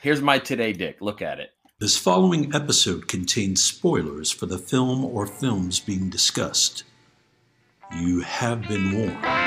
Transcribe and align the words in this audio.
Here's 0.00 0.20
my 0.20 0.38
today 0.38 0.72
dick. 0.72 1.00
Look 1.00 1.22
at 1.22 1.40
it. 1.40 1.52
This 1.78 1.96
following 1.96 2.54
episode 2.54 3.08
contains 3.08 3.62
spoilers 3.62 4.30
for 4.30 4.46
the 4.46 4.58
film 4.58 5.04
or 5.04 5.26
films 5.26 5.80
being 5.80 6.10
discussed. 6.10 6.84
You 7.94 8.20
have 8.20 8.62
been 8.68 8.92
warned. 8.92 9.46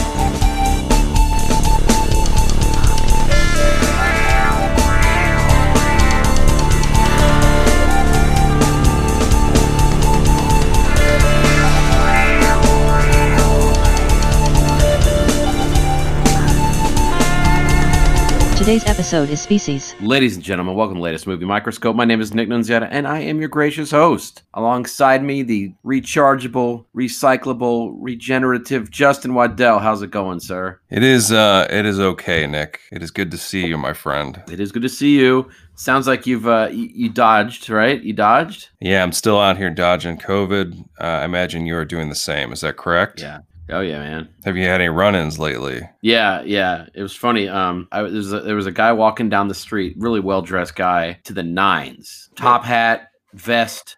Today's 18.61 18.85
episode 18.85 19.31
is 19.31 19.41
Species. 19.41 19.95
Ladies 20.01 20.35
and 20.35 20.45
gentlemen, 20.45 20.75
welcome 20.75 20.93
to 20.93 20.99
the 20.99 21.03
latest 21.03 21.25
movie 21.25 21.45
microscope. 21.45 21.95
My 21.95 22.05
name 22.05 22.21
is 22.21 22.31
Nick 22.31 22.47
Nunziata, 22.47 22.87
and 22.91 23.07
I 23.07 23.17
am 23.17 23.39
your 23.39 23.49
gracious 23.49 23.89
host. 23.89 24.43
Alongside 24.53 25.23
me, 25.23 25.41
the 25.41 25.73
rechargeable, 25.83 26.85
recyclable, 26.95 27.95
regenerative 27.97 28.91
Justin 28.91 29.33
Waddell. 29.33 29.79
How's 29.79 30.03
it 30.03 30.11
going, 30.11 30.39
sir? 30.41 30.79
It 30.91 31.01
is 31.01 31.31
uh 31.31 31.65
it 31.71 31.87
is 31.87 31.99
okay, 31.99 32.45
Nick. 32.45 32.81
It 32.91 33.01
is 33.01 33.09
good 33.09 33.31
to 33.31 33.37
see 33.39 33.65
you, 33.65 33.79
my 33.79 33.93
friend. 33.93 34.43
It 34.47 34.59
is 34.59 34.71
good 34.71 34.83
to 34.83 34.89
see 34.89 35.17
you. 35.17 35.49
Sounds 35.73 36.05
like 36.05 36.27
you've 36.27 36.47
uh, 36.47 36.69
you, 36.71 36.87
you 36.93 37.09
dodged, 37.09 37.67
right? 37.67 37.99
You 38.03 38.13
dodged. 38.13 38.69
Yeah, 38.79 39.01
I'm 39.01 39.11
still 39.11 39.39
out 39.39 39.57
here 39.57 39.71
dodging 39.71 40.19
COVID. 40.19 40.79
Uh, 40.99 41.03
I 41.03 41.25
imagine 41.25 41.65
you 41.65 41.75
are 41.77 41.85
doing 41.85 42.09
the 42.09 42.15
same. 42.15 42.51
Is 42.51 42.61
that 42.61 42.77
correct? 42.77 43.21
Yeah. 43.21 43.39
Oh 43.71 43.79
yeah, 43.81 43.99
man. 43.99 44.29
Have 44.43 44.57
you 44.57 44.63
had 44.65 44.81
any 44.81 44.89
run-ins 44.89 45.39
lately? 45.39 45.81
Yeah, 46.01 46.41
yeah. 46.41 46.87
It 46.93 47.01
was 47.01 47.15
funny. 47.15 47.47
Um, 47.47 47.87
I 47.91 48.01
there 48.03 48.11
was 48.11 48.33
a, 48.33 48.41
there 48.41 48.55
was 48.55 48.65
a 48.67 48.71
guy 48.71 48.91
walking 48.91 49.29
down 49.29 49.47
the 49.47 49.53
street, 49.53 49.95
really 49.97 50.19
well 50.19 50.41
dressed 50.41 50.75
guy, 50.75 51.19
to 51.23 51.33
the 51.33 51.43
nines, 51.43 52.29
top 52.35 52.63
hat, 52.65 53.07
vest, 53.33 53.97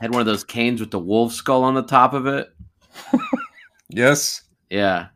had 0.00 0.10
one 0.12 0.20
of 0.20 0.26
those 0.26 0.42
canes 0.44 0.80
with 0.80 0.90
the 0.90 0.98
wolf 0.98 1.32
skull 1.32 1.62
on 1.64 1.74
the 1.74 1.82
top 1.82 2.14
of 2.14 2.26
it. 2.26 2.48
Yes. 3.90 4.42
Yeah, 4.70 5.08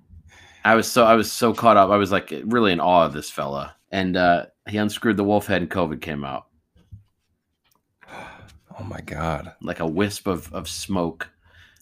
I 0.64 0.74
was 0.76 0.86
so 0.86 1.04
I 1.04 1.14
was 1.14 1.32
so 1.32 1.52
caught 1.52 1.76
up. 1.76 1.90
I 1.90 1.96
was 1.96 2.12
like 2.12 2.32
really 2.44 2.70
in 2.70 2.78
awe 2.80 3.06
of 3.06 3.12
this 3.12 3.28
fella, 3.30 3.74
and 3.90 4.16
uh, 4.16 4.46
he 4.68 4.76
unscrewed 4.76 5.16
the 5.16 5.24
wolf 5.24 5.46
head, 5.46 5.62
and 5.62 5.70
COVID 5.70 6.00
came 6.00 6.24
out 6.24 6.46
Oh 8.78 8.84
my 8.84 9.00
god. 9.00 9.54
like 9.62 9.80
a 9.80 9.86
wisp 9.86 10.28
of 10.28 10.52
of 10.52 10.68
smoke. 10.68 11.28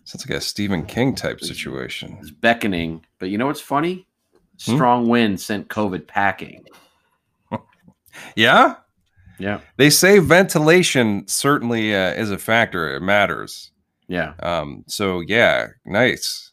Sounds 0.07 0.27
like 0.29 0.39
a 0.39 0.41
Stephen 0.41 0.87
King 0.87 1.15
type 1.15 1.41
situation. 1.41 2.17
It's 2.21 2.31
beckoning, 2.31 3.05
but 3.19 3.29
you 3.29 3.37
know 3.39 3.47
what's 3.47 3.61
funny? 3.61 4.07
Hmm? 4.65 4.75
Strong 4.77 5.09
wind 5.09 5.41
sent 5.41 5.69
COVID 5.69 6.07
packing. 6.07 6.65
Yeah? 8.35 8.77
Yeah, 9.39 9.61
They 9.77 9.91
say 9.91 10.19
ventilation 10.21 11.29
certainly 11.29 11.95
uh, 11.95 12.13
is 12.15 12.31
a 12.31 12.39
factor. 12.39 12.95
It 12.97 13.01
matters. 13.03 13.71
yeah. 14.09 14.33
Um 14.39 14.85
so 14.87 15.21
yeah, 15.21 15.67
nice. 15.85 16.53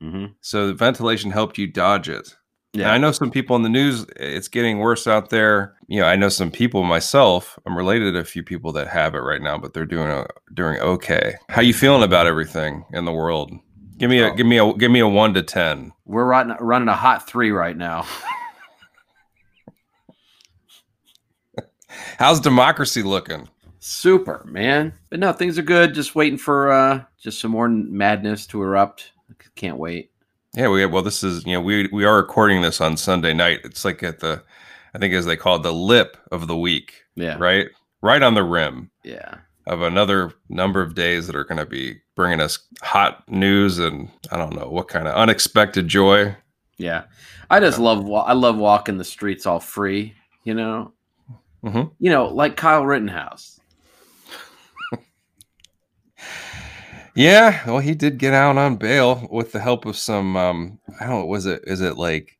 hmm 0.00 0.26
So 0.40 0.68
the 0.68 0.74
ventilation 0.74 1.32
helped 1.32 1.58
you 1.58 1.66
dodge 1.66 2.08
it. 2.08 2.36
Yeah. 2.72 2.84
And 2.84 2.92
I 2.92 2.98
know 2.98 3.10
some 3.10 3.30
people 3.32 3.56
in 3.56 3.62
the 3.62 3.68
news, 3.68 4.06
it's 4.16 4.46
getting 4.48 4.78
worse 4.78 5.06
out 5.08 5.30
there. 5.30 5.74
You 5.88 6.00
know, 6.00 6.06
I 6.06 6.14
know 6.14 6.28
some 6.28 6.52
people 6.52 6.84
myself. 6.84 7.58
I'm 7.66 7.76
related 7.76 8.12
to 8.12 8.20
a 8.20 8.24
few 8.24 8.44
people 8.44 8.70
that 8.72 8.86
have 8.86 9.14
it 9.16 9.20
right 9.20 9.42
now, 9.42 9.58
but 9.58 9.74
they're 9.74 9.84
doing 9.86 10.08
a, 10.08 10.26
doing 10.54 10.78
okay. 10.78 11.34
How 11.48 11.62
you 11.62 11.74
feeling 11.74 12.04
about 12.04 12.28
everything 12.28 12.84
in 12.92 13.04
the 13.06 13.12
world? 13.12 13.50
Give 13.98 14.08
me 14.08 14.20
a 14.20 14.28
Oh. 14.30 14.34
give 14.34 14.46
me 14.46 14.58
a 14.58 14.72
give 14.74 14.90
me 14.90 15.00
a 15.00 15.08
one 15.08 15.34
to 15.34 15.42
ten. 15.42 15.92
We're 16.06 16.24
running, 16.24 16.56
running 16.60 16.88
a 16.88 16.94
hot 16.94 17.26
three 17.28 17.50
right 17.50 17.76
now. 17.76 18.06
How's 22.18 22.40
democracy 22.40 23.02
looking? 23.02 23.48
Super, 23.80 24.44
man. 24.46 24.92
But 25.08 25.18
no, 25.20 25.32
things 25.32 25.58
are 25.58 25.62
good. 25.62 25.94
Just 25.94 26.14
waiting 26.14 26.38
for 26.38 26.70
uh 26.70 27.02
just 27.18 27.40
some 27.40 27.50
more 27.50 27.68
madness 27.68 28.46
to 28.48 28.62
erupt. 28.62 29.12
Can't 29.56 29.76
wait. 29.78 30.09
Yeah, 30.54 30.68
we 30.68 30.84
well, 30.86 31.02
this 31.02 31.22
is 31.22 31.44
you 31.46 31.52
know 31.52 31.60
we 31.60 31.88
we 31.92 32.04
are 32.04 32.16
recording 32.16 32.62
this 32.62 32.80
on 32.80 32.96
Sunday 32.96 33.32
night. 33.32 33.60
It's 33.64 33.84
like 33.84 34.02
at 34.02 34.20
the, 34.20 34.42
I 34.94 34.98
think 34.98 35.14
as 35.14 35.26
they 35.26 35.36
call 35.36 35.56
it, 35.56 35.62
the 35.62 35.72
lip 35.72 36.16
of 36.32 36.48
the 36.48 36.56
week, 36.56 37.04
Yeah. 37.14 37.36
right? 37.38 37.68
Right 38.02 38.22
on 38.22 38.34
the 38.34 38.42
rim. 38.44 38.90
Yeah. 39.04 39.36
of 39.66 39.82
another 39.82 40.32
number 40.48 40.80
of 40.80 40.94
days 40.96 41.26
that 41.26 41.36
are 41.36 41.44
going 41.44 41.58
to 41.58 41.66
be 41.66 42.00
bringing 42.16 42.40
us 42.40 42.58
hot 42.82 43.22
news 43.28 43.78
and 43.78 44.08
I 44.32 44.36
don't 44.38 44.56
know 44.56 44.68
what 44.68 44.88
kind 44.88 45.06
of 45.06 45.14
unexpected 45.14 45.86
joy. 45.86 46.34
Yeah. 46.78 47.04
I 47.50 47.60
just 47.60 47.78
love 47.78 48.10
I 48.10 48.32
love 48.32 48.56
walking 48.56 48.98
the 48.98 49.04
streets 49.04 49.46
all 49.46 49.60
free, 49.60 50.14
you 50.44 50.54
know. 50.54 50.92
Mhm. 51.62 51.92
You 52.00 52.10
know, 52.10 52.26
like 52.26 52.56
Kyle 52.56 52.84
Rittenhouse. 52.84 53.59
Yeah, 57.20 57.62
well, 57.66 57.80
he 57.80 57.94
did 57.94 58.16
get 58.16 58.32
out 58.32 58.56
on 58.56 58.76
bail 58.76 59.28
with 59.30 59.52
the 59.52 59.60
help 59.60 59.84
of 59.84 59.94
some. 59.94 60.38
Um, 60.38 60.78
I 61.00 61.06
don't 61.06 61.20
know. 61.20 61.26
Was 61.26 61.44
it? 61.44 61.62
Is 61.64 61.82
it 61.82 61.98
like 61.98 62.38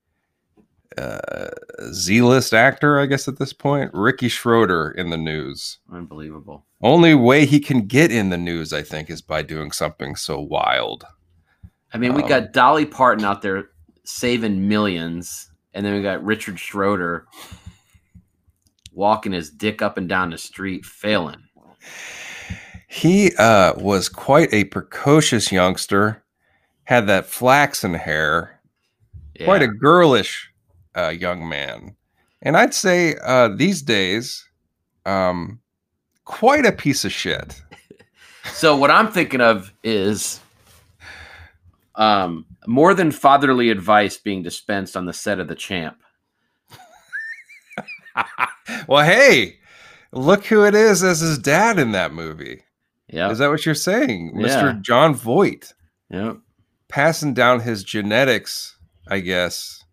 uh, 0.96 1.50
Z-list 1.92 2.54
actor? 2.54 2.98
I 2.98 3.04
guess 3.04 3.28
at 3.28 3.38
this 3.38 3.52
point, 3.52 3.90
Ricky 3.92 4.28
Schroder 4.28 4.90
in 4.92 5.10
the 5.10 5.18
news. 5.18 5.80
Unbelievable. 5.92 6.64
Only 6.80 7.14
way 7.14 7.44
he 7.44 7.60
can 7.60 7.86
get 7.86 8.10
in 8.10 8.30
the 8.30 8.38
news, 8.38 8.72
I 8.72 8.80
think, 8.80 9.10
is 9.10 9.20
by 9.20 9.42
doing 9.42 9.70
something 9.70 10.16
so 10.16 10.40
wild. 10.40 11.04
I 11.92 11.98
mean, 11.98 12.14
we 12.14 12.22
Um, 12.22 12.28
got 12.30 12.52
Dolly 12.54 12.86
Parton 12.86 13.26
out 13.26 13.42
there 13.42 13.70
saving 14.04 14.66
millions, 14.66 15.50
and 15.74 15.84
then 15.84 15.94
we 15.94 16.00
got 16.00 16.24
Richard 16.24 16.58
Schroder 16.58 17.26
walking 18.92 19.32
his 19.32 19.50
dick 19.50 19.82
up 19.82 19.98
and 19.98 20.08
down 20.08 20.30
the 20.30 20.38
street, 20.38 20.86
failing. 20.86 21.42
He 22.92 23.32
uh, 23.36 23.74
was 23.76 24.08
quite 24.08 24.52
a 24.52 24.64
precocious 24.64 25.52
youngster. 25.52 26.24
Had 26.82 27.06
that 27.06 27.24
flaxen 27.24 27.94
hair. 27.94 28.60
Yeah. 29.38 29.44
quite 29.44 29.62
a 29.62 29.68
girlish 29.68 30.52
uh, 30.96 31.10
young 31.10 31.48
man, 31.48 31.94
and 32.42 32.56
I'd 32.56 32.74
say 32.74 33.14
uh, 33.24 33.48
these 33.48 33.80
days, 33.80 34.44
um, 35.06 35.60
quite 36.24 36.66
a 36.66 36.72
piece 36.72 37.04
of 37.04 37.12
shit. 37.12 37.62
So 38.52 38.76
what 38.76 38.90
I'm 38.90 39.10
thinking 39.12 39.40
of 39.40 39.72
is 39.84 40.40
um, 41.94 42.44
more 42.66 42.92
than 42.92 43.12
fatherly 43.12 43.70
advice 43.70 44.16
being 44.18 44.42
dispensed 44.42 44.96
on 44.96 45.06
the 45.06 45.12
set 45.12 45.38
of 45.38 45.46
the 45.46 45.54
champ. 45.54 46.02
well, 48.88 49.06
hey, 49.06 49.58
look 50.12 50.44
who 50.46 50.64
it 50.64 50.74
is 50.74 51.04
as 51.04 51.20
his 51.20 51.38
dad 51.38 51.78
in 51.78 51.92
that 51.92 52.12
movie. 52.12 52.64
Yeah. 53.12 53.30
Is 53.30 53.38
that 53.38 53.50
what 53.50 53.64
you're 53.66 53.74
saying, 53.74 54.34
Yeah. 54.38 54.46
Mr. 54.46 54.80
Jon 54.82 55.14
Voight, 55.14 55.72
Yeah. 56.10 56.34
passing 56.88 57.34
down 57.34 57.60
his 57.60 57.82
genetics, 57.84 58.76
I 59.08 59.20
guess. 59.20 59.84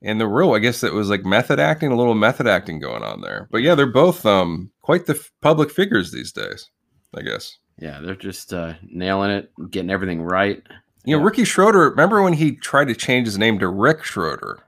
In 0.00 0.18
the 0.18 0.26
real, 0.26 0.52
I 0.52 0.58
guess 0.58 0.82
it 0.82 0.92
was 0.94 1.08
like 1.10 1.24
method 1.24 1.60
acting, 1.60 1.92
a 1.92 1.96
little 1.96 2.14
method 2.14 2.48
acting 2.48 2.80
going 2.80 3.02
on 3.04 3.20
there. 3.20 3.48
But 3.52 3.58
yeah, 3.62 3.74
they're 3.76 3.86
both 3.86 4.26
um 4.26 4.70
quite 4.82 5.06
the 5.06 5.14
f- 5.14 5.30
public 5.40 5.70
figures 5.70 6.10
these 6.10 6.32
days, 6.32 6.70
I 7.16 7.22
guess. 7.22 7.58
Yeah, 7.78 8.00
they're 8.00 8.16
just 8.16 8.52
uh, 8.52 8.74
nailing 8.90 9.30
it, 9.30 9.50
getting 9.70 9.90
everything 9.90 10.22
right. 10.22 10.62
You 11.04 11.16
know, 11.16 11.22
Ricky 11.24 11.44
Schroder, 11.44 11.90
remember 11.90 12.22
when 12.22 12.32
he 12.34 12.54
tried 12.56 12.88
to 12.88 12.94
change 12.94 13.26
his 13.26 13.38
name 13.38 13.58
to 13.60 13.68
Rick 13.68 14.04
Schroder? 14.04 14.60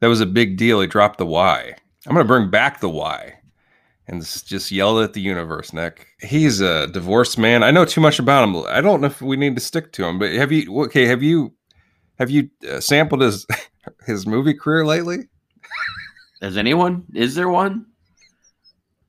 That 0.00 0.06
was 0.08 0.20
a 0.20 0.26
big 0.26 0.56
deal. 0.56 0.80
He 0.80 0.86
dropped 0.86 1.18
the 1.18 1.26
Y. 1.26 1.74
I'm 2.06 2.14
going 2.14 2.24
to 2.24 2.28
bring 2.28 2.50
back 2.50 2.80
the 2.80 2.88
Y 2.88 3.34
and 4.08 4.22
just 4.22 4.72
yell 4.72 5.00
at 5.00 5.12
the 5.12 5.20
universe, 5.20 5.72
Nick. 5.72 6.06
He's 6.20 6.60
a 6.60 6.86
divorced 6.88 7.38
man. 7.38 7.62
I 7.62 7.70
know 7.70 7.84
too 7.84 8.00
much 8.00 8.18
about 8.18 8.48
him. 8.48 8.56
I 8.68 8.80
don't 8.80 9.00
know 9.00 9.06
if 9.06 9.20
we 9.22 9.36
need 9.36 9.54
to 9.56 9.60
stick 9.60 9.92
to 9.92 10.04
him, 10.04 10.18
but 10.18 10.32
have 10.32 10.50
you, 10.50 10.82
okay, 10.84 11.04
have 11.06 11.22
you, 11.22 11.52
have 12.18 12.30
you 12.30 12.48
uh, 12.68 12.80
sampled 12.80 13.20
his, 13.20 13.46
his 14.06 14.26
movie 14.26 14.54
career 14.54 14.84
lately? 14.86 15.28
Has 16.40 16.56
anyone? 16.56 17.04
Is 17.14 17.34
there 17.34 17.48
one? 17.48 17.86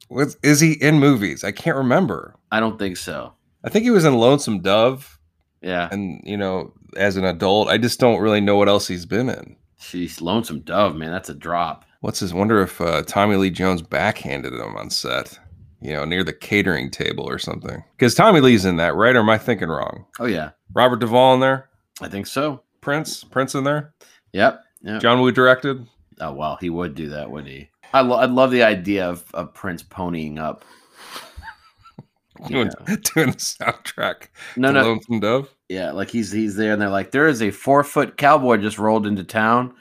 Was, 0.10 0.38
is 0.44 0.60
he 0.60 0.74
in 0.74 1.00
movies? 1.00 1.44
I 1.44 1.52
can't 1.52 1.78
remember. 1.78 2.36
I 2.52 2.60
don't 2.60 2.80
think 2.80 2.98
so. 2.98 3.34
I 3.64 3.70
think 3.70 3.84
he 3.84 3.92
was 3.92 4.06
in 4.06 4.16
Lonesome 4.16 4.62
Dove, 4.62 5.20
Yeah, 5.62 5.90
and 5.92 6.22
you 6.26 6.38
know, 6.38 6.74
as 6.98 7.16
an 7.18 7.26
adult, 7.26 7.68
I 7.68 7.78
just 7.78 8.00
don't 8.00 8.20
really 8.22 8.42
know 8.42 8.56
what 8.56 8.70
else 8.70 8.88
he's 8.88 9.06
been 9.06 9.30
in. 9.30 9.56
she's 9.78 10.22
lonesome 10.22 10.62
dove, 10.62 10.96
man. 10.96 11.12
That's 11.12 11.30
a 11.30 11.36
drop. 11.36 11.86
What's 12.02 12.20
his? 12.20 12.34
Wonder 12.34 12.62
if 12.62 12.80
uh, 12.80 13.04
Tommy 13.04 13.36
Lee 13.36 13.50
Jones 13.50 13.82
backhanded 13.82 14.54
him 14.54 14.76
on 14.78 14.90
set, 14.90 15.38
you 15.82 15.92
know, 15.94 16.06
near 16.06 16.24
the 16.24 16.34
catering 16.34 16.90
table 16.92 17.28
or 17.28 17.38
something. 17.40 17.84
Because 17.98 18.16
Tommy 18.16 18.40
Lee's 18.40 18.66
in 18.66 18.78
that, 18.78 18.96
right? 18.96 19.16
Or 19.16 19.20
am 19.20 19.30
I 19.30 19.38
thinking 19.38 19.68
wrong? 19.70 20.06
Oh 20.20 20.26
yeah, 20.26 20.52
Robert 20.74 21.00
Duvall 21.00 21.34
in 21.36 21.40
there, 21.42 21.70
I 22.02 22.08
think 22.08 22.28
so. 22.28 22.62
Prince, 22.82 23.24
Prince 23.26 23.56
in 23.56 23.66
there, 23.66 23.94
Yep. 24.34 24.64
Yep. 24.84 25.02
John 25.02 25.20
Woo 25.22 25.32
directed. 25.32 25.86
Oh 26.22 26.32
well, 26.34 26.58
he 26.62 26.70
would 26.70 26.96
do 26.96 27.10
that, 27.10 27.30
wouldn't 27.30 27.52
he? 27.52 27.70
I 27.94 28.02
lo- 28.02 28.18
I'd 28.18 28.30
love 28.30 28.52
the 28.52 28.64
idea 28.64 29.10
of, 29.10 29.26
of 29.34 29.54
Prince 29.54 29.84
ponying 29.84 30.38
up. 30.40 30.64
Doing, 32.48 32.70
doing 32.86 33.32
the 33.32 33.38
soundtrack. 33.38 34.30
No, 34.56 34.72
no, 34.72 34.82
Lonesome 34.84 35.20
Dove. 35.20 35.54
yeah, 35.68 35.92
like 35.92 36.10
he's 36.10 36.32
he's 36.32 36.56
there, 36.56 36.72
and 36.72 36.82
they're 36.82 36.88
like, 36.88 37.12
there 37.12 37.28
is 37.28 37.42
a 37.42 37.52
four 37.52 37.84
foot 37.84 38.16
cowboy 38.16 38.56
just 38.58 38.80
rolled 38.80 39.06
into 39.06 39.26
town. 39.26 39.74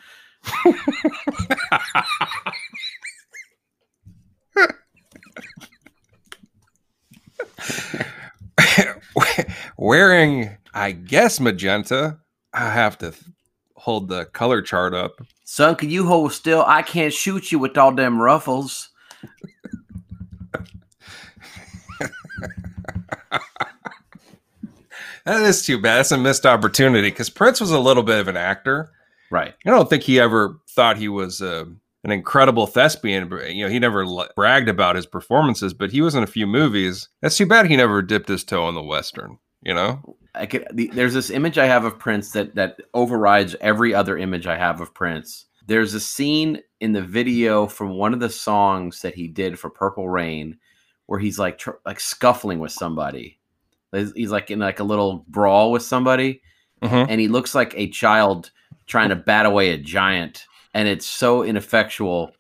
Wearing, 9.77 10.56
I 10.75 10.93
guess, 10.93 11.41
magenta. 11.41 12.19
I 12.53 12.71
have 12.71 12.99
to 12.99 13.11
th- 13.11 13.23
hold 13.77 14.09
the 14.09 14.27
color 14.27 14.62
chart 14.62 14.95
up. 14.95 15.21
Son, 15.45 15.75
can 15.77 15.91
you 15.91 16.06
hold 16.06 16.33
still? 16.33 16.65
I 16.67 16.83
can't 16.83 17.12
shoot 17.12 17.53
you 17.53 17.59
with 17.59 17.77
all 17.79 17.93
them 17.93 18.21
ruffles. 18.21 18.89
That 25.29 25.43
is 25.43 25.67
too 25.67 25.79
bad. 25.79 25.99
That's 25.99 26.12
a 26.12 26.17
missed 26.17 26.47
opportunity 26.47 27.11
because 27.11 27.29
Prince 27.29 27.61
was 27.61 27.71
a 27.71 27.79
little 27.79 28.03
bit 28.03 28.19
of 28.19 28.29
an 28.29 28.39
actor. 28.39 28.91
Right. 29.31 29.55
I 29.67 29.71
don't 29.71 29.89
think 29.91 30.03
he 30.03 30.19
ever 30.21 30.59
thought 30.71 30.97
he 30.97 31.09
was 31.09 31.43
uh, 31.43 31.65
an 32.05 32.11
incredible 32.13 32.67
thespian. 32.67 33.31
You 33.51 33.65
know, 33.65 33.71
he 33.71 33.79
never 33.79 34.05
l- 34.05 34.29
bragged 34.37 34.69
about 34.69 34.97
his 34.97 35.07
performances, 35.07 35.75
but 35.75 35.91
he 35.91 36.01
was 36.01 36.15
in 36.15 36.23
a 36.23 36.27
few 36.29 36.47
movies. 36.47 37.09
That's 37.21 37.37
too 37.37 37.47
bad 37.47 37.67
he 37.67 37.77
never 37.77 38.01
dipped 38.03 38.29
his 38.29 38.45
toe 38.45 38.69
in 38.69 38.75
the 38.75 38.83
western. 38.83 39.39
You 39.63 39.75
know, 39.75 40.17
I 40.37 40.47
could. 40.47 40.67
The, 40.73 40.87
there's 40.95 41.15
this 41.15 41.31
image 41.31 41.59
I 41.59 41.67
have 41.67 41.85
of 41.85 41.99
Prince 41.99 42.31
that 42.33 42.55
that 42.55 42.77
overrides 42.95 43.57
every 43.61 43.93
other 43.93 44.17
image 44.17 44.47
I 44.47 44.57
have 44.57 44.81
of 44.81 44.95
Prince. 44.95 45.47
There's 45.67 45.95
a 45.95 46.01
scene 46.01 46.61
in 46.81 46.93
the 46.93 47.03
video 47.03 47.67
from 47.67 47.91
one 47.91 48.15
of 48.15 48.21
the 48.21 48.31
songs 48.31 49.03
that 49.03 49.15
he 49.15 49.27
did 49.27 49.59
for 49.59 49.69
Purple 49.69 50.09
Rain, 50.09 50.57
where 51.07 51.19
he's 51.19 51.39
like 51.41 51.59
tr- 51.59 51.73
like 51.85 51.99
scuffling 52.01 52.61
with 52.61 52.71
somebody. 52.73 53.39
He's, 53.93 54.31
like 54.31 54.51
in 54.51 54.61
like 54.61 54.81
a 54.81 54.85
little 54.85 55.25
brawl 55.29 55.73
with 55.73 55.83
somebody, 55.83 56.41
Mhm. 56.83 57.07
and 57.09 57.21
he 57.21 57.27
looks 57.29 57.55
like 57.55 57.75
a 57.77 57.89
child 57.91 58.51
trying 58.88 59.11
to 59.11 59.17
bat 59.17 59.46
away 59.46 59.70
a 59.70 59.79
giant, 59.79 60.44
and 60.75 60.88
it's 60.88 61.06
so 61.06 61.43
ineffectual. 61.44 62.32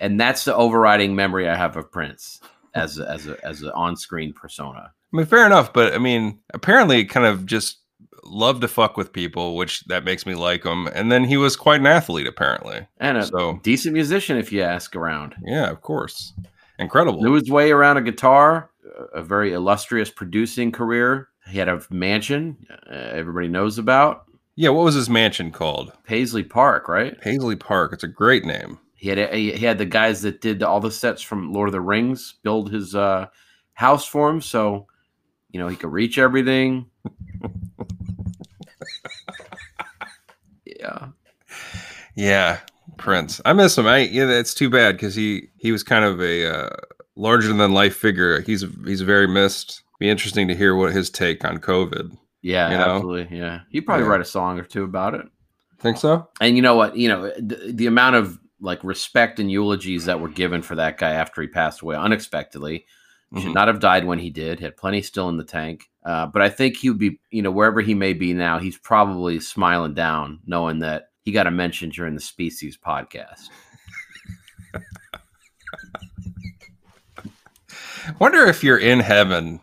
And 0.00 0.20
that's 0.20 0.44
the 0.44 0.54
overriding 0.54 1.14
memory 1.14 1.48
I 1.48 1.56
have 1.56 1.76
of 1.76 1.90
Prince 1.90 2.40
as 2.74 2.98
a, 2.98 3.08
as 3.08 3.26
a, 3.26 3.42
as 3.46 3.62
an 3.62 3.70
on-screen 3.70 4.32
persona. 4.34 4.92
I 5.12 5.16
mean, 5.16 5.26
fair 5.26 5.46
enough, 5.46 5.72
but 5.72 5.94
I 5.94 5.98
mean, 5.98 6.40
apparently, 6.52 7.04
kind 7.04 7.24
of 7.24 7.46
just 7.46 7.78
loved 8.24 8.62
to 8.62 8.68
fuck 8.68 8.96
with 8.96 9.12
people, 9.12 9.54
which 9.56 9.84
that 9.84 10.02
makes 10.04 10.26
me 10.26 10.34
like 10.34 10.64
him. 10.64 10.88
And 10.88 11.12
then 11.12 11.24
he 11.24 11.36
was 11.36 11.56
quite 11.56 11.80
an 11.80 11.86
athlete, 11.86 12.26
apparently. 12.26 12.86
and 12.98 13.18
a 13.18 13.24
So- 13.24 13.60
decent 13.62 13.94
musician 13.94 14.36
if 14.36 14.50
you 14.52 14.62
ask 14.62 14.96
around. 14.96 15.36
Yeah, 15.46 15.70
of 15.70 15.80
course, 15.82 16.32
incredible. 16.78 17.22
Knew 17.22 17.34
his 17.34 17.50
way 17.50 17.70
around 17.70 17.96
a 17.98 18.02
guitar, 18.02 18.70
a 19.14 19.22
very 19.22 19.52
illustrious 19.52 20.10
producing 20.10 20.72
career. 20.72 21.28
He 21.48 21.58
had 21.58 21.68
a 21.68 21.80
mansion 21.90 22.56
uh, 22.90 22.94
everybody 22.94 23.48
knows 23.48 23.78
about, 23.78 24.24
yeah, 24.56 24.68
what 24.68 24.84
was 24.84 24.94
his 24.94 25.10
mansion 25.10 25.50
called? 25.50 25.92
Paisley 26.04 26.44
Park, 26.44 26.88
right? 26.88 27.20
Paisley 27.20 27.56
Park. 27.56 27.92
It's 27.92 28.04
a 28.04 28.08
great 28.08 28.44
name. 28.44 28.78
He 28.94 29.08
had 29.08 29.34
he 29.34 29.52
had 29.52 29.78
the 29.78 29.84
guys 29.84 30.22
that 30.22 30.40
did 30.40 30.62
all 30.62 30.80
the 30.80 30.90
sets 30.90 31.20
from 31.20 31.52
Lord 31.52 31.68
of 31.68 31.72
the 31.72 31.80
Rings 31.80 32.36
build 32.42 32.72
his 32.72 32.94
uh, 32.94 33.26
house 33.74 34.06
for 34.06 34.30
him, 34.30 34.40
so 34.40 34.86
you 35.50 35.60
know 35.60 35.68
he 35.68 35.76
could 35.76 35.92
reach 35.92 36.16
everything. 36.16 36.86
yeah, 40.64 41.08
Yeah, 42.14 42.60
Prince. 42.96 43.40
I 43.44 43.52
miss 43.52 43.76
him. 43.76 43.86
I 43.86 43.98
yeah, 43.98 44.30
it's 44.30 44.54
too 44.54 44.70
bad 44.70 44.96
because 44.96 45.14
he 45.14 45.48
he 45.58 45.72
was 45.72 45.82
kind 45.82 46.04
of 46.04 46.20
a 46.20 46.46
uh, 46.46 46.70
larger 47.16 47.52
than 47.52 47.72
life 47.72 47.96
figure. 47.96 48.40
He's 48.40 48.64
he's 48.86 49.02
very 49.02 49.26
missed. 49.26 49.82
Be 49.98 50.08
interesting 50.08 50.48
to 50.48 50.56
hear 50.56 50.74
what 50.74 50.92
his 50.92 51.10
take 51.10 51.44
on 51.44 51.58
COVID. 51.58 52.16
Yeah, 52.44 52.70
You 52.70 52.78
know? 52.78 52.94
absolutely. 52.96 53.36
Yeah, 53.38 53.60
he'd 53.70 53.80
probably 53.82 54.04
Yeah. 54.04 54.10
write 54.12 54.20
a 54.20 54.24
song 54.24 54.58
or 54.60 54.64
two 54.64 54.84
about 54.84 55.14
it. 55.14 55.26
Think 55.80 55.96
so? 55.96 56.28
and 56.40 56.54
you 56.56 56.62
know 56.62 56.76
what 56.76 56.96
you 56.96 57.08
know 57.08 57.30
the, 57.38 57.72
the 57.74 57.86
amount 57.86 58.14
of 58.16 58.38
like 58.60 58.82
respect 58.84 59.38
and 59.40 59.50
eulogies 59.50 60.04
that 60.06 60.20
were 60.20 60.28
given 60.28 60.62
for 60.62 60.76
that 60.76 60.96
guy 60.96 61.10
after 61.10 61.42
he 61.42 61.48
passed 61.48 61.82
away 61.82 61.96
unexpectedly 61.96 62.86
should 63.36 63.50
Mhm. 63.50 63.54
not 63.54 63.68
have 63.68 63.80
died 63.80 64.04
when 64.06 64.18
he 64.20 64.30
did 64.30 64.60
had 64.60 64.76
plenty 64.76 65.02
still 65.02 65.28
in 65.28 65.36
the 65.36 65.44
tank 65.44 65.90
uh, 66.06 66.24
but 66.26 66.40
i 66.40 66.48
think 66.48 66.76
he 66.76 66.88
would 66.88 66.98
be 66.98 67.20
you 67.30 67.42
know 67.42 67.50
wherever 67.50 67.80
he 67.82 67.92
may 67.92 68.14
be 68.14 68.32
now 68.32 68.58
he's 68.58 68.78
probably 68.78 69.40
smiling 69.40 69.92
down 69.92 70.38
knowing 70.46 70.78
that 70.78 71.08
he 71.24 71.32
got 71.32 71.46
a 71.48 71.50
mention 71.50 71.90
during 71.90 72.14
the 72.14 72.20
species 72.20 72.78
podcast 72.78 73.48
Wonder 78.18 78.46
if 78.46 78.62
you're 78.62 78.78
in 78.78 79.00
heaven. 79.00 79.60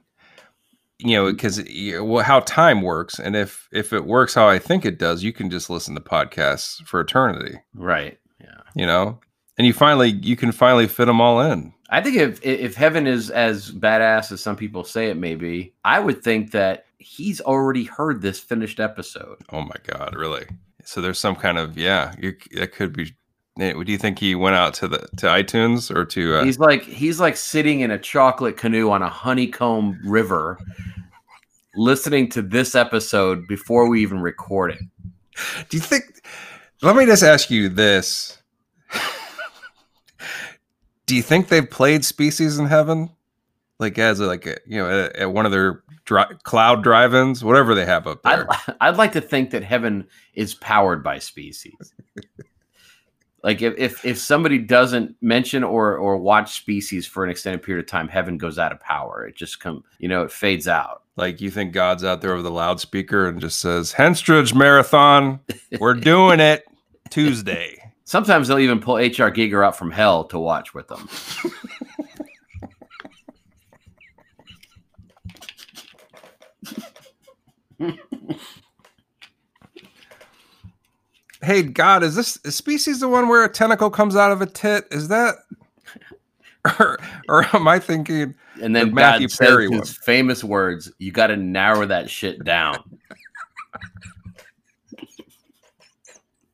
You 1.04 1.16
know, 1.18 1.32
because 1.32 1.62
well, 2.00 2.24
how 2.24 2.42
time 2.42 2.82
works, 2.82 3.18
and 3.20 3.36
if 3.36 3.68
if 3.72 3.92
it 3.92 4.06
works 4.06 4.34
how 4.36 4.48
I 4.48 4.60
think 4.60 4.86
it 4.86 5.00
does, 5.00 5.24
you 5.24 5.34
can 5.34 5.50
just 5.50 5.70
listen 5.70 5.96
to 5.96 6.02
podcasts 6.02 6.84
for 6.86 7.00
eternity. 7.02 7.58
right 7.74 8.20
yeah 8.40 8.62
You 8.76 8.86
know, 8.86 9.20
and 9.58 9.66
you 9.68 9.74
finally 9.74 10.10
you 10.10 10.36
can 10.36 10.52
finally 10.52 10.88
fit 10.88 11.06
them 11.06 11.20
all 11.20 11.42
in. 11.42 11.74
i 11.90 12.02
think 12.02 12.18
if 12.18 12.44
if 12.46 12.76
heaven 12.76 13.08
is 13.08 13.30
as 13.32 13.72
badass 13.72 14.32
as 14.32 14.42
some 14.42 14.56
people 14.56 14.84
say 14.84 15.10
it 15.10 15.18
may 15.18 15.36
be 15.36 15.74
i 15.84 16.00
would 16.00 16.24
think 16.24 16.52
that 16.52 16.86
he's 17.00 17.42
already 17.42 17.84
heard 17.84 18.22
this 18.22 18.40
finished 18.40 18.80
episode 18.80 19.38
Oh 19.52 19.62
my 19.62 19.76
God, 19.86 20.16
really? 20.16 20.46
So 20.86 21.02
there's 21.02 21.20
some 21.20 21.36
kind 21.36 21.58
of 21.58 21.78
yeah. 21.78 22.14
You, 22.20 22.34
that 22.58 22.72
could 22.74 22.94
be. 22.94 23.14
Do 23.58 23.84
you 23.86 23.98
think 23.98 24.18
he 24.18 24.34
went 24.34 24.56
out 24.56 24.74
to 24.76 24.88
the 24.88 25.00
to 25.18 25.28
iTunes 25.28 25.94
or 25.94 26.06
to? 26.06 26.36
Uh, 26.36 26.44
He's 26.46 26.58
like 26.58 26.84
he's 26.84 27.20
like 27.20 27.36
sitting 27.36 27.82
in 27.82 27.92
a 27.92 28.00
chocolate 28.00 28.58
canoe 28.58 28.90
on 28.90 29.02
a 29.02 29.10
honeycomb 29.10 30.00
river, 30.06 30.58
listening 31.76 32.30
to 32.30 32.42
this 32.42 32.76
episode 32.76 33.48
before 33.48 33.90
we 33.90 34.02
even 34.02 34.20
record 34.22 34.72
it. 34.72 34.80
do 35.70 35.78
you 35.78 35.82
think? 35.82 36.04
Let 36.82 36.96
me 36.96 37.06
just 37.06 37.24
ask 37.24 37.52
you 37.52 37.68
this: 37.70 38.42
Do 41.06 41.16
you 41.16 41.22
think 41.22 41.50
they've 41.50 41.70
played 41.70 42.06
Species 42.06 42.58
in 42.58 42.68
Heaven, 42.68 43.10
like 43.80 43.98
as 44.00 44.20
a, 44.22 44.28
like 44.28 44.46
a, 44.48 44.58
you 44.66 44.78
know 44.78 44.90
at, 44.90 45.16
at 45.18 45.34
one 45.34 45.46
of 45.46 45.52
their 45.52 45.84
dri- 46.06 46.24
cloud 46.44 46.84
drive-ins, 46.84 47.44
whatever 47.44 47.76
they 47.76 47.86
have 47.86 48.08
up 48.08 48.22
I'd, 48.24 48.40
there? 48.40 48.48
I'd 48.80 48.98
like 48.98 49.12
to 49.12 49.22
think 49.22 49.52
that 49.52 49.62
heaven 49.64 50.08
is 50.34 50.56
powered 50.56 51.04
by 51.04 51.20
species. 51.20 51.94
like 53.44 53.62
if, 53.62 53.74
if 53.78 54.06
if 54.06 54.18
somebody 54.18 54.58
doesn't 54.58 55.16
mention 55.22 55.64
or 55.64 55.98
or 55.98 56.18
watch 56.18 56.56
species 56.56 57.08
for 57.08 57.24
an 57.24 57.30
extended 57.30 57.64
period 57.64 57.84
of 57.84 57.90
time, 57.90 58.08
heaven 58.08 58.38
goes 58.38 58.60
out 58.60 58.72
of 58.72 58.80
power. 58.80 59.26
It 59.26 59.36
just 59.36 59.60
come 59.60 59.84
you 60.00 60.08
know 60.08 60.24
it 60.24 60.32
fades 60.32 60.68
out. 60.68 61.04
Like 61.16 61.42
you 61.42 61.52
think 61.52 61.74
God's 61.74 62.04
out 62.04 62.22
there 62.22 62.34
over 62.34 62.42
the 62.42 62.52
loudspeaker 62.52 63.28
and 63.28 63.42
just 63.42 63.60
says, 63.60 63.94
"Henstridge 63.94 64.54
Marathon, 64.54 65.40
we're 65.80 65.94
doing 65.94 66.40
it 66.40 66.66
Tuesday." 67.10 67.78
Sometimes 68.04 68.48
they'll 68.48 68.60
even 68.60 68.82
pull 68.82 68.98
HR 68.98 69.32
Giger 69.32 69.66
out 69.66 69.78
from 69.78 69.90
hell 69.90 70.26
to 70.26 70.38
watch 70.38 70.74
with 70.74 70.88
them. 70.90 71.08
hey 81.42 81.62
god 81.64 82.04
is 82.04 82.16
this 82.16 82.38
is 82.44 82.56
species 82.56 83.00
the 83.00 83.08
one 83.08 83.28
where 83.28 83.44
a 83.44 83.50
tentacle 83.50 83.90
comes 83.90 84.16
out 84.16 84.32
of 84.32 84.42
a 84.42 84.46
tit? 84.46 84.88
Is 84.92 85.08
that 85.08 85.36
or, 86.80 87.00
or 87.28 87.46
am 87.56 87.68
i 87.68 87.80
thinking 87.80 88.36
And 88.62 88.76
then 88.76 88.90
The 88.90 88.94
Matthew 88.94 89.28
God 89.28 89.32
says 89.32 89.48
Perry 89.48 89.72
his 89.72 89.98
famous 89.98 90.44
words, 90.44 90.92
you 91.00 91.12
got 91.12 91.28
to 91.28 91.38
narrow 91.38 91.86
that 91.88 92.10
shit 92.10 92.44
down. 92.44 92.78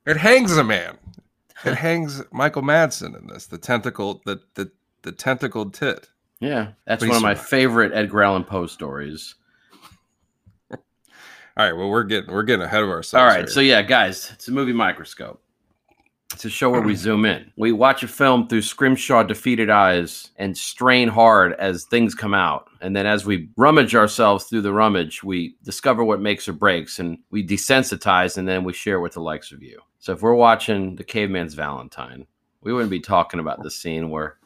it 0.05 0.15
hangs 0.17 0.55
a 0.55 0.63
man. 0.63 0.97
It 1.65 1.75
hangs 1.75 2.23
michael 2.31 2.61
madsen 2.61 3.19
in 3.19 3.27
this 3.27 3.47
the 3.47 3.57
tentacle 3.57 4.21
the 4.25 4.39
the, 4.55 4.71
the 5.01 5.11
tentacled 5.11 5.73
tit. 5.73 6.07
Yeah, 6.39 6.73
that's 6.85 7.01
Please 7.01 7.09
one 7.09 7.17
of 7.17 7.23
my 7.23 7.35
favorite 7.35 7.93
Edgar 7.93 8.23
Allan 8.23 8.43
Poe 8.43 8.67
stories. 8.67 9.35
All 11.57 11.65
right 11.65 11.73
well 11.73 11.89
we're 11.89 12.03
getting 12.03 12.31
we're 12.33 12.43
getting 12.43 12.63
ahead 12.65 12.83
of 12.83 12.89
ourselves 12.89 13.21
All 13.21 13.27
right, 13.27 13.45
here. 13.45 13.47
so 13.47 13.59
yeah, 13.59 13.81
guys, 13.81 14.31
it's 14.33 14.47
a 14.47 14.51
movie 14.51 14.73
microscope. 14.73 15.41
It's 16.33 16.45
a 16.45 16.49
show 16.49 16.69
where 16.69 16.81
we 16.81 16.95
zoom 17.05 17.25
in. 17.25 17.51
We 17.57 17.71
watch 17.71 18.03
a 18.03 18.07
film 18.07 18.47
through 18.47 18.61
scrimshaw 18.61 19.23
defeated 19.23 19.69
eyes 19.69 20.31
and 20.37 20.55
strain 20.57 21.07
hard 21.07 21.53
as 21.53 21.85
things 21.85 22.13
come 22.13 22.33
out. 22.33 22.67
And 22.81 22.95
then 22.95 23.05
as 23.05 23.25
we 23.25 23.49
rummage 23.57 23.95
ourselves 23.95 24.45
through 24.45 24.61
the 24.61 24.73
rummage, 24.73 25.23
we 25.23 25.55
discover 25.63 26.03
what 26.03 26.21
makes 26.21 26.47
or 26.47 26.53
breaks 26.53 26.99
and 26.99 27.17
we 27.31 27.47
desensitize 27.47 28.37
and 28.37 28.47
then 28.47 28.63
we 28.63 28.73
share 28.73 28.99
with 28.99 29.13
the 29.13 29.21
likes 29.21 29.51
of 29.51 29.63
you. 29.63 29.79
So 29.99 30.13
if 30.13 30.21
we're 30.21 30.35
watching 30.35 30.95
The 30.95 31.03
Caveman's 31.03 31.53
Valentine, 31.53 32.27
we 32.61 32.73
wouldn't 32.73 32.91
be 32.91 32.99
talking 32.99 33.39
about 33.39 33.63
the 33.63 33.71
scene 33.71 34.09
where 34.09 34.37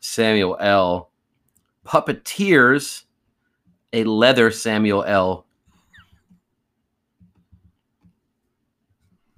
Samuel 0.00 0.56
L. 0.60 1.10
puppeteers 1.86 3.04
a 3.94 4.04
leather 4.04 4.50
Samuel 4.50 5.04
L. 5.04 5.46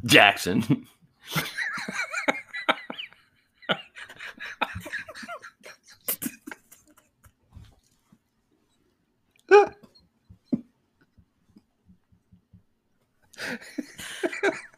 Jackson. 0.07 0.87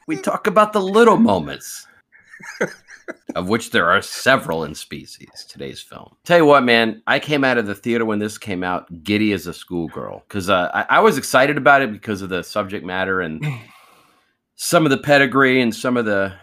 we 0.07 0.17
talk 0.17 0.47
about 0.47 0.73
the 0.73 0.81
little 0.81 1.17
moments, 1.17 1.87
of 3.35 3.49
which 3.49 3.71
there 3.71 3.89
are 3.89 4.01
several 4.03 4.65
in 4.65 4.75
Species, 4.75 5.47
today's 5.49 5.81
film. 5.81 6.17
Tell 6.25 6.39
you 6.39 6.47
what, 6.47 6.65
man, 6.65 7.03
I 7.07 7.19
came 7.19 7.45
out 7.45 7.59
of 7.59 7.67
the 7.67 7.75
theater 7.75 8.05
when 8.05 8.19
this 8.19 8.39
came 8.39 8.65
out 8.65 9.05
giddy 9.05 9.33
as 9.33 9.47
a 9.47 9.53
schoolgirl 9.55 10.25
because 10.27 10.49
uh, 10.49 10.71
I, 10.73 10.97
I 10.97 11.01
was 11.01 11.19
excited 11.19 11.57
about 11.59 11.83
it 11.83 11.93
because 11.93 12.23
of 12.23 12.31
the 12.31 12.43
subject 12.43 12.85
matter 12.85 13.21
and 13.21 13.45
some 14.61 14.85
of 14.85 14.91
the 14.91 14.99
pedigree 14.99 15.61
and 15.61 15.73
some 15.73 15.97
of 15.97 16.05
the, 16.05 16.35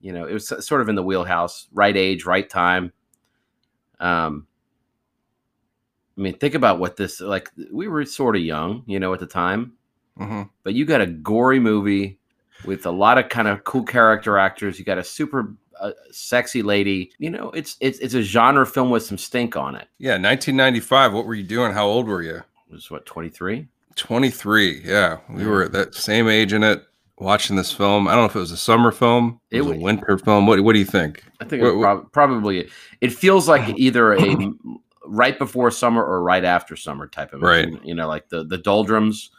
you 0.00 0.12
know, 0.12 0.24
it 0.24 0.32
was 0.32 0.48
sort 0.64 0.80
of 0.80 0.88
in 0.88 0.94
the 0.94 1.02
wheelhouse, 1.02 1.66
right 1.72 1.96
age, 1.96 2.24
right 2.24 2.48
time. 2.48 2.92
Um, 3.98 4.46
I 6.16 6.20
mean, 6.20 6.34
think 6.34 6.54
about 6.54 6.78
what 6.78 6.96
this 6.96 7.20
like. 7.20 7.50
We 7.72 7.88
were 7.88 8.04
sort 8.04 8.36
of 8.36 8.42
young, 8.42 8.84
you 8.86 9.00
know, 9.00 9.12
at 9.12 9.20
the 9.20 9.26
time, 9.26 9.72
hmm 10.16 10.42
but 10.62 10.74
you 10.74 10.84
got 10.84 11.00
a 11.00 11.06
gory 11.06 11.58
movie 11.58 12.18
with 12.64 12.86
a 12.86 12.90
lot 12.90 13.18
of 13.18 13.28
kind 13.28 13.48
of 13.48 13.64
cool 13.64 13.82
character 13.82 14.38
actors. 14.38 14.78
You 14.78 14.84
got 14.84 14.98
a 14.98 15.04
super 15.04 15.54
uh, 15.80 15.92
sexy 16.12 16.62
lady. 16.62 17.10
You 17.18 17.30
know, 17.30 17.50
it's 17.50 17.76
it's 17.80 17.98
it's 17.98 18.14
a 18.14 18.22
genre 18.22 18.64
film 18.64 18.90
with 18.90 19.02
some 19.02 19.18
stink 19.18 19.56
on 19.56 19.74
it. 19.74 19.88
Yeah, 19.98 20.12
1995. 20.12 21.12
What 21.14 21.26
were 21.26 21.34
you 21.34 21.42
doing? 21.42 21.72
How 21.72 21.86
old 21.86 22.06
were 22.06 22.22
you? 22.22 22.36
It 22.36 22.72
was 22.72 22.90
what 22.92 23.06
twenty 23.06 23.28
three? 23.28 23.66
23. 23.96 24.82
Yeah, 24.84 25.18
we 25.28 25.44
were 25.44 25.64
at 25.64 25.72
that 25.72 25.94
same 25.94 26.28
age 26.28 26.52
in 26.52 26.62
it, 26.62 26.86
watching 27.20 27.56
this 27.56 27.70
film. 27.72 28.08
I 28.08 28.12
don't 28.12 28.22
know 28.22 28.30
if 28.30 28.36
it 28.36 28.40
was 28.40 28.50
a 28.52 28.56
summer 28.56 28.90
film, 28.90 29.40
it 29.50 29.58
It 29.58 29.60
was 29.62 29.76
a 29.76 29.80
winter 29.80 30.18
film. 30.18 30.46
What 30.46 30.60
What 30.60 30.72
do 30.72 30.78
you 30.78 30.84
think? 30.84 31.24
I 31.40 31.44
think 31.44 31.62
it 31.62 31.72
What- 31.74 31.82
prob- 31.82 32.12
probably 32.12 32.68
it 33.00 33.12
feels 33.12 33.48
like 33.48 33.74
either 33.78 34.14
a 34.14 34.36
right 35.06 35.38
before 35.38 35.70
summer 35.70 36.04
or 36.04 36.22
right 36.22 36.44
after 36.44 36.76
summer 36.76 37.06
type 37.06 37.32
of 37.32 37.42
Right. 37.42 37.68
You 37.84 37.94
know, 37.94 38.08
like 38.08 38.28
the 38.28 38.44
the 38.44 38.58
doldrums, 38.58 39.30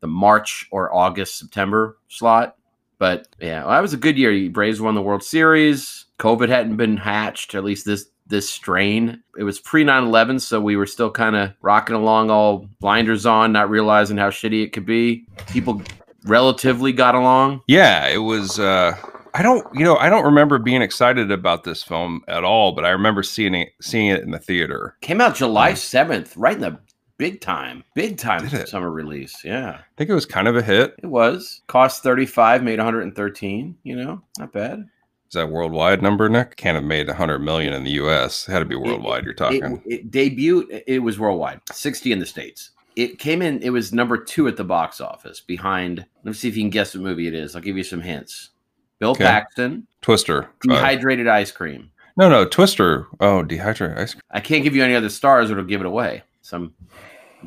the 0.00 0.06
March 0.08 0.66
or 0.70 0.94
August 0.94 1.38
September 1.38 1.98
slot. 2.08 2.56
But 2.98 3.28
yeah, 3.40 3.60
well, 3.60 3.70
that 3.70 3.82
was 3.82 3.92
a 3.92 3.96
good 3.98 4.18
year. 4.18 4.50
Braves 4.50 4.80
won 4.80 4.94
the 4.96 5.02
World 5.02 5.22
Series. 5.22 6.06
COVID 6.18 6.48
hadn't 6.48 6.76
been 6.76 6.96
hatched, 6.96 7.54
at 7.54 7.62
least 7.64 7.86
this 7.86 8.06
this 8.26 8.50
strain. 8.50 9.22
It 9.38 9.44
was 9.44 9.58
pre 9.60 9.84
9-11, 9.84 10.40
so 10.40 10.60
we 10.60 10.76
were 10.76 10.84
still 10.86 11.10
kind 11.10 11.34
of 11.36 11.52
rocking 11.62 11.94
along 11.96 12.30
all 12.30 12.68
blinders 12.80 13.24
on, 13.24 13.52
not 13.52 13.70
realizing 13.70 14.18
how 14.18 14.28
shitty 14.30 14.62
it 14.64 14.72
could 14.72 14.84
be. 14.84 15.24
People 15.50 15.80
relatively 16.28 16.92
got 16.92 17.14
along. 17.14 17.62
Yeah, 17.66 18.06
it 18.08 18.18
was. 18.18 18.58
uh 18.58 18.96
I 19.34 19.42
don't, 19.42 19.64
you 19.74 19.84
know, 19.84 19.96
I 19.98 20.08
don't 20.08 20.24
remember 20.24 20.58
being 20.58 20.80
excited 20.82 21.30
about 21.30 21.62
this 21.62 21.82
film 21.82 22.22
at 22.28 22.44
all, 22.44 22.72
but 22.72 22.84
I 22.86 22.90
remember 22.90 23.22
seeing 23.22 23.54
it, 23.54 23.68
seeing 23.80 24.06
it 24.06 24.22
in 24.22 24.30
the 24.30 24.38
theater. 24.38 24.96
Came 25.02 25.20
out 25.20 25.36
July 25.36 25.72
7th, 25.72 26.32
right 26.34 26.54
in 26.54 26.60
the 26.62 26.78
big 27.18 27.40
time, 27.42 27.84
big 27.94 28.16
time 28.16 28.48
summer 28.66 28.90
release. 28.90 29.44
Yeah, 29.44 29.72
I 29.78 29.84
think 29.96 30.08
it 30.10 30.14
was 30.14 30.24
kind 30.26 30.48
of 30.48 30.56
a 30.56 30.62
hit. 30.62 30.94
it 31.02 31.06
was. 31.06 31.60
Cost 31.68 32.02
35, 32.02 32.64
made 32.64 32.78
113, 32.78 33.76
you 33.84 33.96
know, 33.96 34.22
not 34.38 34.52
bad. 34.52 34.80
Is 35.28 35.34
that 35.34 35.42
a 35.44 35.46
worldwide 35.46 36.00
number, 36.02 36.28
Nick? 36.30 36.56
Can't 36.56 36.74
have 36.76 36.84
made 36.84 37.06
100 37.06 37.38
million 37.40 37.74
in 37.74 37.84
the 37.84 37.90
U.S. 37.92 38.48
It 38.48 38.52
had 38.52 38.60
to 38.60 38.64
be 38.64 38.76
worldwide. 38.76 39.24
You're 39.24 39.32
It, 39.34 39.36
talking. 39.36 39.82
it 39.84 40.10
debuted, 40.10 40.82
it 40.86 41.00
was 41.00 41.18
worldwide, 41.18 41.60
60 41.70 42.12
in 42.12 42.18
the 42.18 42.26
States. 42.26 42.70
It 42.98 43.18
came 43.20 43.42
in, 43.42 43.62
it 43.62 43.70
was 43.70 43.92
number 43.92 44.16
two 44.16 44.48
at 44.48 44.56
the 44.56 44.64
box 44.64 45.00
office 45.00 45.40
behind, 45.40 45.98
Let 45.98 46.24
me 46.24 46.32
see 46.32 46.48
if 46.48 46.56
you 46.56 46.62
can 46.64 46.70
guess 46.70 46.94
what 46.94 47.04
movie 47.04 47.28
it 47.28 47.34
is. 47.34 47.54
I'll 47.54 47.62
give 47.62 47.76
you 47.76 47.84
some 47.84 48.00
hints. 48.00 48.50
Bill 48.98 49.10
Okay. 49.10 49.22
Paxton, 49.24 49.86
Twister. 50.02 50.44
Uh, 50.68 50.74
Dehydrated 50.74 51.28
Ice 51.28 51.52
Cream. 51.52 51.90
no, 52.16 52.28
no, 52.28 52.44
Twister. 52.44 53.06
Oh, 53.20 53.44
dehydrated 53.44 53.96
ice 53.98 54.12
cream. 54.14 54.22
I 54.32 54.40
can't 54.40 54.64
give 54.64 54.74
you 54.74 54.82
any 54.82 54.96
other 54.96 55.08
stars, 55.10 55.48
or 55.50 55.52
it'll 55.52 55.64
give 55.64 55.80
it 55.80 55.86
away. 55.86 56.22
So 56.42 56.56
I'm 56.56 56.74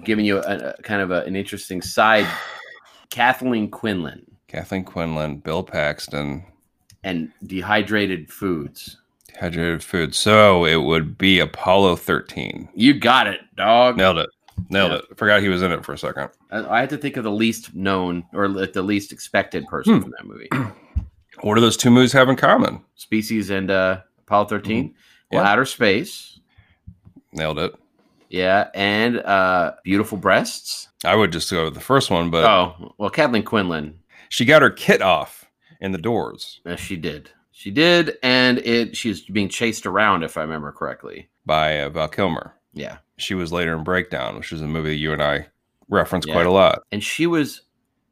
giving 0.06 0.24
you 0.24 0.38
a, 0.38 0.74
a 0.78 0.82
kind 0.84 1.02
of 1.02 1.12
a, 1.12 1.24
an 1.24 1.36
interesting 1.36 1.82
side. 1.82 2.26
Kathleen 3.10 3.70
Quinlan 3.70 4.26
Kathleen 4.48 4.86
Quinlan, 4.86 5.38
Bill 5.40 5.64
Paxton, 5.64 6.46
and 7.04 7.30
Dehydrated 7.46 8.32
Foods. 8.32 8.98
dehydrated 9.28 9.84
food. 9.84 10.14
So 10.16 10.64
it 10.66 10.78
would 10.78 11.18
be 11.18 11.40
Apollo 11.40 11.98
13. 11.98 12.70
You 12.74 12.94
got 12.94 13.28
it, 13.28 13.42
dog. 13.58 13.98
Nailed 13.98 14.20
it. 14.20 14.30
Nailed 14.70 14.92
Yeah. 14.92 14.98
it. 15.10 15.18
Forgot 15.18 15.42
he 15.42 15.50
was 15.50 15.62
in 15.62 15.72
it 15.72 15.84
for 15.86 15.94
a 15.94 15.98
second. 15.98 16.30
I, 16.52 16.78
I 16.78 16.80
had 16.82 16.90
to 16.92 16.98
think 16.98 17.18
of 17.18 17.24
the 17.24 17.32
least 17.32 17.74
known 17.76 18.24
or 18.34 18.48
like 18.48 18.74
the 18.74 18.82
least 18.82 19.12
expected 19.12 19.66
person 19.68 19.96
Hmm. 19.98 20.02
from 20.02 20.12
that 20.12 20.26
movie. 20.26 20.50
What 21.42 21.56
do 21.56 21.62
those 21.62 21.78
two 21.78 21.90
movies 21.90 22.12
have 22.14 22.30
in 22.30 22.36
common? 22.36 22.84
Species 22.96 23.50
and 23.50 23.72
uh, 23.72 24.02
Apollo 24.20 24.46
13. 24.46 24.90
Mm-hmm. 24.90 24.96
Yeah. 25.32 25.42
outer 25.44 25.66
space. 25.66 26.40
Nailed 27.34 27.58
it. 27.58 27.74
Yeah, 28.30 28.70
and 28.76 29.18
uh, 29.20 29.74
beautiful 29.84 30.18
breasts. 30.20 30.90
I 31.04 31.16
would 31.16 31.32
just 31.32 31.50
go 31.50 31.64
with 31.66 31.74
the 31.74 31.80
first 31.80 32.12
one, 32.12 32.30
but 32.30 32.44
oh, 32.44 32.94
well, 32.98 33.10
Kathleen 33.10 33.44
Quinlan. 33.44 33.98
she 34.30 34.46
got 34.46 34.62
her 34.62 34.70
kit 34.70 35.02
off 35.02 35.46
in 35.80 35.94
the 35.94 35.98
doors 35.98 36.60
Uh, 36.66 36.76
she 36.76 36.96
did. 36.96 37.32
She 37.52 37.72
did, 37.72 38.18
and 38.22 38.60
it 38.60 38.96
she's 38.96 39.22
being 39.22 39.50
chased 39.50 39.86
around, 39.88 40.24
if 40.24 40.38
I 40.38 40.42
remember 40.42 40.72
correctly. 40.72 41.30
by 41.46 41.80
uh, 41.82 41.90
Val 41.90 42.08
Kilmer. 42.10 42.54
Yeah, 42.74 42.98
She 43.18 43.34
was 43.36 43.52
later 43.52 43.74
in 43.76 43.84
Breakdown, 43.84 44.38
which 44.38 44.52
is 44.54 44.62
a 44.62 44.68
movie 44.68 44.98
you 44.98 45.12
and 45.14 45.22
I 45.22 45.48
reference 45.90 46.26
Yeah. 46.26 46.34
quite 46.34 46.46
a 46.46 46.52
lot. 46.52 46.84
and 46.92 47.04
she 47.04 47.28
was 47.28 47.62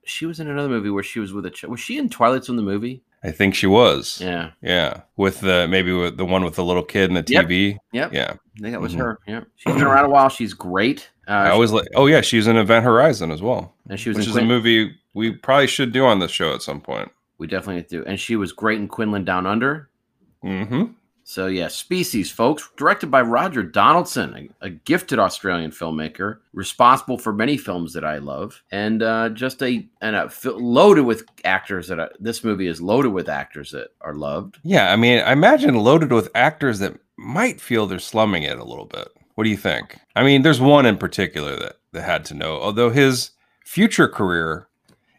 she 0.05 0.25
was 0.25 0.39
in 0.39 0.47
another 0.49 0.69
movie 0.69 0.89
where 0.89 1.03
she 1.03 1.19
was 1.19 1.31
with 1.33 1.45
a 1.45 1.51
ch- 1.51 1.63
was 1.65 1.79
she 1.79 1.97
in 1.97 2.09
Twilight 2.09 2.43
Zone 2.43 2.55
the 2.55 2.61
movie? 2.63 3.03
I 3.23 3.31
think 3.31 3.53
she 3.53 3.67
was. 3.67 4.19
Yeah, 4.21 4.51
Yeah. 4.61 5.01
With 5.17 5.41
the 5.41 5.67
maybe 5.69 5.91
with 5.93 6.17
the 6.17 6.25
one 6.25 6.43
with 6.43 6.55
the 6.55 6.63
little 6.63 6.83
kid 6.83 7.09
in 7.09 7.13
the 7.15 7.23
Yep. 7.27 7.45
TV. 7.45 7.77
yep. 7.93 8.11
Yeah. 8.13 8.33
I 8.57 8.59
think 8.61 8.73
that 8.73 8.81
was 8.81 8.95
Mhm. 8.95 8.99
her. 8.99 9.19
Yeah, 9.27 9.41
she's 9.55 9.73
been 9.75 9.83
around 9.83 10.05
a 10.05 10.09
while. 10.09 10.29
She's 10.29 10.53
great. 10.53 11.09
Uh, 11.27 11.31
I 11.31 11.49
always 11.51 11.71
like 11.71 11.87
oh 11.95 12.07
yeah, 12.07 12.21
she 12.21 12.37
was 12.37 12.47
in 12.47 12.57
Event 12.57 12.83
Horizon 12.85 13.31
as 13.31 13.41
well. 13.41 13.75
and 13.89 13.99
she 13.99 14.09
was 14.09 14.17
Which 14.17 14.25
in 14.27 14.31
is 14.31 14.37
a 14.37 14.41
movie 14.43 14.95
we 15.13 15.31
probably 15.31 15.67
should 15.67 15.91
do 15.91 16.05
on 16.05 16.19
this 16.19 16.31
show 16.31 16.53
at 16.53 16.61
some 16.61 16.81
point. 16.81 17.11
We 17.37 17.47
definitely 17.47 17.83
to. 17.83 18.05
And 18.05 18.19
she 18.19 18.35
was 18.35 18.51
great 18.51 18.79
in 18.79 18.87
Quinlan 18.87 19.23
Down 19.25 19.45
Under. 19.45 19.89
Mm-hmm. 20.43 20.83
So 21.29 21.45
yeah, 21.45 21.67
Species, 21.67 22.31
folks, 22.31 22.71
directed 22.75 23.11
by 23.11 23.21
Roger 23.21 23.61
Donaldson, 23.61 24.49
a, 24.61 24.65
a 24.65 24.69
gifted 24.71 25.19
Australian 25.19 25.69
filmmaker, 25.69 26.39
responsible 26.53 27.19
for 27.19 27.31
many 27.31 27.55
films 27.55 27.93
that 27.93 28.03
I 28.03 28.17
love, 28.17 28.63
and 28.71 29.03
uh, 29.03 29.29
just 29.29 29.61
a 29.61 29.87
and 30.01 30.15
a 30.15 30.31
loaded 30.43 31.05
with 31.05 31.25
actors 31.45 31.87
that 31.89 31.99
I, 31.99 32.07
this 32.19 32.43
movie 32.43 32.65
is 32.65 32.81
loaded 32.81 33.09
with 33.09 33.29
actors 33.29 33.69
that 33.73 33.89
are 34.01 34.15
loved. 34.15 34.57
Yeah, 34.63 34.91
I 34.91 34.95
mean, 34.95 35.19
I 35.19 35.33
imagine 35.33 35.75
loaded 35.75 36.11
with 36.11 36.31
actors 36.33 36.79
that 36.79 36.97
might 37.15 37.61
feel 37.61 37.85
they're 37.85 37.99
slumming 37.99 38.41
it 38.41 38.57
a 38.57 38.65
little 38.65 38.87
bit. 38.87 39.09
What 39.35 39.43
do 39.43 39.51
you 39.51 39.57
think? 39.57 39.99
I 40.15 40.23
mean, 40.23 40.41
there's 40.41 40.59
one 40.59 40.87
in 40.87 40.97
particular 40.97 41.55
that, 41.57 41.75
that 41.91 42.01
had 42.01 42.25
to 42.25 42.33
know, 42.33 42.59
although 42.59 42.89
his 42.89 43.29
future 43.63 44.07
career, 44.07 44.67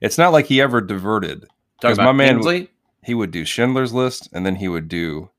it's 0.01 0.19
not 0.19 0.33
like 0.33 0.47
he 0.47 0.61
ever 0.61 0.81
diverted. 0.81 1.43
Talking 1.81 1.91
'Cause 1.91 1.99
about 1.99 2.17
my 2.17 2.33
man-? 2.33 2.67
He 3.05 3.15
would 3.15 3.31
do 3.31 3.45
Schindler's 3.45 3.93
List, 3.93 4.29
and 4.33 4.45
then 4.45 4.57
he 4.57 4.67
would 4.67 4.89
do, 4.89 5.31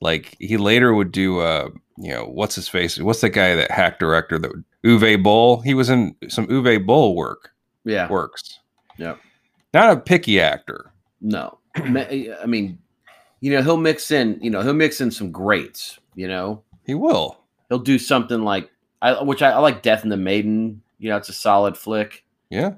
like, 0.00 0.36
he 0.38 0.56
later 0.56 0.94
would 0.94 1.12
do, 1.12 1.40
uh, 1.40 1.68
you 1.98 2.10
know, 2.12 2.24
what's 2.24 2.54
his 2.54 2.68
face? 2.68 2.98
What's 2.98 3.20
the 3.20 3.30
guy 3.30 3.54
that 3.54 3.70
hack 3.70 3.98
director 3.98 4.38
that 4.38 4.50
Uwe 4.84 5.22
Boll? 5.22 5.60
He 5.60 5.74
was 5.74 5.88
in 5.90 6.14
some 6.28 6.46
Uwe 6.48 6.84
Boll 6.84 7.14
work, 7.16 7.52
yeah, 7.84 8.08
works. 8.08 8.60
Yep. 8.98 9.18
Not 9.72 9.96
a 9.96 10.00
picky 10.00 10.40
actor. 10.40 10.92
no, 11.20 11.58
I 11.76 12.44
mean, 12.46 12.78
you 13.40 13.52
know, 13.52 13.62
he'll 13.62 13.76
mix 13.76 14.10
in, 14.10 14.38
you 14.40 14.50
know, 14.50 14.60
he'll 14.62 14.72
mix 14.74 15.00
in 15.00 15.10
some 15.10 15.30
greats. 15.32 15.98
You 16.14 16.28
know, 16.28 16.62
He 16.86 16.94
will. 16.94 17.38
he'll 17.68 17.80
do 17.80 17.98
something 17.98 18.42
like, 18.42 18.70
I, 19.02 19.20
which 19.22 19.42
I, 19.42 19.50
I 19.50 19.58
like, 19.58 19.82
Death 19.82 20.02
and 20.04 20.12
the 20.12 20.16
Maiden. 20.16 20.80
You 20.98 21.10
know, 21.10 21.16
it's 21.16 21.28
a 21.28 21.32
solid 21.34 21.76
flick. 21.76 22.24
Yeah. 22.50 22.74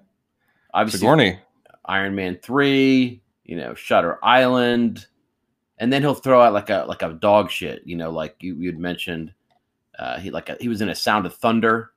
Obviously, 0.72 1.00
Sigourney. 1.00 1.38
Iron 1.84 2.14
Man 2.14 2.38
three, 2.42 3.20
you 3.44 3.56
know, 3.56 3.74
Shutter 3.74 4.18
Island, 4.24 5.06
and 5.78 5.92
then 5.92 6.02
he'll 6.02 6.14
throw 6.14 6.40
out 6.40 6.52
like 6.52 6.70
a 6.70 6.84
like 6.88 7.02
a 7.02 7.12
dog 7.14 7.50
shit, 7.50 7.82
you 7.84 7.96
know, 7.96 8.10
like 8.10 8.36
you 8.40 8.54
you'd 8.56 8.78
mentioned. 8.78 9.32
Uh, 9.98 10.18
he 10.18 10.30
like 10.30 10.48
a, 10.50 10.56
he 10.60 10.68
was 10.68 10.80
in 10.82 10.90
a 10.90 10.94
Sound 10.94 11.24
of 11.26 11.34
Thunder. 11.34 11.92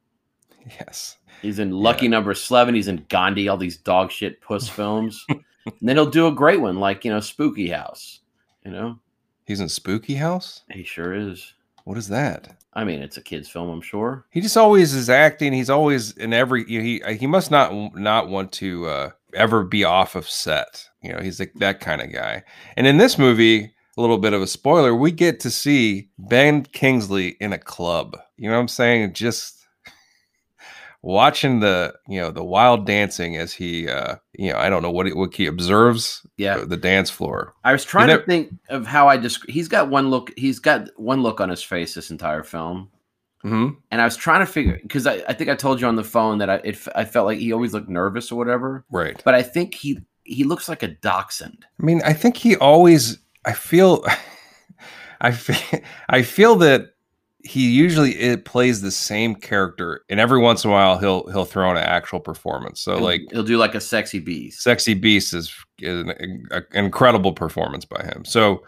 Yes. 0.79 1.17
He's 1.41 1.59
in 1.59 1.71
Lucky 1.71 2.07
Number 2.07 2.33
Slevin. 2.33 2.75
He's 2.75 2.88
in 2.88 3.05
Gandhi. 3.09 3.48
All 3.48 3.57
these 3.57 3.77
dog 3.77 4.12
shit 4.12 4.41
puss 4.41 4.67
films. 4.79 5.25
and 5.29 5.43
then 5.81 5.95
he'll 5.95 6.09
do 6.09 6.27
a 6.27 6.31
great 6.31 6.62
one 6.62 6.79
like 6.79 7.03
you 7.05 7.12
know 7.12 7.19
Spooky 7.19 7.69
House. 7.69 8.19
You 8.65 8.71
know, 8.71 9.00
He's 9.45 9.62
in 9.62 9.69
Spooky 9.69 10.15
House. 10.15 10.63
he 10.71 10.83
sure 10.83 11.13
is. 11.13 11.53
What 11.86 11.98
is 11.98 12.07
that? 12.09 12.55
I 12.74 12.83
mean, 12.83 13.01
it's 13.01 13.17
a 13.17 13.21
kids' 13.21 13.50
film, 13.50 13.67
I'm 13.69 13.81
sure. 13.81 14.25
He 14.29 14.41
just 14.41 14.57
always 14.57 14.93
is 14.93 15.09
acting. 15.09 15.53
He's 15.53 15.69
always 15.71 16.12
in 16.17 16.33
every. 16.33 16.65
He 16.65 17.01
he 17.17 17.25
must 17.25 17.50
not 17.51 17.95
not 17.95 18.29
want 18.29 18.51
to 18.53 18.86
uh, 18.86 19.09
ever 19.33 19.63
be 19.63 19.83
off 19.83 20.15
of 20.15 20.29
set. 20.29 20.88
You 21.01 21.13
know, 21.13 21.19
he's 21.21 21.39
like 21.39 21.53
that 21.55 21.79
kind 21.79 22.01
of 22.01 22.12
guy. 22.12 22.43
And 22.75 22.86
in 22.88 22.98
this 22.98 23.17
movie, 23.17 23.74
a 23.98 24.01
little 24.01 24.17
bit 24.17 24.33
of 24.33 24.41
a 24.41 24.48
spoiler, 24.48 24.95
we 24.95 25.12
get 25.12 25.39
to 25.41 25.50
see 25.50 26.09
Ben 26.17 26.63
Kingsley 26.63 27.29
in 27.39 27.53
a 27.53 27.57
club. 27.57 28.17
You 28.38 28.50
know 28.50 28.55
what 28.55 28.62
I'm 28.62 28.67
saying? 28.67 29.13
Just 29.13 29.55
watching 31.01 31.62
the 31.62 31.93
you 32.09 32.19
know 32.19 32.29
the 32.29 32.43
wild 32.43 32.86
dancing 32.86 33.38
as 33.38 33.53
he 33.53 33.88
uh 33.88 34.15
you 34.33 34.51
know 34.51 34.57
I 34.59 34.69
don't 34.69 34.81
know 34.83 34.91
what 34.91 35.05
he, 35.05 35.13
what 35.13 35.33
he 35.33 35.45
observes 35.45 36.25
Yeah. 36.36 36.57
the, 36.57 36.65
the 36.65 36.77
dance 36.77 37.09
floor. 37.09 37.53
I 37.63 37.71
was 37.71 37.86
trying 37.86 38.09
to 38.09 38.21
think 38.25 38.53
of 38.69 38.86
how 38.86 39.07
I 39.07 39.17
just. 39.17 39.50
He's 39.50 39.67
got 39.69 39.89
one 39.89 40.09
look. 40.09 40.31
He's 40.38 40.59
got 40.59 40.89
one 40.98 41.24
look 41.24 41.39
on 41.39 41.50
his 41.50 41.63
face 41.63 41.93
this 41.93 42.12
entire 42.12 42.43
film, 42.43 42.89
hmm 43.41 43.69
and 43.89 44.01
I 44.01 44.05
was 44.05 44.17
trying 44.17 44.41
to 44.46 44.51
figure 44.51 44.79
because 44.84 45.08
I, 45.08 45.24
I 45.27 45.34
think 45.34 45.50
I 45.50 45.55
told 45.55 45.79
you 45.79 45.88
on 45.88 45.96
the 45.96 46.03
phone 46.03 46.39
that 46.39 46.50
I 46.50 46.55
it, 46.55 46.77
I 46.96 47.05
felt 47.05 47.25
like 47.25 47.39
he 47.39 47.53
always 47.53 47.74
looked 47.74 47.88
nervous 47.89 48.31
or 48.31 48.36
whatever. 48.38 48.84
Right. 48.91 49.22
But 49.24 49.34
I 49.36 49.41
think 49.43 49.74
he 49.75 50.00
he 50.24 50.43
looks 50.43 50.67
like 50.69 50.84
a 50.84 50.89
dachshund. 50.89 51.65
I 51.81 51.86
mean, 51.86 52.01
I 52.05 52.13
think 52.13 52.38
he 52.38 52.55
always. 52.58 53.17
I 53.46 53.53
feel. 53.53 54.05
I 55.22 55.31
feel. 55.31 55.79
I 56.10 56.22
feel 56.22 56.55
that 56.58 56.93
he 57.41 57.72
usually 57.72 58.12
it 58.19 58.43
plays 58.43 58.81
the 58.81 58.91
same 58.91 59.34
character, 59.36 60.03
and 60.10 60.19
every 60.19 60.39
once 60.39 60.65
in 60.65 60.69
a 60.69 60.74
while 60.74 60.98
he'll 60.98 61.25
he'll 61.31 61.46
throw 61.46 61.72
in 61.72 61.77
an 61.77 61.84
actual 61.84 62.19
performance. 62.19 62.81
So 62.81 62.96
He'll- 62.96 63.03
like, 63.03 63.22
he'll 63.31 63.43
do 63.43 63.58
like 63.58 63.75
a 63.75 63.81
sexy 63.81 64.19
beast. 64.19 64.62
"Sexy 64.62 64.93
Beast" 64.93 65.34
is, 65.34 65.53
is 65.79 66.01
an, 66.01 66.10
an 66.51 66.63
incredible 66.74 67.31
performance 67.34 67.86
by 67.86 68.03
him. 68.03 68.25
So, 68.25 68.63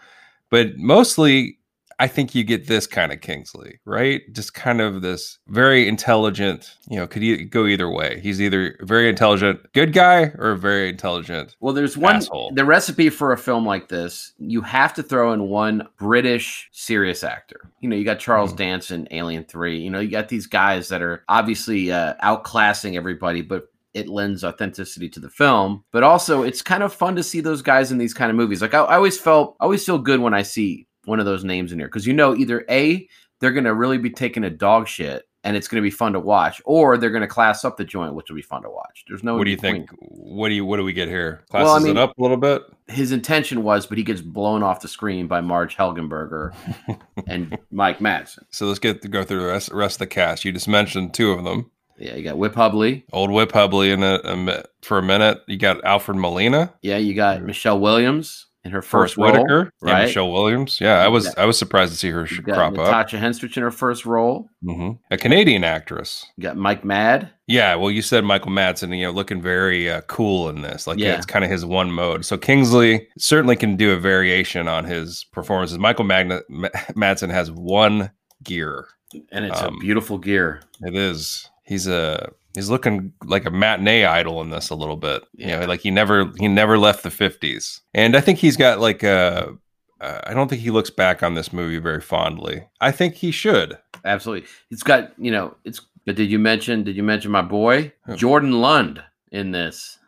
but 0.50 0.76
mostly. 0.78 1.58
I 1.98 2.06
think 2.08 2.34
you 2.34 2.44
get 2.44 2.66
this 2.66 2.86
kind 2.86 3.12
of 3.12 3.20
Kingsley, 3.20 3.80
right? 3.84 4.22
Just 4.32 4.54
kind 4.54 4.80
of 4.80 5.02
this 5.02 5.38
very 5.48 5.88
intelligent, 5.88 6.76
you 6.88 6.96
know, 6.98 7.06
could 7.06 7.22
e- 7.22 7.44
go 7.44 7.66
either 7.66 7.90
way. 7.90 8.20
He's 8.22 8.40
either 8.40 8.76
very 8.82 9.08
intelligent 9.08 9.60
good 9.72 9.92
guy 9.92 10.32
or 10.38 10.54
very 10.54 10.88
intelligent 10.88 11.56
Well, 11.60 11.72
there's 11.74 11.96
one 11.96 12.16
Asshole. 12.16 12.52
the 12.54 12.64
recipe 12.64 13.08
for 13.10 13.32
a 13.32 13.38
film 13.38 13.64
like 13.66 13.88
this. 13.88 14.32
You 14.38 14.60
have 14.62 14.94
to 14.94 15.02
throw 15.02 15.32
in 15.32 15.48
one 15.48 15.88
British 15.98 16.68
serious 16.72 17.22
actor. 17.24 17.70
You 17.80 17.88
know, 17.88 17.96
you 17.96 18.04
got 18.04 18.18
Charles 18.18 18.52
Mhm. 18.52 18.56
Dance 18.56 18.90
in 18.90 19.08
Alien 19.10 19.44
Three. 19.44 19.78
You 19.78 19.90
know, 19.90 20.00
you 20.00 20.10
got 20.10 20.28
these 20.28 20.46
guys 20.46 20.88
that 20.88 21.02
are 21.02 21.24
obviously 21.28 21.90
uh, 21.92 22.14
outclassing 22.22 22.96
everybody, 22.96 23.42
but 23.42 23.68
it 23.94 24.08
lends 24.08 24.42
authenticity 24.42 25.08
to 25.10 25.20
the 25.20 25.28
film. 25.28 25.84
But 25.92 26.02
also, 26.02 26.42
it's 26.42 26.62
kind 26.62 26.82
of 26.82 26.94
fun 26.94 27.14
to 27.16 27.22
see 27.22 27.40
those 27.40 27.60
guys 27.60 27.92
in 27.92 27.98
these 27.98 28.14
kind 28.14 28.30
of 28.30 28.36
movies. 28.36 28.62
Like 28.62 28.72
I, 28.72 28.78
I 28.80 28.96
always 28.96 29.18
felt, 29.20 29.56
I 29.60 29.64
always 29.64 29.84
feel 29.84 29.98
good 29.98 30.20
when 30.20 30.32
I 30.32 30.40
see 30.42 30.86
one 31.04 31.20
of 31.20 31.26
those 31.26 31.44
names 31.44 31.72
in 31.72 31.78
here 31.78 31.88
because 31.88 32.06
you 32.06 32.12
know 32.12 32.34
either 32.36 32.64
a 32.70 33.08
they're 33.40 33.52
going 33.52 33.64
to 33.64 33.74
really 33.74 33.98
be 33.98 34.10
taking 34.10 34.44
a 34.44 34.50
dog 34.50 34.86
shit. 34.88 35.24
And 35.44 35.56
it's 35.56 35.66
going 35.66 35.80
to 35.80 35.84
be 35.84 35.90
fun 35.90 36.12
to 36.12 36.20
watch, 36.20 36.62
or 36.64 36.96
they're 36.96 37.10
going 37.10 37.22
to 37.22 37.26
class 37.26 37.64
up 37.64 37.76
the 37.76 37.84
joint, 37.84 38.14
which 38.14 38.30
will 38.30 38.36
be 38.36 38.42
fun 38.42 38.62
to 38.62 38.70
watch. 38.70 39.04
There's 39.08 39.24
no. 39.24 39.36
what 39.36 39.42
do 39.42 39.50
you 39.50 39.56
in-between. 39.56 39.88
think? 39.88 39.98
What 39.98 40.50
do 40.50 40.54
you 40.54 40.64
what 40.64 40.76
do 40.76 40.84
we 40.84 40.92
get 40.92 41.08
here? 41.08 41.42
Well, 41.52 41.64
Classes 41.64 41.82
I 41.82 41.88
mean- 41.88 41.96
it 41.96 42.00
up 42.00 42.16
a 42.16 42.22
little 42.22 42.36
bit. 42.36 42.62
his 42.86 43.10
intention 43.10 43.64
was, 43.64 43.84
but 43.84 43.98
he 43.98 44.04
gets 44.04 44.20
blown 44.20 44.62
off 44.62 44.82
the 44.82 44.86
screen 44.86 45.26
by 45.26 45.40
Marg 45.40 45.70
Helgenberger 45.70 46.54
and 47.26 47.58
Mike 47.72 47.98
Madsen. 47.98 48.44
So 48.50 48.66
let's 48.66 48.78
get 48.78 49.02
to 49.02 49.08
go 49.08 49.24
through 49.24 49.40
the 49.40 49.48
rest, 49.48 49.72
rest 49.72 49.96
of 49.96 49.98
the 49.98 50.06
cast. 50.06 50.44
You 50.44 50.52
just 50.52 50.68
mentioned 50.68 51.12
two 51.12 51.32
of 51.32 51.42
them. 51.42 51.72
Yeah, 51.98 52.14
you 52.14 52.22
got 52.22 52.38
Whip 52.38 52.54
Hubley. 52.54 53.02
Old 53.12 53.32
Whip 53.32 53.50
Hubley 53.50 53.92
in 53.92 54.04
a, 54.04 54.20
a 54.24 54.62
for 54.82 54.98
a 54.98 55.02
minute. 55.02 55.40
You 55.48 55.56
got 55.56 55.84
Alfred 55.84 56.18
Molina, 56.18 56.72
Yeah, 56.82 56.98
you 56.98 57.14
got 57.14 57.42
Michelle 57.42 57.80
Williams 57.80 58.46
in 58.64 58.70
her 58.70 58.82
first 58.82 59.16
role. 59.16 59.32
Whitaker, 59.32 59.72
yeah, 59.82 59.92
right? 59.92 60.02
Michelle 60.06 60.30
Williams. 60.30 60.78
Yeah, 60.80 60.98
I 60.98 61.08
was 61.08 61.24
Yeah. 61.26 61.32
I 61.38 61.46
was 61.46 61.58
surprised 61.58 61.92
to 61.92 61.98
see 61.98 62.10
her 62.10 62.26
You 62.30 62.42
got 62.42 62.54
crop 62.54 62.72
up. 62.72 62.78
Natasha 62.78 63.16
Henstridge 63.18 63.56
in 63.56 63.62
her 63.62 63.70
first 63.72 64.06
role. 64.06 64.48
hmm 64.62 64.92
A 65.10 65.16
Canadian 65.16 65.64
actress. 65.64 66.24
You 66.36 66.44
got 66.44 66.56
Mike 66.56 66.84
Mad. 66.84 67.30
Yeah, 67.48 67.74
well, 67.74 67.90
you 67.90 68.02
said 68.02 68.24
Michael 68.24 68.52
Madsen, 68.52 68.96
you 68.96 69.04
know, 69.04 69.10
looking 69.10 69.42
very 69.42 69.90
uh, 69.90 70.02
cool 70.02 70.48
in 70.48 70.62
this. 70.62 70.86
Like, 70.86 70.98
yeah, 70.98 71.08
Yeah. 71.08 71.16
it's 71.16 71.26
kind 71.26 71.44
of 71.44 71.50
his 71.50 71.64
one 71.64 71.90
mode. 71.90 72.24
So 72.24 72.38
Kingsley 72.38 73.08
certainly 73.18 73.56
can 73.56 73.76
do 73.76 73.92
a 73.92 73.96
variation 73.98 74.68
on 74.68 74.84
his 74.84 75.24
performances. 75.32 75.78
Michael 75.78 76.04
Magna- 76.04 76.42
Ma- 76.48 76.68
Madsen 76.96 77.30
has 77.30 77.50
one 77.50 78.10
gear. 78.44 78.86
And 79.30 79.44
it's 79.44 79.60
Um, 79.60 79.74
a 79.74 79.78
beautiful 79.78 80.16
gear. 80.18 80.62
It 80.80 80.94
is. 80.96 81.50
He's 81.72 81.86
a 81.86 82.30
he's 82.54 82.68
looking 82.68 83.14
like 83.24 83.46
a 83.46 83.50
matinee 83.50 84.04
idol 84.04 84.42
in 84.42 84.50
this 84.50 84.68
a 84.68 84.74
little 84.74 84.98
bit. 84.98 85.22
You 85.32 85.46
know, 85.46 85.64
like 85.64 85.80
he 85.80 85.90
never 85.90 86.30
he 86.36 86.46
never 86.46 86.76
left 86.76 87.02
the 87.02 87.10
fifties. 87.10 87.80
And 87.94 88.14
I 88.14 88.20
think 88.20 88.38
he's 88.38 88.58
got 88.58 88.78
like 88.78 89.02
a. 89.02 89.56
Uh, 89.98 90.20
I 90.24 90.34
don't 90.34 90.48
think 90.48 90.60
he 90.60 90.70
looks 90.70 90.90
back 90.90 91.22
on 91.22 91.32
this 91.32 91.50
movie 91.50 91.78
very 91.78 92.02
fondly. 92.02 92.66
I 92.78 92.90
think 92.90 93.14
he 93.14 93.30
should. 93.30 93.78
Absolutely. 94.04 94.46
It's 94.70 94.82
got, 94.82 95.12
you 95.16 95.30
know, 95.30 95.56
it's 95.64 95.80
but 96.04 96.16
did 96.16 96.30
you 96.30 96.38
mention 96.38 96.82
did 96.82 96.94
you 96.94 97.02
mention 97.02 97.30
my 97.30 97.40
boy? 97.40 97.90
Jordan 98.16 98.60
Lund 98.60 99.02
in 99.30 99.52
this. 99.52 99.98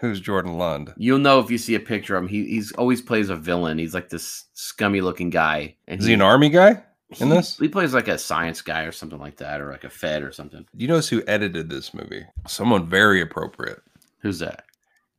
Who's 0.00 0.18
Jordan 0.18 0.56
Lund? 0.56 0.94
You'll 0.96 1.18
know 1.18 1.40
if 1.40 1.50
you 1.50 1.58
see 1.58 1.74
a 1.74 1.80
picture 1.80 2.16
of 2.16 2.22
him. 2.22 2.28
He 2.28 2.46
he's 2.46 2.72
always 2.72 3.02
plays 3.02 3.28
a 3.28 3.36
villain. 3.36 3.76
He's 3.76 3.92
like 3.92 4.08
this 4.08 4.46
scummy 4.54 5.02
looking 5.02 5.28
guy. 5.28 5.76
And 5.86 6.00
Is 6.00 6.06
he 6.06 6.14
an 6.14 6.22
army 6.22 6.48
guy 6.48 6.82
in 7.20 7.28
this? 7.28 7.56
He 7.58 7.68
plays 7.68 7.94
like 7.94 8.08
a 8.08 8.18
science 8.18 8.62
guy 8.62 8.82
or 8.82 8.92
something 8.92 9.18
like 9.18 9.36
that, 9.36 9.60
or 9.60 9.70
like 9.70 9.84
a 9.84 9.90
Fed 9.90 10.22
or 10.22 10.32
something. 10.32 10.60
Do 10.76 10.82
you 10.82 10.88
notice 10.88 11.08
who 11.08 11.22
edited 11.26 11.70
this 11.70 11.94
movie? 11.94 12.24
Someone 12.46 12.88
very 12.88 13.20
appropriate. 13.20 13.80
Who's 14.18 14.38
that? 14.40 14.64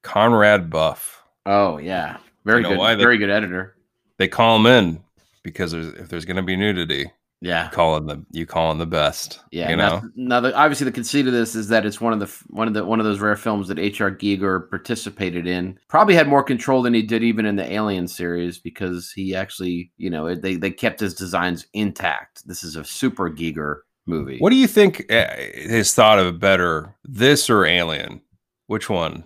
Conrad 0.03 0.69
Buff. 0.69 1.23
Oh 1.45 1.77
yeah, 1.77 2.17
very 2.45 2.61
good, 2.63 2.79
they- 2.79 2.95
very 3.03 3.17
good 3.17 3.29
editor. 3.29 3.75
They 4.17 4.27
call 4.27 4.55
him 4.57 4.65
in 4.65 5.03
because 5.43 5.71
there's, 5.71 5.93
if 5.93 6.09
there's 6.09 6.25
going 6.25 6.37
to 6.37 6.41
be 6.41 6.55
nudity, 6.55 7.11
Yeah, 7.39 7.69
call 7.69 7.97
in 7.97 8.07
the 8.07 8.25
you 8.31 8.47
call 8.47 8.71
in 8.71 8.79
the 8.79 8.87
best. 8.87 9.41
yeah. 9.51 9.69
you 9.69 9.75
now, 9.75 9.99
know. 9.99 10.09
now 10.15 10.39
the, 10.39 10.55
obviously 10.55 10.85
the 10.85 10.91
conceit 10.91 11.27
of 11.27 11.33
this 11.33 11.53
is 11.53 11.67
that 11.67 11.85
it's 11.85 12.01
one 12.01 12.11
of 12.11 12.19
the 12.19 12.25
one 12.47 12.67
of 12.67 12.73
the 12.73 12.83
one 12.83 12.99
of 12.99 13.05
those 13.05 13.19
rare 13.19 13.35
films 13.35 13.67
that 13.67 13.77
H.R. 13.77 14.09
Giger 14.09 14.67
participated 14.71 15.45
in. 15.45 15.79
Probably 15.87 16.15
had 16.15 16.27
more 16.27 16.41
control 16.41 16.81
than 16.81 16.95
he 16.95 17.03
did 17.03 17.23
even 17.23 17.45
in 17.45 17.55
the 17.55 17.71
Alien 17.71 18.07
series 18.07 18.57
because 18.57 19.11
he 19.11 19.35
actually, 19.35 19.91
you 19.97 20.09
know, 20.09 20.33
they 20.33 20.55
they 20.55 20.71
kept 20.71 20.99
his 20.99 21.13
designs 21.13 21.67
intact. 21.73 22.47
This 22.47 22.63
is 22.63 22.75
a 22.75 22.83
super 22.83 23.29
Giger 23.29 23.81
movie. 24.07 24.39
What 24.39 24.49
do 24.49 24.55
you 24.55 24.67
think 24.67 25.01
uh, 25.11 25.27
is 25.37 25.93
thought 25.93 26.17
of 26.17 26.25
a 26.25 26.33
better, 26.33 26.95
this 27.03 27.51
or 27.51 27.65
Alien? 27.65 28.21
Which 28.65 28.89
one? 28.89 29.25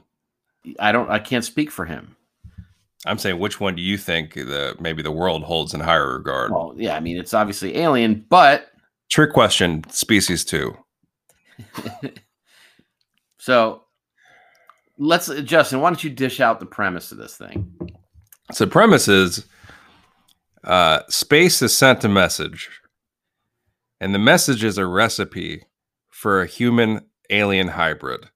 I 0.79 0.91
don't. 0.91 1.09
I 1.09 1.19
can't 1.19 1.45
speak 1.45 1.71
for 1.71 1.85
him. 1.85 2.17
I'm 3.05 3.17
saying, 3.17 3.39
which 3.39 3.59
one 3.59 3.75
do 3.75 3.81
you 3.81 3.97
think 3.97 4.35
the 4.35 4.75
maybe 4.79 5.01
the 5.01 5.11
world 5.11 5.43
holds 5.43 5.73
in 5.73 5.79
higher 5.79 6.13
regard? 6.13 6.51
Well, 6.51 6.73
yeah. 6.77 6.95
I 6.95 6.99
mean, 6.99 7.17
it's 7.17 7.33
obviously 7.33 7.77
Alien, 7.77 8.25
but 8.29 8.67
Trick 9.09 9.33
question. 9.33 9.83
Species 9.89 10.45
two. 10.45 10.77
So 13.41 13.85
let's 14.99 15.27
Justin, 15.41 15.81
why 15.81 15.89
don't 15.89 16.03
you 16.03 16.11
dish 16.11 16.39
out 16.39 16.59
the 16.59 16.67
premise 16.67 17.11
of 17.11 17.17
this 17.17 17.35
thing? 17.35 17.73
So 18.51 18.65
the 18.65 18.71
premise 18.71 19.07
is 19.07 19.47
uh, 20.63 20.99
space 21.09 21.59
has 21.61 21.75
sent 21.75 22.03
a 22.03 22.07
message, 22.07 22.69
and 23.99 24.13
the 24.13 24.19
message 24.19 24.63
is 24.63 24.77
a 24.77 24.85
recipe 24.85 25.63
for 26.11 26.39
a 26.39 26.45
human 26.45 27.01
alien 27.31 27.69
hybrid. 27.69 28.29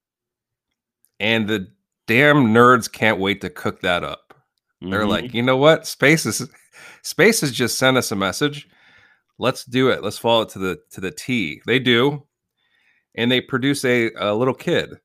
And 1.19 1.47
the 1.47 1.67
damn 2.07 2.47
nerds 2.47 2.91
can't 2.91 3.19
wait 3.19 3.41
to 3.41 3.51
cook 3.51 3.81
that 3.81 4.03
up. 4.03 4.24
They're 4.89 5.01
Mhm. 5.05 5.09
like, 5.09 5.33
you 5.33 5.41
know 5.41 5.57
what? 5.57 5.87
Space 5.87 6.25
is 6.25 6.47
space 7.01 7.41
has 7.41 7.51
just 7.51 7.77
sent 7.77 7.97
us 7.97 8.11
a 8.11 8.15
message. 8.15 8.67
Let's 9.37 9.65
do 9.65 9.89
it. 9.89 10.03
Let's 10.03 10.17
follow 10.17 10.43
it 10.43 10.49
to 10.49 10.59
the 10.59 10.79
to 10.91 11.01
the 11.01 11.11
T. 11.11 11.61
They 11.65 11.79
do, 11.79 12.25
and 13.15 13.31
they 13.31 13.41
produce 13.41 13.83
a, 13.85 14.11
a 14.15 14.33
little 14.35 14.53
kid 14.53 14.99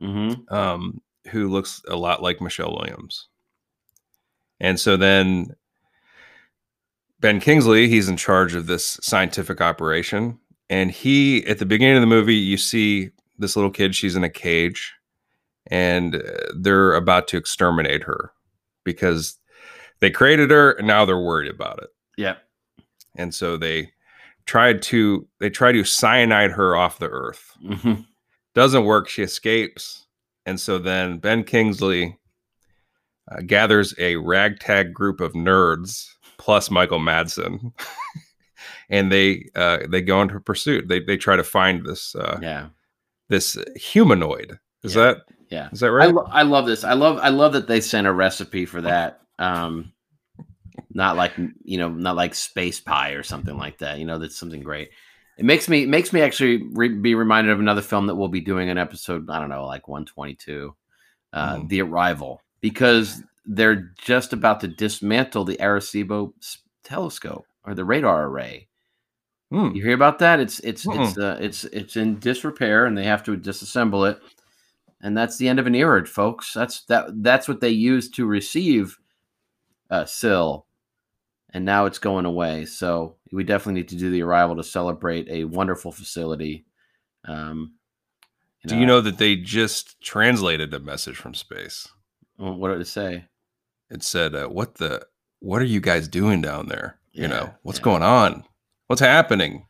Mhm. 0.00 0.50
um, 0.52 1.00
who 1.30 1.48
looks 1.48 1.82
a 1.88 1.96
lot 1.96 2.22
like 2.22 2.40
Michelle 2.40 2.72
Williams. 2.74 3.28
And 4.60 4.78
so 4.80 4.96
then 4.96 5.54
Ben 7.20 7.40
Kingsley, 7.40 7.88
he's 7.88 8.08
in 8.08 8.16
charge 8.16 8.54
of 8.54 8.66
this 8.66 8.98
scientific 9.02 9.60
operation. 9.60 10.38
And 10.70 10.90
he, 10.90 11.44
at 11.46 11.58
the 11.58 11.66
beginning 11.66 11.96
of 11.96 12.00
the 12.00 12.06
movie, 12.06 12.34
you 12.34 12.56
see 12.56 13.10
this 13.38 13.54
little 13.56 13.70
kid, 13.70 13.94
she's 13.94 14.16
in 14.16 14.24
a 14.24 14.30
cage, 14.30 14.92
and 15.68 16.16
uh, 16.16 16.20
they're 16.56 16.94
about 16.94 17.28
to 17.28 17.36
exterminate 17.36 18.02
her 18.04 18.32
because 18.84 19.38
they 20.00 20.10
created 20.10 20.50
her 20.50 20.72
and 20.72 20.86
now 20.86 21.04
they're 21.04 21.18
worried 21.18 21.50
about 21.50 21.82
it. 21.82 21.90
Yep. 22.16 22.38
And 23.16 23.34
so 23.34 23.56
they 23.56 23.92
tried 24.46 24.82
to 24.82 25.26
they 25.40 25.50
try 25.50 25.70
to 25.72 25.84
cyanide 25.84 26.50
her 26.52 26.74
off 26.76 26.98
the 26.98 27.08
earth 27.08 27.52
Mhm. 27.64 28.04
doesn't 28.54 28.84
work. 28.84 29.08
She 29.08 29.22
escapes. 29.22 30.06
And 30.46 30.58
so 30.60 30.78
then 30.78 31.18
Ben 31.18 31.44
Kingsley 31.44 32.18
uh, 33.30 33.40
gathers 33.46 33.94
a 33.98 34.16
ragtag 34.16 34.92
group 34.92 35.20
of 35.20 35.32
nerds 35.34 36.08
plus 36.38 36.70
Michael 36.70 36.98
Madsen. 36.98 37.72
and 38.90 39.12
they 39.12 39.48
uh, 39.54 39.78
they 39.88 40.02
go 40.02 40.20
into 40.22 40.40
pursuit. 40.40 40.88
They 40.88 41.00
they 41.00 41.16
try 41.16 41.36
to 41.36 41.44
find 41.44 41.86
this 41.86 42.14
uh, 42.16 42.38
Yeah. 42.42 42.68
this 43.28 43.56
humanoid. 43.76 44.58
Is 44.82 44.96
Yeah. 44.96 45.02
that 45.04 45.16
Yeah. 45.52 45.68
is 45.70 45.80
that 45.80 45.86
I, 45.86 45.90
right? 45.90 46.14
lo- 46.14 46.26
I 46.28 46.42
love 46.42 46.66
this. 46.66 46.82
I 46.82 46.94
love 46.94 47.18
I 47.18 47.28
love 47.28 47.52
that 47.52 47.68
they 47.68 47.80
sent 47.80 48.06
a 48.06 48.12
recipe 48.12 48.66
for 48.66 48.80
that. 48.82 49.20
Um 49.38 49.92
not 50.94 51.16
like 51.16 51.32
you 51.64 51.78
know, 51.78 51.88
not 51.88 52.16
like 52.16 52.34
space 52.34 52.80
pie 52.80 53.10
or 53.12 53.22
something 53.22 53.56
like 53.56 53.78
that. 53.78 53.98
You 53.98 54.04
know, 54.04 54.18
that's 54.18 54.36
something 54.36 54.62
great. 54.62 54.90
It 55.38 55.44
makes 55.44 55.68
me 55.68 55.82
it 55.82 55.88
makes 55.88 56.12
me 56.12 56.20
actually 56.22 56.62
re- 56.72 56.88
be 56.88 57.14
reminded 57.14 57.52
of 57.52 57.60
another 57.60 57.82
film 57.82 58.06
that 58.06 58.14
we'll 58.14 58.28
be 58.28 58.40
doing 58.40 58.68
an 58.70 58.78
episode. 58.78 59.28
I 59.30 59.38
don't 59.40 59.48
know, 59.50 59.66
like 59.66 59.88
one 59.88 60.04
twenty 60.04 60.34
two, 60.34 60.74
uh, 61.32 61.56
Mhm. 61.56 61.68
The 61.68 61.82
Arrival, 61.82 62.40
because 62.60 63.22
they're 63.46 63.92
just 63.98 64.32
about 64.32 64.60
to 64.60 64.68
dismantle 64.68 65.44
the 65.44 65.56
Arecibo 65.56 66.32
telescope 66.84 67.44
or 67.64 67.74
the 67.74 67.84
radar 67.84 68.24
array. 68.26 68.68
Hmm. 69.50 69.72
You 69.74 69.82
hear 69.82 69.94
about 69.94 70.18
that? 70.20 70.40
It's 70.40 70.60
it's 70.60 70.86
Mm-mm. 70.86 71.08
it's 71.08 71.18
uh, 71.18 71.38
it's 71.40 71.64
it's 71.64 71.96
in 71.96 72.18
disrepair, 72.18 72.86
and 72.86 72.96
they 72.96 73.04
have 73.04 73.22
to 73.24 73.36
disassemble 73.36 74.10
it, 74.10 74.20
and 75.02 75.16
that's 75.16 75.36
the 75.36 75.48
end 75.48 75.58
of 75.58 75.66
an 75.66 75.74
era, 75.74 76.06
folks. 76.06 76.52
That's 76.52 76.84
that 76.84 77.22
that's 77.22 77.48
what 77.48 77.60
they 77.60 77.70
used 77.70 78.14
to 78.14 78.26
receive 78.26 78.98
uh, 79.90 80.04
Sil, 80.06 80.64
and 81.50 81.64
now 81.64 81.86
it's 81.86 81.98
going 81.98 82.24
away. 82.24 82.64
So 82.64 83.16
we 83.32 83.44
definitely 83.44 83.80
need 83.80 83.88
to 83.88 83.96
do 83.96 84.10
the 84.10 84.22
arrival 84.22 84.56
to 84.56 84.64
celebrate 84.64 85.28
a 85.28 85.44
wonderful 85.44 85.90
facility. 85.90 86.64
Um, 87.24 87.74
Do 88.66 88.78
you 88.78 88.86
know 88.86 89.00
that 89.00 89.18
they 89.18 89.36
just 89.36 90.00
translated 90.00 90.72
a 90.72 90.78
message 90.78 91.16
from 91.16 91.34
space? 91.34 91.88
what 92.36 92.68
did 92.68 92.80
it 92.80 92.86
say? 92.86 93.26
It 93.90 94.02
said, 94.02 94.34
uh, 94.34 94.48
"What 94.48 94.76
the? 94.76 95.04
What 95.40 95.60
are 95.60 95.66
you 95.66 95.80
guys 95.80 96.08
doing 96.08 96.40
down 96.40 96.68
there? 96.68 96.98
You 97.10 97.28
know, 97.28 97.52
what's 97.62 97.78
yeah. 97.80 97.84
going 97.84 98.02
on? 98.02 98.44
What's 98.86 99.02
happening?" 99.02 99.66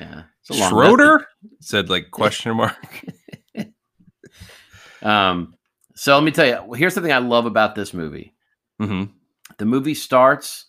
Yeah, 0.00 0.22
it's 0.40 0.50
a 0.50 0.60
long 0.60 0.70
Schroeder 0.70 1.26
said, 1.60 1.90
like 1.90 2.10
question 2.10 2.56
mark. 2.56 3.04
Um, 5.02 5.54
so 5.94 6.14
let 6.14 6.24
me 6.24 6.30
tell 6.30 6.46
you. 6.46 6.72
Here's 6.74 6.94
something 6.94 7.12
I 7.12 7.18
love 7.18 7.46
about 7.46 7.74
this 7.74 7.92
movie. 7.94 8.34
hmm 8.80 9.04
the 9.58 9.66
movie 9.66 9.94
starts 9.94 10.66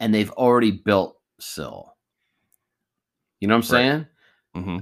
and 0.00 0.12
they've 0.14 0.30
already 0.32 0.70
built 0.70 1.18
Sil. 1.38 1.92
You 3.40 3.48
know 3.48 3.56
what 3.58 3.70
I'm 3.70 3.76
Right. 3.76 4.06
saying? 4.54 4.66
hmm 4.66 4.78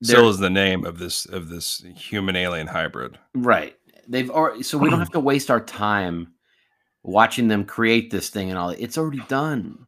Sil 0.00 0.28
is 0.30 0.38
the 0.38 0.48
name 0.50 0.86
of 0.86 0.98
this 0.98 1.26
of 1.26 1.48
this 1.50 1.84
human 1.96 2.36
alien 2.36 2.66
hybrid. 2.66 3.18
right. 3.34 3.76
They've 4.08 4.30
already 4.30 4.62
so 4.62 4.78
we 4.78 4.88
don't 4.90 4.98
have 5.00 5.10
to 5.12 5.20
waste 5.20 5.50
our 5.50 5.60
time 5.60 6.32
watching 7.02 7.48
them 7.48 7.64
create 7.64 8.10
this 8.10 8.30
thing 8.30 8.48
and 8.50 8.58
all. 8.58 8.70
It's 8.70 8.98
already 8.98 9.22
done. 9.28 9.86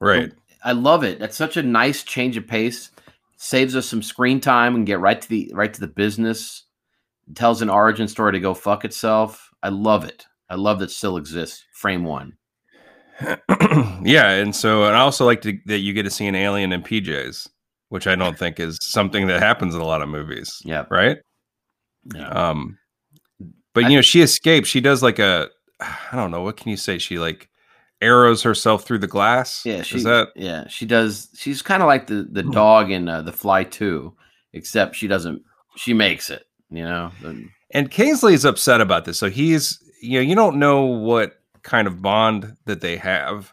Right. 0.00 0.32
I 0.64 0.72
love 0.72 1.04
it. 1.04 1.18
That's 1.20 1.36
such 1.36 1.56
a 1.56 1.62
nice 1.62 2.02
change 2.02 2.36
of 2.36 2.46
pace. 2.46 2.90
Saves 3.36 3.76
us 3.76 3.86
some 3.86 4.02
screen 4.02 4.40
time 4.40 4.74
and 4.74 4.86
get 4.86 4.98
right 5.00 5.20
to 5.20 5.28
the 5.28 5.50
right 5.54 5.72
to 5.72 5.80
the 5.80 5.86
business. 5.86 6.64
Tells 7.34 7.60
an 7.62 7.70
origin 7.70 8.06
story 8.08 8.32
to 8.32 8.40
go 8.40 8.54
fuck 8.54 8.84
itself. 8.84 9.50
I 9.62 9.68
love 9.70 10.04
it. 10.04 10.24
I 10.48 10.54
love 10.54 10.78
that 10.78 10.90
still 10.92 11.16
exists. 11.16 11.64
Frame 11.74 12.04
one. 12.04 12.34
yeah, 14.02 14.30
and 14.32 14.54
so 14.54 14.84
and 14.84 14.94
I 14.96 15.00
also 15.00 15.24
like 15.24 15.40
to, 15.42 15.58
that 15.66 15.78
you 15.78 15.92
get 15.92 16.02
to 16.04 16.10
see 16.10 16.26
an 16.26 16.34
alien 16.34 16.72
in 16.72 16.82
PJs, 16.82 17.48
which 17.88 18.06
I 18.06 18.14
don't 18.14 18.38
think 18.38 18.60
is 18.60 18.78
something 18.82 19.26
that 19.26 19.40
happens 19.42 19.74
in 19.74 19.80
a 19.80 19.84
lot 19.86 20.02
of 20.02 20.08
movies, 20.08 20.60
Yeah. 20.64 20.84
right? 20.90 21.18
Yeah. 22.14 22.28
Um, 22.28 22.78
but 23.74 23.84
I- 23.84 23.88
you 23.88 23.96
know, 23.96 24.02
she 24.02 24.20
escapes. 24.22 24.68
She 24.68 24.80
does 24.80 25.02
like 25.02 25.18
a, 25.18 25.48
I 25.80 26.14
don't 26.14 26.30
know, 26.30 26.42
what 26.42 26.56
can 26.56 26.70
you 26.70 26.76
say? 26.76 26.98
She 26.98 27.18
like 27.18 27.48
arrows 28.02 28.42
herself 28.42 28.84
through 28.84 28.98
the 28.98 29.06
glass. 29.06 29.62
Yeah, 29.64 29.82
she 29.82 29.96
is 29.96 30.04
that 30.04 30.28
yeah, 30.36 30.68
she 30.68 30.86
does. 30.86 31.28
She's 31.34 31.62
kind 31.62 31.82
of 31.82 31.86
like 31.86 32.06
the 32.06 32.28
the 32.30 32.42
Hmm. 32.42 32.50
dog 32.50 32.90
in 32.90 33.08
uh, 33.08 33.22
the 33.22 33.32
Fly 33.32 33.64
Two, 33.64 34.14
except 34.52 34.94
she 34.94 35.08
doesn't. 35.08 35.42
She 35.76 35.92
makes 35.94 36.30
it. 36.30 36.44
You 36.70 36.84
know. 36.84 37.12
And 37.72 37.90
Kingsley 37.90 38.34
is 38.34 38.44
upset 38.44 38.80
about 38.80 39.04
this. 39.04 39.18
So 39.18 39.28
he's, 39.28 39.78
you 40.00 40.18
know, 40.18 40.22
you 40.22 40.34
don't 40.34 40.58
know 40.58 40.84
what 40.84 41.40
kind 41.62 41.86
of 41.86 42.00
bond 42.00 42.56
that 42.66 42.80
they 42.80 42.96
have. 42.96 43.52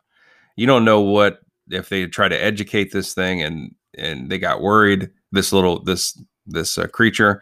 You 0.55 0.67
don't 0.67 0.85
know 0.85 1.01
what 1.01 1.39
if 1.69 1.89
they 1.89 2.05
try 2.07 2.27
to 2.27 2.43
educate 2.43 2.91
this 2.91 3.13
thing 3.13 3.41
and 3.41 3.73
and 3.97 4.29
they 4.29 4.37
got 4.37 4.61
worried. 4.61 5.09
This 5.31 5.51
little 5.51 5.83
this 5.83 6.19
this 6.45 6.77
uh, 6.77 6.87
creature, 6.87 7.41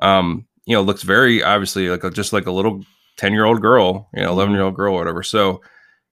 um, 0.00 0.46
you 0.64 0.76
know, 0.76 0.82
looks 0.82 1.02
very 1.02 1.42
obviously 1.42 1.88
like 1.88 2.04
a, 2.04 2.10
just 2.10 2.32
like 2.32 2.46
a 2.46 2.52
little 2.52 2.84
ten 3.16 3.32
year 3.32 3.44
old 3.44 3.60
girl, 3.60 4.08
you 4.14 4.22
know, 4.22 4.30
eleven 4.30 4.54
year 4.54 4.62
old 4.62 4.76
girl, 4.76 4.94
or 4.94 4.98
whatever. 4.98 5.22
So 5.22 5.60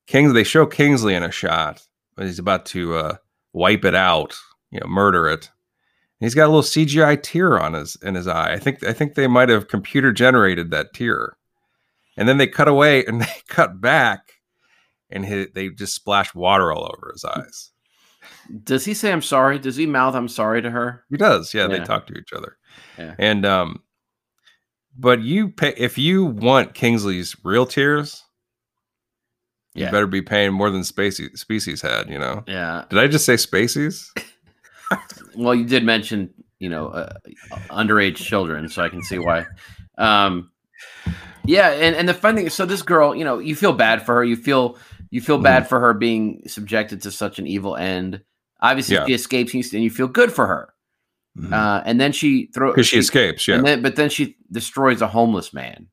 Kings, 0.06 0.32
they 0.32 0.44
show 0.44 0.66
Kingsley 0.66 1.14
in 1.14 1.22
a 1.22 1.30
shot, 1.30 1.86
but 2.16 2.26
he's 2.26 2.40
about 2.40 2.66
to 2.66 2.96
uh, 2.96 3.16
wipe 3.52 3.84
it 3.84 3.94
out, 3.94 4.36
you 4.72 4.80
know, 4.80 4.86
murder 4.88 5.28
it. 5.28 5.50
He's 6.20 6.34
got 6.34 6.44
a 6.44 6.52
little 6.52 6.62
CGI 6.62 7.20
tear 7.22 7.58
on 7.58 7.72
his 7.72 7.96
in 8.02 8.14
his 8.14 8.26
eye. 8.28 8.52
I 8.52 8.58
think 8.58 8.84
I 8.84 8.92
think 8.92 9.14
they 9.14 9.26
might 9.26 9.48
have 9.48 9.68
computer 9.68 10.12
generated 10.12 10.70
that 10.70 10.92
tear. 10.94 11.36
And 12.16 12.28
then 12.28 12.36
they 12.36 12.46
cut 12.46 12.68
away 12.68 13.04
and 13.06 13.22
they 13.22 13.32
cut 13.48 13.80
back, 13.80 14.32
and 15.10 15.24
he, 15.24 15.46
they 15.54 15.70
just 15.70 15.94
splash 15.94 16.34
water 16.34 16.72
all 16.72 16.84
over 16.84 17.10
his 17.12 17.24
eyes. 17.24 17.70
Does 18.64 18.84
he 18.84 18.92
say 18.94 19.12
I'm 19.12 19.22
sorry? 19.22 19.58
Does 19.58 19.76
he 19.76 19.86
mouth 19.86 20.14
I'm 20.14 20.28
sorry 20.28 20.60
to 20.60 20.70
her? 20.70 21.04
He 21.08 21.16
does, 21.16 21.54
yeah. 21.54 21.66
They 21.68 21.78
talk 21.80 22.06
to 22.08 22.14
each 22.18 22.32
other, 22.34 22.58
Yeah. 22.98 23.14
and 23.18 23.46
um, 23.46 23.82
but 24.98 25.22
you 25.22 25.48
pay 25.48 25.72
if 25.78 25.96
you 25.96 26.26
want 26.26 26.74
Kingsley's 26.74 27.34
real 27.44 27.64
tears, 27.64 28.24
yeah. 29.74 29.86
you 29.86 29.92
better 29.92 30.06
be 30.06 30.20
paying 30.20 30.52
more 30.52 30.68
than 30.70 30.82
Spacey 30.82 31.36
Species 31.38 31.80
had. 31.80 32.10
You 32.10 32.18
know, 32.18 32.44
Yeah. 32.46 32.84
did 32.90 32.98
I 32.98 33.06
just 33.06 33.24
say 33.24 33.34
Spacies? 33.34 34.08
Well, 35.36 35.54
you 35.54 35.64
did 35.64 35.84
mention 35.84 36.32
you 36.58 36.68
know 36.68 36.88
uh, 36.88 37.12
underage 37.70 38.16
children, 38.16 38.68
so 38.68 38.82
I 38.82 38.88
can 38.88 39.02
see 39.02 39.18
why. 39.18 39.46
Um, 39.98 40.50
yeah, 41.44 41.70
and 41.70 41.96
and 41.96 42.08
the 42.08 42.14
fun 42.14 42.36
thing 42.36 42.46
is, 42.46 42.54
so 42.54 42.66
this 42.66 42.82
girl, 42.82 43.14
you 43.14 43.24
know, 43.24 43.38
you 43.38 43.56
feel 43.56 43.72
bad 43.72 44.04
for 44.04 44.14
her. 44.16 44.24
You 44.24 44.36
feel 44.36 44.78
you 45.10 45.20
feel 45.20 45.38
bad 45.38 45.68
for 45.68 45.80
her 45.80 45.92
being 45.94 46.42
subjected 46.46 47.02
to 47.02 47.10
such 47.10 47.38
an 47.38 47.46
evil 47.46 47.76
end. 47.76 48.22
Obviously, 48.60 48.96
Yeah. 48.96 49.06
she 49.06 49.14
escapes, 49.14 49.52
and 49.54 49.82
you 49.82 49.90
feel 49.90 50.06
good 50.08 50.32
for 50.32 50.46
her. 50.46 50.72
Uh, 51.52 51.80
and 51.86 52.00
then 52.00 52.12
she 52.12 52.50
throws 52.52 52.74
Because 52.74 52.88
she 52.88 52.98
escapes, 52.98 53.48
yeah. 53.48 53.56
And 53.56 53.66
then, 53.66 53.82
but 53.82 53.96
then 53.96 54.10
she 54.10 54.36
destroys 54.52 55.00
a 55.00 55.06
homeless 55.06 55.54
man. 55.54 55.86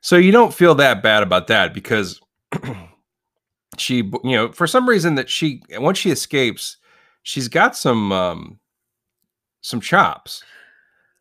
So 0.00 0.16
you 0.16 0.32
don't 0.32 0.54
feel 0.54 0.74
that 0.76 1.02
bad 1.02 1.22
about 1.22 1.48
that 1.48 1.74
because 1.74 2.20
she, 3.78 3.96
you 3.96 4.20
know, 4.24 4.50
for 4.52 4.66
some 4.66 4.88
reason 4.88 5.16
that 5.16 5.28
she 5.28 5.62
once 5.72 5.98
she 5.98 6.10
escapes, 6.10 6.76
she's 7.22 7.48
got 7.48 7.76
some 7.76 8.12
um 8.12 8.58
some 9.60 9.80
chops. 9.80 10.42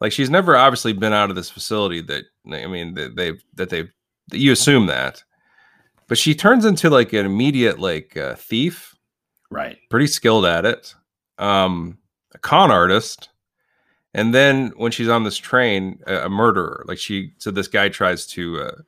Like 0.01 0.12
she's 0.12 0.29
never 0.29 0.55
obviously 0.55 0.93
been 0.93 1.13
out 1.13 1.29
of 1.29 1.35
this 1.35 1.49
facility 1.49 2.01
that 2.01 2.23
I 2.51 2.67
mean 2.67 2.93
that 2.95 3.15
they've 3.15 3.43
that 3.55 3.69
they've 3.69 3.91
that 4.29 4.38
you 4.38 4.51
assume 4.51 4.85
that, 4.88 5.23
but 6.07 6.17
she 6.17 6.33
turns 6.35 6.63
into 6.65 6.89
like 6.89 7.13
an 7.13 7.25
immediate 7.25 7.79
like 7.79 8.15
uh, 8.15 8.35
thief, 8.35 8.95
Right. 9.49 9.77
pretty 9.89 10.07
skilled 10.07 10.45
at 10.45 10.65
it, 10.65 10.93
um, 11.39 11.97
a 12.33 12.38
con 12.38 12.69
artist, 12.71 13.29
and 14.13 14.33
then 14.33 14.71
when 14.77 14.91
she's 14.91 15.09
on 15.09 15.23
this 15.23 15.38
train, 15.38 15.99
a, 16.07 16.25
a 16.25 16.29
murderer. 16.29 16.85
Like 16.88 16.99
she, 16.99 17.33
so 17.39 17.49
this 17.51 17.67
guy 17.67 17.89
tries 17.89 18.27
to, 18.27 18.62
uh, 18.62 18.81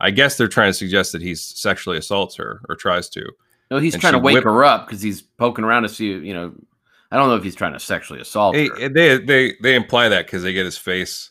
I 0.00 0.10
guess 0.10 0.36
they're 0.38 0.48
trying 0.48 0.70
to 0.70 0.78
suggest 0.78 1.12
that 1.12 1.20
he 1.22 1.34
sexually 1.34 1.98
assaults 1.98 2.34
her 2.36 2.62
or 2.68 2.74
tries 2.74 3.08
to. 3.10 3.30
No, 3.70 3.78
he's 3.78 3.94
And 3.94 4.00
trying 4.00 4.12
to 4.12 4.18
wake 4.18 4.34
whip- 4.34 4.44
her 4.44 4.64
up 4.64 4.86
because 4.86 5.02
he's 5.02 5.22
poking 5.22 5.64
around 5.64 5.82
to 5.82 5.88
see, 5.88 6.06
you 6.06 6.34
know, 6.34 6.52
I 7.10 7.16
don't 7.16 7.28
know 7.28 7.36
if 7.36 7.42
he's 7.44 7.54
trying 7.54 7.72
to 7.72 7.80
sexually 7.80 8.20
assault 8.20 8.54
Hey, 8.54 8.68
her. 8.68 8.88
they 8.88 9.18
they 9.18 9.54
they 9.62 9.74
imply 9.74 10.08
that 10.08 10.26
because 10.26 10.42
they 10.42 10.52
get 10.52 10.64
his 10.64 10.78
face 10.78 11.30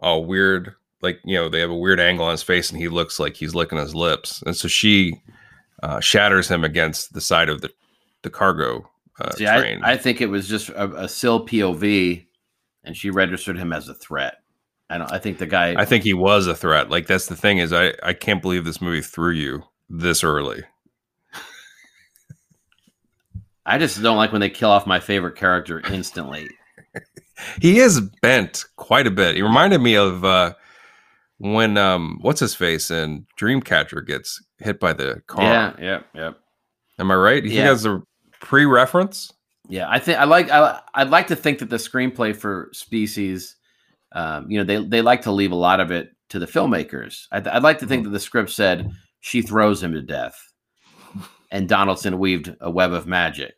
all 0.00 0.24
weird, 0.24 0.74
like 1.02 1.20
you 1.24 1.36
know 1.36 1.48
they 1.48 1.60
have 1.60 1.70
a 1.70 1.76
weird 1.76 2.00
angle 2.00 2.26
on 2.26 2.32
his 2.32 2.42
face, 2.42 2.70
and 2.70 2.80
he 2.80 2.88
looks 2.88 3.18
like 3.18 3.36
he's 3.36 3.54
licking 3.54 3.78
his 3.78 3.94
lips, 3.94 4.42
and 4.46 4.56
so 4.56 4.68
she 4.68 5.20
uh, 5.82 6.00
shatters 6.00 6.48
him 6.48 6.64
against 6.64 7.12
the 7.12 7.20
side 7.20 7.48
of 7.48 7.60
the 7.60 7.70
the 8.22 8.30
cargo 8.30 8.88
uh, 9.20 9.32
See, 9.32 9.46
I, 9.46 9.58
train. 9.58 9.80
I 9.82 9.96
think 9.96 10.20
it 10.20 10.26
was 10.26 10.48
just 10.48 10.68
a, 10.70 11.04
a 11.04 11.08
Sil 11.08 11.40
POV, 11.46 12.26
and 12.84 12.96
she 12.96 13.10
registered 13.10 13.56
him 13.58 13.72
as 13.72 13.88
a 13.88 13.94
threat. 13.94 14.38
I 14.90 14.98
don't. 14.98 15.10
I 15.12 15.18
think 15.18 15.38
the 15.38 15.46
guy. 15.46 15.74
I 15.80 15.84
think 15.84 16.04
he 16.04 16.14
was 16.14 16.46
a 16.46 16.54
threat. 16.54 16.90
Like 16.90 17.06
that's 17.06 17.26
the 17.26 17.36
thing 17.36 17.58
is 17.58 17.72
I 17.72 17.94
I 18.02 18.12
can't 18.12 18.42
believe 18.42 18.64
this 18.64 18.80
movie 18.80 19.02
threw 19.02 19.32
you 19.32 19.64
this 19.88 20.22
early. 20.22 20.64
I 23.66 23.78
just 23.78 24.00
don't 24.02 24.16
like 24.16 24.32
when 24.32 24.40
they 24.40 24.48
kill 24.50 24.70
off 24.70 24.86
my 24.86 25.00
favorite 25.00 25.36
character 25.36 25.80
instantly. 25.92 26.48
He 27.60 27.80
is 27.80 28.00
bent 28.22 28.64
quite 28.76 29.06
a 29.06 29.10
bit. 29.10 29.36
He 29.36 29.42
reminded 29.42 29.82
me 29.82 29.94
of 29.94 30.24
uh 30.24 30.54
when 31.36 31.76
um 31.76 32.18
what's 32.22 32.40
his 32.40 32.54
face 32.54 32.90
in 32.90 33.26
Dreamcatcher 33.38 34.06
gets 34.06 34.42
hit 34.58 34.80
by 34.80 34.94
the 34.94 35.20
car. 35.26 35.42
Yeah, 35.42 35.72
yeah, 35.78 36.00
yeah, 36.14 36.30
Am 36.98 37.10
I 37.10 37.14
right? 37.14 37.44
You 37.44 37.50
Yeah. 37.50 37.66
think 37.66 37.82
that's 37.82 37.84
a 37.84 38.02
pre-reference? 38.40 39.30
yeah. 39.68 39.86
I 39.90 39.98
think 39.98 40.18
I 40.18 40.24
like. 40.24 40.50
I, 40.50 40.80
I'd 40.94 41.10
like 41.10 41.26
to 41.26 41.36
think 41.36 41.58
that 41.58 41.68
the 41.68 41.76
screenplay 41.76 42.34
for 42.34 42.70
Species, 42.72 43.56
um, 44.12 44.50
you 44.50 44.56
know, 44.58 44.64
they 44.64 44.82
they 44.88 45.02
like 45.02 45.20
to 45.22 45.30
leave 45.32 45.52
a 45.52 45.56
lot 45.56 45.80
of 45.80 45.90
it 45.90 46.08
to 46.30 46.38
the 46.38 46.46
filmmakers. 46.46 47.26
I'd, 47.32 47.46
I'd 47.48 47.62
like 47.62 47.80
to 47.80 47.86
think 47.86 48.04
that 48.04 48.10
the 48.10 48.20
script 48.20 48.48
said 48.48 48.90
she 49.20 49.42
throws 49.42 49.82
him 49.82 49.92
to 49.92 50.00
death, 50.00 50.40
and 51.50 51.68
Donaldson 51.68 52.18
weaved 52.18 52.54
a 52.60 52.70
web 52.70 52.92
of 52.92 53.06
magic. 53.06 53.54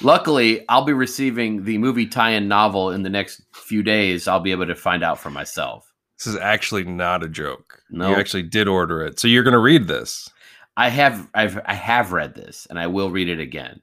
Luckily, 0.00 0.64
I'll 0.68 0.84
be 0.84 0.92
receiving 0.92 1.64
the 1.64 1.78
movie 1.78 2.06
tie-in 2.06 2.48
novel 2.48 2.90
in 2.90 3.02
the 3.02 3.10
next 3.10 3.42
few 3.52 3.82
days. 3.82 4.26
I'll 4.26 4.40
be 4.40 4.50
able 4.50 4.66
to 4.66 4.74
find 4.74 5.04
out 5.04 5.20
for 5.20 5.30
myself. 5.30 5.92
This 6.18 6.26
is 6.34 6.36
actually 6.36 6.84
not 6.84 7.22
a 7.22 7.28
joke. 7.28 7.80
No. 7.90 8.10
You 8.10 8.16
actually 8.16 8.42
did 8.42 8.68
order 8.68 9.04
it. 9.04 9.20
So 9.20 9.28
you're 9.28 9.44
going 9.44 9.52
to 9.52 9.58
read 9.58 9.86
this. 9.86 10.28
I 10.76 10.88
have 10.88 11.28
I've 11.34 11.60
I 11.66 11.74
have 11.74 12.12
read 12.12 12.34
this 12.34 12.66
and 12.70 12.78
I 12.78 12.86
will 12.86 13.10
read 13.10 13.28
it 13.28 13.40
again. 13.40 13.80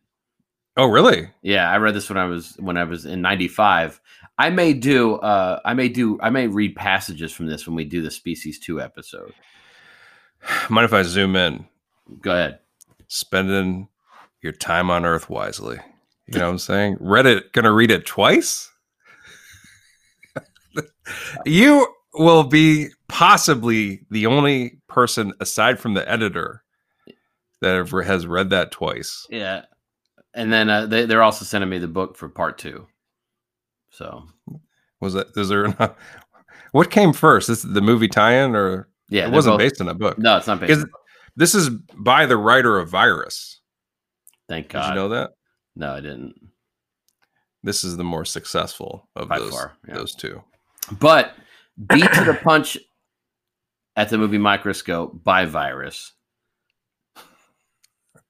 Oh, 0.75 0.87
really? 0.87 1.29
Yeah, 1.41 1.69
I 1.69 1.77
read 1.77 1.93
this 1.93 2.09
when 2.09 2.17
I 2.17 2.25
was 2.25 2.55
when 2.59 2.77
I 2.77 2.85
was 2.85 3.05
in 3.05 3.21
'95. 3.21 3.99
I 4.39 4.49
may 4.49 4.73
do 4.73 5.15
uh 5.15 5.59
I 5.65 5.73
may 5.73 5.89
do 5.89 6.17
I 6.21 6.29
may 6.29 6.47
read 6.47 6.75
passages 6.77 7.33
from 7.33 7.47
this 7.47 7.67
when 7.67 7.75
we 7.75 7.83
do 7.83 8.01
the 8.01 8.09
Species 8.09 8.57
Two 8.57 8.81
episode. 8.81 9.33
Mind 10.69 10.85
if 10.85 10.93
I 10.93 11.03
zoom 11.03 11.35
in? 11.35 11.67
Go 12.21 12.31
ahead. 12.31 12.59
Spending 13.09 13.89
your 14.41 14.53
time 14.53 14.89
on 14.89 15.05
Earth 15.05 15.29
wisely. 15.29 15.77
You 16.27 16.39
know 16.39 16.45
what 16.45 16.51
I'm 16.51 16.59
saying? 16.59 16.97
Read 17.01 17.25
it, 17.25 17.51
gonna 17.51 17.73
read 17.73 17.91
it 17.91 18.05
twice? 18.05 18.71
you 21.45 21.87
will 22.13 22.45
be 22.45 22.87
possibly 23.09 24.05
the 24.09 24.25
only 24.25 24.79
person 24.87 25.33
aside 25.41 25.79
from 25.79 25.95
the 25.95 26.09
editor 26.09 26.63
that 27.61 27.75
ever 27.75 28.03
has 28.03 28.25
read 28.25 28.51
that 28.51 28.71
twice. 28.71 29.27
Yeah, 29.29 29.63
and 30.33 30.53
then 30.53 30.69
uh, 30.69 30.85
they 30.85 31.05
they're 31.05 31.23
also 31.23 31.43
sending 31.43 31.69
me 31.69 31.79
the 31.79 31.89
book 31.89 32.15
for 32.15 32.29
part 32.29 32.57
two. 32.57 32.87
So 33.91 34.23
Was 35.01 35.13
that 35.13 35.27
is 35.35 35.49
there 35.49 35.67
not, 35.79 35.97
what 36.71 36.91
came 36.91 37.13
first? 37.13 37.47
This 37.47 37.61
the 37.63 37.81
movie 37.81 38.07
tie-in 38.07 38.55
or 38.55 38.89
yeah, 39.09 39.27
it 39.27 39.31
wasn't 39.31 39.53
both- 39.53 39.59
based 39.59 39.81
on 39.81 39.87
a 39.89 39.93
book? 39.95 40.17
No, 40.17 40.37
it's 40.37 40.47
not 40.47 40.59
based. 40.59 40.85
This 41.35 41.55
is 41.55 41.69
by 41.95 42.25
the 42.25 42.37
writer 42.37 42.77
of 42.77 42.89
Virus. 42.89 43.61
Thank 44.47 44.67
Did 44.67 44.73
God. 44.73 44.89
you 44.89 44.95
know 44.95 45.09
that? 45.09 45.31
No, 45.75 45.93
I 45.93 46.01
didn't. 46.01 46.35
This 47.63 47.83
is 47.83 47.97
the 47.97 48.03
more 48.03 48.25
successful 48.25 49.07
of 49.15 49.27
By 49.29 49.39
those 49.39 49.51
far, 49.51 49.77
yeah. 49.87 49.93
those 49.95 50.15
two. 50.15 50.41
But 50.99 51.33
beat 51.87 52.11
to 52.13 52.23
the 52.23 52.33
punch 52.33 52.77
at 53.95 54.09
the 54.09 54.17
movie 54.17 54.37
Microscope 54.37 55.23
by 55.23 55.45
Virus. 55.45 56.13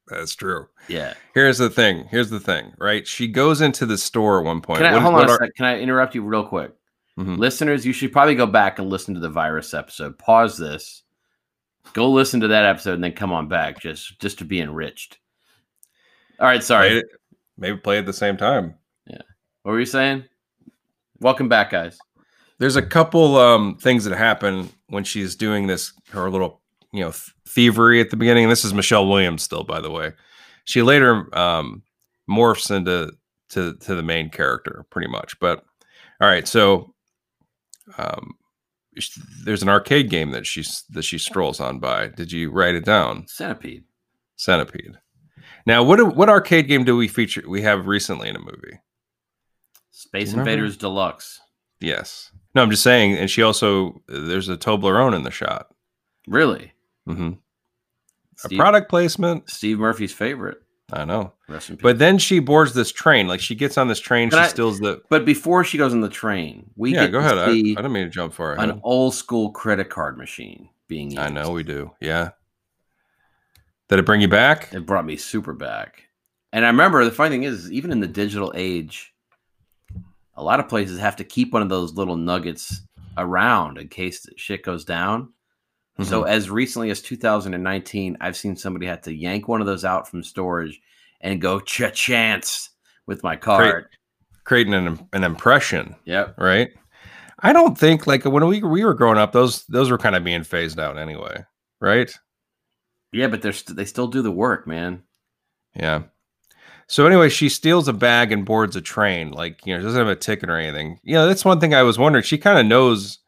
That's 0.09 0.35
true. 0.35 0.67
Yeah. 0.87 1.13
Here's 1.33 1.57
the 1.59 1.69
thing. 1.69 2.05
Here's 2.09 2.29
the 2.29 2.39
thing, 2.39 2.73
right? 2.79 3.05
She 3.07 3.27
goes 3.27 3.61
into 3.61 3.85
the 3.85 3.97
store 3.97 4.39
at 4.39 4.45
one 4.45 4.61
point. 4.61 4.79
Can 4.79 4.87
I 4.87 4.93
What- 4.93 5.01
hold 5.03 5.15
on 5.15 5.29
a 5.29 5.31
are- 5.33 5.49
Can 5.55 5.65
I 5.65 5.79
interrupt 5.79 6.15
you 6.15 6.23
real 6.23 6.43
quick? 6.45 6.71
Mhm. 7.17 7.37
Listeners, 7.37 7.85
you 7.85 7.93
should 7.93 8.11
probably 8.11 8.35
go 8.35 8.45
back 8.47 8.79
and 8.79 8.89
listen 8.89 9.13
to 9.13 9.19
the 9.19 9.29
virus 9.29 9.73
episode. 9.73 10.17
Pause 10.17 10.57
this. 10.57 11.03
Go 11.93 12.09
listen 12.09 12.39
to 12.41 12.47
that 12.47 12.65
episode 12.65 12.93
and 12.95 13.03
then 13.03 13.11
come 13.13 13.31
on 13.31 13.47
back 13.47 13.79
just 13.81 14.19
just 14.19 14.37
to 14.39 14.45
be 14.45 14.59
enriched. 14.59 15.17
All 16.39 16.47
right, 16.47 16.63
sorry. 16.63 17.03
maybe 17.57 17.77
play 17.77 17.97
at 17.97 18.05
the 18.05 18.13
same 18.13 18.37
time. 18.37 18.75
Yeah. 19.05 19.21
What 19.63 19.73
were 19.73 19.79
you 19.79 19.85
saying? 19.85 20.23
Welcome 21.19 21.49
back, 21.49 21.71
guys. 21.71 21.97
There's 22.57 22.77
a 22.77 22.81
couple 22.81 23.35
um, 23.37 23.75
things 23.77 24.05
that 24.05 24.15
happen 24.17 24.69
when 24.87 25.03
she's 25.03 25.35
doing 25.35 25.67
this 25.67 25.93
her 26.11 26.29
little 26.29 26.61
you 26.91 27.01
know 27.01 27.11
th- 27.11 27.33
thievery 27.47 27.99
at 28.01 28.09
the 28.09 28.17
beginning. 28.17 28.49
This 28.49 28.65
is 28.65 28.73
Michelle 28.73 29.07
Williams 29.07 29.43
still, 29.43 29.63
by 29.63 29.79
the 29.81 29.91
way. 29.91 30.13
She 30.65 30.81
later 30.81 31.35
um, 31.37 31.83
morphs 32.29 32.75
into 32.75 33.11
to 33.49 33.75
to 33.75 33.95
the 33.95 34.03
main 34.03 34.29
character 34.29 34.85
pretty 34.89 35.09
much. 35.09 35.39
But 35.39 35.63
all 36.21 36.27
right, 36.27 36.47
so 36.47 36.93
um, 37.97 38.33
there's 39.45 39.63
an 39.63 39.69
arcade 39.69 40.09
game 40.09 40.31
that 40.31 40.45
she's 40.45 40.83
that 40.89 41.03
she 41.03 41.17
strolls 41.17 41.59
on 41.59 41.79
by. 41.79 42.07
Did 42.07 42.31
you 42.31 42.51
write 42.51 42.75
it 42.75 42.85
down? 42.85 43.25
Centipede. 43.27 43.83
Centipede. 44.35 44.97
Now, 45.65 45.83
what 45.83 45.97
do- 45.97 46.05
what 46.05 46.29
arcade 46.29 46.67
game 46.67 46.83
do 46.83 46.95
we 46.95 47.07
feature? 47.07 47.43
We 47.47 47.61
have 47.61 47.87
recently 47.87 48.29
in 48.29 48.35
a 48.35 48.39
movie. 48.39 48.79
Space 49.91 50.33
Invaders 50.33 50.77
Deluxe. 50.77 51.39
Yes. 51.81 52.31
No, 52.55 52.61
I'm 52.63 52.69
just 52.71 52.83
saying. 52.83 53.15
And 53.15 53.29
she 53.29 53.41
also 53.43 54.01
there's 54.07 54.49
a 54.49 54.57
Toblerone 54.57 55.15
in 55.15 55.23
the 55.23 55.31
shot. 55.31 55.67
Really? 56.27 56.73
Hmm 57.15 57.31
A 58.45 58.55
product 58.55 58.89
placement. 58.89 59.49
Steve 59.49 59.79
Murphy's 59.79 60.13
favorite. 60.13 60.57
I 60.91 61.05
know. 61.05 61.33
Rest 61.47 61.69
in 61.69 61.77
peace. 61.77 61.83
But 61.83 61.99
then 61.99 62.17
she 62.17 62.39
boards 62.39 62.73
this 62.73 62.91
train. 62.91 63.27
Like 63.27 63.39
she 63.39 63.55
gets 63.55 63.77
on 63.77 63.87
this 63.87 63.99
train. 63.99 64.29
Can 64.29 64.39
she 64.39 64.43
I- 64.45 64.47
steals 64.47 64.79
the. 64.79 65.01
But 65.09 65.25
before 65.25 65.63
she 65.63 65.77
goes 65.77 65.93
on 65.93 66.01
the 66.01 66.09
train, 66.09 66.69
we 66.75 66.93
yeah, 66.93 67.05
get 67.05 67.11
go 67.11 67.19
to 67.19 67.25
ahead. 67.25 67.37
I, 67.37 67.51
I 67.51 67.51
didn't 67.51 67.91
mean 67.91 68.05
to 68.05 68.09
jump 68.09 68.33
far 68.33 68.59
an 68.59 68.79
old 68.83 69.13
school 69.13 69.51
credit 69.51 69.89
card 69.89 70.17
machine 70.17 70.69
being 70.87 71.11
used. 71.11 71.19
I 71.19 71.29
know 71.29 71.51
we 71.51 71.63
do. 71.63 71.91
Yeah. 71.99 72.31
Did 73.87 73.99
it 73.99 74.05
bring 74.05 74.21
you 74.21 74.27
back? 74.27 74.73
It 74.73 74.85
brought 74.85 75.05
me 75.05 75.17
super 75.17 75.53
back. 75.53 76.03
And 76.51 76.65
I 76.65 76.69
remember 76.69 77.03
the 77.05 77.11
funny 77.11 77.31
thing 77.31 77.43
is, 77.43 77.71
even 77.71 77.91
in 77.91 77.99
the 77.99 78.07
digital 78.07 78.51
age, 78.55 79.13
a 80.35 80.43
lot 80.43 80.59
of 80.59 80.67
places 80.67 80.99
have 80.99 81.15
to 81.17 81.23
keep 81.23 81.53
one 81.53 81.61
of 81.61 81.69
those 81.69 81.93
little 81.93 82.15
nuggets 82.15 82.81
around 83.17 83.77
in 83.77 83.87
case 83.87 84.25
shit 84.37 84.63
goes 84.63 84.85
down. 84.85 85.33
So 86.03 86.21
Mm-hmm. 86.21 86.29
as 86.29 86.49
recently 86.49 86.89
as 86.91 87.01
2019, 87.01 88.17
I've 88.21 88.37
seen 88.37 88.55
somebody 88.55 88.85
had 88.85 89.03
to 89.03 89.13
yank 89.13 89.47
one 89.47 89.59
of 89.61 89.67
those 89.67 89.83
out 89.83 90.07
from 90.07 90.23
storage 90.23 90.79
and 91.21 91.41
go 91.41 91.59
cha-chance 91.59 92.69
with 93.05 93.23
my 93.23 93.35
card. 93.35 93.87
creating 94.45 94.73
an 94.73 95.07
an 95.13 95.23
impression, 95.23 95.95
Yep. 96.05 96.35
right? 96.37 96.69
I 97.39 97.53
don't 97.53 97.77
think 97.77 98.07
like 98.07 98.23
when 98.25 98.45
we 98.47 98.61
we 98.63 98.83
were 98.85 98.93
growing 98.93 99.17
up, 99.17 99.31
those 99.33 99.65
those 99.65 99.89
were 99.91 99.97
kind 99.97 100.15
of 100.15 100.23
being 100.23 100.43
phased 100.43 100.79
out 100.79 100.97
anyway, 100.97 101.43
right? 101.81 102.11
Yeah, 103.11 103.27
but 103.27 103.41
they're 103.41 103.53
st- 103.53 103.75
they 103.75 103.85
still 103.85 104.07
do 104.07 104.21
the 104.21 104.31
work, 104.31 104.67
man. 104.67 105.03
Yeah. 105.75 106.03
So 106.87 107.05
anyway, 107.05 107.29
she 107.29 107.49
steals 107.49 107.87
a 107.87 107.93
bag 107.93 108.31
and 108.31 108.45
boards 108.45 108.75
a 108.75 108.81
train. 108.81 109.31
Like 109.31 109.65
you 109.65 109.75
know, 109.75 109.81
doesn't 109.83 109.99
have 109.99 110.07
a 110.07 110.15
ticket 110.15 110.49
or 110.49 110.57
anything. 110.57 110.99
You 111.03 111.13
know, 111.15 111.27
that's 111.27 111.45
one 111.45 111.59
thing 111.59 111.73
I 111.73 111.83
was 111.83 111.97
wondering. 111.99 112.23
She 112.23 112.37
kind 112.37 112.57
of 112.59 112.65
knows. 112.65 113.19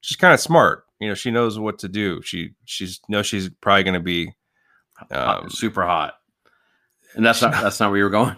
She's 0.00 0.16
kind 0.16 0.34
of 0.34 0.40
smart. 0.40 0.84
You 1.00 1.08
know, 1.08 1.14
she 1.14 1.30
knows 1.30 1.58
what 1.58 1.78
to 1.80 1.88
do. 1.88 2.20
She 2.22 2.50
she's 2.64 3.00
knows 3.08 3.26
she's 3.26 3.48
probably 3.60 3.84
going 3.84 3.94
to 3.94 4.00
be. 4.00 4.32
Um, 5.12 5.48
super 5.48 5.84
hot. 5.84 6.14
And 7.14 7.24
that's 7.24 7.40
not 7.40 7.52
that's 7.52 7.78
not 7.80 7.90
where 7.90 7.98
you 7.98 8.04
were 8.04 8.10
going. 8.10 8.36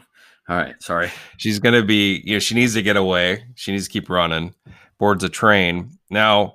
All 0.48 0.56
right, 0.56 0.74
sorry. 0.82 1.10
she's 1.36 1.58
going 1.58 1.74
to 1.74 1.84
be. 1.84 2.22
You 2.24 2.34
know, 2.34 2.38
she 2.38 2.54
needs 2.54 2.74
to 2.74 2.82
get 2.82 2.96
away. 2.96 3.44
She 3.54 3.72
needs 3.72 3.86
to 3.86 3.92
keep 3.92 4.10
running. 4.10 4.54
Boards 4.98 5.24
a 5.24 5.28
train. 5.28 5.90
Now, 6.10 6.54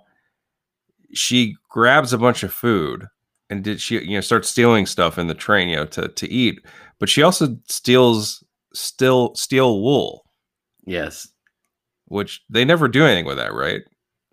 she 1.13 1.55
grabs 1.69 2.13
a 2.13 2.17
bunch 2.17 2.43
of 2.43 2.53
food 2.53 3.07
and 3.49 3.63
did 3.63 3.79
she 3.81 4.03
you 4.03 4.15
know 4.15 4.21
start 4.21 4.45
stealing 4.45 4.85
stuff 4.85 5.17
in 5.17 5.27
the 5.27 5.33
train 5.33 5.69
you 5.69 5.75
know 5.77 5.85
to 5.85 6.07
to 6.09 6.29
eat. 6.29 6.59
But 6.99 7.09
she 7.09 7.23
also 7.23 7.57
steals 7.67 8.43
still 8.73 9.33
steel 9.35 9.81
wool. 9.81 10.25
Yes, 10.85 11.27
which 12.05 12.41
they 12.49 12.65
never 12.65 12.87
do 12.87 13.05
anything 13.05 13.25
with 13.25 13.37
that, 13.37 13.53
right? 13.53 13.81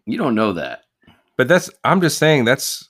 you 0.05 0.19
don't 0.19 0.35
know 0.35 0.53
that. 0.55 0.81
But 1.37 1.49
that's 1.49 1.71
I'm 1.85 2.01
just 2.01 2.19
saying 2.19 2.45
that's 2.45 2.89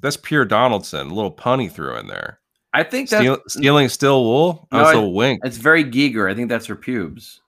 that's 0.00 0.16
pure 0.16 0.44
Donaldson, 0.44 1.08
a 1.08 1.14
little 1.14 1.34
punny 1.34 1.70
threw 1.70 1.96
in 1.96 2.06
there. 2.06 2.38
I 2.74 2.82
think 2.82 3.10
that's 3.10 3.20
Steal, 3.20 3.38
stealing 3.48 3.88
still 3.90 4.24
wool. 4.24 4.66
No, 4.72 4.78
I- 4.78 4.96
wink. 5.04 5.40
It's 5.44 5.58
very 5.58 5.84
Giger. 5.84 6.30
I 6.30 6.34
think 6.34 6.48
that's 6.48 6.66
her 6.66 6.76
pubes, 6.76 7.40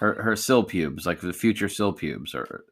her 0.00 0.14
her 0.22 0.34
Sil 0.40 0.64
pubes, 0.64 1.04
like 1.04 1.20
the 1.20 1.32
future 1.34 1.68
Sil 1.68 1.92
pubes. 1.92 2.34
Or 2.34 2.64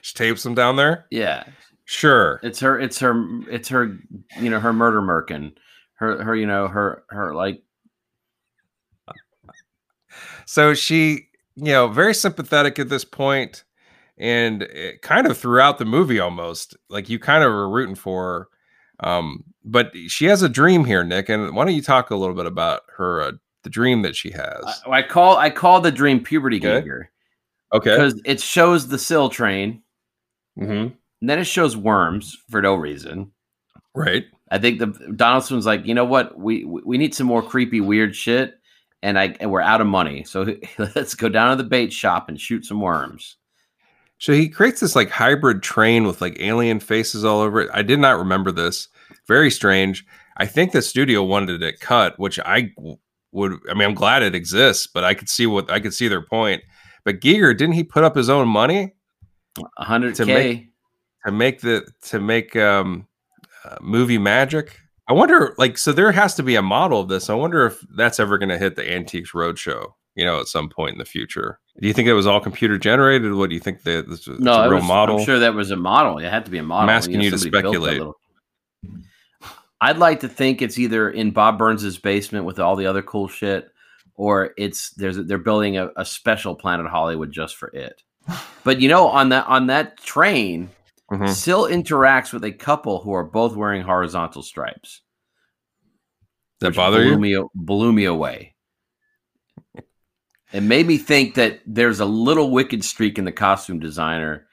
She 0.00 0.14
tapes 0.14 0.42
them 0.42 0.54
down 0.54 0.76
there. 0.76 1.06
yeah, 1.10 1.44
Sure. 1.84 2.40
it's 2.42 2.58
her. 2.60 2.78
It's 2.80 2.98
her. 2.98 3.24
It's 3.48 3.68
her. 3.68 3.96
You 4.40 4.50
know, 4.50 4.58
her 4.60 4.72
murder 4.72 5.00
merkin. 5.00 5.52
Her. 5.94 6.22
Her. 6.24 6.34
You 6.34 6.46
know, 6.46 6.66
her. 6.66 7.04
Her 7.10 7.34
like. 7.34 7.62
So 10.46 10.74
she, 10.74 11.28
you 11.56 11.72
know, 11.72 11.88
very 11.88 12.14
sympathetic 12.14 12.78
at 12.78 12.88
this 12.88 13.04
point, 13.04 13.64
and 14.18 14.62
it 14.62 15.02
kind 15.02 15.26
of 15.26 15.36
throughout 15.38 15.78
the 15.78 15.84
movie 15.84 16.20
almost 16.20 16.76
like 16.88 17.08
you 17.08 17.18
kind 17.18 17.42
of 17.44 17.50
were 17.52 17.68
rooting 17.68 17.94
for 17.94 18.48
her. 19.00 19.08
Um, 19.08 19.44
but 19.64 19.92
she 20.08 20.26
has 20.26 20.42
a 20.42 20.48
dream 20.48 20.84
here, 20.84 21.02
Nick, 21.04 21.28
and 21.28 21.54
why 21.56 21.64
don't 21.64 21.74
you 21.74 21.82
talk 21.82 22.10
a 22.10 22.16
little 22.16 22.34
bit 22.34 22.46
about 22.46 22.82
her 22.96 23.20
uh, 23.22 23.32
the 23.64 23.70
dream 23.70 24.02
that 24.02 24.14
she 24.16 24.30
has? 24.30 24.62
I, 24.86 24.98
I 24.98 25.02
call. 25.02 25.36
I 25.38 25.50
call 25.50 25.80
the 25.80 25.90
dream 25.92 26.22
puberty 26.22 26.58
Okay. 26.58 26.86
Giger 26.86 27.02
Okay. 27.72 27.90
because 27.90 28.20
it 28.24 28.40
shows 28.40 28.88
the 28.88 28.98
Sil 29.00 29.28
train, 29.30 29.82
Mm-hmm. 30.58 30.72
and 31.22 31.30
then 31.30 31.38
it 31.38 31.44
shows 31.44 31.76
worms 31.76 32.36
for 32.50 32.60
no 32.60 32.74
reason. 32.74 33.32
Right. 33.94 34.24
I 34.50 34.58
think 34.58 34.78
the 34.80 34.86
Donaldson's 35.16 35.64
like, 35.66 35.86
you 35.86 35.94
know 35.94 36.04
what, 36.04 36.38
we 36.38 36.64
we 36.64 36.82
we 36.84 36.98
need 36.98 37.14
some 37.14 37.26
more 37.26 37.42
creepy, 37.42 37.80
weird 37.80 38.14
shit, 38.14 38.54
and 39.02 39.18
I 39.18 39.34
and 39.40 39.50
we're 39.50 39.62
out 39.62 39.80
of 39.80 39.86
money, 39.86 40.24
so 40.24 40.46
let's 40.94 41.14
go 41.14 41.28
down 41.28 41.56
to 41.56 41.62
the 41.62 41.68
bait 41.68 41.92
shop 41.92 42.28
and 42.28 42.38
shoot 42.40 42.66
some 42.66 42.80
worms. 42.80 43.36
So 44.22 44.32
he 44.32 44.48
creates 44.48 44.78
this 44.78 44.94
like 44.94 45.10
hybrid 45.10 45.64
train 45.64 46.06
with 46.06 46.20
like 46.20 46.36
alien 46.38 46.78
faces 46.78 47.24
all 47.24 47.40
over 47.40 47.60
it. 47.60 47.68
I 47.74 47.82
did 47.82 47.98
not 47.98 48.20
remember 48.20 48.52
this. 48.52 48.86
Very 49.26 49.50
strange. 49.50 50.06
I 50.36 50.46
think 50.46 50.70
the 50.70 50.80
studio 50.80 51.24
wanted 51.24 51.60
it 51.60 51.80
cut, 51.80 52.16
which 52.20 52.38
I 52.38 52.70
would. 53.32 53.58
I 53.68 53.74
mean, 53.74 53.82
I'm 53.82 53.94
glad 53.94 54.22
it 54.22 54.36
exists, 54.36 54.86
but 54.86 55.02
I 55.02 55.14
could 55.14 55.28
see 55.28 55.44
what 55.48 55.68
I 55.72 55.80
could 55.80 55.92
see 55.92 56.06
their 56.06 56.22
point. 56.22 56.62
But 57.04 57.18
Giger 57.20 57.58
didn't 57.58 57.74
he 57.74 57.82
put 57.82 58.04
up 58.04 58.14
his 58.14 58.30
own 58.30 58.46
money 58.46 58.94
A 59.78 59.84
hundred 59.84 60.14
To 60.14 60.24
k. 60.24 60.34
make- 60.34 60.68
to 61.26 61.32
make 61.32 61.60
the 61.60 61.84
to 62.02 62.20
make 62.20 62.54
um 62.54 63.08
uh, 63.64 63.76
movie 63.80 64.18
magic? 64.18 64.78
I 65.08 65.14
wonder, 65.14 65.52
like, 65.58 65.78
so 65.78 65.90
there 65.90 66.12
has 66.12 66.36
to 66.36 66.44
be 66.44 66.54
a 66.54 66.62
model 66.62 67.00
of 67.00 67.08
this. 67.08 67.28
I 67.28 67.34
wonder 67.34 67.66
if 67.66 67.84
that's 67.96 68.20
ever 68.20 68.38
going 68.38 68.50
to 68.50 68.56
hit 68.56 68.76
the 68.76 68.88
Antiques 68.88 69.32
Roadshow, 69.32 69.94
you 70.14 70.24
know, 70.24 70.38
at 70.38 70.46
some 70.46 70.68
point 70.68 70.92
in 70.92 70.98
the 70.98 71.04
future. 71.04 71.58
Do 71.80 71.88
you 71.88 71.94
think 71.94 72.06
it 72.08 72.12
was 72.12 72.26
all 72.26 72.40
computer 72.40 72.76
generated? 72.78 73.32
What 73.32 73.48
do 73.48 73.54
you 73.54 73.60
think 73.60 73.82
that 73.84 74.08
this 74.08 74.26
was 74.26 74.38
No, 74.38 74.52
a 74.62 74.68
real 74.68 74.80
was, 74.80 74.88
model? 74.88 75.18
I'm 75.18 75.24
sure 75.24 75.38
that 75.38 75.54
was 75.54 75.70
a 75.70 75.76
model. 75.76 76.18
It 76.18 76.28
had 76.30 76.44
to 76.44 76.50
be 76.50 76.58
a 76.58 76.62
model. 76.62 76.88
I'm 76.88 76.94
asking 76.96 77.20
you 77.22 77.30
to 77.30 77.38
somebody 77.38 77.62
built 77.62 77.72
that 77.74 77.80
speculate. 77.80 77.98
little- 77.98 78.16
I'd 79.80 79.98
like 79.98 80.20
to 80.20 80.28
think 80.28 80.62
it's 80.62 80.78
either 80.78 81.10
in 81.10 81.32
Bob 81.32 81.58
Burns's 81.58 81.98
basement 81.98 82.44
with 82.44 82.60
all 82.60 82.76
the 82.76 82.86
other 82.86 83.02
cool 83.02 83.26
shit, 83.26 83.68
or 84.14 84.52
it's 84.56 84.90
there's 84.90 85.16
they're 85.16 85.38
building 85.38 85.76
a, 85.78 85.88
a 85.96 86.04
special 86.04 86.54
Planet 86.54 86.86
Hollywood 86.86 87.32
just 87.32 87.56
for 87.56 87.68
it. 87.70 88.00
But 88.62 88.80
you 88.80 88.88
know, 88.88 89.08
on 89.08 89.30
that 89.30 89.46
on 89.48 89.66
that 89.68 89.96
train, 89.98 90.68
Mhm. 91.10 91.28
Sil 91.34 91.66
interacts 91.66 92.32
with 92.32 92.44
a 92.44 92.52
couple 92.52 93.00
who 93.00 93.12
are 93.12 93.24
both 93.24 93.56
wearing 93.56 93.82
horizontal 93.82 94.42
stripes. 94.42 95.00
That 96.60 96.76
bother 96.76 97.02
blew 97.02 97.26
you? 97.26 97.40
Me, 97.42 97.48
blew 97.54 97.92
me 97.92 98.04
away. 98.04 98.51
It 100.52 100.62
made 100.62 100.86
me 100.86 100.98
think 100.98 101.34
that 101.34 101.60
there's 101.66 102.00
a 102.00 102.04
little 102.04 102.50
wicked 102.50 102.84
streak 102.84 103.18
in 103.18 103.24
the 103.24 103.32
costume 103.32 103.78
designer 103.80 104.46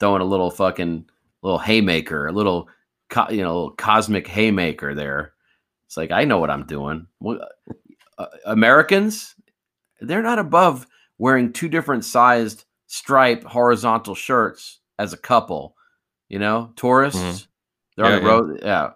throwing 0.00 0.22
a 0.22 0.24
little 0.26 0.50
fucking 0.50 1.06
little 1.42 1.58
haymaker, 1.58 2.26
a 2.26 2.32
little 2.32 2.68
co- 3.08 3.30
you 3.30 3.42
know, 3.42 3.54
little 3.54 3.70
cosmic 3.76 4.26
haymaker 4.26 4.94
there. 4.94 5.32
It's 5.86 5.96
like 5.96 6.10
I 6.10 6.24
know 6.24 6.38
what 6.38 6.50
I'm 6.50 6.66
doing. 6.66 7.06
What- 7.18 7.40
uh, 8.18 8.26
Americans, 8.46 9.34
they're 10.00 10.22
not 10.22 10.38
above 10.38 10.86
wearing 11.18 11.52
two 11.52 11.68
different 11.68 12.04
sized 12.04 12.64
stripe 12.86 13.42
horizontal 13.44 14.14
shirts 14.14 14.80
as 15.00 15.12
a 15.12 15.16
couple. 15.16 15.76
You 16.28 16.38
know, 16.38 16.72
tourists, 16.76 17.20
Mhm. 17.20 17.46
they're 17.96 18.06
Yeah, 18.06 18.12
on 18.16 18.20
the 18.22 18.26
yeah. 18.26 18.32
road, 18.32 18.60
yeah, 18.62 18.90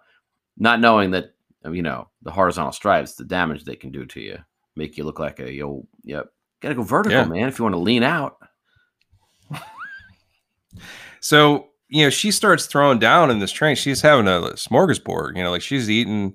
not 0.57 0.81
knowing 0.81 1.11
that 1.12 1.35
you 1.71 1.83
know 1.83 2.09
the 2.23 2.31
horizontal 2.31 2.73
stripes, 2.73 3.14
the 3.14 3.25
damage 3.25 3.64
they 3.64 3.77
can 3.77 3.90
do 3.90 4.07
to 4.07 4.21
you, 4.21 4.38
make 4.77 4.97
you 4.97 5.05
look 5.05 5.18
like 5.21 5.38
a 5.40 5.53
yo. 5.53 5.87
Yep, 6.05 6.33
gotta 6.61 6.75
go 6.75 6.83
vertical, 6.83 7.18
Yeah. 7.18 7.25
man, 7.27 7.49
if 7.49 7.59
you 7.59 7.64
want 7.64 7.75
to 7.75 7.79
lean 7.81 8.03
out. 8.03 8.37
So, 11.21 11.68
you 11.88 12.05
know, 12.05 12.11
she 12.11 12.31
starts 12.31 12.66
throwing 12.66 12.99
down 12.99 13.31
in 13.31 13.38
this 13.40 13.51
train. 13.53 13.77
She's 13.77 14.01
having 14.03 14.29
a 14.29 14.40
smorgasbord, 14.55 15.37
you 15.37 15.42
know, 15.42 15.51
like 15.51 15.62
she's 15.62 15.90
eating 15.90 16.35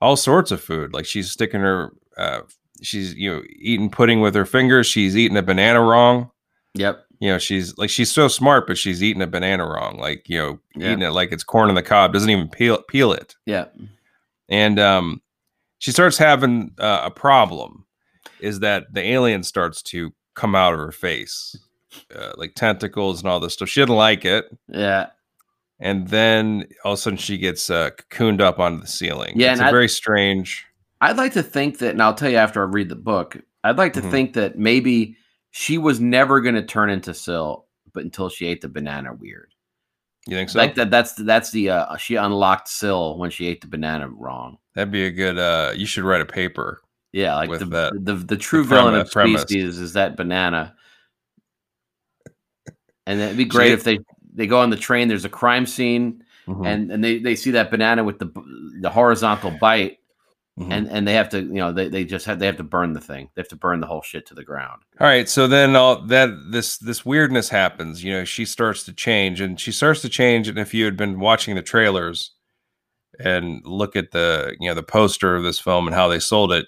all 0.00 0.16
sorts 0.16 0.50
of 0.50 0.60
food. 0.62 0.92
Like 0.92 1.06
she's 1.06 1.30
sticking 1.30 1.60
her, 1.60 1.92
uh, 2.16 2.42
she's, 2.82 3.14
you 3.14 3.30
know, 3.34 3.42
eating 3.58 3.90
pudding 3.90 4.20
with 4.20 4.34
her 4.34 4.44
fingers. 4.46 4.86
She's 4.86 5.16
eating 5.16 5.36
a 5.36 5.42
banana 5.42 5.80
wrong. 5.80 6.30
Yep, 6.74 7.04
You 7.20 7.32
know, 7.32 7.38
she's 7.38 7.76
like, 7.78 7.90
she's 7.90 8.10
so 8.12 8.28
smart, 8.28 8.66
but 8.66 8.78
she's 8.78 9.02
eating 9.02 9.22
a 9.22 9.26
banana 9.26 9.66
wrong. 9.66 9.98
Like, 9.98 10.28
you 10.28 10.38
know, 10.38 10.58
Yeah. 10.76 10.92
eating 10.92 11.02
it 11.02 11.10
like 11.10 11.32
it's 11.32 11.44
corn 11.44 11.68
on 11.68 11.74
the 11.74 11.82
cob, 11.82 12.12
doesn't 12.12 12.30
even 12.30 12.48
peel, 12.48 12.80
peel 12.88 13.12
it. 13.12 13.34
yeah, 13.44 13.66
And 14.48 14.78
um, 14.78 15.20
she 15.78 15.90
starts 15.90 16.16
having 16.16 16.72
uh, 16.78 17.02
a 17.04 17.10
problem 17.10 17.86
is 18.42 18.60
that 18.60 18.92
the 18.92 19.00
alien 19.02 19.42
starts 19.42 19.82
to 19.82 20.12
come 20.34 20.54
out 20.54 20.72
of 20.74 20.78
her 20.80 20.92
face, 20.92 21.56
uh, 22.14 22.32
like 22.36 22.54
tentacles 22.54 23.20
and 23.22 23.30
all 23.30 23.40
this 23.40 23.52
stuff. 23.54 23.68
She 23.68 23.80
didn't 23.80 23.96
like 23.96 24.24
it. 24.24 24.46
yeah. 24.68 25.08
and 25.80 26.08
then 26.08 26.66
all 26.84 26.92
of 26.92 26.98
a 26.98 27.02
sudden 27.02 27.16
she 27.18 27.38
gets 27.38 27.68
uh, 27.70 27.90
cocooned 28.10 28.40
up 28.40 28.58
onto 28.58 28.80
the 28.80 28.86
ceiling. 28.86 29.32
Yeah, 29.36 29.52
it's 29.52 29.60
and 29.60 29.70
very 29.70 29.88
strange. 29.88 30.64
I'd 31.00 31.16
like 31.16 31.32
to 31.32 31.42
think 31.42 31.78
that, 31.78 31.90
and 31.90 32.02
I'll 32.02 32.14
tell 32.14 32.30
you 32.30 32.36
after 32.36 32.60
I 32.62 32.66
read 32.66 32.88
the 32.88 32.94
book. 32.96 33.36
I'd 33.64 33.78
like 33.78 33.92
to 33.94 34.00
Mhm. 34.02 34.10
think 34.10 34.32
that 34.34 34.58
maybe 34.58 35.16
she 35.50 35.76
was 35.78 36.00
never 36.00 36.40
going 36.40 36.54
to 36.54 36.62
turn 36.62 36.90
into 36.90 37.12
Sil, 37.14 37.66
but 37.92 38.04
until 38.04 38.28
she 38.28 38.46
ate 38.46 38.60
the 38.60 38.68
banana 38.68 39.12
weird. 39.12 39.52
You 40.26 40.36
think 40.36 40.50
so? 40.50 40.58
Like 40.60 40.76
that. 40.76 40.90
That's 40.90 41.14
that's 41.14 41.50
the 41.50 41.70
uh, 41.70 41.96
she 41.96 42.14
unlocked 42.14 42.68
Sil 42.70 43.18
when 43.18 43.30
she 43.30 43.46
ate 43.48 43.60
the 43.60 43.66
banana 43.66 44.08
wrong. 44.08 44.58
That'd 44.76 44.92
be 44.92 45.04
a 45.04 45.10
good. 45.10 45.36
Uh, 45.36 45.72
you 45.76 45.84
should 45.84 46.04
write 46.04 46.20
a 46.20 46.26
paper. 46.26 46.80
Yeah, 47.12 47.34
like 47.36 47.50
the, 47.58 47.66
that- 47.66 47.92
the 48.04 48.14
the 48.14 48.36
true 48.36 48.62
the 48.62 48.68
villain 48.74 48.94
of 48.94 49.10
premise. 49.10 49.42
species 49.42 49.78
is 49.78 49.92
that 49.94 50.16
banana. 50.16 50.74
And 53.06 53.20
it'd 53.20 53.36
be 53.36 53.44
great 53.56 53.72
if 53.72 53.84
they 53.84 53.98
they 54.34 54.46
go 54.46 54.58
on 54.60 54.70
the 54.70 54.76
train. 54.76 55.08
There's 55.08 55.24
a 55.24 55.28
crime 55.30 55.66
scene, 55.66 56.24
Mhm. 56.48 56.66
and 56.66 56.90
and 56.90 57.04
they 57.04 57.18
they 57.18 57.36
see 57.36 57.50
that 57.52 57.70
banana 57.70 58.04
with 58.04 58.18
the 58.18 58.30
the 58.80 58.90
horizontal 58.90 59.50
bite, 59.60 59.98
Mhm. 60.58 60.72
and 60.72 60.88
and 60.88 61.06
they 61.08 61.12
have 61.14 61.28
to 61.30 61.40
you 61.40 61.54
know 61.54 61.72
they 61.72 61.88
they 61.88 62.04
just 62.04 62.24
have 62.26 62.38
they 62.38 62.46
have 62.46 62.56
to 62.56 62.62
burn 62.64 62.94
the 62.94 63.00
thing. 63.00 63.28
They 63.34 63.40
have 63.40 63.48
to 63.48 63.56
burn 63.56 63.80
the 63.80 63.86
whole 63.86 64.02
shit 64.02 64.24
to 64.26 64.34
the 64.34 64.44
ground. 64.44 64.82
all 65.00 65.06
right, 65.06 65.28
so 65.28 65.46
then 65.46 65.76
all 65.76 66.00
that 66.06 66.30
this 66.50 66.78
this 66.78 67.04
weirdness 67.04 67.48
happens. 67.50 68.02
You 68.02 68.12
know, 68.12 68.24
she 68.24 68.44
starts 68.46 68.84
to 68.84 68.92
change, 68.92 69.40
and 69.40 69.60
she 69.60 69.72
starts 69.72 70.00
to 70.02 70.08
change. 70.08 70.48
And 70.48 70.58
if 70.58 70.72
you 70.72 70.84
had 70.86 70.96
been 70.96 71.20
watching 71.20 71.54
the 71.56 71.62
trailers 71.62 72.30
and 73.20 73.60
look 73.66 73.96
at 73.96 74.12
the 74.12 74.56
you 74.60 74.68
know 74.70 74.74
the 74.74 74.82
poster 74.82 75.36
of 75.36 75.42
this 75.42 75.58
film 75.58 75.86
and 75.86 75.94
how 75.94 76.08
they 76.08 76.18
sold 76.20 76.52
it, 76.52 76.66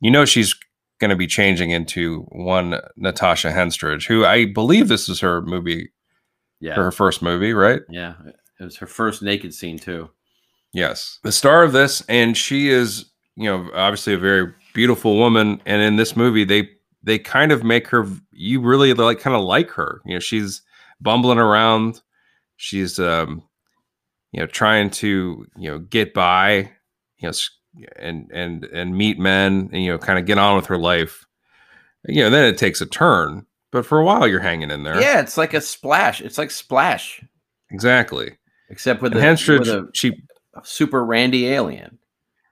you 0.00 0.10
know 0.10 0.24
she's 0.24 0.54
going 1.00 1.10
to 1.10 1.16
be 1.16 1.26
changing 1.26 1.70
into 1.70 2.20
one 2.30 2.80
Natasha 2.96 3.50
Henstridge, 3.52 4.06
who 4.06 4.24
I 4.24 4.46
believe 4.46 4.88
this 4.88 5.08
is 5.08 5.20
her 5.20 5.42
movie, 5.42 5.90
Yeah, 6.60 6.74
her 6.74 6.90
first 6.90 7.22
movie, 7.22 7.52
right? 7.52 7.82
yeah. 7.90 8.14
It 8.58 8.64
was 8.64 8.76
her 8.78 8.86
first 8.86 9.20
naked 9.22 9.52
scene 9.52 9.78
too. 9.78 10.08
Yes. 10.72 11.18
The 11.22 11.32
star 11.32 11.62
of 11.62 11.72
this, 11.72 12.02
and 12.08 12.34
she 12.34 12.70
is, 12.70 13.04
you 13.36 13.44
know, 13.44 13.68
obviously 13.74 14.14
a 14.14 14.18
very 14.18 14.52
beautiful 14.72 15.16
woman. 15.18 15.60
And 15.66 15.82
in 15.82 15.96
this 15.96 16.16
movie, 16.16 16.44
they 16.44 16.70
they 17.02 17.18
kind 17.18 17.52
of 17.52 17.62
make 17.62 17.86
her 17.88 18.06
you 18.32 18.62
really 18.62 18.94
like 18.94 19.20
kind 19.20 19.36
of 19.36 19.42
like 19.44 19.70
her. 19.72 20.00
You 20.06 20.14
know, 20.14 20.20
she's 20.20 20.62
bumbling 21.02 21.38
around. 21.38 22.00
She's 22.56 22.98
um, 22.98 23.42
you 24.32 24.40
know, 24.40 24.46
trying 24.46 24.88
to, 24.90 25.46
you 25.58 25.70
know, 25.70 25.78
get 25.78 26.14
by, 26.14 26.70
you 27.18 27.28
know, 27.28 27.32
and 27.96 28.30
and 28.32 28.64
and 28.64 28.96
meet 28.96 29.18
men 29.18 29.70
and 29.72 29.82
you 29.84 29.90
know, 29.92 29.98
kind 29.98 30.18
of 30.18 30.26
get 30.26 30.38
on 30.38 30.56
with 30.56 30.66
her 30.66 30.78
life. 30.78 31.26
You 32.08 32.22
know, 32.24 32.30
then 32.30 32.44
it 32.44 32.58
takes 32.58 32.80
a 32.80 32.86
turn. 32.86 33.46
But 33.72 33.84
for 33.84 33.98
a 33.98 34.04
while 34.04 34.26
you're 34.26 34.40
hanging 34.40 34.70
in 34.70 34.84
there. 34.84 35.00
Yeah, 35.00 35.20
it's 35.20 35.36
like 35.36 35.52
a 35.54 35.60
splash. 35.60 36.20
It's 36.20 36.38
like 36.38 36.50
splash, 36.50 37.22
Exactly. 37.70 38.38
except 38.70 39.02
with 39.02 39.12
And 39.12 39.20
a, 39.20 39.24
Henstridge, 39.24 39.58
with 39.60 39.68
a 39.68 39.88
she 39.92 40.22
super 40.64 41.04
randy 41.04 41.48
alien. 41.48 41.98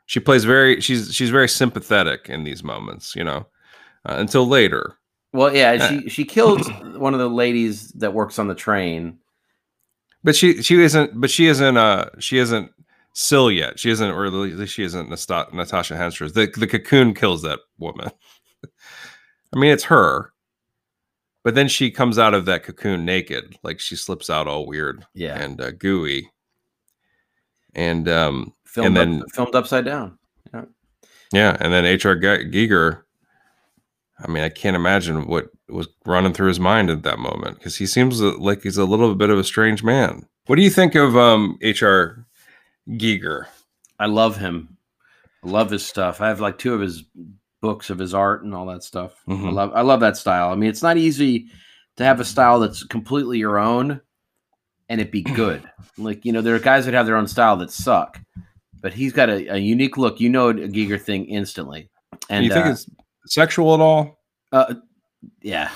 she 0.07 0.21
plays 0.21 0.45
very 0.45 0.81
she's 0.81 1.15
she's 1.15 1.31
very 1.31 1.49
sympathetic 1.49 2.29
in 2.29 2.45
these 2.45 2.63
moments 2.63 3.17
you 3.17 3.25
know 3.25 3.47
uh, 4.07 4.17
until 4.19 4.47
later 4.47 4.99
Well, 5.33 5.55
yeah, 5.57 5.79
Uh, 5.79 5.89
she 5.89 6.09
she 6.11 6.25
kills 6.25 6.69
one 6.97 7.15
of 7.15 7.21
the 7.21 7.31
ladies 7.31 7.89
that 7.93 8.13
works 8.13 8.39
on 8.39 8.49
the 8.49 8.55
train. 8.55 9.19
but 10.23 10.37
she 10.37 10.63
she 10.63 10.81
isn't 10.83 11.19
but 11.21 11.31
she 11.31 11.47
isn't 11.47 11.77
uh 11.77 12.11
she 12.19 12.39
isn't 12.39 12.71
Sil 13.17 13.51
yet 13.51 13.79
she 13.79 13.91
isn't 13.91 14.11
or 14.11 14.27
at 14.27 14.33
least 14.33 14.75
she 14.75 14.83
isn't 14.85 15.09
Natasha 15.09 15.95
Henstridge 15.95 16.35
the, 16.35 16.47
the 16.59 16.67
cocoon 16.67 17.15
kills 17.15 17.43
that 17.43 17.61
woman 17.79 18.11
I 19.55 19.59
mean 19.59 19.71
it's 19.71 19.85
her 19.85 20.33
but 21.43 21.55
then 21.55 21.69
she 21.69 21.91
comes 21.91 22.19
out 22.19 22.35
of 22.35 22.45
that 22.47 22.65
cocoon 22.65 23.05
naked 23.05 23.57
like 23.63 23.81
she 23.81 23.97
slips 23.97 24.29
out 24.29 24.49
all 24.49 24.67
weird 24.67 25.07
Yeah, 25.15 25.39
and 25.39 25.61
uh, 25.61 25.71
gooey 25.71 26.31
and 27.75 28.09
um 28.09 28.53
filmed 28.65 28.99
and 28.99 29.23
up, 29.23 29.29
filmed 29.33 29.55
upside 29.55 29.85
down. 29.85 30.19
Yeah, 31.33 31.57
and 31.61 31.73
then 31.73 31.85
HR 31.85 32.15
Ge- 32.15 32.53
Giger. 32.53 33.03
I 34.21 34.31
mean, 34.31 34.45
I 34.45 34.49
can't 34.49 34.77
imagine 34.77 35.27
what 35.27 35.51
was 35.69 35.89
running 36.07 36.33
through 36.33 36.49
his 36.49 36.61
mind 36.61 36.91
at 36.91 37.03
that 37.03 37.19
moment 37.19 37.59
because 37.59 37.77
he 37.77 37.87
seems 37.87 38.21
like 38.21 38.63
he's 38.63 38.77
a 38.77 38.85
little 38.85 39.15
bit 39.15 39.31
of 39.31 39.39
a 39.39 39.45
strange 39.45 39.83
man. 39.83 40.29
What 40.47 40.57
do 40.57 40.63
you 40.63 40.71
think 40.71 40.95
of 40.95 41.17
um, 41.17 41.59
HR 41.63 42.27
Giger? 42.89 43.47
I 43.99 44.07
love 44.07 44.37
him. 44.37 44.77
I 45.45 45.49
love 45.49 45.71
his 45.71 45.85
stuff. 45.87 46.21
I 46.21 46.29
have 46.29 46.41
like 46.41 46.59
two 46.59 46.75
of 46.75 46.81
his 46.81 47.05
books 47.61 47.91
of 47.91 47.99
his 47.99 48.15
art 48.15 48.43
and 48.45 48.55
all 48.55 48.67
that 48.67 48.83
stuff. 48.83 49.23
I 49.29 49.33
Mhm. 49.33 49.53
love 49.53 49.73
I 49.75 49.81
love 49.83 50.01
that 50.01 50.17
style. 50.17 50.51
I 50.51 50.55
mean, 50.55 50.69
it's 50.71 50.83
not 50.83 50.97
easy 50.97 51.47
to 51.97 52.05
have 52.05 52.21
a 52.21 52.25
style 52.25 52.61
that's 52.61 52.83
completely 52.85 53.39
your 53.39 53.59
own 53.59 54.01
and 54.89 55.01
it 55.01 55.11
be 55.13 55.23
good. 55.23 55.63
like, 55.97 56.25
you 56.25 56.33
know, 56.33 56.41
there 56.43 56.55
are 56.55 56.59
guys 56.61 56.85
that 56.85 56.95
have 56.95 57.07
their 57.07 57.17
own 57.17 57.27
style 57.29 57.57
that 57.59 57.71
suck. 57.71 58.21
But 58.81 58.93
he's 58.93 59.15
got 59.15 59.31
a, 59.31 59.55
a 59.55 59.57
unique 59.57 59.97
look. 59.97 60.21
You 60.21 60.29
know 60.29 60.51
a 60.51 60.55
Giger 60.55 61.01
thing 61.01 61.25
instantly. 61.27 61.89
And 62.29 62.45
you 62.45 62.53
think 62.53 62.67
uh, 62.67 62.71
it's 62.71 62.87
sexual 63.27 63.73
at 63.75 63.81
all? 63.81 64.19
Uh, 64.53 64.75
yeah, 65.41 65.71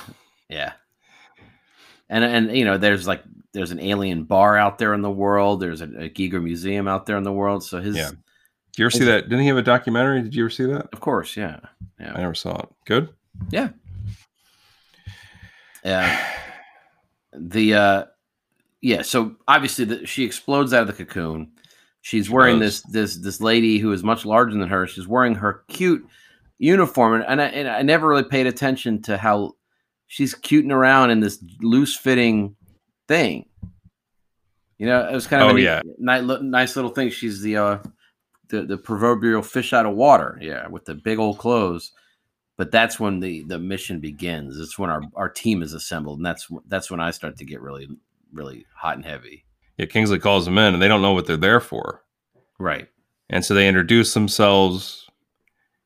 yeah. 0.50 0.72
And 2.10 2.22
and 2.24 2.54
you 2.56 2.64
know, 2.66 2.76
there's 2.76 3.06
like 3.06 3.22
there's 3.52 3.70
an 3.70 3.80
alien 3.80 4.24
bar 4.24 4.56
out 4.56 4.78
there 4.78 4.94
in 4.94 5.02
the 5.02 5.10
world. 5.10 5.60
There's 5.60 5.80
a, 5.80 5.84
a 5.84 6.10
Giger 6.10 6.42
museum 6.42 6.86
out 6.88 7.06
there 7.06 7.16
in 7.16 7.24
the 7.24 7.32
world. 7.32 7.64
So 7.64 7.80
his, 7.80 7.96
Yeah. 7.96 8.10
Did 8.10 8.82
you 8.82 8.84
ever 8.84 8.90
see 8.90 9.04
that? 9.06 9.28
Didn't 9.28 9.40
he 9.40 9.48
have 9.48 9.56
a 9.56 9.62
documentary? 9.62 10.22
Did 10.22 10.34
you 10.34 10.44
ever 10.44 10.50
see 10.50 10.66
that? 10.66 10.88
of 10.92 11.00
course, 11.00 11.36
yeah, 11.36 11.58
Yeah. 11.98 12.12
I 12.14 12.20
never 12.20 12.34
saw 12.34 12.56
it. 12.58 12.68
Good. 12.86 13.08
yeah. 13.50 13.70
Yeah. 15.84 16.34
the 17.32 17.74
uh, 17.74 18.04
yeah. 18.80 19.02
So 19.02 19.36
obviously, 19.48 19.84
the, 19.84 20.06
she 20.06 20.24
explodes 20.24 20.72
out 20.72 20.82
of 20.82 20.86
the 20.86 21.04
cocoon. 21.04 21.50
She's 22.02 22.26
She 22.26 22.32
wearing 22.32 22.58
this 22.58 22.82
this 22.82 23.16
this 23.16 23.40
lady 23.40 23.78
who 23.78 23.92
is 23.92 24.04
much 24.04 24.24
larger 24.24 24.56
than 24.56 24.68
her. 24.68 24.86
She's 24.86 25.08
wearing 25.08 25.34
her 25.34 25.64
cute 25.68 26.06
uniform, 26.58 27.14
and, 27.14 27.24
and, 27.24 27.40
I, 27.40 27.46
and 27.46 27.68
I 27.68 27.82
never 27.82 28.08
really 28.08 28.24
paid 28.24 28.46
attention 28.46 29.02
to 29.02 29.16
how 29.16 29.54
she's 30.06 30.34
cuting 30.34 30.72
around 30.72 31.10
in 31.10 31.20
this 31.20 31.42
loose 31.60 31.96
fitting 31.96 32.54
thing. 33.08 33.46
You 34.78 34.86
know, 34.86 35.08
it 35.08 35.12
was 35.12 35.26
kind 35.26 35.42
of 35.42 35.50
Oh, 35.50 35.52
neat- 35.54 35.64
yeah. 35.64 35.80
nice, 35.98 36.22
nice 36.42 36.76
little 36.76 36.90
thing. 36.92 37.10
She's 37.10 37.40
the 37.40 37.56
uh, 37.56 37.78
the 38.48 38.62
the 38.62 38.78
proverbial 38.78 39.42
fish 39.42 39.72
out 39.72 39.86
of 39.86 39.94
water. 39.96 40.38
Yeah, 40.40 40.68
with 40.68 40.84
the 40.84 40.94
big 40.94 41.18
old 41.18 41.38
clothes. 41.38 41.92
but 42.56 42.70
that's 42.70 42.98
when 43.00 43.20
the 43.20 43.42
the 43.44 43.58
mission 43.58 43.98
begins. 44.00 44.58
It's 44.58 44.78
when 44.78 44.90
our 44.90 45.02
our 45.16 45.28
team 45.28 45.62
is 45.62 45.72
assembled, 45.72 46.18
and 46.18 46.26
that's 46.26 46.46
that's 46.66 46.90
when 46.90 47.00
I 47.00 47.10
start 47.10 47.36
to 47.38 47.44
get 47.44 47.60
really 47.60 47.88
really 48.32 48.66
hot 48.76 48.96
and 48.96 49.04
heavy. 49.04 49.44
Yeah, 49.78 49.86
Kingsley 49.86 50.18
calls 50.18 50.44
them 50.44 50.58
in, 50.58 50.74
and 50.74 50.82
they 50.82 50.88
don't 50.88 51.02
know 51.02 51.12
what 51.12 51.26
they're 51.26 51.36
there 51.36 51.60
for. 51.60 52.02
Right. 52.58 52.88
And 53.30 53.44
so 53.44 53.54
they 53.54 53.68
introduce 53.68 54.14
themselves, 54.14 55.08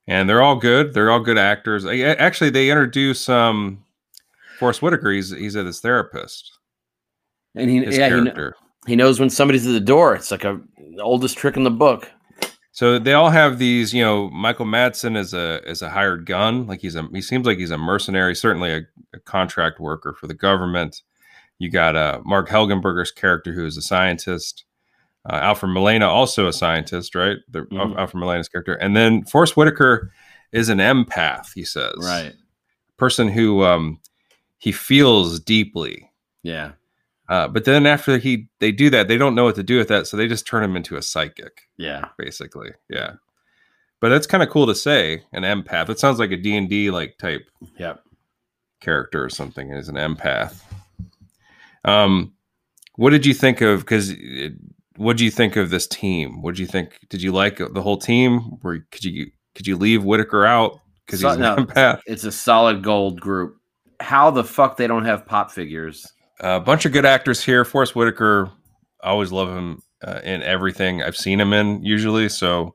and 0.07 0.29
they're 0.29 0.43
all 0.43 0.57
good. 0.57 0.95
They're 0.95 1.11
all 1.11 1.21
good 1.21 1.37
actors. 1.39 1.85
Actually, 1.87 2.51
they 2.51 2.71
introduce 2.71 3.29
um, 3.29 3.85
Forest 4.59 4.81
Whitaker. 4.83 5.11
He's 5.13 5.31
he's 5.31 5.57
a 5.57 5.63
this 5.63 5.81
therapist. 5.81 6.59
And 7.55 7.69
he 7.71 7.85
His 7.85 7.97
yeah 7.99 8.07
he, 8.07 8.11
character. 8.11 8.57
he 8.87 8.97
knows 8.97 9.21
when 9.21 9.31
somebody's 9.31 9.67
at 9.67 9.73
the 9.73 9.81
door. 9.81 10.15
It's 10.15 10.31
like 10.31 10.45
a 10.45 10.61
the 10.97 11.03
oldest 11.03 11.37
trick 11.37 11.57
in 11.57 11.65
the 11.65 11.71
book. 11.71 12.11
So 12.75 12.99
they 12.99 13.13
all 13.13 13.29
have 13.29 13.59
these, 13.59 13.93
you 13.93 14.03
know, 14.03 14.31
Michael 14.31 14.65
Madsen 14.67 15.17
is 15.17 15.35
a 15.35 15.61
is 15.69 15.83
a 15.83 15.91
hired 15.91 16.25
gun. 16.27 16.67
Like 16.67 16.81
he's 16.81 16.97
a 16.97 17.07
he 17.13 17.21
seems 17.21 17.47
like 17.47 17.59
he's 17.59 17.71
a 17.71 17.77
mercenary, 17.79 18.35
certainly 18.35 18.73
a, 18.73 18.81
a 19.15 19.21
contract 19.21 19.79
worker 19.81 20.15
for 20.19 20.27
the 20.27 20.35
government. 20.35 21.03
You 21.59 21.71
got 21.71 21.95
uh, 21.97 22.21
Marg 22.25 22.47
Helgenberger's 22.47 23.13
character, 23.13 23.53
who 23.53 23.65
is 23.67 23.77
a 23.77 23.83
scientist. 23.83 24.65
Uh, 25.31 25.35
Alfred 25.37 25.71
Molina, 25.73 26.09
also 26.09 26.49
a 26.49 26.53
scientist, 26.53 27.15
right? 27.15 27.37
The, 27.49 27.61
Mhm. 27.61 27.97
Alfred 27.97 28.19
Molina's 28.19 28.49
character, 28.49 28.75
and 28.75 28.97
then 28.97 29.23
Forest 29.25 29.57
Whitaker 29.57 30.11
is 30.51 30.69
an 30.69 30.79
empath. 30.79 31.53
He 31.55 31.63
says, 31.65 31.95
right, 32.01 32.35
person 32.97 33.29
who 33.29 33.63
um, 33.63 34.01
he 34.59 34.73
feels 34.73 35.39
deeply. 35.39 36.11
Yeah. 36.43 36.73
Uh, 37.29 37.49
but 37.49 37.65
then 37.65 37.87
after 37.87 38.19
he 38.19 38.49
they 38.59 38.73
do 38.73 38.91
that, 38.91 39.09
they 39.09 39.17
don't 39.17 39.35
know 39.35 39.45
what 39.45 39.55
to 39.55 39.63
do 39.63 39.79
with 39.79 39.89
that, 39.89 40.07
so 40.07 40.17
they 40.17 40.27
just 40.29 40.47
turn 40.47 40.63
him 40.65 40.77
into 40.77 40.97
a 40.97 41.03
psychic 41.03 41.63
Yeah. 41.79 42.09
basically. 42.19 42.71
Yeah. 42.91 43.13
But 44.01 44.09
that's 44.09 44.27
kind 44.27 44.43
of 44.43 44.51
cool 44.51 44.67
to 44.67 44.75
say, 44.75 45.23
an 45.33 45.45
empath. 45.45 45.89
It 45.89 45.99
sounds 46.01 46.19
like 46.19 46.33
a 46.33 46.37
D&D 46.37 46.91
like 46.91 47.17
type 47.19 47.49
Yep. 47.79 48.03
character 48.81 49.25
or 49.25 49.31
something 49.31 49.71
is 49.71 49.89
an 49.89 49.95
empath. 49.95 50.61
Um 51.85 52.33
what 52.97 53.11
did 53.11 53.25
you 53.25 53.35
think 53.35 53.61
of 53.61 53.87
cuz 53.87 54.13
what 54.97 55.17
did 55.17 55.25
you 55.25 55.31
think 55.31 55.57
of 55.57 55.71
this 55.71 55.87
team? 55.87 56.43
What 56.43 56.55
did 56.57 56.61
you 56.61 56.67
think? 56.67 56.99
Did 57.09 57.23
you 57.23 57.33
like 57.33 57.57
the 57.59 57.83
whole 57.83 57.97
team? 57.97 58.59
Or 58.63 58.79
could 58.91 59.05
you 59.05 59.31
could 59.55 59.67
you 59.67 59.77
leave 59.77 60.05
Whitaker 60.05 60.45
out 60.45 60.81
cuz 61.07 61.21
So- 61.21 61.29
he's 61.29 61.37
an 61.37 61.43
no. 61.43 61.57
empath? 61.57 62.01
It's 62.07 62.25
a 62.25 62.33
solid 62.33 62.83
gold 62.83 63.21
group. 63.21 63.57
How 64.01 64.31
the 64.31 64.45
fuck 64.45 64.77
they 64.77 64.87
don't 64.89 65.05
have 65.05 65.25
pop 65.27 65.51
figures? 65.53 66.07
A 66.43 66.61
bunch 66.61 66.85
of 66.85 66.93
good 66.93 67.05
actors 67.07 67.43
here. 67.45 67.65
Forest 67.65 67.95
Whitaker, 67.95 68.51
I 69.03 69.09
always 69.11 69.31
love 69.33 69.49
him 69.49 69.83
uh, 70.03 70.21
in 70.25 70.43
everything 70.43 71.03
I've 71.03 71.17
seen 71.17 71.41
him 71.41 71.53
in, 71.53 71.83
usually. 71.85 72.29
So, 72.29 72.75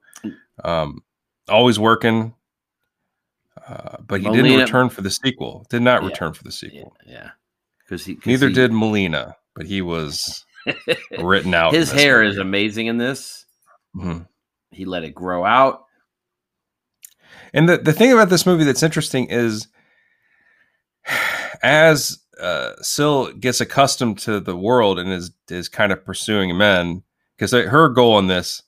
um, 0.64 1.04
always 1.50 1.78
working. 1.78 2.34
Uh, 3.68 3.98
but 4.00 4.22
he 4.22 4.30
didn't 4.30 4.58
return 4.60 4.88
for 4.90 5.02
the 5.02 5.12
sequel. 5.12 5.66
Did 5.70 5.82
not 5.82 6.02
Yeah. 6.02 6.08
return 6.10 6.34
for 6.34 6.44
the 6.44 6.50
Yeah. 6.50 6.54
sequel. 6.56 6.96
yeah. 7.06 7.30
Because 7.84 8.06
he 8.06 8.16
'cause 8.16 8.26
Neither 8.26 8.48
he- 8.48 8.54
did 8.54 8.72
Molina, 8.72 9.36
but 9.54 9.66
he 9.66 9.82
was 9.82 10.46
written 11.20 11.54
out. 11.54 11.74
His 11.74 11.92
hair 11.92 12.20
movie. 12.20 12.30
is 12.32 12.38
amazing 12.38 12.88
in 12.88 12.98
this. 12.98 13.46
Mhm. 13.96 14.28
He 14.72 14.86
let 14.86 15.04
it 15.04 15.14
grow 15.14 15.44
out. 15.44 15.84
And 17.54 17.68
the, 17.68 17.78
the 17.78 17.94
thing 17.94 18.14
about 18.14 18.30
this 18.30 18.46
movie 18.46 18.64
that's 18.64 18.84
interesting 18.84 19.28
is 19.30 19.68
as 21.64 22.20
uh, 22.40 22.74
Sil 22.82 23.34
gets 23.34 23.62
accustomed 23.62 24.18
to 24.20 24.40
the 24.40 24.58
world 24.58 25.00
and 25.00 25.12
is 25.12 25.32
is 25.50 25.70
kind 25.70 25.92
of 25.92 26.06
pursuing 26.06 26.58
men, 26.58 27.04
because 27.36 27.52
her 27.52 27.90
goal 27.90 28.20
in 28.20 28.28
this 28.28 28.64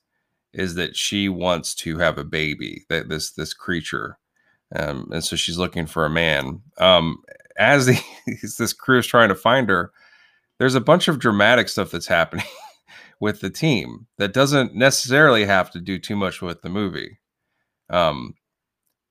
is 0.54 0.76
that 0.76 0.96
she 0.96 1.30
wants 1.30 1.76
to 1.76 1.98
have 2.00 2.18
a 2.18 2.24
baby, 2.24 2.86
that 2.90 3.10
this 3.10 3.32
this 3.32 3.54
creature, 3.54 4.18
um, 4.76 5.10
and 5.12 5.24
so 5.24 5.36
she's 5.36 5.58
looking 5.58 5.86
for 5.86 6.06
a 6.06 6.10
man. 6.10 6.62
Um, 6.78 7.24
as 7.58 7.86
the, 7.86 8.00
this 8.58 8.74
crew 8.74 9.00
is 9.00 9.08
trying 9.08 9.30
to 9.30 9.36
find 9.36 9.70
her, 9.70 9.92
there's 10.58 10.76
a 10.76 10.82
bunch 10.82 11.08
of 11.08 11.20
dramatic 11.20 11.70
stuff 11.70 11.92
that's 11.92 12.08
happening 12.08 12.46
with 13.20 13.42
the 13.42 13.50
team 13.50 14.08
that 14.18 14.34
doesn't 14.34 14.76
necessarily 14.76 15.46
have 15.46 15.72
to 15.72 15.80
do 15.80 16.00
too 16.00 16.16
much 16.16 16.42
with 16.42 16.62
the 16.62 16.70
movie. 16.70 17.20
Um, 17.90 18.36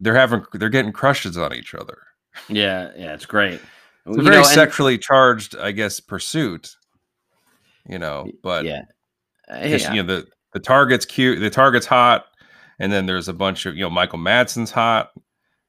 they're 0.00 0.14
having 0.14 0.44
they're 0.52 0.68
getting 0.68 0.92
crushes 0.92 1.36
on 1.36 1.52
each 1.52 1.74
other. 1.74 1.98
Yeah, 2.48 2.90
yeah, 2.96 3.14
it's 3.14 3.26
great. 3.26 3.60
It's 4.08 4.16
a 4.16 4.18
You 4.18 4.24
very 4.24 4.36
know, 4.36 4.42
and- 4.42 4.46
sexually 4.48 4.98
charged, 4.98 5.56
I 5.56 5.72
guess, 5.72 6.00
pursuit. 6.00 6.74
You 7.88 7.98
know, 7.98 8.30
but 8.42 8.64
yeah, 8.66 8.82
just, 9.62 9.86
Hey, 9.86 9.94
you 9.96 10.02
know 10.02 10.14
the 10.16 10.26
the 10.52 10.60
target's 10.60 11.06
cute, 11.06 11.40
the 11.40 11.48
target's 11.48 11.86
hot, 11.86 12.26
and 12.78 12.92
then 12.92 13.06
there's 13.06 13.28
a 13.28 13.32
bunch 13.32 13.64
of 13.64 13.76
you 13.76 13.80
know 13.82 13.88
Michael 13.90 14.18
Madsen's 14.18 14.70
hot, 14.70 15.10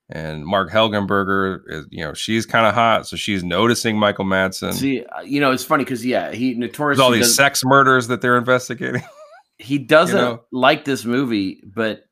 and 0.10 0.46
Marg 0.46 0.70
Helgenberger 0.70 1.62
is 1.68 1.86
you 1.90 2.04
know 2.04 2.14
she's 2.14 2.46
kind 2.46 2.66
of 2.66 2.74
hot, 2.74 3.08
so 3.08 3.16
she's 3.16 3.42
noticing 3.42 3.98
Michael 3.98 4.26
Madsen. 4.26 4.74
See, 4.74 5.06
uh, 5.06 5.22
you 5.22 5.40
know, 5.40 5.52
it's 5.52 5.64
funny 5.64 5.86
because 5.86 6.06
yeah, 6.06 6.32
he 6.34 6.54
There's 6.54 6.72
notoriously 6.72 7.04
all 7.06 7.12
these 7.12 7.34
sex 7.34 7.64
murders 7.64 8.08
that 8.08 8.20
they're 8.20 8.38
investigating. 8.38 9.04
he 9.58 9.78
doesn't 9.78 10.18
know? 10.18 10.44
like 10.52 10.84
this 10.84 11.06
movie, 11.06 11.62
but 11.66 12.04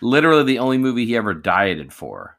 literally 0.00 0.44
the 0.44 0.60
only 0.60 0.78
movie 0.78 1.06
he 1.06 1.16
ever 1.16 1.34
dieted 1.34 1.92
for. 1.92 2.36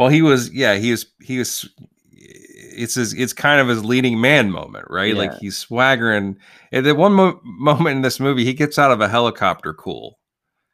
Well, 0.00 0.08
he 0.08 0.22
was 0.22 0.50
yeah 0.50 0.76
he 0.76 0.90
was 0.92 1.04
he 1.20 1.36
was. 1.38 1.68
It's 2.12 2.94
his, 2.94 3.12
it's 3.12 3.34
kind 3.34 3.60
of 3.60 3.68
his 3.68 3.84
leading 3.84 4.18
man 4.18 4.50
moment, 4.50 4.86
right? 4.88 5.14
Like 5.14 5.34
he's 5.38 5.58
swaggering. 5.58 6.38
At 6.72 6.84
the 6.84 6.94
one 6.94 7.12
mo- 7.12 7.38
moment 7.44 7.96
in 7.96 8.02
this 8.02 8.18
movie, 8.18 8.42
he 8.46 8.54
gets 8.54 8.78
out 8.78 8.90
of 8.90 9.02
a 9.02 9.08
helicopter 9.08 9.74
cool. 9.74 10.18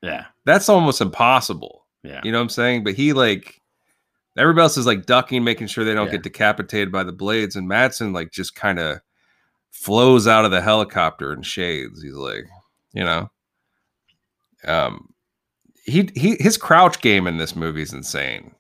Yeah, 0.03 0.27
That's 0.45 0.69
almost 0.69 1.01
impossible. 1.01 1.85
yeah, 2.05 2.21
You 2.23 2.31
know 2.31 2.39
what 2.39 2.43
I'm 2.43 2.49
saying? 2.51 2.85
But 2.85 2.95
he 2.95 3.13
like 3.13 3.61
everybody 4.39 4.63
else 4.63 4.77
is 4.77 4.87
like 4.87 5.07
ducking, 5.07 5.43
making 5.43 5.67
sure 5.67 5.85
they 5.85 5.95
don't 5.95 6.07
Yeah. 6.07 6.13
get 6.13 6.23
decapitated 6.23 6.93
by 6.93 7.03
the 7.03 7.11
blades, 7.13 7.57
and 7.57 7.69
Madsen 7.69 8.15
like 8.15 8.31
just 8.31 8.55
kind 8.55 8.79
of 8.79 9.01
flows 9.73 10.29
out 10.29 10.45
of 10.45 10.53
the 10.53 10.63
helicopter 10.63 11.33
in 11.33 11.43
shades. 11.43 12.01
He's 12.01 12.15
like, 12.15 12.45
you 12.93 13.03
know, 13.03 13.29
um, 14.69 15.09
he 15.85 16.09
he 16.15 16.37
his 16.39 16.57
crouch 16.57 17.01
game 17.01 17.27
in 17.27 17.39
this 17.39 17.57
movie 17.57 17.83
is 17.83 17.93
insane. 17.93 18.53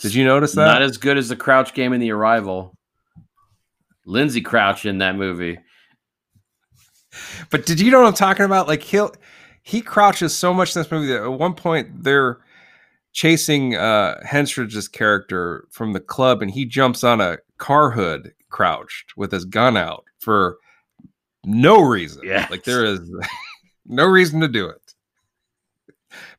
Did 0.00 0.14
you 0.14 0.24
notice 0.24 0.52
that? 0.52 0.64
not 0.64 0.82
as 0.82 0.96
good 0.96 1.16
as 1.16 1.28
the 1.28 1.36
Crouch 1.36 1.74
game 1.74 1.92
in 1.92 2.00
The 2.00 2.12
Arrival. 2.12 2.74
Lindsay 4.04 4.40
Crouch 4.40 4.86
in 4.86 4.98
that 4.98 5.16
movie. 5.16 5.58
But 7.50 7.66
did 7.66 7.80
you 7.80 7.90
know 7.90 8.00
what 8.00 8.08
I'm 8.08 8.14
talking 8.14 8.44
about? 8.44 8.68
Like 8.68 8.82
he'll 8.82 9.12
he 9.62 9.80
crouches 9.82 10.36
so 10.36 10.54
much 10.54 10.74
in 10.74 10.82
this 10.82 10.90
movie 10.90 11.08
that 11.08 11.22
at 11.22 11.32
one 11.32 11.54
point 11.54 12.04
they're 12.04 12.38
chasing 13.12 13.74
uh 13.74 14.20
Henstridge's 14.24 14.88
character 14.88 15.66
from 15.70 15.92
the 15.92 16.00
club 16.00 16.42
and 16.42 16.50
he 16.50 16.64
jumps 16.64 17.02
on 17.04 17.20
a 17.20 17.38
car 17.58 17.90
hood 17.90 18.32
crouched 18.50 19.16
with 19.16 19.32
his 19.32 19.44
gun 19.44 19.76
out 19.76 20.04
for 20.20 20.58
no 21.44 21.82
reason. 21.82 22.22
Yes. 22.24 22.50
Like 22.50 22.64
there 22.64 22.84
is 22.84 23.00
no 23.86 24.04
reason 24.06 24.40
to 24.40 24.48
do 24.48 24.68
it. 24.68 24.94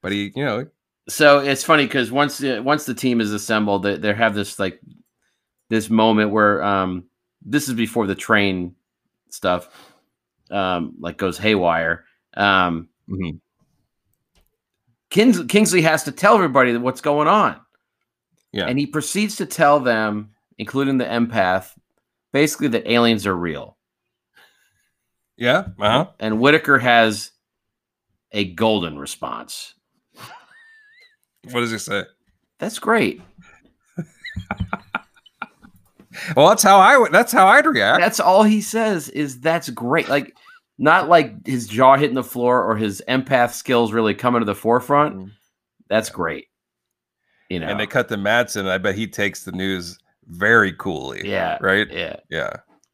But 0.02 0.12
he, 0.12 0.32
you 0.36 0.46
know, 0.46 0.68
so 1.10 1.40
it's 1.40 1.64
funny 1.64 1.86
because 1.86 2.12
once 2.12 2.38
the, 2.38 2.62
once 2.62 2.86
the 2.86 2.94
team 2.94 3.20
is 3.20 3.34
assembled, 3.34 3.84
they, 3.84 3.98
they 3.98 4.14
have 4.14 4.36
this 4.36 4.60
like 4.60 4.80
this 5.70 5.90
moment 5.90 6.32
where 6.32 6.64
um 6.64 7.06
this 7.44 7.68
is 7.68 7.74
before 7.76 8.08
the 8.08 8.16
train 8.16 8.76
stuff 9.30 9.70
um 10.52 10.94
like 11.00 11.18
goes 11.18 11.38
haywire. 11.38 12.06
Um 12.36 12.90
mhm. 13.10 13.40
Kings, 15.10 15.42
Kingsley 15.50 15.82
has 15.82 16.04
to 16.04 16.12
tell 16.12 16.36
everybody 16.36 16.78
what's 16.78 17.02
going 17.02 17.28
on. 17.28 17.60
Yeah. 18.52 18.66
And 18.68 18.78
he 18.78 18.86
proceeds 18.86 19.38
to 19.38 19.48
tell 19.48 19.80
them, 19.80 20.32
including 20.60 21.00
the 21.00 21.06
empath, 21.06 21.72
basically 22.32 22.68
that 22.70 22.88
aliens 22.92 23.26
are 23.26 23.36
real. 23.36 23.78
yeah, 25.38 25.70
uh-huh. 25.80 26.08
And 26.20 26.40
Whitaker 26.40 26.78
has 26.78 27.32
a 28.32 28.54
golden 28.54 29.00
response. 29.00 29.74
What 31.52 31.62
does 31.62 31.72
he 31.72 31.78
say? 31.78 32.04
That's 32.60 32.80
great. 32.80 33.22
Well, 36.36 36.50
that's 36.50 36.64
how 36.64 36.80
I 36.80 36.98
would 36.98 37.12
that's 37.12 37.32
how 37.32 37.48
I'd 37.48 37.66
react. 37.66 38.02
That's 38.02 38.20
all 38.20 38.44
he 38.44 38.62
says 38.62 39.10
is 39.10 39.40
that's 39.40 39.70
great. 39.70 40.10
Like 40.10 40.36
not 40.78 41.08
like 41.08 41.46
his 41.46 41.68
jaw 41.68 41.98
hitting 41.98 42.16
the 42.16 42.24
floor 42.24 42.64
or 42.64 42.76
his 42.76 43.02
empath 43.08 43.54
skills 43.54 43.94
really 43.94 44.16
coming 44.16 44.42
to 44.42 44.46
the 44.46 44.56
forefront. 44.56 45.16
Mm. 45.16 45.32
That's 45.88 46.10
great. 46.10 46.48
You 47.50 47.60
know. 47.60 47.68
And 47.68 47.80
they 47.80 47.88
cut 47.88 48.10
to 48.10 48.18
Madsen. 48.18 48.68
I 48.68 48.78
bet 48.78 48.96
he 48.96 49.08
takes 49.08 49.44
the 49.44 49.52
news 49.52 49.98
very 50.28 50.74
coolly. 50.74 51.22
yeah. 51.28 51.58
Right? 51.62 51.88
Yeah. 51.92 52.18
Yeah. 52.30 52.54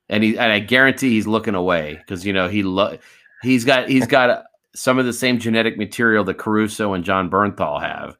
And 0.10 0.24
he 0.24 0.38
and 0.38 0.51
I 0.51 0.60
guarantee 0.60 1.12
he's 1.12 1.28
looking 1.28 1.56
away 1.56 1.95
because 1.95 2.26
you 2.26 2.34
know 2.34 2.47
he 2.47 2.64
lo- 2.64 2.97
he's 3.41 3.66
got 3.66 3.89
he's 3.89 4.08
got 4.08 4.45
some 4.76 4.99
of 4.99 5.06
the 5.06 5.14
same 5.14 5.39
genetic 5.39 5.78
material 5.78 6.24
that 6.26 6.38
Caruso 6.38 6.93
and 6.93 7.03
Jon 7.03 7.30
Bernthal 7.30 7.82
have, 7.82 8.18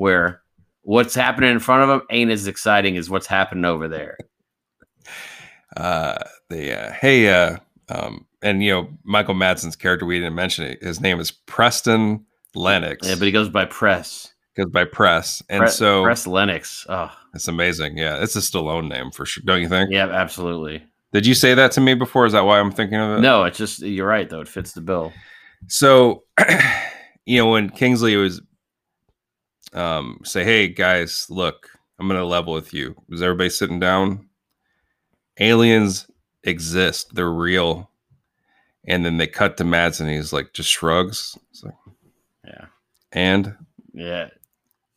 where 0.00 0.42
what's 0.82 1.14
happening 1.14 1.50
in 1.50 1.58
front 1.58 1.82
of 1.82 1.90
him 1.90 2.06
ain't 2.10 2.30
as 2.30 2.46
exciting 2.46 2.96
as 2.96 3.10
what's 3.10 3.26
happening 3.26 3.64
over 3.64 3.88
there. 3.88 4.16
uh 5.76 6.18
the 6.48 6.76
uh 6.76 6.92
hey 6.94 7.28
uh 7.28 7.56
um 7.90 8.26
and 8.42 8.60
you 8.60 8.72
know 8.72 8.88
michael 9.04 9.34
madsen's 9.34 9.76
character 9.76 10.04
we 10.04 10.18
didn't 10.18 10.34
mention 10.34 10.64
it 10.64 10.82
his 10.82 11.00
name 11.00 11.20
is 11.20 11.30
preston 11.30 12.26
Lennox. 12.54 13.06
Yeah, 13.06 13.14
but 13.14 13.26
he 13.26 13.32
goes 13.32 13.48
by 13.48 13.64
Press. 13.64 14.32
goes 14.56 14.70
by 14.70 14.84
Press, 14.84 15.42
and 15.48 15.62
Pre- 15.62 15.70
so 15.70 16.02
Press 16.02 16.26
Lennox. 16.26 16.86
Oh, 16.88 17.10
it's 17.34 17.48
amazing. 17.48 17.96
Yeah, 17.96 18.22
it's 18.22 18.36
a 18.36 18.40
Stallone 18.40 18.88
name 18.88 19.10
for 19.10 19.24
sure. 19.24 19.42
Don't 19.46 19.60
you 19.60 19.68
think? 19.68 19.90
yeah, 19.90 20.08
absolutely. 20.08 20.82
Did 21.12 21.26
you 21.26 21.34
say 21.34 21.54
that 21.54 21.72
to 21.72 21.80
me 21.80 21.94
before? 21.94 22.26
Is 22.26 22.32
that 22.32 22.44
why 22.44 22.60
I'm 22.60 22.70
thinking 22.70 22.98
of 22.98 23.18
it? 23.18 23.20
No, 23.20 23.44
it's 23.44 23.58
just 23.58 23.80
you're 23.80 24.06
right 24.06 24.28
though. 24.28 24.40
It 24.40 24.48
fits 24.48 24.72
the 24.72 24.80
bill. 24.80 25.12
So, 25.68 26.24
you 27.26 27.38
know, 27.38 27.50
when 27.50 27.70
Kingsley 27.70 28.16
was 28.16 28.40
um 29.72 30.20
say, 30.24 30.44
"Hey 30.44 30.68
guys, 30.68 31.26
look, 31.30 31.68
I'm 31.98 32.08
going 32.08 32.18
to 32.18 32.24
level 32.26 32.52
with 32.52 32.72
you." 32.74 32.94
Is 33.10 33.22
everybody 33.22 33.50
sitting 33.50 33.78
down? 33.80 34.28
Aliens 35.38 36.06
exist. 36.44 37.14
They're 37.14 37.30
real. 37.32 37.90
And 38.86 39.04
then 39.04 39.18
they 39.18 39.26
cut 39.26 39.56
to 39.58 39.64
Mads 39.64 40.00
and 40.00 40.10
he's 40.10 40.32
like 40.32 40.52
just 40.52 40.70
shrugs. 40.70 41.38
It's 41.50 41.62
like, 41.62 41.74
Yeah, 42.46 42.64
and 43.12 43.54
yeah. 43.92 44.28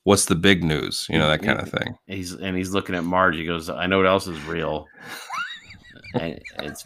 what's 0.03 0.25
the 0.25 0.35
big 0.35 0.63
news? 0.63 1.05
You 1.09 1.19
know, 1.19 1.29
that 1.29 1.43
kind 1.43 1.59
of 1.59 1.69
thing. 1.69 1.97
He's 2.07 2.33
and 2.33 2.55
he's 2.57 2.71
looking 2.71 2.95
at 2.95 3.03
Marge. 3.03 3.35
He 3.35 3.45
goes, 3.45 3.69
"I 3.69 3.85
know 3.85 3.97
what 3.97 4.07
else 4.07 4.25
is 4.27 4.41
real." 4.45 4.87
and 6.15 6.39
it's 6.59 6.85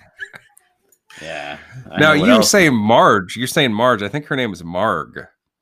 yeah. 1.22 1.60
I 1.92 2.00
now 2.00 2.14
you 2.14 2.26
else- 2.32 2.50
say 2.52 2.70
Marge. 2.70 3.38
You're 3.38 3.48
saying 3.48 3.74
Marge. 3.74 4.02
I 4.02 4.10
think 4.10 4.26
her 4.26 4.36
name 4.36 4.52
is 4.54 4.64
Marg. 4.64 5.20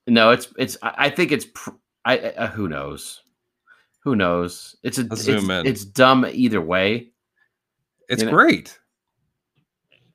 no. 0.07 0.31
It's 0.31 0.47
it's. 0.57 0.77
I 0.81 0.93
I 0.97 1.09
think 1.09 1.31
it's. 1.33 1.45
Pr- 1.53 1.71
I, 2.05 2.17
I 2.17 2.21
uh, 2.35 2.47
who 2.47 2.67
knows. 2.67 3.21
Who 4.03 4.15
knows? 4.15 4.75
It's 4.83 4.97
a. 4.99 5.01
Let's 5.01 5.13
It's, 5.13 5.23
zoom 5.23 5.49
in. 5.51 5.65
it's 5.65 5.83
dumb 5.83 6.25
either 6.31 6.61
way. 6.61 7.11
It's 8.07 8.21
You 8.21 8.27
know- 8.29 8.35
great. 8.35 8.79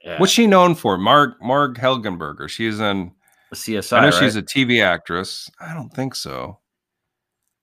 Yeah. 0.04 0.18
What's 0.18 0.32
she 0.32 0.46
known 0.46 0.74
for? 0.74 0.96
Marg 0.96 1.32
Marg 1.42 1.76
Helgenberger. 1.76 2.48
She's 2.48 2.80
in. 2.80 3.12
CSI? 3.52 3.96
I 3.96 4.00
know 4.02 4.06
right? 4.10 4.14
she's 4.14 4.36
a 4.36 4.42
TV 4.42 4.82
actress. 4.82 5.50
I 5.60 5.74
don't 5.74 5.90
think 5.92 6.14
so. 6.14 6.60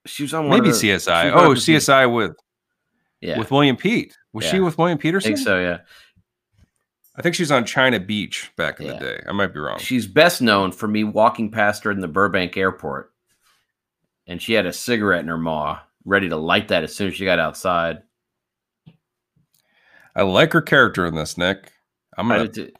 She 0.05 0.23
was 0.23 0.33
on 0.33 0.47
one 0.49 0.59
Maybe 0.59 0.71
the- 0.71 0.75
CSI. 0.77 1.31
Oh, 1.33 1.51
CSI 1.55 2.13
with 2.13 2.35
Yeah, 3.21 3.39
with 3.39 3.49
William 3.51 3.77
Pete. 3.77 4.15
Was 4.33 4.45
she 4.45 4.59
with 4.59 4.77
William 4.77 4.97
I 4.99 5.01
Petersen? 5.01 5.35
think 5.35 5.45
so. 5.47 5.59
Yeah. 5.59 5.77
I 7.15 7.21
think 7.23 7.33
she's 7.35 7.49
on 7.51 7.65
China 7.65 7.99
Beach 7.99 8.51
back 8.57 8.79
in 8.79 8.85
Yeah. 8.87 8.93
the 8.93 8.99
day. 8.99 9.23
I 9.27 9.31
might 9.31 9.53
be 9.53 9.59
wrong. 9.59 9.79
She's 9.79 10.05
best 10.05 10.41
known 10.41 10.71
for 10.71 10.87
me 10.87 11.03
walking 11.05 11.49
past 11.49 11.83
her 11.85 11.91
in 11.91 11.99
the 12.01 12.07
Burbank 12.07 12.55
airport, 12.57 13.11
and 14.27 14.41
she 14.41 14.53
had 14.53 14.65
a 14.65 14.73
cigarette 14.73 15.21
in 15.21 15.27
her 15.27 15.37
maw, 15.37 15.79
ready 16.05 16.29
to 16.29 16.35
light 16.37 16.67
that 16.69 16.83
as 16.83 16.95
soon 16.95 17.07
as 17.09 17.15
she 17.15 17.25
got 17.25 17.39
outside. 17.39 18.03
I 20.15 20.23
like 20.23 20.53
her 20.53 20.61
character 20.61 21.05
in 21.05 21.15
this, 21.15 21.37
Nick. 21.37 21.71
I'm 22.17 22.27
gonna, 22.27 22.47
did- 22.47 22.75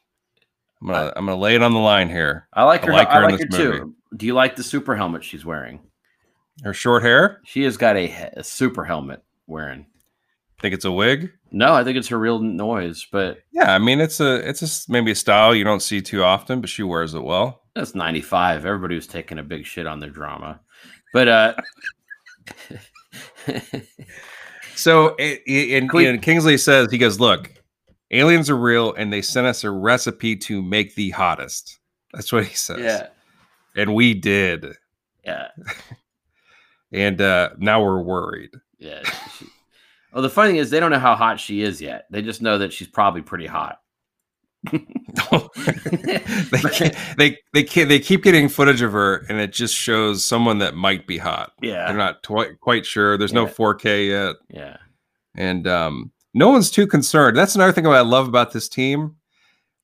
I'm 0.82 0.88
gonna, 0.88 1.14
I'm 1.16 1.26
gonna 1.26 1.40
lay 1.40 1.56
it 1.56 1.62
on 1.64 1.74
the 1.74 1.80
line 1.80 2.10
here. 2.10 2.48
I 2.54 2.64
like 2.64 2.84
I 2.84 2.88
her. 2.88 2.94
like 2.94 3.08
I 3.10 3.14
her 3.16 3.24
in 3.26 3.32
like 3.32 3.40
her 3.42 3.48
this 3.48 3.58
too. 3.58 3.96
Do 4.16 4.26
you 4.26 4.34
like 4.34 4.56
the 4.56 4.64
super 4.64 4.96
helmet 4.96 5.24
she's 5.24 5.46
wearing? 5.46 5.82
Her 6.64 6.74
short 6.74 7.04
hair. 7.04 7.42
She 7.46 7.64
has 7.64 7.78
got 7.78 7.96
a, 7.98 8.32
a 8.38 8.44
super 8.44 8.84
helmet 8.84 9.22
wearing. 9.46 9.86
Think 10.60 10.74
it's 10.74 10.86
a 10.86 10.92
wig. 10.92 11.32
No, 11.52 11.74
I 11.74 11.84
think 11.84 11.98
it's 11.98 12.08
her 12.08 12.18
real 12.18 12.40
noise, 12.40 13.06
but 13.12 13.40
Yeah, 13.52 13.74
I 13.76 13.78
mean 13.78 14.00
it's 14.02 14.20
a, 14.20 14.48
it's 14.48 14.88
a, 14.88 14.92
maybe 14.92 15.12
a 15.12 15.16
style 15.16 15.54
you 15.54 15.64
don't 15.64 15.82
see 15.84 16.02
too 16.02 16.24
often, 16.24 16.62
but 16.62 16.70
she 16.70 16.82
wears 16.82 17.14
it 17.14 17.24
well. 17.24 17.62
that's 17.76 17.94
95. 17.94 18.66
Everybody 18.66 18.96
was 18.96 19.06
taking 19.06 19.38
a 19.38 19.44
big 19.44 19.66
shit 19.68 19.86
on 19.86 20.00
their 20.00 20.10
drama. 20.10 20.60
But 21.14 21.28
uh 21.28 21.54
So, 24.76 25.16
i- 25.20 25.40
i- 25.48 25.52
and, 25.76 25.92
and 25.92 26.22
Kingsley 26.22 26.58
says 26.58 26.92
he 26.92 26.98
goes, 27.00 27.20
"Look, 27.20 27.52
aliens 28.12 28.48
are 28.50 28.56
real, 28.58 28.94
and 28.94 29.12
they 29.12 29.24
sent 29.24 29.48
us 29.48 29.64
a 29.64 29.72
recipe 29.72 30.36
to 30.36 30.62
make 30.62 30.94
the 30.96 31.10
hottest." 31.12 31.80
That's 32.14 32.32
what 32.32 32.46
he 32.46 32.54
says. 32.56 32.80
yeah. 32.80 33.08
and 33.76 33.94
we 33.96 34.14
did, 34.14 34.66
Yeah. 35.26 35.48
and 36.92 37.20
uh, 37.20 37.50
now 37.58 37.84
we're 37.84 38.02
worried. 38.02 38.52
Yeah. 38.78 39.02
She, 39.38 39.48
well, 40.14 40.22
the 40.22 40.30
funny 40.30 40.52
thing 40.52 40.58
is 40.58 40.70
they 40.70 40.80
don't 40.80 40.92
know 40.92 41.00
how 41.00 41.16
hot 41.16 41.40
she 41.40 41.62
is 41.62 41.82
yet. 41.82 42.06
They 42.12 42.22
just 42.22 42.42
know 42.42 42.58
that 42.60 42.72
she's 42.72 42.88
probably 42.88 43.22
pretty 43.24 43.46
hot. 43.48 43.82
they 44.72 46.60
can't, 46.72 46.96
they 47.18 47.38
they 47.54 47.64
can't, 47.64 47.90
they 47.90 48.00
keep 48.00 48.24
getting 48.24 48.50
footage 48.50 48.82
of 48.82 48.92
her, 48.92 49.26
and 49.30 49.40
it 49.40 49.54
just 49.54 49.76
shows 49.76 50.24
someone 50.26 50.60
that 50.60 50.76
might 50.76 51.08
be 51.08 51.18
hot. 51.18 51.52
Yeah. 51.62 51.88
They're 51.88 51.98
not 51.98 52.24
twi- 52.24 52.54
quite 52.62 52.86
sure. 52.86 53.18
There's 53.18 53.34
no 53.34 53.46
4K 53.46 54.08
yet, 54.10 54.36
Yeah. 54.50 54.78
and 55.36 55.68
um, 55.68 56.12
no 56.34 56.50
one's 56.50 56.70
too 56.72 56.88
concerned. 56.88 57.38
That's 57.38 57.56
another 57.56 57.72
thing 57.72 57.88
I 57.88 58.02
love 58.02 58.28
about 58.28 58.52
this 58.52 58.68
team. 58.70 59.16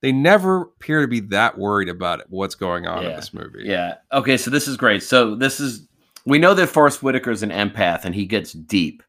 They 0.02 0.12
never 0.12 0.62
appear 0.62 1.00
to 1.00 1.08
be 1.08 1.20
that 1.20 1.56
worried 1.56 1.88
about 1.88 2.20
it, 2.20 2.26
what's 2.28 2.54
going 2.54 2.86
on 2.86 3.04
in 3.06 3.16
this 3.16 3.32
movie. 3.32 3.62
Yeah. 3.64 3.94
Okay. 4.12 4.36
So 4.36 4.50
this 4.50 4.68
is 4.68 4.76
great. 4.76 5.02
So 5.02 5.34
this 5.34 5.60
is 5.60 5.88
we 6.26 6.38
know 6.38 6.52
that 6.54 6.66
Forest 6.68 7.00
Whitaker's 7.00 7.42
an 7.42 7.50
empath 7.50 8.04
and 8.04 8.14
he 8.14 8.26
gets 8.26 8.52
deep. 8.52 9.02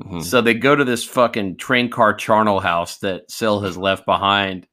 Mhm. 0.00 0.22
So 0.22 0.40
they 0.40 0.54
go 0.54 0.76
to 0.76 0.84
this 0.84 1.04
fucking 1.04 1.56
train 1.56 1.90
car 1.90 2.14
charnel 2.14 2.60
house 2.60 2.98
that 2.98 3.30
Sil 3.34 3.60
has 3.66 3.76
left 3.76 4.06
behind, 4.06 4.68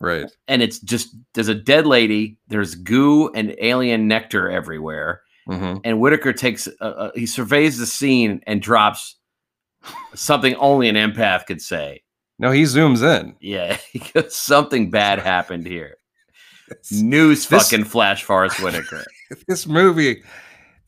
Right. 0.00 0.30
and 0.48 0.62
it's 0.62 0.78
just 0.80 1.14
there's 1.34 1.48
a 1.48 1.54
dead 1.54 1.86
lady. 1.86 2.38
There's 2.48 2.74
goo 2.74 3.28
and 3.34 3.54
alien 3.58 4.08
nectar 4.08 4.48
everywhere, 4.50 5.20
hmm 5.46 5.76
and 5.84 6.00
Whitaker 6.00 6.32
takes 6.32 6.66
uh, 6.80 6.84
uh, 6.84 7.10
he 7.14 7.26
surveys 7.26 7.78
the 7.78 7.86
scene 7.86 8.40
and 8.46 8.62
drops 8.62 9.16
something 10.14 10.54
only 10.56 10.88
an 10.88 10.96
empath 10.96 11.46
could 11.46 11.60
say. 11.60 12.02
No, 12.38 12.50
he 12.50 12.62
zooms 12.62 13.02
in. 13.02 13.34
Yeah, 13.40 13.76
he 13.92 13.98
goes, 13.98 14.34
something 14.34 14.90
bad 14.90 15.18
happened 15.32 15.66
here. 15.66 15.96
News 16.90 17.46
This- 17.46 17.68
fucking 17.70 17.84
flash 17.84 18.24
Forest 18.24 18.62
Whitaker. 18.62 19.04
this 19.48 19.66
movie, 19.66 20.22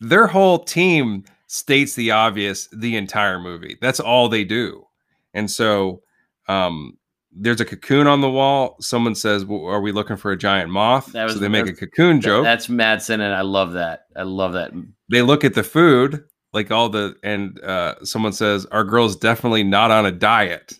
their 0.00 0.26
whole 0.26 0.60
team 0.60 1.24
states 1.48 1.94
the 1.94 2.12
obvious 2.12 2.68
the 2.72 2.96
entire 2.96 3.38
movie. 3.38 3.76
That's 3.80 4.00
all 4.00 4.28
they 4.30 4.44
do. 4.44 4.86
And 5.34 5.50
so 5.50 6.02
um 6.48 6.96
there's 7.34 7.60
a 7.60 7.64
cocoon 7.64 8.06
on 8.06 8.20
the 8.20 8.30
wall. 8.30 8.76
Someone 8.80 9.14
says, 9.14 9.44
well, 9.44 9.64
"Are 9.64 9.80
we 9.80 9.92
looking 9.92 10.16
for 10.16 10.32
a 10.32 10.36
giant 10.36 10.70
moth?" 10.70 11.12
That 11.12 11.24
was 11.24 11.34
so 11.34 11.38
they 11.38 11.48
make 11.48 11.66
a 11.66 11.72
cocoon 11.72 12.20
joke. 12.20 12.44
That's 12.44 12.66
Madsen, 12.66 13.14
and 13.14 13.34
I 13.34 13.40
love 13.40 13.72
that. 13.72 14.06
I 14.14 14.22
love 14.22 14.52
that. 14.52 14.72
they 15.10 15.22
look 15.22 15.44
at 15.44 15.54
the 15.54 15.62
food, 15.62 16.24
like 16.52 16.70
all 16.70 16.88
the, 16.88 17.14
and 17.22 17.58
uh, 17.60 18.04
someone 18.04 18.32
says, 18.32 18.66
"Our 18.66 18.84
girl's 18.84 19.16
definitely 19.16 19.64
not 19.64 19.90
on 19.90 20.04
a 20.04 20.12
diet." 20.12 20.74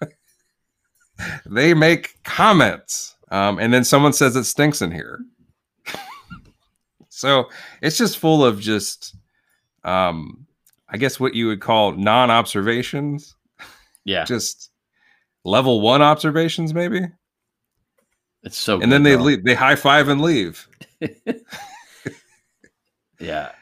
they 1.46 1.74
make 1.74 2.22
comments, 2.24 3.14
um, 3.30 3.58
and 3.58 3.72
then 3.72 3.84
someone 3.84 4.12
says 4.12 4.34
it 4.34 4.44
stinks 4.44 4.82
in 4.82 4.90
here. 4.90 5.20
so 7.08 7.48
it's 7.80 7.96
just 7.96 8.18
full 8.18 8.44
of 8.44 8.60
just, 8.60 9.14
um, 9.84 10.46
I 10.88 10.96
guess 10.96 11.20
what 11.20 11.34
you 11.34 11.46
would 11.46 11.60
call 11.60 11.92
non-observations, 11.92 13.36
Yeah, 14.04 14.24
just 14.24 14.71
level 15.44 15.80
one 15.80 16.02
observations, 16.02 16.72
maybe. 16.74 17.00
it's 18.42 18.58
so. 18.58 18.80
And 18.80 18.90
then 18.92 19.02
they 19.02 19.16
leave, 19.16 19.44
they 19.44 19.54
high 19.54 19.76
five 19.76 20.08
and 20.08 20.20
leave. 20.20 20.68
Yeah, 23.20 23.52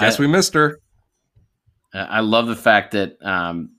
Guess 0.00 0.18
I, 0.18 0.22
we 0.22 0.26
missed 0.28 0.54
her. 0.54 0.80
I 1.92 2.20
love 2.20 2.46
the 2.46 2.56
fact 2.56 2.92
that 2.92 3.22
um, 3.22 3.70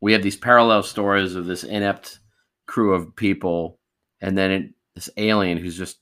we 0.00 0.12
have 0.12 0.22
these 0.22 0.36
parallel 0.36 0.82
stories 0.82 1.36
of 1.36 1.46
this 1.46 1.62
inept 1.62 2.18
crew 2.66 2.92
of 2.92 3.14
people, 3.14 3.78
and 4.20 4.36
then 4.36 4.50
it, 4.50 4.70
this 4.96 5.08
alien 5.16 5.58
who's 5.58 5.78
just 5.78 5.98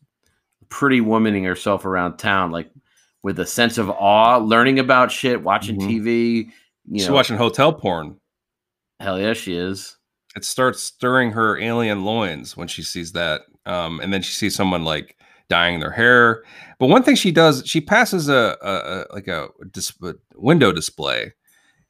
pretty 0.70 1.00
womaning 1.02 1.44
herself 1.44 1.84
around 1.84 2.16
town, 2.16 2.50
like 2.50 2.70
with 3.22 3.38
a 3.40 3.46
sense 3.46 3.76
of 3.76 3.90
awe, 3.90 4.38
learning 4.38 4.78
about 4.78 5.12
shit, 5.12 5.42
watching 5.42 5.78
Mhm. 5.78 5.88
TV. 5.88 6.50
You 6.90 6.98
She's 6.98 7.08
know, 7.08 7.14
watching 7.14 7.36
hotel 7.36 7.74
porn. 7.74 8.16
hell 9.00 9.20
yeah, 9.20 9.34
she 9.34 9.54
is. 9.54 9.98
It 10.36 10.44
starts 10.44 10.82
stirring 10.82 11.32
her 11.32 11.58
alien 11.58 12.04
loins 12.04 12.56
when 12.56 12.68
she 12.68 12.82
sees 12.82 13.12
that 13.12 13.42
um, 13.66 14.00
and 14.00 14.12
then 14.12 14.22
she 14.22 14.32
sees 14.32 14.54
someone 14.54 14.84
like 14.84 15.16
dyeing 15.48 15.80
their 15.80 15.90
hair. 15.90 16.42
But 16.78 16.86
one 16.86 17.02
thing 17.02 17.14
she 17.14 17.30
does 17.30 17.62
she 17.66 17.80
passes 17.80 18.28
a, 18.28 18.56
a, 18.62 18.70
a 18.70 19.14
like 19.14 19.28
a, 19.28 19.48
dis- 19.70 19.92
a 20.02 20.14
window 20.34 20.72
display 20.72 21.32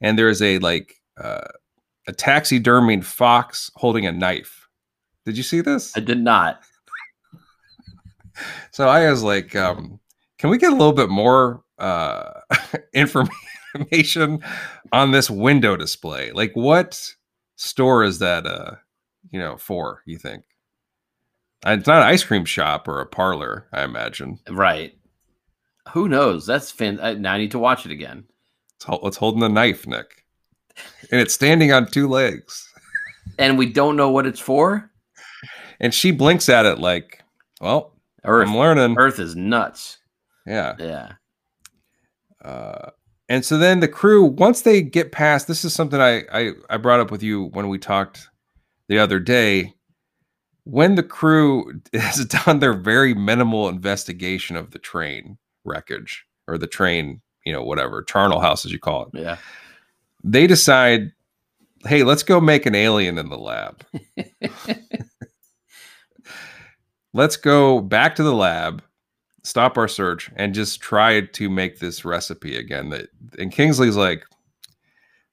and 0.01 0.17
there 0.19 0.29
is 0.29 0.41
a 0.41 0.59
like 0.59 0.95
uh, 1.21 1.47
a 2.07 2.13
taxidermied 2.13 3.03
fox 3.03 3.71
holding 3.75 4.05
a 4.05 4.11
knife. 4.11 4.67
Did 5.25 5.37
you 5.37 5.43
see 5.43 5.61
this? 5.61 5.95
I 5.95 6.01
did 6.01 6.19
not. 6.19 6.61
so 8.71 8.87
i 8.87 9.09
was 9.09 9.23
like 9.23 9.55
um, 9.55 9.99
can 10.37 10.49
we 10.49 10.57
get 10.57 10.73
a 10.73 10.75
little 10.75 10.93
bit 10.93 11.09
more 11.09 11.63
uh, 11.79 12.41
information 12.93 14.43
on 14.91 15.11
this 15.11 15.29
window 15.29 15.77
display? 15.77 16.31
Like 16.33 16.51
what 16.53 17.13
store 17.63 18.03
is 18.03 18.19
that 18.19 18.45
uh 18.45 18.75
you 19.31 19.39
know 19.39 19.57
for 19.57 20.01
you 20.05 20.17
think 20.17 20.43
it's 21.65 21.87
not 21.87 22.01
an 22.01 22.07
ice 22.07 22.23
cream 22.23 22.43
shop 22.45 22.87
or 22.87 22.99
a 22.99 23.05
parlor 23.05 23.67
i 23.71 23.83
imagine 23.83 24.37
Right. 24.49 24.97
Who 25.89 26.07
knows? 26.07 26.45
That's 26.45 26.71
fan. 26.71 26.97
I, 27.01 27.13
now 27.15 27.33
I 27.33 27.37
need 27.37 27.51
to 27.51 27.59
watch 27.59 27.85
it 27.85 27.91
again. 27.91 28.23
it's, 28.75 28.85
it's 29.03 29.17
holding 29.17 29.43
a 29.43 29.49
knife 29.49 29.85
nick 29.87 30.25
and 31.11 31.19
it's 31.21 31.33
standing 31.33 31.71
on 31.71 31.85
two 31.87 32.07
legs 32.07 32.69
And 33.37 33.57
we 33.57 33.67
don't 33.71 33.95
know 33.95 34.09
what 34.09 34.25
it's 34.25 34.39
for. 34.39 34.89
and 35.79 35.93
she 35.93 36.11
blinks 36.11 36.49
at 36.49 36.65
it 36.65 36.79
like 36.79 37.21
well 37.61 37.93
Earth. 38.25 38.47
i'm 38.47 38.57
learning 38.57 38.95
Earth 38.97 39.19
is 39.19 39.35
nuts. 39.35 39.97
Yeah. 40.45 40.75
Yeah. 40.79 41.11
Uh, 42.43 42.89
and 43.29 43.45
so 43.45 43.57
then 43.57 43.79
the 43.79 43.87
crew, 43.87 44.23
once 44.25 44.61
they 44.61 44.81
get 44.81 45.11
past, 45.11 45.47
this 45.47 45.63
is 45.65 45.73
something 45.73 45.99
I, 46.01 46.23
I 46.31 46.51
I 46.69 46.77
brought 46.77 46.99
up 46.99 47.11
with 47.11 47.23
you 47.23 47.45
when 47.53 47.69
we 47.69 47.77
talked 47.77 48.27
the 48.89 48.99
other 48.99 49.19
day. 49.19 49.73
When 50.65 50.95
the 50.95 51.03
crew 51.03 51.81
has 51.93 52.25
done 52.25 52.59
their 52.59 52.73
very 52.73 53.13
minimal 53.13 53.67
investigation 53.69 54.55
of 54.55 54.71
the 54.71 54.79
train 54.79 55.37
wreckage 55.65 56.25
or 56.47 56.57
the 56.57 56.67
train, 56.67 57.21
you 57.45 57.51
know, 57.53 57.63
whatever 57.63 58.01
charnel 58.03 58.39
house 58.39 58.65
as 58.65 58.71
you 58.71 58.79
call 58.79 59.03
it, 59.13 59.19
Yeah. 59.19 59.37
they 60.23 60.47
decide, 60.47 61.11
hey, 61.85 62.03
let's 62.03 62.23
go 62.23 62.39
make 62.41 62.65
an 62.65 62.75
alien 62.75 63.17
in 63.17 63.29
the 63.29 63.37
lab. 63.37 63.83
let's 67.13 67.35
go 67.37 67.79
back 67.81 68.15
to 68.15 68.23
the 68.23 68.33
lab, 68.33 68.81
stop 69.43 69.77
our 69.77 69.87
search, 69.87 70.31
and 70.35 70.53
just 70.53 70.81
try 70.81 71.21
to 71.21 71.49
make 71.49 71.79
this 71.79 72.05
recipe 72.05 72.57
again. 72.57 72.89
That 72.89 73.07
and 73.37 73.51
Kingsley's 73.51 73.95
like, 73.95 74.23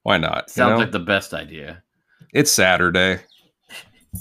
why 0.02 0.18
not? 0.18 0.44
You 0.48 0.52
Sounds 0.52 0.70
know? 0.72 0.78
like 0.78 0.92
the 0.92 0.98
best 0.98 1.34
idea. 1.34 1.82
it's 2.32 2.50
Saturday. 2.50 3.20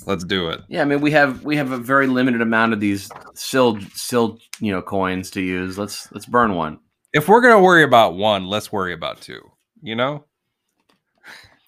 Let's 0.05 0.23
do 0.23 0.49
it. 0.49 0.61
Yeah, 0.67 0.81
I 0.81 0.85
mean 0.85 1.01
we 1.01 1.11
have 1.11 1.43
we 1.43 1.55
have 1.55 1.71
a 1.71 1.77
very 1.77 2.05
limited 2.07 2.41
amount 2.41 2.73
of 2.73 2.79
these 2.79 3.09
still 3.33 3.79
still 3.95 4.37
you 4.59 4.71
know 4.71 4.81
coins 4.81 5.31
to 5.31 5.41
use. 5.41 5.77
Let's 5.79 6.11
let's 6.11 6.27
burn 6.27 6.53
one. 6.53 6.79
If 7.11 7.27
we're 7.27 7.41
gonna 7.41 7.61
worry 7.61 7.83
about 7.83 8.15
one, 8.15 8.45
let's 8.45 8.71
worry 8.71 8.93
about 8.93 9.21
two. 9.21 9.41
You 9.81 9.95
know? 9.95 10.25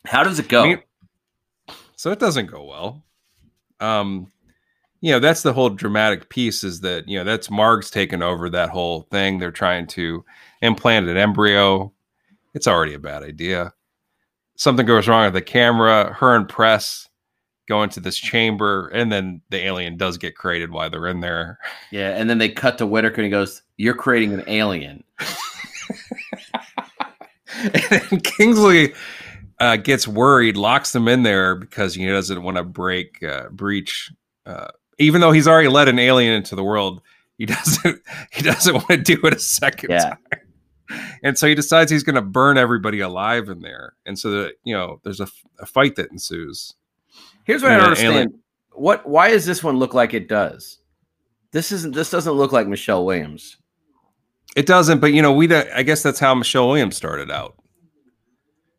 How 0.06 0.24
does 0.24 0.38
it 0.40 0.48
go? 0.50 0.64
I 0.64 0.68
mean, 0.68 0.84
so 1.96 2.12
it 2.12 2.20
doesn't 2.20 2.48
go 2.48 2.64
well. 2.64 3.04
Um, 3.80 4.28
you 5.02 5.12
know, 5.12 5.20
that's 5.20 5.42
the 5.42 5.54
whole 5.54 5.70
dramatic 5.70 6.30
piece 6.30 6.64
is 6.64 6.82
that, 6.82 7.08
you 7.08 7.18
know, 7.18 7.24
that's 7.24 7.50
Marg's 7.50 7.90
taken 7.90 8.22
over 8.22 8.50
that 8.50 8.70
whole 8.70 9.02
thing. 9.12 9.40
They're 9.40 9.52
trying 9.52 9.88
to 9.88 10.24
implant 10.62 11.08
an 11.08 11.18
embryo. 11.18 11.92
It's 12.54 12.68
already 12.68 12.94
a 12.94 13.00
bad 13.00 13.24
idea. 13.24 13.74
Something 14.56 14.86
goes 14.86 15.08
wrong 15.08 15.26
with 15.26 15.34
the 15.34 15.42
camera. 15.42 16.14
Her 16.14 16.36
and 16.36 16.48
Press 16.48 17.10
go 17.68 17.82
into 17.82 18.00
this 18.00 18.18
chamber, 18.18 18.90
and 18.90 19.12
then 19.12 19.42
the 19.50 19.66
alien 19.66 19.98
does 19.98 20.18
get 20.18 20.36
created 20.36 20.72
while 20.72 20.90
they're 20.90 21.08
in 21.08 21.22
there. 21.22 21.58
yeah, 21.90 22.10
and 22.10 22.30
then 22.30 22.38
they 22.38 22.50
cut 22.50 22.78
to 22.78 22.86
Whitaker 22.86 23.16
and 23.16 23.26
he 23.26 23.32
goes, 23.32 23.64
"You're 23.78 23.96
creating 23.96 24.34
an 24.34 24.44
alien." 24.46 25.04
and 27.64 27.74
then 27.90 28.20
Kingsley 28.20 28.94
uh, 29.60 29.78
gets 29.78 30.08
worried, 30.08 30.58
locks 30.58 30.92
them 30.92 31.08
in 31.08 31.24
there 31.24 31.56
because 31.56 31.96
he 31.96 32.06
doesn't 32.06 32.44
want 32.44 32.58
to 32.58 32.64
break 32.64 33.24
uh, 33.24 33.50
breach. 33.50 34.12
Uh, 34.46 34.68
even 35.02 35.22
though 35.22 35.32
he's 35.32 35.48
already 35.48 35.68
let 35.68 35.88
an 35.88 36.00
alien 36.00 36.34
into 36.34 36.56
the 36.56 36.64
world, 36.64 37.02
he 37.38 37.46
doesn't. 37.48 38.02
He 38.32 38.42
doesn't 38.44 38.74
want 38.74 38.88
to 38.90 38.98
do 38.98 39.20
it 39.24 39.34
a 39.34 39.40
second 39.40 39.90
Yeah. 39.92 40.10
time. 40.10 40.18
And 41.24 41.38
so 41.38 41.48
he 41.48 41.56
decides 41.56 41.90
he's 41.90 42.04
going 42.04 42.16
to 42.16 42.22
burn 42.22 42.58
everybody 42.58 43.00
alive 43.00 43.48
in 43.48 43.62
there. 43.62 43.94
And 44.06 44.20
so 44.20 44.30
that 44.32 44.54
you 44.64 44.74
know, 44.76 45.00
there's 45.04 45.22
a, 45.22 45.28
a 45.60 45.66
fight 45.66 45.96
that 45.96 46.12
ensues. 46.12 46.74
Here's 47.46 47.62
what 47.64 47.72
I 47.72 47.76
Yeah, 47.76 47.78
don't 47.80 47.86
understand. 47.88 48.14
alien. 48.14 48.40
What? 48.74 49.08
Why 49.08 49.30
does 49.30 49.46
this 49.46 49.64
one 49.64 49.78
look 49.78 49.94
like 49.94 50.14
it 50.14 50.28
does? 50.28 50.80
This 51.52 51.72
isn't. 51.72 51.94
This 51.96 52.10
doesn't 52.10 52.34
look 52.34 52.52
like 52.52 52.68
Michelle 52.68 53.06
Williams. 53.06 53.58
It 54.56 54.66
doesn't, 54.66 55.00
but 55.00 55.14
you 55.14 55.22
know, 55.22 55.32
we. 55.32 55.54
I 55.54 55.84
guess 55.84 56.04
that's 56.04 56.20
how 56.20 56.36
Michelle 56.36 56.68
Williams 56.68 56.98
started 56.98 57.32
out. 57.32 57.56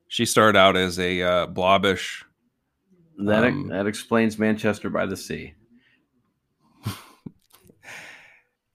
She 0.08 0.26
started 0.26 0.58
out 0.58 0.76
as 0.76 0.98
a 0.98 1.22
uh, 1.22 1.46
blobbish 1.46 2.24
That 3.18 3.44
Um, 3.44 3.68
that 3.68 3.86
explains 3.86 4.38
Manchester 4.38 4.90
by 4.90 5.06
the 5.06 5.16
Sea. 5.16 5.54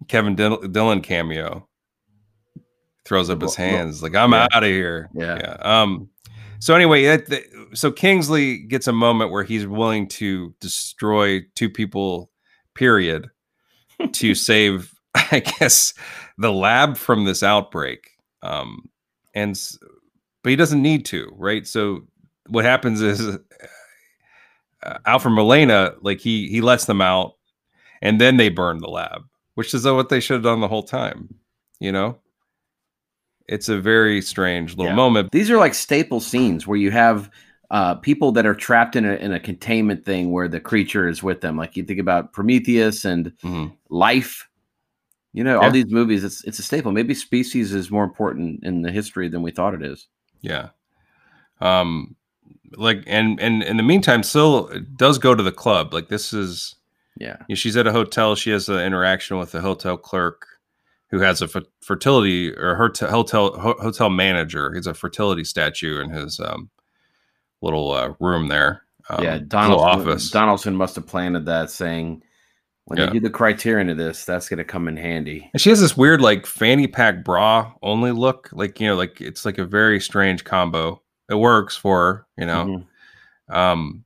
Kevin 0.07 0.35
Dill- 0.35 0.61
Dillon 0.67 1.01
cameo. 1.01 1.67
Throws 3.05 3.29
up 3.29 3.41
his 3.41 3.55
hands 3.55 4.03
like 4.03 4.15
I'm 4.15 4.33
yeah. 4.33 4.47
out 4.51 4.63
of 4.63 4.69
here. 4.69 5.09
Yeah. 5.13 5.55
Um. 5.61 6.09
So 6.59 6.75
anyway, 6.75 7.05
that, 7.05 7.27
that- 7.27 7.43
so 7.73 7.91
Kingsley 7.91 8.57
gets 8.59 8.87
a 8.87 8.93
moment 8.93 9.31
where 9.31 9.43
he's 9.43 9.65
willing 9.67 10.07
to 10.09 10.53
destroy 10.59 11.41
two 11.55 11.69
people, 11.69 12.31
period, 12.75 13.29
to 14.13 14.35
save, 14.35 14.93
I 15.15 15.39
guess, 15.39 15.93
the 16.37 16.51
lab 16.51 16.97
from 16.97 17.25
this 17.25 17.43
outbreak. 17.43 18.09
Um, 18.41 18.89
and 19.33 19.57
but 20.43 20.49
he 20.49 20.55
doesn't 20.55 20.81
need 20.81 21.05
to, 21.05 21.31
right? 21.35 21.65
So 21.67 22.07
what 22.47 22.65
happens 22.65 23.01
is 23.01 23.37
uh, 24.83 24.97
Alfred 25.05 25.33
Molina, 25.33 25.93
like 26.01 26.19
he 26.19 26.49
he 26.49 26.61
lets 26.61 26.85
them 26.85 27.01
out, 27.01 27.33
and 28.01 28.19
then 28.19 28.37
they 28.37 28.49
burn 28.49 28.79
the 28.79 28.87
lab, 28.89 29.23
which 29.57 29.73
is 29.73 29.85
what 29.85 30.09
they 30.09 30.19
should 30.19 30.35
have 30.35 30.43
done 30.43 30.59
the 30.61 30.67
whole 30.67 30.83
time. 30.83 31.33
You 31.79 31.91
know, 31.91 32.19
it's 33.47 33.69
a 33.69 33.79
very 33.79 34.21
strange 34.21 34.77
little 34.77 34.91
Yeah. 34.91 34.95
moment. 34.95 35.31
These 35.31 35.49
are 35.49 35.57
like 35.57 35.73
staple 35.73 36.19
scenes 36.19 36.67
where 36.67 36.77
you 36.77 36.91
have 36.91 37.31
uh, 37.71 37.95
people 37.95 38.31
that 38.33 38.45
are 38.45 38.53
trapped 38.53 38.95
in 38.95 39.03
a 39.03 39.15
in 39.15 39.33
a 39.33 39.39
containment 39.39 40.05
thing 40.05 40.31
where 40.31 40.47
the 40.47 40.59
creature 40.59 41.09
is 41.09 41.23
with 41.23 41.41
them. 41.41 41.57
Like 41.57 41.75
you 41.75 41.83
think 41.83 41.99
about 41.99 42.33
Prometheus 42.33 43.03
and 43.03 43.33
Mhm. 43.43 43.73
Life. 43.89 44.47
You 45.33 45.43
know, 45.43 45.59
Yeah. 45.59 45.65
all 45.65 45.71
these 45.71 45.91
movies, 45.91 46.23
it's 46.23 46.43
it's 46.43 46.59
a 46.59 46.63
staple. 46.63 46.91
Maybe 46.91 47.15
Species 47.15 47.73
is 47.73 47.89
more 47.89 48.03
important 48.03 48.63
in 48.63 48.83
the 48.83 48.91
history 48.91 49.27
than 49.27 49.41
we 49.41 49.49
thought 49.51 49.73
it 49.73 49.81
is. 49.81 50.07
Yeah. 50.41 50.69
Um 51.59 52.15
like 52.75 53.03
and 53.07 53.39
and 53.41 53.63
in 53.63 53.77
the 53.77 53.83
meantime 53.83 54.21
Sil 54.21 54.69
does 54.95 55.17
go 55.17 55.33
to 55.33 55.41
the 55.43 55.51
club. 55.51 55.93
Like 55.95 56.09
this 56.09 56.31
is 56.31 56.75
Yeah. 57.19 57.37
you 57.47 57.53
know, 57.53 57.55
she's 57.55 57.75
at 57.77 57.87
a 57.87 57.91
hotel, 57.91 58.35
she 58.35 58.51
has 58.51 58.69
an 58.69 58.79
interaction 58.79 59.37
with 59.37 59.53
a 59.55 59.61
hotel 59.61 59.97
clerk 59.97 60.45
who 61.09 61.19
has 61.19 61.41
a 61.41 61.45
f- 61.45 61.63
fertility 61.81 62.53
or 62.53 62.75
her 62.75 62.89
t- 62.89 63.05
hotel 63.05 63.57
ho- 63.57 63.77
hotel 63.79 64.09
manager. 64.09 64.73
He's 64.73 64.87
a 64.87 64.93
fertility 64.93 65.43
statue 65.43 65.99
in 66.01 66.09
his 66.09 66.39
um 66.39 66.69
little 67.61 67.91
uh, 67.91 68.13
room 68.19 68.49
there. 68.49 68.83
Um, 69.09 69.23
yeah. 69.23 69.39
Donaldson, 69.47 69.89
office. 70.01 70.29
Donaldson 70.31 70.75
must 70.75 70.95
have 70.95 71.07
planted 71.07 71.45
that 71.45 71.71
saying 71.71 72.21
when 72.85 72.99
Yeah. 72.99 73.05
they 73.07 73.13
do 73.13 73.19
the 73.21 73.29
criterion 73.29 73.89
of 73.89 73.97
this, 73.97 74.25
that's 74.25 74.47
gonna 74.49 74.63
come 74.63 74.87
in 74.87 74.97
handy. 74.97 75.49
And 75.53 75.61
she 75.61 75.69
has 75.69 75.79
this 75.79 75.95
weird 75.97 76.21
like 76.21 76.45
fanny 76.45 76.87
pack 76.87 77.23
bra 77.23 77.73
only 77.81 78.11
look, 78.11 78.49
like 78.51 78.79
you 78.79 78.87
know, 78.87 78.95
like 78.95 79.19
it's 79.21 79.45
like 79.45 79.57
a 79.57 79.65
very 79.65 79.99
strange 79.99 80.43
combo. 80.43 81.01
It 81.29 81.35
works 81.35 81.75
for 81.75 81.97
her, 82.13 82.27
you 82.37 82.45
know. 82.45 82.83
Mhm. 83.49 83.55
Um, 83.55 84.03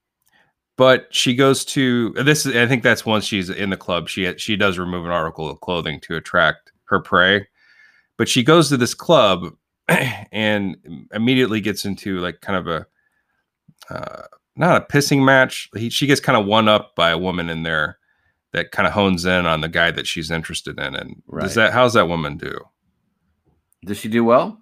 but 0.82 1.14
she 1.14 1.36
goes 1.36 1.64
to 1.64 2.10
this. 2.14 2.44
is- 2.48 2.56
I 2.56 2.66
think 2.66 2.82
that's 2.82 3.06
once 3.06 3.24
she's 3.24 3.52
in 3.52 3.70
the 3.70 3.78
club. 3.78 4.10
She 4.10 4.36
she 4.40 4.56
does 4.56 4.80
remove 4.80 5.06
an 5.06 5.12
article 5.12 5.48
of 5.48 5.62
clothing 5.62 6.00
to 6.02 6.16
attract 6.16 6.72
her 6.86 7.00
prey. 7.00 7.48
But 8.18 8.28
she 8.28 8.42
goes 8.44 8.70
to 8.70 8.78
this 8.78 8.96
club 8.96 9.54
and 9.88 10.76
immediately 11.14 11.62
gets 11.62 11.86
into 11.86 12.18
like 12.20 12.42
kind 12.42 12.58
of 12.58 12.66
a 12.68 12.86
uh, 13.94 14.24
not 14.56 14.82
a 14.82 14.86
pissing 14.94 15.24
match. 15.24 15.70
He, 15.76 15.90
she 15.92 16.08
gets 16.08 16.20
kind 16.20 16.36
of 16.38 16.48
one 16.48 16.68
up 16.68 16.96
by 16.96 17.12
a 17.12 17.18
woman 17.18 17.48
in 17.50 17.62
there 17.62 18.00
that 18.54 18.72
kind 18.72 18.88
of 18.88 18.94
hones 18.94 19.24
in 19.26 19.46
on 19.46 19.62
the 19.62 19.70
guy 19.70 19.92
that 19.92 20.08
she's 20.08 20.32
interested 20.32 20.80
in. 20.80 20.96
And 20.96 21.22
Right. 21.28 21.44
does 21.44 21.54
that 21.56 21.74
how's 21.74 21.94
that 21.94 22.08
woman 22.08 22.38
do? 22.38 22.58
Does 23.86 23.98
she 24.00 24.10
do 24.10 24.24
well? 24.24 24.58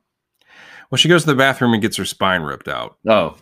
Well, 0.92 0.98
she 0.98 1.08
goes 1.08 1.22
to 1.24 1.28
the 1.32 1.36
bathroom 1.36 1.72
and 1.74 1.82
gets 1.82 1.96
her 1.98 2.06
spine 2.06 2.42
ripped 2.42 2.68
out. 2.68 2.98
Oh, 3.08 3.38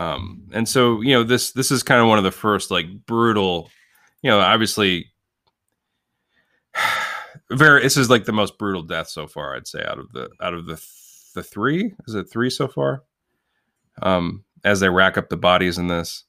um 0.00 0.42
and 0.52 0.68
so 0.68 1.00
you 1.02 1.12
know 1.12 1.22
this 1.22 1.52
this 1.52 1.70
is 1.70 1.82
kind 1.84 2.00
of 2.00 2.08
one 2.08 2.18
of 2.18 2.24
the 2.24 2.32
first 2.32 2.70
like 2.70 2.86
brutal 3.06 3.70
you 4.22 4.30
know 4.30 4.40
obviously 4.40 5.06
very 7.50 7.82
this 7.82 7.96
is 7.96 8.10
like 8.10 8.24
the 8.24 8.32
most 8.32 8.58
brutal 8.58 8.82
death 8.82 9.08
so 9.08 9.26
far 9.26 9.54
i'd 9.54 9.68
say 9.68 9.84
out 9.84 9.98
of 9.98 10.10
the 10.12 10.28
out 10.40 10.54
of 10.54 10.66
the 10.66 10.82
the 11.34 11.42
three 11.42 11.92
is 12.08 12.14
it 12.14 12.24
three 12.24 12.50
so 12.50 12.66
far 12.66 13.04
um 14.02 14.42
as 14.64 14.80
they 14.80 14.88
rack 14.88 15.16
up 15.16 15.28
the 15.28 15.36
bodies 15.36 15.78
in 15.78 15.86
this 15.86 16.24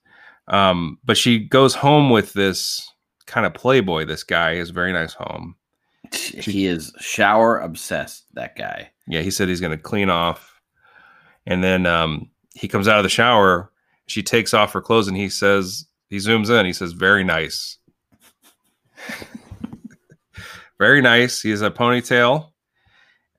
um 0.50 1.00
but 1.04 1.18
she 1.18 1.40
goes 1.40 1.74
home 1.74 2.10
with 2.10 2.34
this 2.34 2.88
kind 3.26 3.46
of 3.46 3.54
playboy 3.54 4.04
this 4.06 4.24
guy 4.24 4.52
a 4.52 4.66
very 4.66 4.92
nice 4.92 5.14
home 5.14 5.56
he 6.14 6.66
is 6.66 6.92
shower 7.00 7.60
obsessed. 7.60 8.26
That 8.34 8.58
guy. 8.58 8.92
yeah 9.08 9.22
he 9.22 9.32
said 9.32 9.48
he's 9.48 9.62
going 9.62 9.78
to 9.78 9.82
clean 9.82 10.10
off 10.10 10.60
and 11.46 11.64
then 11.64 11.86
um 11.86 12.31
he 12.56 12.68
comes 12.68 12.88
out 12.88 12.98
of 12.98 13.04
the 13.04 13.10
shower 13.10 13.72
she 14.08 14.22
takes 14.24 14.54
off 14.54 14.74
her 14.74 14.82
clothes 14.82 15.08
and 15.08 15.18
he 15.18 15.30
says 15.30 15.86
he 16.10 16.18
zooms 16.18 16.50
in 16.50 16.66
he 16.66 16.74
says 16.74 16.92
very 16.94 17.24
nice 17.24 17.78
very 20.80 21.02
nice 21.02 21.42
he 21.42 21.50
has 21.50 21.62
a 21.62 21.72
ponytail 21.72 22.50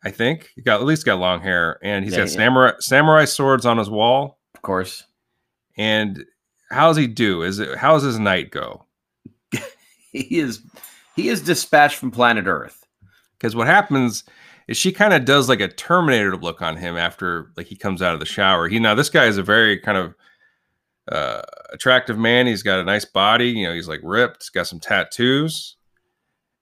i 0.04 0.10
think 0.10 0.50
he 0.54 0.62
got 0.62 0.80
at 0.80 0.86
least 0.86 1.04
got 1.04 1.18
long 1.18 1.40
hair 1.40 1.78
and 1.82 2.04
he's 2.04 2.12
Yeah, 2.14 2.20
got 2.20 2.28
yeah. 2.30 2.36
samurai 2.36 2.72
samurai 2.80 3.24
swords 3.24 3.66
on 3.66 3.78
his 3.78 3.90
wall 3.90 4.38
Of 4.54 4.62
course. 4.62 5.04
and 5.76 6.24
how's 6.70 6.96
he 6.96 7.06
do 7.06 7.42
is 7.42 7.58
it 7.58 7.76
how's 7.78 8.02
his 8.02 8.18
night 8.18 8.50
go 8.50 8.84
He 10.12 10.38
is 10.38 10.60
he 11.16 11.28
is 11.28 11.40
dispatched 11.42 11.96
from 11.96 12.10
planet 12.10 12.46
Earth. 12.46 12.86
because 13.38 13.54
what 13.56 13.66
happens 13.66 14.24
is 14.68 14.76
she 14.76 14.92
kind 14.92 15.12
of 15.12 15.24
does 15.24 15.48
like 15.48 15.60
a 15.60 15.68
terminator 15.68 16.36
look 16.36 16.62
on 16.62 16.76
him 16.76 16.96
after 16.96 17.50
like 17.56 17.66
he 17.66 17.76
comes 17.76 18.00
out 18.02 18.14
of 18.14 18.20
the 18.20 18.26
shower 18.26 18.68
he 18.68 18.78
now 18.78 18.94
this 18.94 19.08
guy 19.10 19.26
is 19.26 19.38
a 19.38 19.42
very 19.42 19.78
kind 19.78 19.98
of 19.98 20.14
uh 21.10 21.42
attractive 21.72 22.18
man 22.18 22.46
he's 22.46 22.62
got 22.62 22.78
a 22.78 22.84
nice 22.84 23.04
body 23.04 23.48
you 23.48 23.66
know 23.66 23.74
he's 23.74 23.88
like 23.88 24.00
ripped 24.02 24.42
he's 24.42 24.50
got 24.50 24.66
some 24.66 24.78
tattoos 24.80 25.76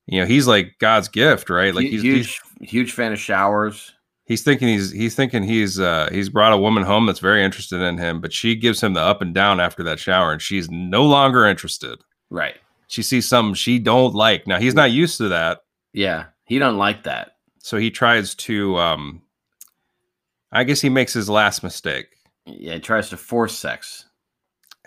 You 0.07 0.19
know, 0.21 0.25
he's 0.25 0.47
like 0.47 0.75
God's 0.79 1.07
gift, 1.07 1.49
right? 1.49 1.73
Like 1.75 1.85
he's, 1.85 2.01
huge, 2.01 2.41
he's 2.59 2.69
huge 2.69 2.91
fan 2.93 3.13
of 3.13 3.19
showers. 3.19 3.93
he's 4.25 4.43
thinking 4.43 4.67
he's 4.67 4.91
he's 4.91 5.15
thinking 5.15 5.43
he's 5.43 5.79
uh 5.79 6.09
he's 6.11 6.27
brought 6.27 6.53
a 6.53 6.57
woman 6.57 6.83
home 6.83 7.05
that's 7.05 7.19
very 7.19 7.43
interested 7.45 7.81
in 7.81 7.97
him, 7.99 8.19
but 8.19 8.33
she 8.33 8.55
gives 8.55 8.81
him 8.81 8.93
the 8.93 8.99
up 8.99 9.21
and 9.21 9.33
down 9.35 9.59
after 9.59 9.83
that 9.83 9.99
shower, 9.99 10.31
and 10.33 10.41
she's 10.41 10.69
no 10.71 11.05
longer 11.05 11.45
interested. 11.45 11.99
Right. 12.31 12.55
She 12.87 13.03
sees 13.03 13.27
something 13.29 13.53
she 13.53 13.77
don't 13.79 14.13
like. 14.15 14.47
Now 14.47 14.59
he's 14.59 14.75
not 14.75 14.91
used 14.91 15.17
to 15.19 15.29
that, 15.29 15.59
Yeah. 15.93 16.25
He 16.45 16.59
don't 16.59 16.77
like 16.77 17.03
that. 17.03 17.30
So 17.61 17.77
he 17.77 17.91
tries 17.91 18.35
to 18.35 18.77
um 18.77 19.21
I 20.51 20.63
guess 20.63 20.81
he 20.81 20.89
makes 20.89 21.13
his 21.13 21.29
last 21.29 21.63
mistake. 21.63 22.07
Yeah. 22.45 22.73
He 22.73 22.79
tries 22.79 23.09
to 23.09 23.17
force 23.17 23.57
sex. 23.57 24.05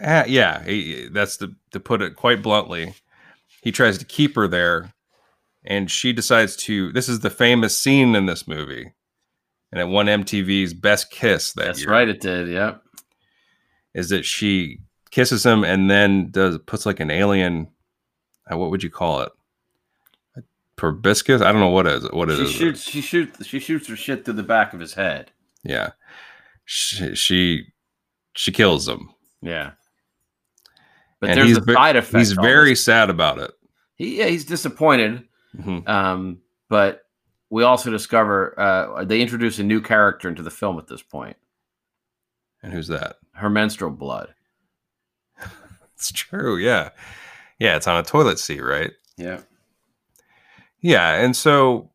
Uh, 0.01 0.25
yeah, 0.27 0.63
he, 0.65 1.09
that's 1.09 1.37
to 1.39 1.55
to 1.71 1.81
put 1.81 2.03
it 2.03 2.17
quite 2.17 2.43
bluntly. 2.43 2.95
He 3.63 3.73
tries 3.73 3.97
to 3.99 4.05
keep 4.05 4.35
her 4.37 4.49
there, 4.49 4.93
and 5.65 5.91
she 5.91 6.13
decides 6.13 6.57
to. 6.57 6.93
This 6.93 7.09
is 7.09 7.21
the 7.21 7.31
famous 7.31 7.79
scene 7.79 8.17
in 8.17 8.27
this 8.27 8.49
movie, 8.49 8.93
and 9.71 9.81
it 9.81 9.87
won 9.89 10.07
MTV's 10.07 10.75
Best 10.75 11.11
Kiss 11.11 11.53
that 11.53 11.67
That's 11.67 11.81
year. 11.81 11.91
right. 11.91 12.09
It 12.09 12.21
did. 12.21 12.49
Yep. 12.49 12.83
Is 13.95 14.09
that 14.09 14.25
she 14.25 14.81
kisses 15.13 15.47
him 15.47 15.63
and 15.63 15.89
then 15.89 16.31
does 16.33 16.59
puts 16.67 16.85
like 16.85 16.99
an 16.99 17.13
alien? 17.13 17.69
Uh, 18.51 18.59
what 18.59 18.71
would 18.71 18.83
you 18.83 18.91
call 18.91 19.21
it? 19.23 19.33
Proboscis? 20.77 21.41
I 21.41 21.53
don't 21.53 21.61
know 21.61 21.69
what 21.71 21.87
is 21.87 22.05
it. 22.05 22.13
What 22.15 22.31
it 22.31 22.37
She 22.37 22.43
is. 22.45 22.51
shoots. 22.53 22.83
She 22.83 23.01
shoots. 23.01 23.47
She 23.47 23.59
shoots 23.61 23.89
her 23.89 23.97
shit 23.97 24.25
through 24.25 24.35
the 24.35 24.43
back 24.43 24.73
of 24.75 24.81
his 24.81 24.95
head. 24.95 25.31
Yeah, 25.63 25.91
she 26.65 27.15
she, 27.15 27.67
she 28.35 28.53
kills 28.53 28.89
him. 28.89 29.11
Yeah. 29.41 29.73
But 31.21 31.31
And 31.31 31.39
there's 31.41 31.57
a 31.59 31.73
side 31.73 31.97
effect. 31.97 32.17
He's 32.19 32.33
very 32.33 32.71
this. 32.71 32.85
sad 32.85 33.09
about 33.09 33.39
it. 33.39 33.53
He, 33.97 34.19
yeah. 34.19 34.27
He's 34.27 34.45
disappointed. 34.45 35.25
Mhm. 35.57 35.89
Um. 35.89 36.39
But 36.69 37.03
we 37.51 37.63
also 37.63 37.91
discover 37.91 38.59
uh, 38.59 39.05
they 39.05 39.21
introduce 39.21 39.59
a 39.59 39.63
new 39.65 39.81
character 39.81 40.29
into 40.29 40.43
the 40.43 40.51
film 40.51 40.79
at 40.79 40.89
this 40.89 41.03
point. 41.03 41.37
And 42.63 42.73
who's 42.73 42.89
that? 42.89 43.17
Her 43.33 43.49
menstrual 43.51 43.91
blood. 43.93 44.35
It's 45.97 46.11
true. 46.13 46.57
Yeah. 46.59 46.91
Yeah. 47.59 47.77
It's 47.77 47.87
on 47.87 47.97
a 47.97 48.03
toilet 48.03 48.39
seat, 48.39 48.61
right? 48.61 48.91
Yeah. 49.17 49.41
Yeah. 50.85 51.15
And 51.15 51.35
so 51.35 51.91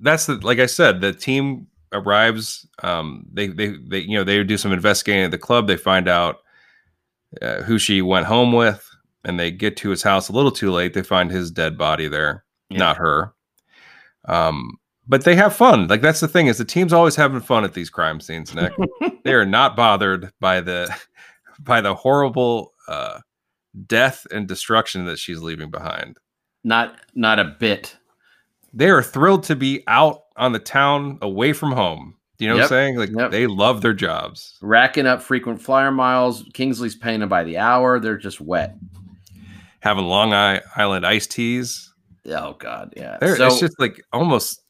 that's 0.00 0.24
the, 0.24 0.36
like 0.36 0.58
I 0.58 0.66
said, 0.66 1.02
the 1.02 1.12
team 1.12 1.66
arrives. 1.92 2.66
Um, 2.82 3.26
they, 3.30 3.48
they, 3.48 3.76
they, 3.86 3.98
you 3.98 4.16
know, 4.16 4.24
they 4.24 4.42
do 4.42 4.56
some 4.56 4.72
investigating 4.72 5.24
at 5.24 5.30
the 5.30 5.36
club. 5.38 5.66
They 5.66 5.76
find 5.76 6.08
out 6.08 6.38
uh, 7.42 7.60
who 7.62 7.78
she 7.78 8.00
went 8.00 8.24
home 8.24 8.52
with 8.54 8.88
and 9.24 9.38
they 9.38 9.50
get 9.50 9.76
to 9.76 9.90
his 9.90 10.02
house 10.02 10.30
a 10.30 10.32
little 10.32 10.50
too 10.50 10.70
late. 10.70 10.94
They 10.94 11.02
find 11.02 11.30
his 11.30 11.50
dead 11.50 11.76
body 11.76 12.08
there, 12.08 12.44
Yeah. 12.70 12.78
not 12.78 12.96
her. 12.96 13.34
Um, 14.24 14.78
but 15.06 15.24
they 15.24 15.36
have 15.36 15.54
fun. 15.54 15.86
Like 15.88 16.00
that's 16.00 16.20
the 16.20 16.28
thing 16.28 16.46
is 16.46 16.56
the 16.56 16.64
team's 16.64 16.94
always 16.94 17.16
having 17.16 17.40
fun 17.40 17.62
at 17.64 17.74
these 17.74 17.90
crime 17.90 18.20
scenes, 18.20 18.54
Nick. 18.54 18.72
they 19.24 19.34
are 19.34 19.44
not 19.44 19.76
bothered 19.76 20.32
by 20.40 20.62
the 20.62 20.88
by 21.60 21.82
the 21.82 21.94
horrible 21.94 22.72
uh, 22.88 23.18
death 23.86 24.26
and 24.30 24.48
destruction 24.48 25.04
that 25.06 25.18
she's 25.18 25.40
leaving 25.40 25.70
behind. 25.70 26.16
Not 26.64 26.96
not 27.14 27.38
a 27.38 27.44
bit. 27.44 27.96
They 28.72 28.88
are 28.90 29.02
thrilled 29.02 29.44
to 29.44 29.56
be 29.56 29.82
out 29.86 30.22
on 30.36 30.52
the 30.52 30.58
town 30.58 31.18
away 31.20 31.52
from 31.52 31.72
home. 31.72 32.14
Do 32.38 32.44
you 32.44 32.50
know 32.50 32.56
what 32.56 32.62
I'm 32.64 32.68
saying? 32.68 32.96
Like 32.96 33.10
Yep. 33.14 33.30
they 33.30 33.46
love 33.46 33.82
their 33.82 33.92
jobs. 33.92 34.58
Racking 34.62 35.06
up 35.06 35.22
frequent 35.22 35.60
flyer 35.60 35.90
miles. 35.92 36.44
Kingsley's 36.54 36.96
paying 36.96 37.20
them 37.20 37.28
by 37.28 37.44
the 37.44 37.58
hour. 37.58 38.00
They're 38.00 38.16
just 38.16 38.40
wet. 38.40 38.76
Having 39.80 40.04
Long 40.06 40.32
Island 40.32 41.04
iced 41.04 41.30
teas. 41.32 41.92
Oh 42.26 42.54
God, 42.54 42.94
yeah. 42.96 43.18
So 43.20 43.46
it's 43.46 43.60
just 43.60 43.78
like 43.80 44.02
almost 44.12 44.62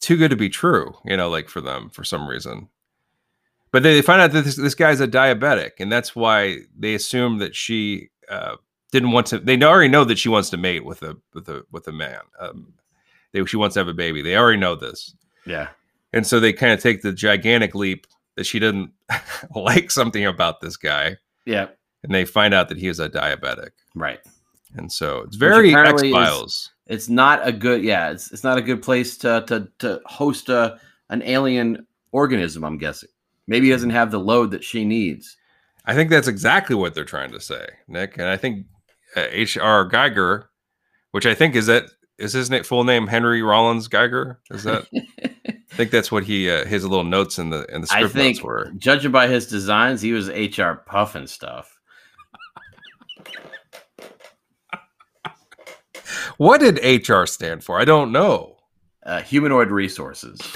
too 0.00 0.16
good 0.16 0.30
to 0.30 0.36
be 0.36 0.48
true, 0.48 0.94
you 1.04 1.16
know, 1.16 1.30
like 1.30 1.48
for 1.48 1.60
them 1.60 1.88
for 1.90 2.04
some 2.04 2.26
reason. 2.28 2.68
But 3.70 3.82
they 3.82 4.02
find 4.02 4.20
out 4.20 4.32
that 4.32 4.44
this, 4.44 4.56
this 4.56 4.74
guy's 4.74 5.00
a 5.00 5.08
diabetic, 5.08 5.72
and 5.78 5.90
that's 5.90 6.14
why 6.14 6.58
they 6.78 6.94
assume 6.94 7.38
that 7.38 7.56
she 7.56 8.10
uh, 8.28 8.56
didn't 8.92 9.10
want 9.10 9.26
to. 9.28 9.38
They 9.38 9.60
already 9.62 9.88
know 9.88 10.04
that 10.04 10.18
she 10.18 10.28
wants 10.28 10.50
to 10.50 10.56
mate 10.56 10.84
with 10.84 11.02
a 11.02 11.16
with 11.34 11.48
a 11.48 11.64
with 11.72 11.88
a 11.88 11.92
man. 11.92 12.20
Um, 12.38 12.74
they, 13.32 13.44
she 13.46 13.56
wants 13.56 13.74
to 13.74 13.80
have 13.80 13.88
a 13.88 13.94
baby. 13.94 14.22
They 14.22 14.36
already 14.36 14.60
know 14.60 14.76
this, 14.76 15.14
yeah, 15.44 15.68
and 16.12 16.24
so 16.24 16.38
they 16.38 16.52
kind 16.52 16.72
of 16.72 16.80
take 16.80 17.02
the 17.02 17.12
gigantic 17.12 17.74
leap 17.74 18.06
that 18.36 18.44
she 18.44 18.60
didn't 18.60 18.92
like 19.56 19.90
something 19.90 20.24
about 20.24 20.60
this 20.60 20.76
guy, 20.76 21.16
yeah, 21.44 21.68
and 22.04 22.14
they 22.14 22.24
find 22.24 22.54
out 22.54 22.68
that 22.68 22.78
he 22.78 22.86
is 22.86 23.00
a 23.00 23.08
diabetic. 23.08 23.70
right. 23.96 24.20
And 24.74 24.90
so 24.90 25.20
it's 25.20 25.36
very 25.36 25.74
X 25.74 26.00
Files. 26.00 26.70
It's 26.86 27.10
not 27.10 27.46
a 27.46 27.52
good. 27.52 27.84
Yeah, 27.84 28.10
it's 28.10 28.32
it's 28.32 28.42
not 28.42 28.56
a 28.56 28.62
good 28.62 28.82
place 28.82 29.18
to 29.18 29.44
to 29.48 29.68
to 29.80 30.00
host 30.06 30.48
a 30.48 30.78
an 31.10 31.22
alien 31.22 31.86
organism. 32.10 32.64
I'm 32.64 32.78
guessing. 32.78 33.10
Maybe 33.46 33.66
he 33.66 33.72
doesn't 33.72 33.90
have 33.90 34.10
the 34.10 34.18
load 34.18 34.50
that 34.52 34.64
she 34.64 34.86
needs. 34.86 35.36
I 35.84 35.94
think 35.94 36.08
that's 36.08 36.28
exactly 36.28 36.76
what 36.76 36.94
they're 36.94 37.04
trying 37.04 37.32
to 37.32 37.40
say, 37.40 37.66
Nick. 37.86 38.16
And 38.16 38.28
I 38.28 38.36
think 38.38 38.66
H.R. 39.16 39.84
Geiger, 39.86 40.50
which 41.10 41.26
I 41.26 41.34
think 41.34 41.54
is 41.54 41.66
that 41.66 41.84
is 42.18 42.32
his 42.32 42.50
na- 42.50 42.62
full 42.62 42.84
name 42.84 43.06
Henry 43.06 43.42
Rollins 43.42 43.88
Geiger. 43.88 44.40
Is 44.50 44.64
that? 44.64 44.86
I 44.94 45.74
think 45.74 45.90
that's 45.90 46.12
what 46.12 46.24
he 46.24 46.50
uh, 46.50 46.64
his 46.66 46.84
little 46.84 47.04
notes 47.04 47.38
in 47.38 47.50
the 47.50 47.64
in 47.74 47.80
the 47.80 47.86
script 47.86 48.04
I 48.04 48.08
think, 48.08 48.42
were. 48.42 48.70
judging 48.76 49.10
by 49.10 49.26
his 49.26 49.46
designs, 49.46 50.02
he 50.02 50.12
was 50.12 50.28
HR 50.28 50.74
puffing 50.86 51.26
stuff. 51.26 51.78
What 56.38 56.60
did 56.60 57.08
HR 57.08 57.24
stand 57.26 57.62
for? 57.64 57.78
I 57.80 57.84
don't 57.84 58.12
know. 58.12 58.56
Uh, 59.04 59.20
humanoid 59.22 59.70
resources. 59.70 60.40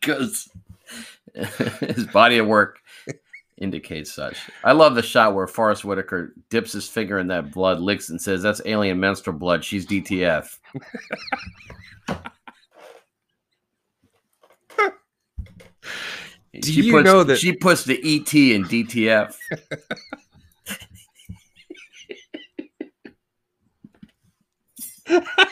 Because 0.00 0.50
his 1.96 2.06
body 2.06 2.38
of 2.38 2.46
work 2.46 2.78
indicates 3.58 4.12
such. 4.12 4.38
I 4.64 4.72
love 4.72 4.94
the 4.94 5.02
shot 5.02 5.34
where 5.34 5.46
Forest 5.46 5.84
Whitaker 5.84 6.34
dips 6.48 6.72
his 6.72 6.88
finger 6.88 7.18
in 7.18 7.26
that 7.28 7.50
blood, 7.52 7.80
licks, 7.80 8.08
and 8.08 8.20
says, 8.20 8.42
"That's 8.42 8.60
alien 8.64 8.98
menstrual 9.00 9.38
blood. 9.38 9.64
She's 9.64 9.86
DTF." 9.86 10.58
Do 16.52 16.72
she 16.72 16.82
you 16.82 16.92
puts, 16.92 17.04
know 17.04 17.22
that- 17.24 17.38
she 17.38 17.52
puts 17.52 17.84
the 17.84 17.96
ET 17.98 18.34
in 18.34 18.64
DTF? 18.64 19.34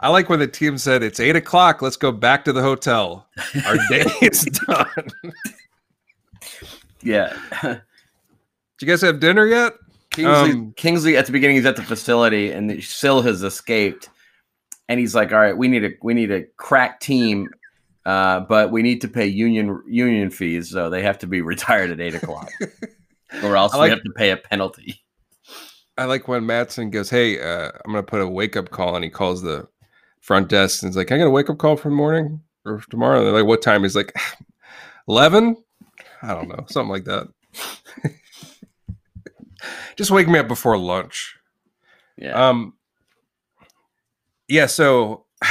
I 0.00 0.08
like 0.10 0.28
when 0.28 0.38
the 0.38 0.46
team 0.46 0.78
said 0.78 1.02
it's 1.02 1.18
eight 1.20 1.34
o'clock. 1.36 1.82
Let's 1.82 1.96
go 1.96 2.12
back 2.12 2.44
to 2.44 2.52
the 2.52 2.62
hotel. 2.62 3.26
Our 3.66 3.76
day 3.90 4.04
is 4.22 4.44
done. 4.44 5.10
Yeah. 7.02 7.36
Did 7.62 7.80
you 8.80 8.88
guys 8.88 9.00
have 9.02 9.20
dinner 9.20 9.46
yet? 9.46 9.74
Kingsley, 10.10 10.52
Um, 10.52 10.72
Kingsley 10.76 11.16
at 11.16 11.26
the 11.26 11.32
beginning 11.32 11.56
he's 11.56 11.66
at 11.66 11.76
the 11.76 11.82
facility 11.82 12.50
and 12.50 12.82
Sil 12.82 13.20
has 13.22 13.42
escaped, 13.42 14.08
and 14.88 14.98
he's 14.98 15.14
like, 15.14 15.32
"All 15.32 15.38
right, 15.38 15.56
we 15.56 15.68
need 15.68 15.84
a 15.84 15.90
we 16.02 16.14
need 16.14 16.30
a 16.30 16.44
crack 16.56 16.98
team, 17.00 17.48
uh, 18.06 18.40
but 18.40 18.70
we 18.70 18.82
need 18.82 19.00
to 19.02 19.08
pay 19.08 19.26
union 19.26 19.82
union 19.86 20.30
fees, 20.30 20.70
so 20.70 20.90
they 20.90 21.02
have 21.02 21.18
to 21.18 21.26
be 21.26 21.40
retired 21.52 21.90
at 21.90 22.00
eight 22.00 22.14
o'clock, 22.14 22.50
or 23.42 23.56
else 23.56 23.74
like- 23.74 23.88
we 23.88 23.90
have 23.90 24.02
to 24.02 24.12
pay 24.16 24.30
a 24.30 24.36
penalty." 24.36 25.00
I 25.98 26.04
like 26.04 26.26
when 26.28 26.44
Madsen 26.44 26.90
goes, 26.90 27.10
"Hey, 27.10 27.40
uh, 27.40 27.70
I'm 27.84 27.90
gonna 27.92 28.02
put 28.04 28.20
a 28.20 28.28
wake 28.28 28.56
up 28.56 28.70
call," 28.70 28.94
and 28.96 29.04
he 29.04 29.10
calls 29.10 29.42
the 29.42 29.68
front 30.20 30.48
desk 30.48 30.82
and 30.82 30.90
he's 30.90 30.96
like, 30.96 31.08
"Can 31.08 31.16
I 31.16 31.18
get 31.18 31.26
a 31.26 31.30
wake 31.30 31.50
up 31.50 31.58
call 31.58 31.76
for 31.76 31.88
the 31.88 31.94
morning 31.94 32.40
or 32.64 32.82
tomorrow?" 32.90 33.18
And 33.18 33.26
they're 33.26 33.34
like, 33.34 33.46
"What 33.46 33.62
time?" 33.62 33.82
He's 33.82 33.96
like, 33.96 34.12
11? 35.08 35.56
I 36.22 36.34
don't 36.34 36.48
know, 36.48 36.64
something 36.68 36.90
like 36.90 37.04
that. 37.04 37.28
Just 39.96 40.10
wake 40.10 40.28
me 40.28 40.38
up 40.38 40.48
before 40.48 40.76
lunch. 40.78 41.36
Yeah, 42.16 42.48
Um, 42.48 42.74
yeah. 44.48 44.66
So, 44.66 45.26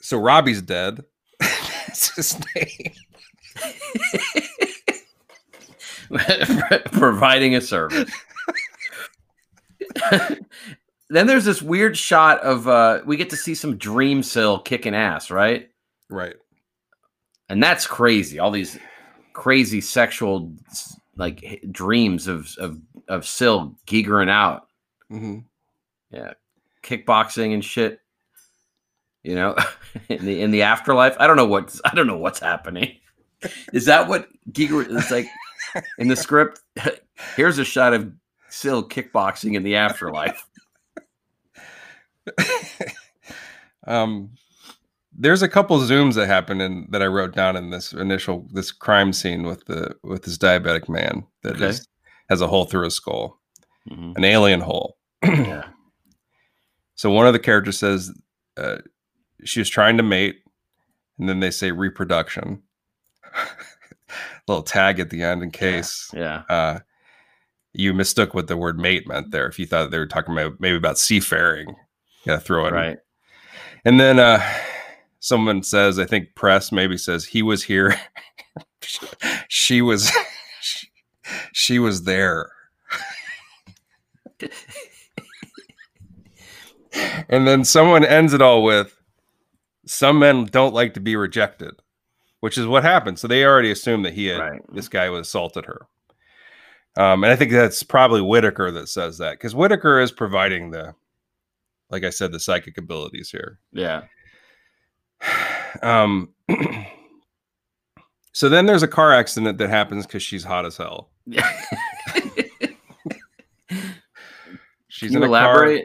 so 0.00 0.18
Robbie's 0.18 0.62
dead. 0.62 1.04
That's 1.40 2.14
his 2.16 2.38
name. 2.54 2.92
providing 6.92 7.54
a 7.54 7.60
service. 7.60 8.10
Then 11.10 11.26
there's 11.26 11.44
this 11.44 11.60
weird 11.60 11.96
shot 11.96 12.40
of 12.40 12.68
uh, 12.68 13.00
we 13.04 13.16
get 13.16 13.30
to 13.30 13.36
see 13.36 13.54
some 13.54 13.76
dream 13.76 14.22
Sil 14.22 14.62
kicking 14.62 14.94
ass, 14.94 15.30
right? 15.30 15.68
Right. 16.08 16.34
and 17.48 17.62
that's 17.62 17.86
crazy 17.86 18.38
all 18.40 18.50
these 18.50 18.78
crazy 19.32 19.80
sexual 19.80 20.52
like 21.16 21.62
dreams 21.70 22.26
of 22.26 22.52
of 22.58 22.80
of 23.08 23.24
Sil 23.26 23.74
giggering 23.86 24.28
out 24.30 24.66
hmm 25.08 25.38
yeah 26.10 26.32
kickboxing 26.82 27.54
and 27.54 27.64
shit 27.64 28.00
you 29.22 29.34
know 29.36 29.54
in 30.08 30.24
the 30.24 30.40
in 30.42 30.50
the 30.50 30.62
afterlife 30.62 31.14
i 31.20 31.26
don't 31.28 31.36
know 31.36 31.46
what's 31.46 31.80
i 31.84 31.94
don't 31.94 32.08
know 32.08 32.18
what's 32.18 32.40
happening 32.40 32.96
Is 33.72 33.84
that 33.86 34.08
what 34.08 34.28
Giger 34.50 34.86
is 34.88 35.10
like 35.10 35.26
in 35.98 36.08
the 36.08 36.16
script? 36.16 36.60
Here's 37.36 37.58
a 37.58 37.64
shot 37.64 37.94
of 37.94 38.12
Sil 38.50 38.82
kickboxing 38.82 39.54
in 39.54 39.62
the 39.62 39.76
afterlife. 39.76 40.44
um, 43.86 44.30
there's 45.16 45.42
a 45.42 45.48
couple 45.48 45.78
zooms 45.80 46.14
that 46.14 46.26
happened 46.26 46.62
in 46.62 46.86
that 46.90 47.02
I 47.02 47.06
wrote 47.06 47.34
down 47.34 47.56
in 47.56 47.70
this 47.70 47.92
initial 47.92 48.46
this 48.52 48.70
crime 48.72 49.12
scene 49.12 49.42
with 49.44 49.64
the 49.66 49.94
with 50.02 50.22
this 50.22 50.38
diabetic 50.38 50.88
man 50.88 51.26
that 51.42 51.56
Okay. 51.56 51.66
is- 51.68 51.86
has 52.28 52.40
a 52.40 52.46
hole 52.46 52.64
through 52.64 52.84
his 52.84 52.94
skull, 52.94 53.40
Mhm. 53.90 54.16
an 54.16 54.24
alien 54.24 54.60
hole. 54.60 54.96
Yeah. 55.24 55.68
So 56.94 57.10
one 57.10 57.26
of 57.26 57.32
the 57.32 57.38
characters 57.40 57.78
says 57.78 58.12
uh, 58.56 58.76
she 59.44 59.58
was 59.60 59.68
trying 59.70 59.96
to 59.96 60.02
mate, 60.02 60.42
and 61.18 61.28
then 61.28 61.40
they 61.40 61.50
say 61.50 61.72
reproduction. 61.72 62.62
Little 64.46 64.62
tag 64.62 65.00
at 65.00 65.10
the 65.10 65.22
end 65.22 65.42
in 65.42 65.50
case 65.50 66.10
Yeah. 66.14 66.42
uh, 66.48 66.80
you 67.72 67.94
mistook 67.94 68.34
what 68.34 68.48
the 68.48 68.56
word 68.56 68.78
mate 68.78 69.06
meant 69.08 69.30
there. 69.30 69.46
If 69.46 69.58
you 69.58 69.66
thought 69.66 69.90
they 69.90 69.98
were 69.98 70.06
talking 70.06 70.32
about 70.36 70.60
maybe 70.60 70.76
about 70.76 70.98
seafaring, 70.98 71.74
gotta 72.26 72.40
throw 72.40 72.66
it. 72.66 72.72
Right. 72.72 72.98
And 73.84 73.98
then 73.98 74.18
uh, 74.18 74.42
someone 75.20 75.62
says, 75.62 75.98
I 75.98 76.04
think 76.04 76.34
press 76.34 76.70
maybe 76.72 76.96
says 76.96 77.24
he 77.26 77.42
was 77.42 77.64
here. 77.64 77.98
she 79.48 79.80
was, 79.82 80.10
she 81.52 81.78
was 81.78 82.04
there. 82.04 82.50
and 87.28 87.46
then 87.46 87.64
someone 87.64 88.04
ends 88.04 88.32
it 88.32 88.42
all 88.42 88.62
with 88.62 88.96
some 89.86 90.18
men 90.18 90.44
don't 90.46 90.74
like 90.74 90.94
to 90.94 91.00
be 91.00 91.16
rejected, 91.16 91.74
which 92.40 92.56
is 92.58 92.66
what 92.66 92.82
happened. 92.82 93.18
So 93.18 93.28
they 93.28 93.44
already 93.44 93.70
assumed 93.70 94.04
that 94.04 94.14
he 94.14 94.26
had 94.26 94.38
Right. 94.40 94.62
this 94.72 94.88
guy 94.88 95.08
was 95.10 95.26
assaulted 95.26 95.66
her. 95.66 95.86
Um, 96.96 97.22
and 97.24 97.32
I 97.32 97.36
think 97.36 97.52
that's 97.52 97.82
probably 97.82 98.20
Whitaker 98.20 98.70
that 98.72 98.88
says 98.88 99.18
that 99.18 99.32
because 99.32 99.54
Whitaker 99.54 100.00
is 100.00 100.10
providing 100.12 100.70
the, 100.70 100.94
like 101.90 102.04
I 102.04 102.10
said, 102.10 102.32
the 102.32 102.40
psychic 102.40 102.78
abilities 102.78 103.30
here. 103.30 103.58
Yeah. 103.72 104.02
Um, 105.82 106.34
so 108.32 108.48
then 108.48 108.66
there's 108.66 108.82
a 108.82 108.88
car 108.88 109.12
accident 109.12 109.58
that 109.58 109.70
happens 109.70 110.04
because 110.04 110.20
she's 110.20 110.42
hot 110.42 110.66
as 110.66 110.76
hell. 110.76 111.10
Yeah. 111.26 111.48
She's 114.88 115.14
in 115.14 115.22
a 115.22 115.28
car. 115.28 115.78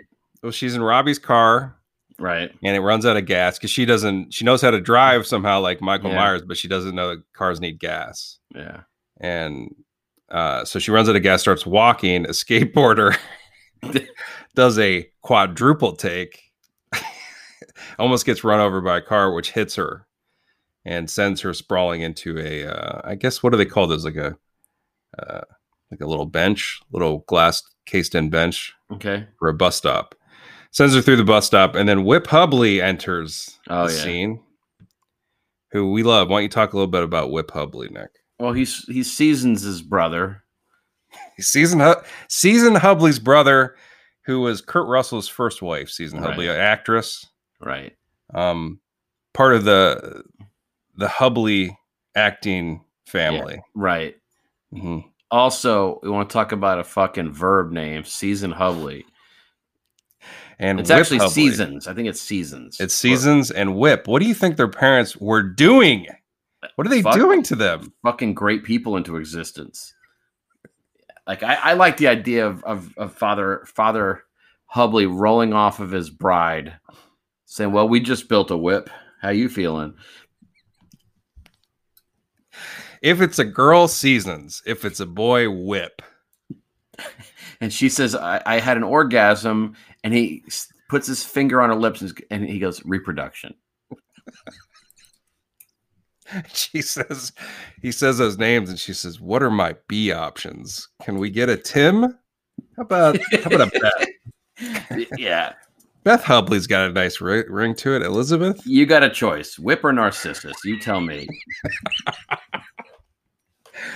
Well, 0.43 0.51
she's 0.51 0.75
in 0.75 0.83
Robbie's 0.83 1.19
car 1.19 1.77
Right. 2.19 2.51
and 2.63 2.75
it 2.75 2.79
runs 2.81 3.05
out 3.05 3.15
of 3.17 3.25
gas 3.25 3.57
because 3.57 3.69
she 3.71 3.85
doesn't. 3.85 4.33
She 4.33 4.43
knows 4.43 4.61
how 4.61 4.71
to 4.71 4.81
drive 4.81 5.25
somehow, 5.27 5.59
like 5.59 5.81
Michael 5.81 6.09
Yeah. 6.09 6.15
Myers, 6.17 6.41
but 6.41 6.57
she 6.57 6.67
doesn't 6.67 6.95
know 6.95 7.09
that 7.09 7.23
cars 7.33 7.61
need 7.61 7.79
gas. 7.79 8.39
Yeah. 8.53 8.81
And 9.21 9.73
uh, 10.29 10.65
so 10.65 10.79
she 10.79 10.91
runs 10.91 11.07
out 11.07 11.15
of 11.15 11.21
gas, 11.23 11.41
starts 11.41 11.65
walking. 11.65 12.25
A 12.25 12.29
skateboarder 12.29 13.15
does 14.55 14.79
a 14.79 15.07
quadruple 15.21 15.93
take, 15.95 16.51
almost 17.99 18.25
gets 18.25 18.43
run 18.43 18.59
over 18.59 18.81
by 18.81 18.97
a 18.97 19.01
car, 19.01 19.33
which 19.33 19.51
hits 19.51 19.75
her 19.75 20.07
and 20.85 21.09
sends 21.09 21.41
her 21.41 21.53
sprawling 21.53 22.01
into 22.01 22.37
a. 22.39 22.65
Uh, 22.67 23.01
I 23.03 23.15
guess 23.15 23.41
what 23.43 23.51
do 23.51 23.57
they 23.57 23.65
call 23.65 23.87
those? 23.87 24.05
Like 24.05 24.15
a, 24.15 24.37
uh, 25.17 25.41
like 25.91 26.01
a 26.01 26.07
little 26.07 26.25
bench, 26.25 26.79
little 26.91 27.19
glass 27.27 27.61
cased 27.85 28.15
in 28.15 28.29
bench 28.29 28.73
Okay. 28.91 29.27
for 29.39 29.47
a 29.49 29.53
bus 29.53 29.75
stop. 29.75 30.15
Sends 30.71 30.93
her 30.95 31.01
through 31.01 31.15
the 31.17 31.23
bus 31.23 31.45
stop, 31.45 31.75
and 31.75 31.87
then 31.87 32.03
Whip 32.03 32.25
Hubley 32.27 32.81
enters 32.81 33.57
Oh 33.69 33.87
the 33.87 33.93
yeah. 33.93 33.99
scene. 34.03 34.39
Who 35.71 35.91
we 35.91 36.03
love. 36.03 36.29
Why 36.29 36.37
don't 36.37 36.43
you 36.43 36.49
talk 36.49 36.73
a 36.73 36.75
little 36.77 36.91
bit 36.91 37.03
about 37.03 37.31
Whip 37.31 37.51
Hubley, 37.51 37.89
Nick? 37.91 38.09
Well, 38.39 38.53
he's 38.53 38.83
he 38.85 39.03
seasons 39.03 39.61
his 39.61 39.81
brother. 39.81 40.43
Season 41.39 41.79
Hu- 41.79 41.95
Season 42.27 42.75
Hubley's 42.75 43.19
brother, 43.19 43.75
who 44.25 44.41
was 44.41 44.61
Kurt 44.61 44.87
Russell's 44.87 45.27
first 45.27 45.61
wife, 45.61 45.89
Season 45.89 46.19
Right. 46.21 46.35
Hubley, 46.37 46.49
an 46.53 46.59
actress, 46.59 47.25
Right. 47.61 47.95
um, 48.33 48.79
part 49.33 49.55
of 49.55 49.63
the 49.65 50.23
the 50.97 51.07
Hubley 51.07 51.75
acting 52.15 52.83
family. 53.05 53.61
Right. 53.75 54.15
Mhm. 54.73 55.03
Also, 55.29 55.99
we 56.03 56.09
want 56.09 56.29
to 56.29 56.33
talk 56.33 56.51
about 56.53 56.79
a 56.79 56.83
fucking 56.85 57.33
verb 57.33 57.71
name, 57.71 58.03
season 58.05 58.53
Hubley. 58.53 59.03
And 60.57 60.79
It's 60.79 60.89
actually 60.89 61.19
Hubley. 61.19 61.29
seasons. 61.31 61.87
I 61.87 61.93
think 61.93 62.07
it's 62.07 62.21
seasons. 62.21 62.79
It's 62.79 62.93
Seasons 62.93 63.51
and 63.51 63.75
Whip. 63.75 64.07
What 64.07 64.21
do 64.21 64.27
you 64.27 64.33
think 64.33 64.55
their 64.55 64.69
parents 64.69 65.17
were 65.17 65.43
doing? 65.43 66.07
What 66.75 66.87
are 66.87 66.89
they 66.89 67.01
Fuck. 67.01 67.15
doing 67.15 67.43
to 67.43 67.55
them? 67.55 67.91
fucking 68.03 68.33
great 68.35 68.63
people 68.63 68.95
into 68.95 69.17
existence. 69.17 69.93
Like 71.27 71.43
I, 71.43 71.55
I 71.55 71.73
like 71.73 71.97
the 71.97 72.07
idea 72.07 72.45
of, 72.45 72.63
of 72.63 72.95
of 72.97 73.13
father 73.13 73.65
father 73.67 74.23
Hubley 74.73 75.07
rolling 75.07 75.53
off 75.53 75.79
of 75.79 75.91
his 75.91 76.09
bride, 76.09 76.77
saying, 77.45 77.71
"Well, 77.71 77.89
we 77.89 77.99
just 77.99 78.29
built 78.29 78.51
a 78.51 78.57
whip. 78.57 78.89
How 79.21 79.29
you 79.29 79.49
feeling?" 79.49 79.95
If 83.01 83.21
it's 83.21 83.39
a 83.39 83.45
girl, 83.45 83.87
Seasons. 83.87 84.63
If 84.65 84.83
it's 84.83 84.99
a 84.99 85.05
boy, 85.05 85.49
Whip. 85.49 86.01
And 87.61 87.71
she 87.71 87.89
says, 87.89 88.15
"I, 88.15 88.41
I 88.45 88.59
had 88.59 88.77
an 88.77 88.83
orgasm," 88.83 89.75
and 90.03 90.13
he 90.13 90.43
puts 90.89 91.07
his 91.07 91.23
finger 91.23 91.61
on 91.61 91.69
her 91.69 91.75
lips 91.75 92.01
and, 92.01 92.13
and 92.29 92.45
he 92.45 92.59
goes, 92.59 92.83
"Reproduction." 92.85 93.55
She 96.53 96.81
says, 96.81 97.31
he 97.81 97.91
says 97.91 98.17
those 98.17 98.39
names, 98.39 98.69
and 98.69 98.79
she 98.79 98.93
says, 98.93 99.21
"What 99.21 99.43
are 99.43 99.51
my 99.51 99.75
B 99.87 100.11
options? 100.11 100.89
Can 101.03 101.19
we 101.19 101.29
get 101.29 101.49
a 101.49 101.57
Tim? 101.57 102.17
How 102.75 102.81
about 102.81 103.19
how 103.43 103.51
about 103.51 103.73
a 103.73 103.79
Beth? 103.79 104.07
yeah, 105.17 105.53
Beth 106.03 106.23
Hubley's 106.23 106.67
got 106.67 106.89
a 106.89 106.93
nice 106.93 107.21
ri- 107.21 107.47
ring 107.47 107.75
to 107.75 107.95
it. 107.95 108.01
Elizabeth, 108.01 108.65
you 108.65 108.87
got 108.87 109.03
a 109.03 109.09
choice: 109.09 109.59
whip 109.59 109.83
or 109.83 109.93
narcissus. 109.93 110.57
You 110.65 110.79
tell 110.79 111.01
me. 111.01 111.27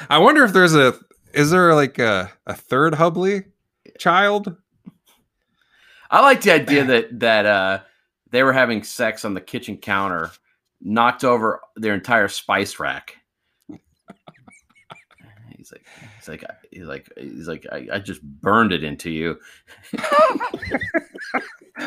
I 0.10 0.18
wonder 0.18 0.44
if 0.44 0.54
there's 0.54 0.76
a 0.76 0.94
is 1.34 1.52
there 1.52 1.74
like 1.74 2.00
a, 2.00 2.32
a 2.48 2.54
third 2.54 2.94
Hubley 2.94 3.46
child? 3.98 4.56
I 6.12 6.22
like 6.22 6.42
the 6.42 6.54
idea 6.54 6.84
that 6.86 7.20
that 7.20 7.46
uh, 7.46 7.80
they 8.32 8.44
were 8.44 8.54
having 8.54 8.84
sex 8.84 9.26
on 9.26 9.34
the 9.34 9.42
kitchen 9.42 9.78
counter, 9.78 10.32
knocked 10.82 11.24
over 11.24 11.62
their 11.76 11.94
entire 11.94 12.28
spice 12.28 12.80
rack. 12.80 13.16
He's 15.58 15.72
like, 15.74 15.86
he's 16.18 16.28
like, 16.30 16.44
he's 16.72 16.88
like, 16.88 17.10
he's 17.18 17.48
like, 17.48 17.66
I, 17.72 17.88
I 17.94 18.00
just 18.00 18.24
burned 18.24 18.72
it 18.72 18.84
into 18.84 19.10
you. 19.10 19.38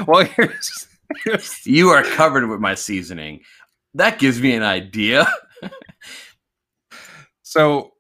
Well, 0.07 0.25
here's, 0.25 0.89
here's 1.25 1.67
You 1.67 1.91
are 1.91 2.03
covered 2.03 2.49
with 2.49 2.61
my 2.61 2.75
seasoning. 2.75 3.41
That 3.95 4.19
gives 4.19 4.41
me 4.41 4.55
an 4.55 4.63
idea. 4.63 5.27
so 7.43 7.93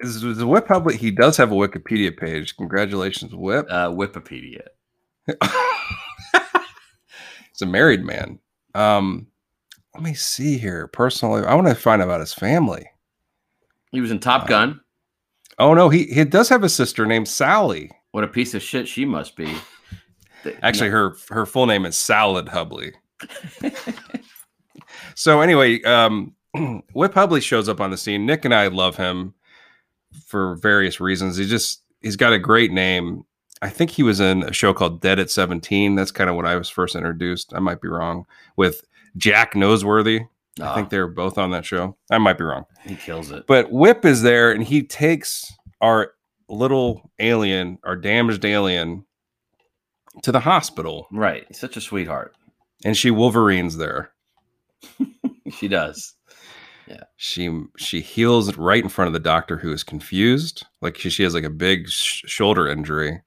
is, 0.00 0.22
is 0.22 0.44
Whip 0.44 0.66
public? 0.66 0.96
He 0.96 1.10
does 1.10 1.36
have 1.36 1.52
a 1.52 1.54
Wikipedia 1.54 2.16
page. 2.16 2.56
Congratulations, 2.56 3.34
Whip. 3.34 3.66
Uh, 3.70 3.90
Wikipedia. 3.90 4.66
He's 5.26 5.38
a 7.62 7.66
married 7.66 8.04
man. 8.04 8.38
Um, 8.74 9.28
let 9.98 10.04
me 10.04 10.14
see 10.14 10.58
here. 10.58 10.86
Personally, 10.86 11.42
I 11.44 11.56
want 11.56 11.66
to 11.66 11.74
find 11.74 12.00
out 12.00 12.06
about 12.06 12.20
his 12.20 12.32
family. 12.32 12.88
He 13.90 14.00
was 14.00 14.12
in 14.12 14.20
Top 14.20 14.44
Uh, 14.44 14.46
Gun. 14.46 14.80
Oh 15.58 15.74
no, 15.74 15.88
he 15.88 16.04
he 16.04 16.22
does 16.24 16.48
have 16.50 16.62
a 16.62 16.68
sister 16.68 17.04
named 17.04 17.26
Sally. 17.26 17.90
What 18.12 18.22
a 18.22 18.28
piece 18.28 18.54
of 18.54 18.62
shit 18.62 18.86
she 18.86 19.04
must 19.04 19.34
be. 19.34 19.52
Actually, 20.62 20.90
her 20.90 21.16
her 21.30 21.44
full 21.44 21.66
name 21.66 21.84
is 21.84 21.96
Salad 21.96 22.46
Hubley. 22.46 22.92
so 25.16 25.40
anyway, 25.40 25.82
um, 25.82 26.32
Whip 26.92 27.14
Hubley 27.14 27.42
shows 27.42 27.68
up 27.68 27.80
on 27.80 27.90
the 27.90 27.96
scene. 27.96 28.24
Nick 28.24 28.44
and 28.44 28.54
I 28.54 28.68
love 28.68 28.96
him 28.96 29.34
for 30.26 30.54
various 30.56 31.00
reasons. 31.00 31.36
He 31.36 31.48
just 31.48 31.82
he's 32.02 32.14
got 32.14 32.32
a 32.32 32.38
great 32.38 32.70
name. 32.70 33.24
I 33.62 33.68
think 33.68 33.90
he 33.90 34.04
was 34.04 34.20
in 34.20 34.44
a 34.44 34.52
show 34.52 34.72
called 34.72 35.00
Dead 35.00 35.18
at 35.18 35.28
Seventeen. 35.28 35.96
That's 35.96 36.12
kind 36.12 36.30
of 36.30 36.36
when 36.36 36.46
I 36.46 36.54
was 36.54 36.68
first 36.68 36.94
introduced. 36.94 37.52
I 37.52 37.58
might 37.58 37.80
be 37.80 37.88
wrong 37.88 38.26
with 38.56 38.84
Jack 39.16 39.54
Noseworthy. 39.54 40.26
I 40.60 40.64
Ah, 40.64 40.74
think 40.74 40.90
they 40.90 40.98
were 40.98 41.06
both 41.08 41.38
on 41.38 41.52
that 41.52 41.64
show. 41.64 41.96
I 42.10 42.18
might 42.18 42.36
be 42.38 42.44
wrong. 42.44 42.64
he 42.84 42.96
kills 42.96 43.30
it. 43.30 43.46
But 43.46 43.70
Whip 43.70 44.04
is 44.04 44.22
there 44.22 44.50
and 44.50 44.62
he 44.64 44.82
takes 44.82 45.52
our 45.80 46.12
little 46.48 47.10
alien, 47.20 47.78
our 47.84 47.94
damaged 47.94 48.44
alien, 48.44 49.04
to 50.24 50.32
the 50.32 50.40
hospital. 50.40 51.06
right. 51.12 51.44
He's 51.46 51.60
such 51.60 51.76
a 51.76 51.80
sweetheart. 51.80 52.34
And 52.84 52.96
she 52.96 53.10
Wolverines 53.10 53.76
there. 53.76 54.10
She 55.50 55.66
does. 55.66 56.14
Yeah. 56.86 57.04
She 57.16 57.50
she 57.78 58.00
heals 58.02 58.54
right 58.58 58.82
in 58.82 58.90
front 58.90 59.06
of 59.06 59.12
the 59.14 59.18
doctor 59.18 59.56
who 59.56 59.72
is 59.72 59.82
confused. 59.82 60.66
Like 60.82 60.98
she, 60.98 61.08
she 61.08 61.22
has 61.22 61.32
like 61.34 61.44
a 61.44 61.50
big 61.50 61.88
sh- 61.88 62.22
shoulder 62.26 62.68
injury. 62.68 63.22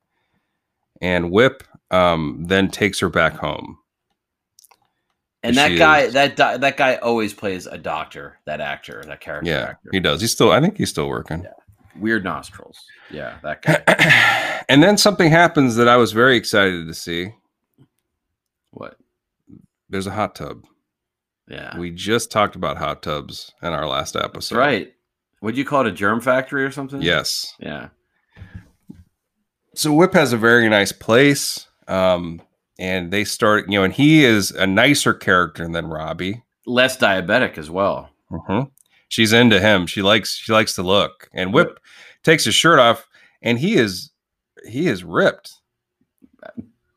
And 1.01 1.31
Whip 1.31 1.63
um, 1.89 2.43
then 2.47 2.69
takes 2.69 2.99
her 2.99 3.09
back 3.09 3.33
home. 3.37 3.77
And 5.43 5.55
that 5.57 5.75
guy, 5.77 5.99
is. 6.01 6.13
that 6.13 6.35
di- 6.35 6.57
that 6.57 6.77
guy 6.77 6.95
always 6.97 7.33
plays 7.33 7.65
a 7.65 7.77
doctor. 7.77 8.37
That 8.45 8.61
actor, 8.61 9.03
that 9.07 9.21
character 9.21 9.49
Yeah, 9.49 9.61
actor. 9.69 9.89
he 9.91 9.99
does. 9.99 10.21
He's 10.21 10.31
still. 10.31 10.51
I 10.51 10.61
think 10.61 10.77
he's 10.77 10.89
still 10.89 11.07
working. 11.09 11.45
Weird 11.99 12.23
nostrils. 12.23 12.77
Yeah, 13.09 13.37
that 13.43 13.61
guy. 13.63 14.63
and 14.69 14.81
then 14.83 14.97
something 14.97 15.29
happens 15.31 15.75
that 15.75 15.87
I 15.87 15.97
was 15.97 16.11
very 16.11 16.37
excited 16.37 16.87
to 16.87 16.93
see. 16.93 17.33
what? 18.71 18.97
There's 19.89 20.07
a 20.07 20.11
hot 20.11 20.35
tub. 20.35 20.63
Yeah, 21.49 21.77
We 21.77 21.89
just 21.91 22.31
talked 22.31 22.55
about 22.55 22.77
hot 22.77 23.01
tubs 23.03 23.51
in 23.61 23.69
our 23.73 23.85
last 23.85 24.13
that's 24.13 24.23
episode. 24.25 24.57
right. 24.57 24.93
Would 25.41 25.57
you 25.57 25.65
call 25.65 25.81
it 25.81 25.87
a 25.87 25.91
germ 25.91 26.21
factory 26.21 26.63
or 26.63 26.71
something? 26.71 27.01
Yes. 27.01 27.53
Yeah. 27.59 27.89
So 29.75 29.91
Whip 29.91 30.13
has 30.13 30.31
a 30.33 30.37
very 30.37 30.69
nice 30.69 30.91
place. 30.93 31.67
Um, 31.89 32.41
and 32.81 33.11
they 33.11 33.23
start, 33.23 33.69
you 33.69 33.77
know, 33.77 33.83
and 33.83 33.93
he 33.93 34.25
is 34.25 34.49
a 34.51 34.65
nicer 34.65 35.13
character 35.13 35.67
than 35.69 35.85
Robbie. 35.87 36.43
Less 36.65 36.97
diabetic 36.97 37.57
as 37.57 37.69
well. 37.69 38.09
hmm 38.29 38.63
She's 39.07 39.33
into 39.33 39.59
him. 39.59 39.87
She 39.87 40.01
likes 40.01 40.35
she 40.35 40.51
likes 40.53 40.73
to 40.75 40.83
look. 40.83 41.29
And 41.33 41.53
Whip 41.53 41.79
takes 42.23 42.45
his 42.45 42.55
shirt 42.55 42.79
off, 42.79 43.07
and 43.41 43.59
he 43.59 43.75
is 43.75 44.09
he 44.65 44.87
is 44.87 45.03
ripped. 45.03 45.53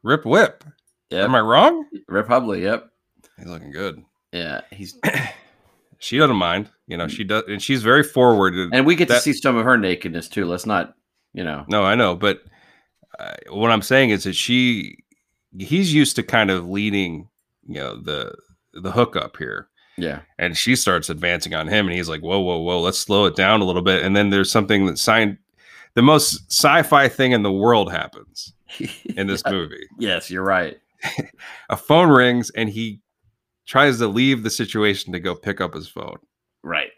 Rip 0.02 0.24
Whip. 0.24 0.64
Yep. 1.10 1.24
Am 1.24 1.34
I 1.34 1.40
wrong? 1.40 1.86
Republic. 2.08 2.62
Yep. 2.62 2.88
He's 3.38 3.46
looking 3.46 3.72
good. 3.72 4.04
Yeah. 4.32 4.60
He's 4.70 4.98
She 5.98 6.18
doesn't 6.18 6.36
mind. 6.36 6.70
You 6.86 6.98
know, 6.98 7.08
she 7.08 7.24
does, 7.24 7.44
and 7.48 7.62
she's 7.62 7.82
very 7.82 8.02
forward. 8.02 8.54
and 8.74 8.84
we 8.84 8.94
get 8.94 9.08
to 9.08 9.18
see 9.20 9.32
some 9.32 9.56
of 9.56 9.64
her 9.64 9.78
nakedness 9.78 10.28
too. 10.28 10.44
Let's 10.44 10.66
not, 10.66 10.94
you 11.32 11.42
know. 11.42 11.64
No, 11.68 11.82
I 11.82 11.94
know, 11.94 12.14
but 12.14 12.42
uh, 13.18 13.32
what 13.48 13.70
I'm 13.70 13.80
saying 13.80 14.10
is 14.10 14.24
that 14.24 14.34
she, 14.34 14.98
he's 15.58 15.94
used 15.94 16.16
to 16.16 16.22
kind 16.22 16.50
of 16.50 16.68
leading, 16.68 17.28
you 17.66 17.80
know, 17.80 17.96
the 18.00 18.34
the 18.72 18.90
hookup 18.92 19.36
here, 19.36 19.68
Yeah. 19.96 20.20
and 20.38 20.56
she 20.56 20.74
starts 20.76 21.08
advancing 21.08 21.54
on 21.54 21.68
him, 21.68 21.86
and 21.86 21.94
he's 21.96 22.08
like, 22.08 22.22
"Whoa, 22.22 22.40
whoa, 22.40 22.58
whoa, 22.58 22.80
let's 22.80 22.98
slow 22.98 23.24
it 23.26 23.36
down 23.36 23.60
a 23.60 23.64
little 23.64 23.82
bit." 23.82 24.02
And 24.02 24.16
then 24.16 24.30
there's 24.30 24.50
something 24.50 24.86
that 24.86 24.98
signed, 24.98 25.38
the 25.94 26.02
most 26.02 26.50
sci-fi 26.52 27.08
thing 27.08 27.32
in 27.32 27.42
the 27.42 27.52
world 27.52 27.92
happens 27.92 28.52
in 29.16 29.26
this 29.28 29.44
movie. 29.46 29.86
yes, 29.98 30.30
you're 30.30 30.42
right. 30.44 30.76
A 31.70 31.76
phone 31.76 32.08
rings, 32.10 32.50
and 32.50 32.68
he 32.68 33.00
tries 33.66 33.98
to 33.98 34.08
leave 34.08 34.42
the 34.42 34.50
situation 34.50 35.12
to 35.12 35.20
go 35.20 35.34
pick 35.34 35.60
up 35.60 35.72
his 35.74 35.86
phone. 35.88 36.18
Right. 36.62 36.90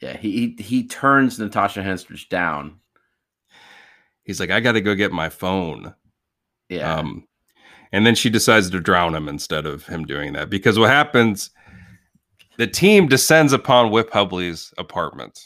Yeah. 0.00 0.16
He 0.16 0.54
he, 0.56 0.62
he 0.62 0.86
turns 0.88 1.38
Natasha 1.38 1.80
Henstridge 1.82 2.28
down. 2.28 2.80
He's 4.24 4.40
like, 4.40 4.50
"I 4.50 4.60
got 4.60 4.72
to 4.72 4.80
go 4.80 4.94
get 4.94 5.12
my 5.12 5.28
phone." 5.28 5.94
Yeah. 6.68 6.94
Um, 6.96 7.26
and 7.92 8.04
then 8.06 8.14
she 8.14 8.30
decides 8.30 8.70
to 8.70 8.80
drown 8.80 9.14
him 9.14 9.28
instead 9.28 9.66
of 9.66 9.86
him 9.86 10.04
doing 10.04 10.32
that 10.32 10.50
because 10.50 10.78
what 10.78 10.90
happens, 10.90 11.50
the 12.56 12.66
team 12.66 13.06
descends 13.08 13.52
upon 13.52 13.90
Whip 13.90 14.10
Hubley's 14.10 14.72
apartment 14.78 15.38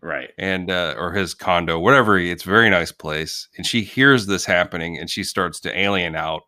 right. 0.00 0.30
and 0.38 0.70
uh, 0.70 0.94
or 0.98 1.12
his 1.12 1.34
condo, 1.34 1.78
whatever. 1.78 2.18
he- 2.18 2.30
It's 2.30 2.44
a 2.44 2.48
very 2.48 2.70
nice 2.70 2.92
place, 2.92 3.48
and 3.56 3.66
she 3.66 3.82
hears 3.82 4.26
this 4.26 4.44
happening 4.44 4.98
and 4.98 5.08
she 5.10 5.22
starts 5.24 5.60
to 5.60 5.78
alien 5.78 6.14
out. 6.16 6.42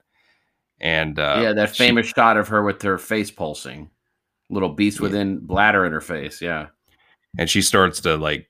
And 0.81 1.19
uh, 1.19 1.39
yeah, 1.43 1.53
that 1.55 1.75
she- 1.75 1.85
famous 1.87 2.07
shot 2.07 2.37
of 2.37 2.49
her 2.49 2.63
with 2.63 2.83
her 2.83 2.99
face 2.99 3.31
pulsing, 3.31 3.91
little 4.51 4.71
beast 4.71 4.99
Yeah. 4.99 5.03
within 5.03 5.39
bladder 5.39 5.85
in 5.85 5.93
her 5.93 6.01
face. 6.01 6.41
Yeah. 6.43 6.69
and 7.39 7.49
she 7.51 7.63
starts 7.63 8.01
to 8.01 8.17
like 8.17 8.49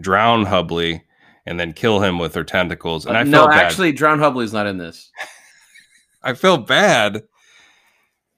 drown 0.00 0.44
Hubley 0.44 1.02
and 1.46 1.58
then 1.60 1.72
kill 1.72 2.00
him 2.00 2.18
with 2.18 2.34
her 2.34 2.44
tentacles. 2.44 3.06
And 3.06 3.16
Uh, 3.16 3.20
I 3.20 3.22
no, 3.24 3.46
bad. 3.48 3.64
actually, 3.64 3.92
Drown 3.92 4.18
Hubley's 4.18 4.52
not 4.52 4.66
in 4.66 4.78
this. 4.78 5.10
I 6.22 6.32
feel 6.34 6.56
bad 6.56 7.22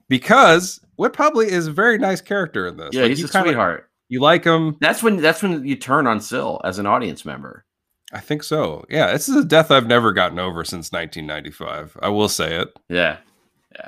because 0.08 0.80
Whip 0.96 1.14
Hubley 1.16 1.46
is 1.46 1.66
a 1.66 1.72
very 1.72 1.98
nice 1.98 2.20
character 2.20 2.66
in 2.66 2.76
this. 2.76 2.90
Yeah, 2.92 3.02
Like, 3.02 3.10
he's 3.10 3.20
you 3.20 3.26
a 3.26 3.28
kinda- 3.28 3.48
sweetheart. 3.50 3.90
You 4.08 4.20
like 4.20 4.44
him. 4.44 4.76
That's 4.80 5.02
when 5.02 5.16
that's 5.16 5.42
when 5.42 5.64
you 5.66 5.74
turn 5.74 6.06
on 6.06 6.20
Sil 6.22 6.62
as 6.64 6.78
an 6.78 6.86
audience 6.86 7.24
member. 7.24 7.64
I 8.12 8.20
think 8.20 8.44
so. 8.44 8.84
Yeah, 8.88 9.10
this 9.10 9.28
is 9.28 9.34
a 9.34 9.44
death 9.44 9.72
I've 9.72 9.88
never 9.88 10.12
gotten 10.12 10.38
over 10.38 10.62
since 10.62 10.92
1995. 10.92 11.96
I 12.00 12.08
will 12.08 12.28
say 12.28 12.54
it. 12.54 12.68
Yeah. 12.88 13.16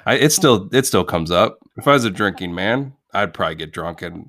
I, 0.06 0.14
it 0.16 0.32
still 0.32 0.68
it 0.72 0.86
still 0.86 1.04
comes 1.04 1.30
up. 1.30 1.58
If 1.76 1.86
I 1.86 1.92
was 1.92 2.04
a 2.04 2.10
drinking 2.10 2.52
man, 2.52 2.94
I'd 3.14 3.32
probably 3.32 3.54
get 3.54 3.72
drunk 3.72 4.02
and 4.02 4.26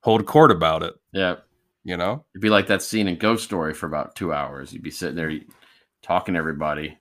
hold 0.00 0.26
court 0.26 0.50
about 0.50 0.82
it. 0.82 0.94
Yeah. 1.12 1.36
You 1.84 1.96
know, 1.96 2.24
It'd 2.34 2.42
be 2.42 2.50
like 2.50 2.68
that 2.68 2.82
scene 2.82 3.08
in 3.08 3.16
Ghost 3.16 3.42
Story 3.44 3.74
for 3.74 3.86
about 3.86 4.14
two 4.14 4.32
hours. 4.32 4.72
You'd 4.72 4.82
be 4.84 4.90
sitting 4.92 5.16
there 5.16 5.32
talking 6.02 6.34
to 6.34 6.38
everybody, 6.38 6.96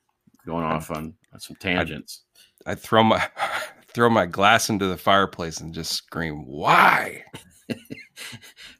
going 0.46 0.64
off 0.64 0.90
on, 0.90 1.14
on 1.32 1.40
some 1.40 1.56
tangents. 1.58 2.24
I'd 2.66 2.80
throw 2.80 3.04
my 3.04 3.22
throw 3.94 4.10
my 4.10 4.26
glass 4.26 4.70
into 4.70 4.88
the 4.88 4.98
fireplace 4.98 5.60
and 5.60 5.74
just 5.74 5.92
scream, 5.94 6.46
"Why?" 6.46 7.24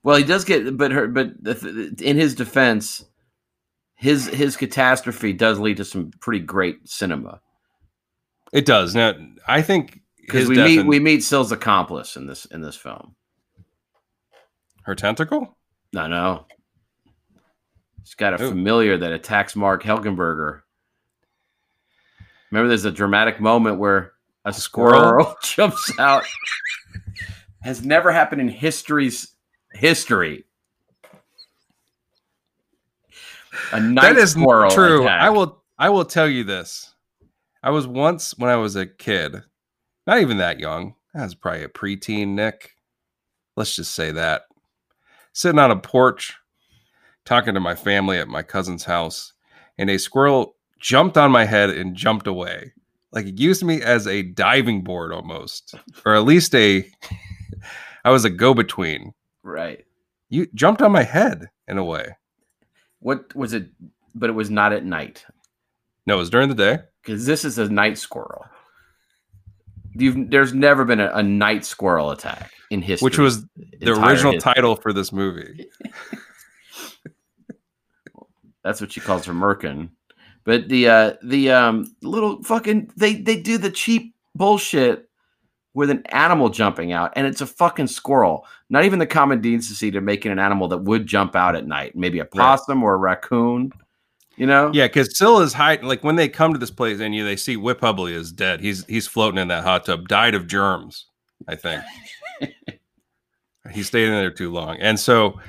Well, 0.04 0.18
he 0.18 0.24
does 0.24 0.44
get, 0.46 0.78
but 0.78 0.92
her, 0.92 1.08
but 1.08 1.32
in 2.02 2.18
his 2.18 2.36
defense, 2.36 3.04
his 3.96 4.28
his 4.28 4.58
catastrophe 4.58 5.34
does 5.34 5.60
lead 5.60 5.78
to 5.78 5.86
some 5.86 6.12
pretty 6.22 6.44
great 6.44 6.88
cinema 6.90 7.40
It 8.52 8.66
does. 8.66 8.94
Now, 8.96 9.14
I 9.48 9.62
think 9.62 10.02
because 10.20 10.48
we 10.50 10.56
meet 10.58 10.80
and- 10.80 10.90
we 10.90 11.00
meet 11.00 11.24
Sil's 11.24 11.52
accomplice 11.52 12.16
in 12.16 12.28
this 12.28 12.46
in 12.46 12.62
this 12.62 12.76
film. 12.76 13.16
her 14.84 14.96
tentacle. 14.96 15.58
No, 15.94 16.08
no, 16.08 16.46
he's 18.00 18.16
got 18.16 18.40
a 18.40 18.44
Ooh. 18.44 18.50
familiar 18.50 18.98
that 18.98 19.12
attacks 19.12 19.56
Marg 19.56 19.82
Helgenberger. 19.82 20.62
Remember, 22.50 22.68
there's 22.68 22.86
a 22.86 22.92
dramatic 22.92 23.40
moment 23.40 23.78
where 23.78 24.14
a 24.46 24.54
squirrel? 24.54 25.24
squirrel 25.24 25.36
jumps 25.44 26.00
out. 26.00 26.24
Has 27.62 27.86
never 27.86 28.12
happened 28.12 28.42
in 28.42 28.50
history's 28.50 29.36
history. 29.74 30.46
A 33.74 33.80
night 33.80 34.14
that 34.14 34.18
is 34.18 34.32
squirrel 34.32 34.72
true. 34.72 35.04
attack. 35.04 35.22
I 35.22 35.30
will. 35.30 35.62
I 35.78 35.90
will 35.90 36.06
tell 36.06 36.28
you 36.28 36.44
this. 36.44 36.94
I 37.64 37.70
was 37.70 37.86
once 37.88 38.38
when 38.38 38.50
I 38.50 38.56
was 38.56 38.76
a 38.76 38.86
kid, 38.86 39.44
not 40.08 40.20
even 40.20 40.38
that 40.38 40.60
young. 40.60 40.96
I 41.14 41.24
was 41.24 41.36
probably 41.36 41.64
a 41.64 41.68
preteen, 41.70 42.30
Nick. 42.30 42.72
Let's 43.56 43.76
just 43.76 43.94
say 43.94 44.12
that. 44.12 44.44
Sitting 45.34 45.60
on 45.60 45.72
a 45.72 45.78
porch, 45.78 46.34
talking 47.26 47.54
to 47.54 47.60
my 47.60 47.76
family 47.76 48.18
at 48.18 48.28
my 48.28 48.42
cousin's 48.44 48.84
house, 48.84 49.34
and 49.78 49.90
a 49.90 49.98
squirrel 49.98 50.56
jumped 50.80 51.18
on 51.18 51.32
my 51.32 51.46
head 51.46 51.70
and 51.70 51.96
jumped 51.96 52.28
away. 52.28 52.74
Like 53.12 53.26
it 53.28 53.40
used 53.40 53.64
me 53.64 53.82
as 53.82 54.08
a 54.08 54.24
diving 54.24 54.84
board 54.84 55.12
almost, 55.14 55.76
or 56.06 56.16
at 56.16 56.24
least 56.24 56.54
a. 56.56 56.90
I 58.04 58.10
was 58.10 58.26
a 58.26 58.30
go-between. 58.32 59.14
Right. 59.44 59.86
You 60.30 60.48
jumped 60.56 60.82
on 60.82 60.92
my 60.92 61.04
head 61.04 61.50
in 61.68 61.78
a 61.78 61.84
way. 61.84 62.16
What 63.00 63.36
was 63.36 63.54
it? 63.54 63.68
But 64.16 64.30
it 64.30 64.34
was 64.34 64.50
not 64.50 64.74
at 64.74 64.84
night 64.84 65.24
No, 66.08 66.16
it 66.16 66.18
was 66.18 66.30
during 66.30 66.50
the 66.50 66.56
day. 66.56 66.80
because 67.02 67.26
this 67.26 67.46
is 67.46 67.58
a 67.58 67.70
night 67.70 67.98
squirrel. 67.98 68.46
You've, 69.94 70.30
there's 70.30 70.54
never 70.54 70.86
been 70.86 71.00
a, 71.00 71.12
a 71.14 71.24
night 71.24 71.66
squirrel 71.66 72.12
attack 72.12 72.52
in 72.70 72.82
history, 72.82 73.06
which 73.06 73.18
was 73.18 73.46
the 73.80 73.92
original 73.92 74.34
history. 74.34 74.54
title 74.54 74.76
for 74.76 74.94
this 74.94 75.12
movie. 75.12 75.70
That's 78.64 78.80
what 78.80 78.92
she 78.92 79.00
calls 79.00 79.26
her 79.26 79.34
merkin. 79.34 79.90
But 80.44 80.70
the 80.70 80.88
uh 80.88 81.14
the 81.24 81.52
um 81.52 81.96
little 82.02 82.42
fucking 82.44 82.92
they 82.96 83.16
they 83.16 83.38
do 83.38 83.58
the 83.58 83.72
cheap 83.72 84.16
bullshit 84.36 85.10
with 85.74 85.90
an 85.90 86.04
animal 86.08 86.50
jumping 86.50 86.92
out, 86.92 87.14
and 87.16 87.26
it's 87.28 87.42
a 87.42 87.46
fucking 87.46 87.88
squirrel. 87.88 88.46
Not 88.70 88.86
even 88.86 89.00
the 89.00 89.08
common 89.08 89.42
decency 89.42 89.92
to 89.92 90.02
making 90.02 90.32
an 90.32 90.40
animal 90.40 90.68
that 90.70 90.80
would 90.80 91.06
jump 91.06 91.36
out 91.36 91.56
at 91.56 91.68
night, 91.68 91.96
maybe 91.96 92.20
a 92.20 92.26
possum 92.26 92.84
or 92.84 92.94
a 92.94 92.98
raccoon. 92.98 93.72
You 94.38 94.48
know? 94.48 94.72
Yeah, 94.74 94.88
because 94.88 95.18
Sil 95.18 95.40
is 95.40 95.54
hiding. 95.54 95.88
Like 95.88 96.04
when 96.04 96.16
they 96.16 96.30
come 96.30 96.54
to 96.54 96.60
this 96.60 96.72
place 96.72 97.00
and 97.00 97.14
you 97.14 97.24
they 97.24 97.36
see 97.36 97.58
Whip 97.58 97.82
Hubley 97.82 98.14
is 98.14 98.32
dead. 98.32 98.62
He's 98.62 98.86
he's 98.86 99.08
floating 99.08 99.38
in 99.38 99.50
that 99.50 99.64
hot 99.64 99.86
tub, 99.86 100.08
died 100.08 100.36
of 100.36 100.48
germs. 100.48 101.06
I 101.48 101.56
think 101.56 101.84
he 103.72 103.84
stayed 103.84 104.06
in 104.06 104.12
there 104.12 104.32
too 104.32 104.52
long, 104.52 104.78
and 104.78 105.00
so 105.00 105.40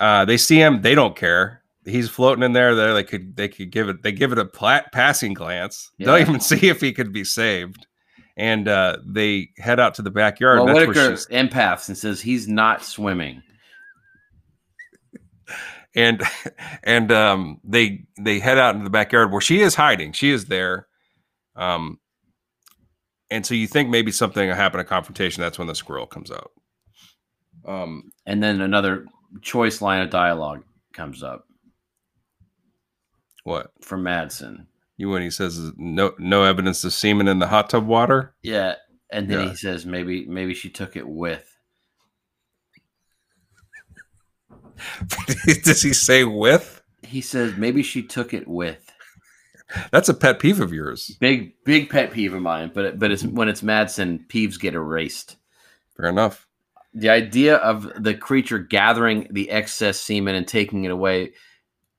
uh, 0.00 0.24
they 0.24 0.36
see 0.36 0.56
him. 0.56 0.82
They 0.82 0.94
don't 0.94 1.16
care. 1.16 1.62
He's 1.84 2.08
floating 2.08 2.42
in 2.42 2.52
there. 2.52 2.74
They 2.74 2.92
they 2.92 3.04
could 3.04 3.36
they 3.36 3.48
could 3.48 3.70
give 3.70 3.88
it 3.88 4.02
they 4.02 4.12
give 4.12 4.32
it 4.32 4.38
a 4.38 4.44
pla- 4.44 4.82
passing 4.92 5.34
glance. 5.34 5.90
Don't 6.00 6.20
even 6.20 6.40
see 6.40 6.68
if 6.68 6.80
he 6.80 6.92
could 6.92 7.12
be 7.12 7.24
saved, 7.24 7.86
and 8.36 8.68
uh, 8.68 8.98
they 9.04 9.50
head 9.58 9.80
out 9.80 9.94
to 9.96 10.02
the 10.02 10.10
backyard. 10.10 10.60
Well, 10.60 10.68
and 10.68 10.76
that's 10.76 10.96
where 10.96 11.10
Whitaker 11.10 11.32
empaths 11.32 11.88
and 11.88 11.98
says 11.98 12.20
he's 12.20 12.48
not 12.48 12.84
swimming. 12.84 13.42
And 15.94 16.22
and 16.82 17.10
um 17.12 17.60
they 17.64 18.04
they 18.18 18.38
head 18.38 18.58
out 18.58 18.74
into 18.74 18.84
the 18.84 18.90
backyard 18.90 19.30
where 19.32 19.40
she 19.40 19.60
is 19.60 19.74
hiding 19.74 20.12
she 20.12 20.30
is 20.30 20.46
there 20.46 20.86
um 21.56 21.98
and 23.30 23.44
so 23.46 23.54
you 23.54 23.66
think 23.66 23.88
maybe 23.88 24.10
something 24.12 24.48
will 24.48 24.54
happen 24.56 24.80
a 24.80 24.84
confrontation 24.84 25.40
that's 25.40 25.58
when 25.58 25.68
the 25.68 25.74
squirrel 25.74 26.06
comes 26.06 26.30
out 26.30 26.50
um 27.66 28.10
And 28.26 28.42
then 28.42 28.60
another 28.60 29.06
choice 29.42 29.80
line 29.80 30.02
of 30.02 30.10
dialogue 30.10 30.62
comes 30.92 31.22
up 31.22 31.46
what 33.44 33.70
from 33.82 34.02
Madsen. 34.04 34.66
you 34.96 35.10
when 35.10 35.22
he 35.22 35.30
says 35.30 35.70
no 35.76 36.14
no 36.18 36.44
evidence 36.44 36.82
of 36.84 36.92
semen 36.92 37.28
in 37.28 37.38
the 37.38 37.46
hot 37.48 37.68
tub 37.70 37.86
water 37.86 38.34
Yeah. 38.42 38.76
and 39.10 39.28
then 39.28 39.40
Yeah. 39.44 39.48
he 39.50 39.56
says 39.56 39.84
maybe 39.86 40.26
maybe 40.26 40.54
she 40.54 40.70
took 40.70 40.96
it 40.96 41.06
with. 41.08 41.53
Does 45.62 45.82
he 45.82 45.92
say 45.92 46.24
with? 46.24 46.82
He 47.02 47.20
says 47.20 47.56
maybe 47.56 47.82
she 47.82 48.02
took 48.02 48.34
it 48.34 48.46
with. 48.48 48.90
That's 49.90 50.08
a 50.08 50.14
pet 50.14 50.38
peeve 50.38 50.60
of 50.60 50.72
yours. 50.72 51.16
Big 51.20 51.54
big 51.64 51.88
pet 51.90 52.12
peeve 52.12 52.34
of 52.34 52.42
mine, 52.42 52.70
but 52.74 52.84
it, 52.84 52.98
but 52.98 53.10
it's 53.10 53.24
when 53.24 53.48
it's 53.48 53.62
Madsen, 53.62 54.26
peeves 54.28 54.58
get 54.58 54.74
erased. 54.74 55.36
Fair 55.96 56.06
enough. 56.08 56.46
The 56.92 57.08
idea 57.08 57.56
of 57.56 57.90
the 58.02 58.14
creature 58.14 58.58
gathering 58.58 59.26
the 59.30 59.50
excess 59.50 59.98
semen 59.98 60.34
and 60.34 60.46
taking 60.46 60.84
it 60.84 60.90
away 60.92 61.32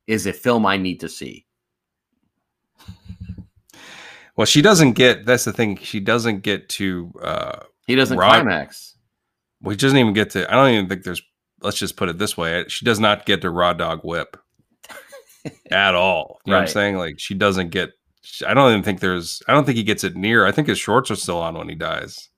is 0.08 0.26
a 0.26 0.34
film 0.34 0.66
I 0.66 0.78
need 0.78 1.00
to 1.02 1.10
see. 1.10 1.46
Well, 4.36 4.46
she 4.46 4.62
doesn't 4.62 4.94
get. 4.94 5.26
That's 5.26 5.46
the 5.46 5.54
thing. 5.54 5.78
She 5.78 6.00
doesn't 6.00 6.42
get 6.42 6.70
to. 6.70 7.12
uh 7.22 7.60
He 7.88 7.96
doesn't 7.96 8.18
Right. 8.18 8.42
climax. 8.42 8.98
Well, 9.62 9.72
he 9.72 9.78
doesn't 9.78 9.98
even 9.98 10.14
get 10.14 10.30
to. 10.32 10.50
I 10.50 10.56
don't 10.56 10.72
even 10.72 10.90
think 10.90 11.04
there's. 11.04 11.22
Let's 11.62 11.78
just 11.78 11.96
put 11.96 12.10
it 12.10 12.18
this 12.18 12.38
way: 12.38 12.66
she 12.68 12.86
does 12.86 13.00
not 13.00 13.26
get 13.26 13.42
the 13.42 13.50
raw 13.50 13.74
dog 13.74 14.02
whip 14.04 14.38
at 15.72 15.96
all. 15.96 16.40
You 16.46 16.52
know 16.52 16.58
what 16.58 16.64
I'm 16.64 16.68
saying? 16.68 16.98
Like 16.98 17.20
she 17.20 17.34
doesn't 17.34 17.70
get. 17.70 17.92
I 18.46 18.54
don't 18.54 18.72
even 18.72 18.84
think 18.84 19.00
there's. 19.00 19.42
I 19.48 19.54
don't 19.54 19.66
think 19.66 19.78
he 19.78 19.84
gets 19.84 20.04
it 20.04 20.16
near. 20.16 20.46
I 20.46 20.52
think 20.52 20.68
his 20.68 20.80
shorts 20.80 21.12
are 21.12 21.16
still 21.16 21.40
on 21.40 21.56
when 21.58 21.70
he 21.70 21.76
dies. 21.76 22.30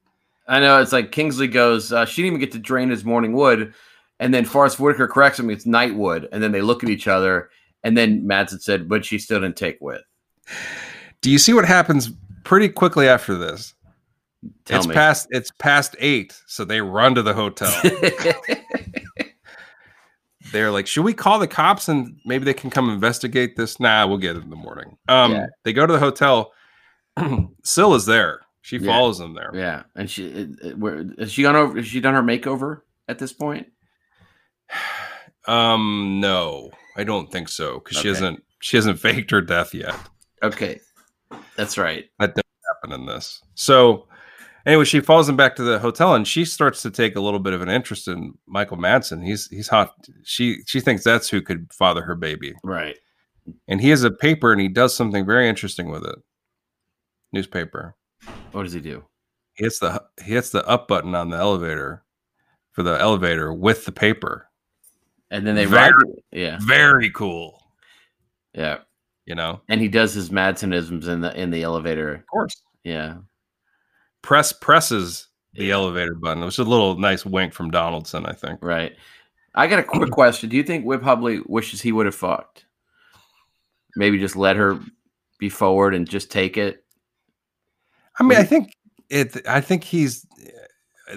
I 0.47 0.59
know 0.59 0.81
it's 0.81 0.93
like 0.93 1.11
Kingsley 1.11 1.47
goes, 1.47 1.91
uh, 1.91 2.05
she 2.05 2.21
didn't 2.21 2.37
even 2.37 2.39
get 2.39 2.51
to 2.53 2.59
drain 2.59 2.89
his 2.89 3.03
morning 3.03 3.33
wood. 3.33 3.73
And 4.19 4.33
then 4.33 4.45
Forest 4.45 4.79
Whitaker 4.79 5.07
corrects 5.07 5.39
him, 5.39 5.49
it's 5.49 5.65
nightwood. 5.65 6.27
And 6.31 6.41
then 6.41 6.51
they 6.51 6.61
look 6.61 6.83
at 6.83 6.89
each 6.89 7.07
other. 7.07 7.49
And 7.83 7.97
then 7.97 8.21
Madsen 8.23 8.61
said, 8.61 8.89
but 8.89 9.05
she 9.05 9.19
still 9.19 9.41
didn't 9.41 9.57
take 9.57 9.77
with. 9.81 10.01
Do 11.21 11.29
you 11.29 11.37
see 11.37 11.53
what 11.53 11.65
happens 11.65 12.11
pretty 12.43 12.69
quickly 12.69 13.07
after 13.07 13.35
this? 13.35 13.73
Tell 14.65 14.79
it's 14.79 14.87
me. 14.87 14.93
past. 14.93 15.27
It's 15.31 15.51
past 15.51 15.95
eight, 15.99 16.39
so 16.45 16.63
they 16.65 16.81
run 16.81 17.15
to 17.15 17.21
the 17.21 17.33
hotel. 17.33 17.73
they're 20.51 20.71
like, 20.71 20.87
should 20.87 21.03
we 21.03 21.13
call 21.13 21.39
the 21.39 21.47
cops 21.47 21.89
and 21.89 22.19
maybe 22.25 22.45
they 22.45 22.53
can 22.53 22.69
come 22.69 22.89
investigate 22.89 23.55
this? 23.55 23.79
Nah, 23.79 24.07
we'll 24.07 24.17
get 24.17 24.35
it 24.37 24.43
in 24.43 24.49
the 24.49 24.55
morning. 24.55 24.97
Um, 25.07 25.33
Yeah. 25.33 25.45
they 25.63 25.73
go 25.73 25.85
to 25.85 25.93
the 25.93 25.99
hotel. 25.99 26.53
Sil 27.65 27.95
is 27.95 28.05
there. 28.05 28.41
She 28.61 28.77
Yeah. 28.77 28.85
follows 28.91 29.17
them 29.17 29.33
there. 29.33 29.51
yeah. 29.53 29.83
And 29.95 30.09
she, 30.09 30.27
it, 30.27 30.49
it, 30.63 30.77
where, 30.77 31.03
has 31.19 31.31
she 31.31 31.41
gone 31.41 31.55
over, 31.55 31.77
has 31.77 31.87
she 31.87 31.99
done 31.99 32.13
her 32.13 32.23
makeover 32.23 32.81
at 33.07 33.19
this 33.19 33.33
point? 33.33 33.67
Um, 35.47 36.19
no, 36.19 36.71
I 36.97 37.05
don't 37.05 37.31
think 37.31 37.47
so 37.47 37.79
because 37.79 37.95
she 37.99 38.09
hasn't 38.09 38.43
she 38.59 38.75
hasn't 38.75 38.99
faked 39.01 39.31
her 39.31 39.39
death 39.39 39.73
yet. 39.73 39.95
Okay. 40.43 40.81
That's 41.55 41.77
right. 41.77 42.03
That 42.19 42.35
doesn't 42.35 42.45
happen 42.83 42.91
in 42.99 43.05
this. 43.05 43.41
So 43.55 44.09
anyway, 44.67 44.85
she 44.85 44.99
follows 44.99 45.27
him 45.27 45.35
back 45.35 45.55
to 45.55 45.63
the 45.63 45.79
hotel 45.79 46.13
and 46.13 46.27
she 46.27 46.45
starts 46.45 46.83
to 46.83 46.91
take 46.91 47.15
a 47.15 47.19
little 47.21 47.39
bit 47.39 47.53
of 47.53 47.61
an 47.63 47.69
interest 47.69 48.07
in 48.07 48.33
Michael 48.45 48.77
Madsen. 48.77 49.25
He's 49.25 49.47
he's 49.49 49.67
hot. 49.69 49.95
She 50.23 50.59
she 50.67 50.79
thinks 50.79 51.03
that's 51.03 51.29
who 51.29 51.41
could 51.41 51.73
father 51.73 52.03
her 52.03 52.15
baby. 52.15 52.53
Right. 52.63 52.97
And 53.67 53.81
he 53.81 53.89
has 53.89 54.03
a 54.03 54.11
paper 54.11 54.51
and 54.51 54.61
he 54.61 54.67
does 54.67 54.93
something 54.95 55.25
very 55.25 55.47
interesting 55.49 55.89
with 55.89 56.03
it. 56.05 56.15
Newspaper. 57.33 57.95
What 58.51 58.63
does 58.63 58.73
he 58.73 58.81
do? 58.81 59.03
He 59.53 59.63
hits 59.63 59.79
the 59.79 60.03
he 60.23 60.33
hits 60.33 60.51
the 60.51 60.65
up 60.67 60.87
button 60.87 61.15
on 61.15 61.29
the 61.29 61.37
elevator 61.37 62.03
for 62.73 62.83
the 62.83 62.99
elevator 62.99 63.51
with 63.53 63.85
the 63.85 63.91
paper. 63.91 64.49
And 65.31 65.45
then 65.45 65.55
they 65.55 65.65
Very- 65.65 65.91
ride. 65.91 65.93
Yeah. 66.31 66.57
Very 66.61 67.09
cool. 67.09 67.61
Yeah. 68.53 68.79
You 69.25 69.35
know, 69.35 69.61
And 69.67 69.81
he 69.81 69.89
does 69.89 70.13
his 70.13 70.31
Madsenisms 70.31 71.09
in 71.09 71.19
the, 71.19 71.37
in 71.37 71.51
the 71.51 71.63
elevator. 71.63 72.13
of 72.13 72.25
course. 72.27 72.61
Yeah. 72.85 73.15
Press 74.27 74.51
presses 74.51 75.29
the 75.53 75.67
Yeah. 75.67 75.75
elevator 75.75 76.13
button. 76.13 76.43
It 76.43 76.45
was 76.45 76.59
a 76.59 76.65
little 76.65 76.99
nice 76.99 77.25
wink 77.25 77.53
from 77.53 77.71
Donaldson, 77.71 78.25
I 78.25 78.33
think. 78.33 78.59
Right. 78.61 78.93
I 79.55 79.67
got 79.67 79.79
a 79.79 79.83
quick 79.83 80.11
question. 80.11 80.49
Do 80.49 80.57
you 80.57 80.63
think 80.63 80.83
Whip 80.83 81.01
Hubley 81.01 81.41
wishes 81.47 81.81
he 81.81 81.93
would 81.93 82.05
have 82.07 82.13
fucked? 82.13 82.65
Maybe 83.95 84.19
just 84.19 84.35
let 84.35 84.57
her 84.57 84.81
be 85.39 85.47
forward 85.47 85.95
and 85.95 86.09
just 86.09 86.29
take 86.29 86.57
it. 86.57 86.83
I 88.19 88.23
mean, 88.23 88.37
I 88.37 88.43
think 88.43 88.73
it. 89.09 89.47
I 89.47 89.61
think 89.61 89.85
he's. 89.85 90.27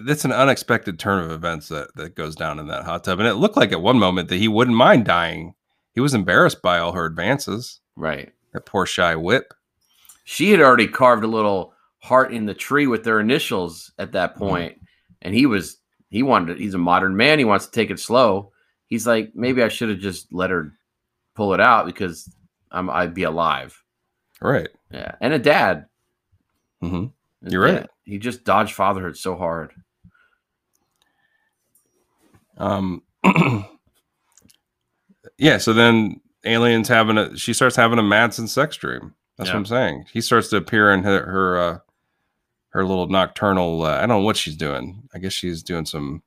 That's 0.02 0.24
an 0.24 0.30
unexpected 0.30 1.00
turn 1.00 1.24
of 1.24 1.32
events 1.32 1.66
that 1.66 1.92
that 1.96 2.14
goes 2.14 2.36
down 2.36 2.60
in 2.60 2.68
that 2.68 2.84
hot 2.84 3.02
tub, 3.02 3.18
and 3.18 3.26
it 3.26 3.34
looked 3.34 3.56
like 3.56 3.72
at 3.72 3.82
one 3.82 3.98
moment 3.98 4.28
that 4.28 4.36
he 4.36 4.46
wouldn't 4.46 4.76
mind 4.76 5.04
dying. 5.04 5.54
He 5.94 6.00
was 6.00 6.14
embarrassed 6.14 6.62
by 6.62 6.78
all 6.78 6.92
her 6.92 7.06
advances. 7.06 7.80
Right. 7.96 8.32
That 8.52 8.66
poor 8.66 8.86
shy 8.86 9.16
whip. 9.16 9.52
She 10.22 10.52
had 10.52 10.60
already 10.60 10.86
carved 10.86 11.24
a 11.24 11.26
little 11.26 11.74
heart 12.00 12.32
in 12.32 12.46
the 12.46 12.54
tree 12.54 12.86
with 12.86 13.04
their 13.04 13.20
initials 13.20 13.92
at 13.98 14.12
that 14.12 14.36
point, 14.36 14.78
and 15.22 15.34
he 15.34 15.46
was 15.46 15.76
he 16.08 16.22
wanted 16.22 16.58
he's 16.58 16.74
a 16.74 16.78
modern 16.78 17.16
man. 17.16 17.38
He 17.38 17.44
wants 17.44 17.66
to 17.66 17.72
take 17.72 17.90
it 17.90 18.00
slow. 18.00 18.52
He's 18.86 19.06
like, 19.06 19.32
maybe 19.34 19.62
I 19.62 19.68
should 19.68 19.90
have 19.90 19.98
just 20.00 20.32
let 20.32 20.50
her 20.50 20.72
pull 21.36 21.54
it 21.54 21.60
out 21.60 21.86
because 21.86 22.28
I'm 22.70 22.90
I'd 22.90 23.14
be 23.14 23.22
alive. 23.24 23.80
Right. 24.40 24.68
Yeah, 24.90 25.14
and 25.20 25.32
a 25.32 25.38
dad. 25.38 25.86
Mm-hmm. 26.82 27.06
You're 27.50 27.62
right. 27.62 27.86
He 28.04 28.18
just 28.18 28.44
dodged 28.44 28.74
fatherhood 28.74 29.16
so 29.16 29.36
hard. 29.36 29.72
Um. 32.56 33.02
yeah. 35.38 35.58
So 35.58 35.72
then, 35.72 36.20
aliens 36.44 36.88
having 36.88 37.18
a. 37.18 37.36
She 37.36 37.52
starts 37.52 37.76
having 37.76 37.98
a 37.98 38.02
Madsen 38.02 38.48
sex 38.48 38.76
dream. 38.76 39.14
That's 39.36 39.48
Yeah. 39.48 39.54
what 39.54 39.60
I'm 39.60 39.66
saying. 39.66 40.04
He 40.12 40.20
starts 40.20 40.48
to 40.48 40.56
appear 40.56 40.90
in 40.92 41.02
her 41.04 41.24
her 41.24 41.58
uh, 41.58 41.78
her 42.70 42.84
little 42.84 43.08
nocturnal. 43.08 43.82
Uh, 43.82 43.96
I 43.96 44.00
don't 44.00 44.08
know 44.08 44.20
what 44.20 44.36
she's 44.36 44.56
doing. 44.56 45.08
I 45.14 45.18
guess 45.18 45.32
she's 45.32 45.62
doing 45.62 45.86
some. 45.86 46.22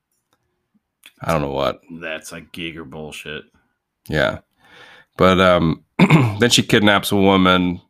I 1.22 1.32
don't 1.32 1.42
know 1.42 1.52
what. 1.52 1.82
That's 1.92 2.32
like 2.32 2.52
Giger 2.52 2.90
bullshit. 2.90 3.46
Yeah. 4.08 4.40
But 5.18 5.40
um 5.40 5.84
then 6.40 6.50
she 6.50 6.64
kidnaps 6.64 7.12
a 7.12 7.16
woman 7.16 7.82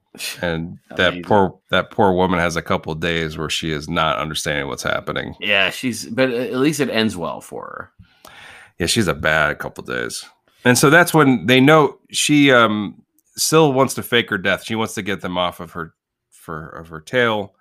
and 0.42 0.78
that 0.96 1.24
poor 1.24 1.60
that 1.72 1.90
poor 1.92 2.14
woman 2.14 2.40
has 2.40 2.56
a 2.56 2.62
couple 2.62 2.92
of 2.92 3.00
days 3.00 3.38
where 3.38 3.50
she 3.50 3.72
is 3.72 3.90
not 3.90 4.20
understanding 4.20 4.68
what's 4.68 4.84
happening. 4.84 5.36
Yeah, 5.40 5.70
she's 5.70 6.06
but 6.06 6.32
at 6.32 6.56
least 6.56 6.80
it 6.80 6.90
ends 6.90 7.18
well 7.18 7.42
for 7.42 7.64
her. 7.64 8.32
Yeah, 8.80 8.88
she's 8.88 9.08
a 9.08 9.14
bad 9.14 9.60
couple 9.60 9.84
of 9.84 9.90
days. 9.90 10.26
And 10.66 10.78
so 10.78 10.90
that's 10.90 11.14
when 11.14 11.46
they 11.46 11.60
know 11.60 11.98
she 12.12 12.52
um 12.52 13.02
still 13.36 13.74
wants 13.74 13.94
to 13.96 14.04
fake 14.04 14.30
her 14.30 14.38
death. 14.38 14.64
She 14.64 14.76
wants 14.76 14.94
to 14.96 15.02
get 15.02 15.22
them 15.22 15.38
off 15.38 15.60
of 15.60 15.72
her 15.72 15.94
for 16.30 16.70
of 16.70 16.90
her 16.90 17.02
tail. 17.02 17.56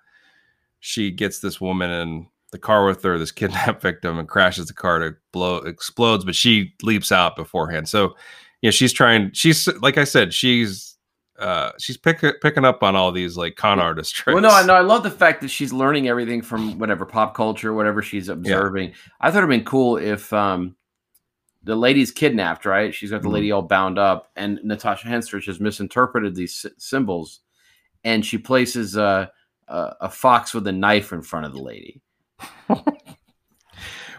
She 0.85 1.11
gets 1.11 1.39
this 1.39 1.61
woman 1.61 1.89
in 1.89 2.27
the 2.51 2.59
car 2.59 2.85
with 2.85 3.01
her, 3.03 3.17
this 3.17 3.31
kidnapped 3.39 3.81
victim, 3.81 4.19
and 4.19 4.27
crashes 4.27 4.67
the 4.67 4.73
car 4.73 4.99
to 4.99 5.15
blow 5.31 5.57
explodes, 5.59 6.25
but 6.25 6.35
she 6.35 6.73
leaps 6.83 7.09
out 7.11 7.37
beforehand. 7.37 7.87
So 7.87 8.15
yeah, 8.61 8.71
she's 8.71 8.91
trying. 8.91 9.31
She's 9.33 9.65
like 9.81 9.97
I 9.97 10.03
said, 10.03 10.33
she's 10.33 10.97
uh 11.39 11.71
she's 11.79 11.95
pick, 11.97 12.21
picking 12.41 12.65
up 12.65 12.83
on 12.83 12.95
all 12.97 13.11
these 13.13 13.37
like 13.37 13.55
con 13.55 13.79
artist 13.79 14.13
tricks. 14.13 14.33
Well, 14.35 14.43
no, 14.43 14.49
I 14.49 14.65
know. 14.65 14.75
I 14.75 14.81
love 14.81 15.03
the 15.03 15.09
fact 15.09 15.39
that 15.41 15.47
she's 15.47 15.71
learning 15.71 16.07
everything 16.09 16.41
from 16.41 16.77
whatever 16.77 17.05
pop 17.05 17.33
culture, 17.33 17.73
whatever 17.73 18.01
she's 18.01 18.27
observing. 18.29 18.91
I 19.21 19.31
thought 19.31 19.37
it'd 19.39 19.49
been 19.49 19.63
cool 19.63 19.95
if 19.97 20.31
um 20.33 20.75
the 21.63 21.77
lady's 21.77 22.11
kidnapped, 22.11 22.65
right? 22.65 22.93
She's 22.93 23.09
got 23.11 23.21
the 23.21 23.29
Mhm. 23.29 23.33
lady 23.33 23.51
all 23.53 23.61
bound 23.61 23.97
up, 23.97 24.29
and 24.35 24.59
Natasha 24.65 25.07
Henstridge 25.07 25.45
has 25.45 25.61
misinterpreted 25.61 26.35
these 26.35 26.53
sy- 26.53 26.69
symbols, 26.77 27.39
and 28.03 28.25
she 28.25 28.37
places 28.37 28.97
a, 28.97 29.31
a 29.67 29.95
a 30.01 30.09
fox 30.09 30.53
with 30.53 30.67
a 30.67 30.71
knife 30.71 31.11
in 31.11 31.21
front 31.21 31.45
of 31.45 31.53
the 31.53 31.61
lady. 31.61 32.01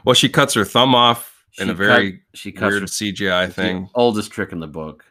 Well, 0.05 0.15
she 0.15 0.29
cuts 0.29 0.55
her 0.55 0.65
thumb 0.65 0.95
off 0.95 1.45
in 1.59 1.67
She 1.67 1.71
a 1.71 1.75
very 1.75 2.13
cut, 2.13 2.21
she 2.35 2.53
cuts 2.53 2.71
weird 2.71 2.83
her 2.83 2.87
CGI 2.87 3.53
thing, 3.53 3.89
oldest 3.95 4.31
trick 4.31 4.53
in 4.53 4.61
the 4.61 4.67
book, 4.67 5.05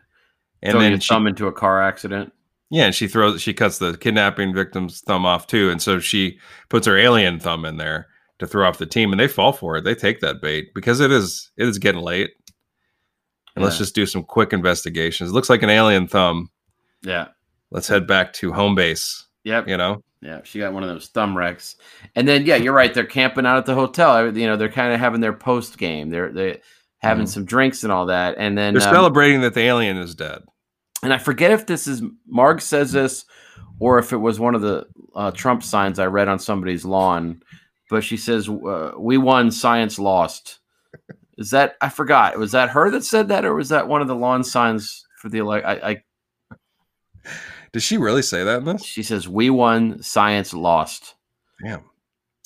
and 0.61 0.73
throwing 0.73 0.91
then 0.91 0.99
she 0.99 1.14
thumb 1.14 1.27
into 1.27 1.47
a 1.47 1.51
car 1.51 1.81
accident. 1.81 2.31
Yeah, 2.69 2.85
and 2.85 2.95
she 2.95 3.07
throws 3.07 3.41
she 3.41 3.53
cuts 3.53 3.80
the 3.80 3.97
kidnapping 3.97 4.53
victim's 4.53 5.01
thumb 5.01 5.26
off 5.26 5.47
too, 5.47 5.69
and 5.69 5.81
so 5.81 5.99
she 5.99 6.39
puts 6.69 6.85
her 6.85 6.97
alien 6.97 7.39
thumb 7.39 7.65
in 7.65 7.77
there 7.77 8.07
to 8.39 8.47
throw 8.47 8.68
off 8.68 8.77
the 8.77 8.85
team, 8.85 9.11
and 9.11 9.19
they 9.19 9.27
fall 9.27 9.51
for 9.51 9.77
it. 9.77 9.84
They 9.84 9.95
take 9.95 10.19
that 10.19 10.41
bait 10.41 10.73
because 10.76 10.99
it 10.99 11.11
is 11.11 11.51
it 11.57 11.68
is 11.68 11.80
getting 11.80 12.01
late, 12.01 12.31
and 13.55 13.64
let's 13.64 13.77
just 13.80 13.95
do 13.95 14.05
some 14.05 14.23
quick 14.23 14.53
investigations. 14.53 15.31
It 15.31 15.34
looks 15.34 15.49
like 15.49 15.64
an 15.64 15.69
alien 15.69 16.07
thumb. 16.07 16.49
Yeah. 17.01 17.30
Let's 17.72 17.88
head 17.88 18.05
back 18.05 18.34
to 18.34 18.53
home 18.53 18.76
base. 18.76 19.26
Yep. 19.43 19.67
You 19.67 19.77
know, 19.77 20.03
Yeah, 20.21 20.41
she 20.43 20.59
got 20.59 20.73
one 20.73 20.83
of 20.83 20.89
those 20.89 21.07
thumb 21.07 21.35
wrecks. 21.37 21.75
And 22.15 22.27
then 22.27 22.45
yeah, 22.45 22.55
you're 22.55 22.73
right. 22.73 22.93
They're 22.93 23.05
camping 23.05 23.45
out 23.45 23.57
at 23.57 23.65
the 23.65 23.75
hotel. 23.75 24.35
You 24.35 24.47
know, 24.47 24.55
they're 24.55 24.69
kind 24.71 24.93
of 24.93 24.99
having 24.99 25.21
their 25.21 25.33
post 25.33 25.77
game. 25.77 26.09
They're 26.09 26.31
they 26.31 26.61
having 26.99 27.25
Mhm. 27.25 27.29
some 27.29 27.45
drinks 27.45 27.83
and 27.83 27.91
all 27.91 28.05
that. 28.05 28.35
And 28.37 28.57
then 28.57 28.73
they're 28.73 28.87
um, 28.87 28.93
celebrating 28.95 29.41
that 29.41 29.53
the 29.53 29.61
alien 29.61 29.97
is 29.97 30.15
dead. 30.15 30.41
and 31.03 31.11
I 31.13 31.17
forget 31.17 31.51
if 31.51 31.65
this 31.65 31.85
is 31.87 32.01
Marg 32.25 32.61
says 32.61 32.93
this 32.93 33.25
or 33.79 33.99
if 33.99 34.13
it 34.13 34.17
was 34.17 34.39
one 34.39 34.55
of 34.55 34.61
the 34.61 34.85
uh, 35.15 35.31
Trump 35.31 35.61
signs 35.63 35.99
I 35.99 36.05
read 36.05 36.29
on 36.29 36.39
somebody's 36.39 36.85
lawn. 36.85 37.41
But 37.89 38.03
she 38.03 38.15
says, 38.17 38.47
uh, 38.49 38.93
"We 38.97 39.17
won, 39.17 39.51
science 39.51 39.99
lost." 39.99 40.59
Is 41.37 41.51
that 41.51 41.75
I 41.81 41.89
forgot? 41.89 42.37
Was 42.39 42.53
that 42.53 42.69
her 42.69 42.89
that 42.91 43.03
said 43.03 43.27
that, 43.27 43.43
or 43.43 43.53
was 43.53 43.69
that 43.69 43.87
one 43.89 44.01
of 44.01 44.07
the 44.07 44.15
lawn 44.15 44.43
signs 44.43 45.05
for 45.19 45.27
the 45.29 45.39
elect? 45.39 45.65
I, 45.67 45.73
I 45.73 46.01
Did 47.73 47.81
she 47.81 47.97
really 47.97 48.21
say 48.21 48.43
that 48.43 48.59
in 48.59 48.65
this? 48.65 48.83
she 48.85 49.03
says, 49.03 49.27
"We 49.27 49.49
won, 49.49 50.01
science 50.01 50.53
lost." 50.53 51.15
Damn. 51.63 51.83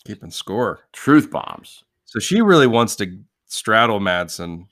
keeping 0.05 0.31
score. 0.31 0.79
Truth 0.93 1.29
bombs. 1.31 1.83
So 2.05 2.19
she 2.19 2.41
really 2.41 2.67
wants 2.67 2.95
to 2.97 3.19
straddle 3.47 3.99
Madsen, 3.99 4.67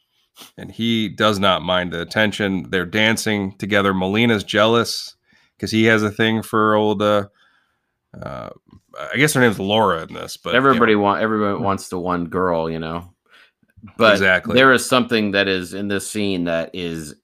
and 0.57 0.71
he 0.71 1.09
does 1.09 1.39
not 1.39 1.61
mind 1.61 1.91
the 1.91 2.01
attention. 2.01 2.69
They're 2.69 2.85
dancing 2.85 3.57
together. 3.57 3.93
Molina's 3.93 4.43
jealous 4.45 5.15
because 5.57 5.71
he 5.71 5.85
has 5.85 6.03
a 6.03 6.11
thing 6.11 6.41
for 6.41 6.75
old. 6.75 7.01
Uh, 7.01 7.27
uh, 8.21 8.49
I 9.13 9.17
guess 9.17 9.33
her 9.33 9.41
name's 9.41 9.59
Laura 9.59 10.03
in 10.03 10.13
this, 10.13 10.37
but 10.37 10.55
everybody 10.55 10.93
you 10.93 10.97
know, 10.97 11.03
want 11.03 11.21
everybody 11.21 11.61
wants 11.61 11.89
the 11.89 11.99
one 11.99 12.25
girl, 12.27 12.69
you 12.69 12.79
know. 12.79 13.11
But 13.97 14.13
Exactly. 14.13 14.55
there 14.55 14.71
is 14.71 14.87
something 14.87 15.31
that 15.31 15.47
is 15.47 15.73
in 15.73 15.89
this 15.89 16.09
scene 16.09 16.45
that 16.45 16.71
is 16.73 17.15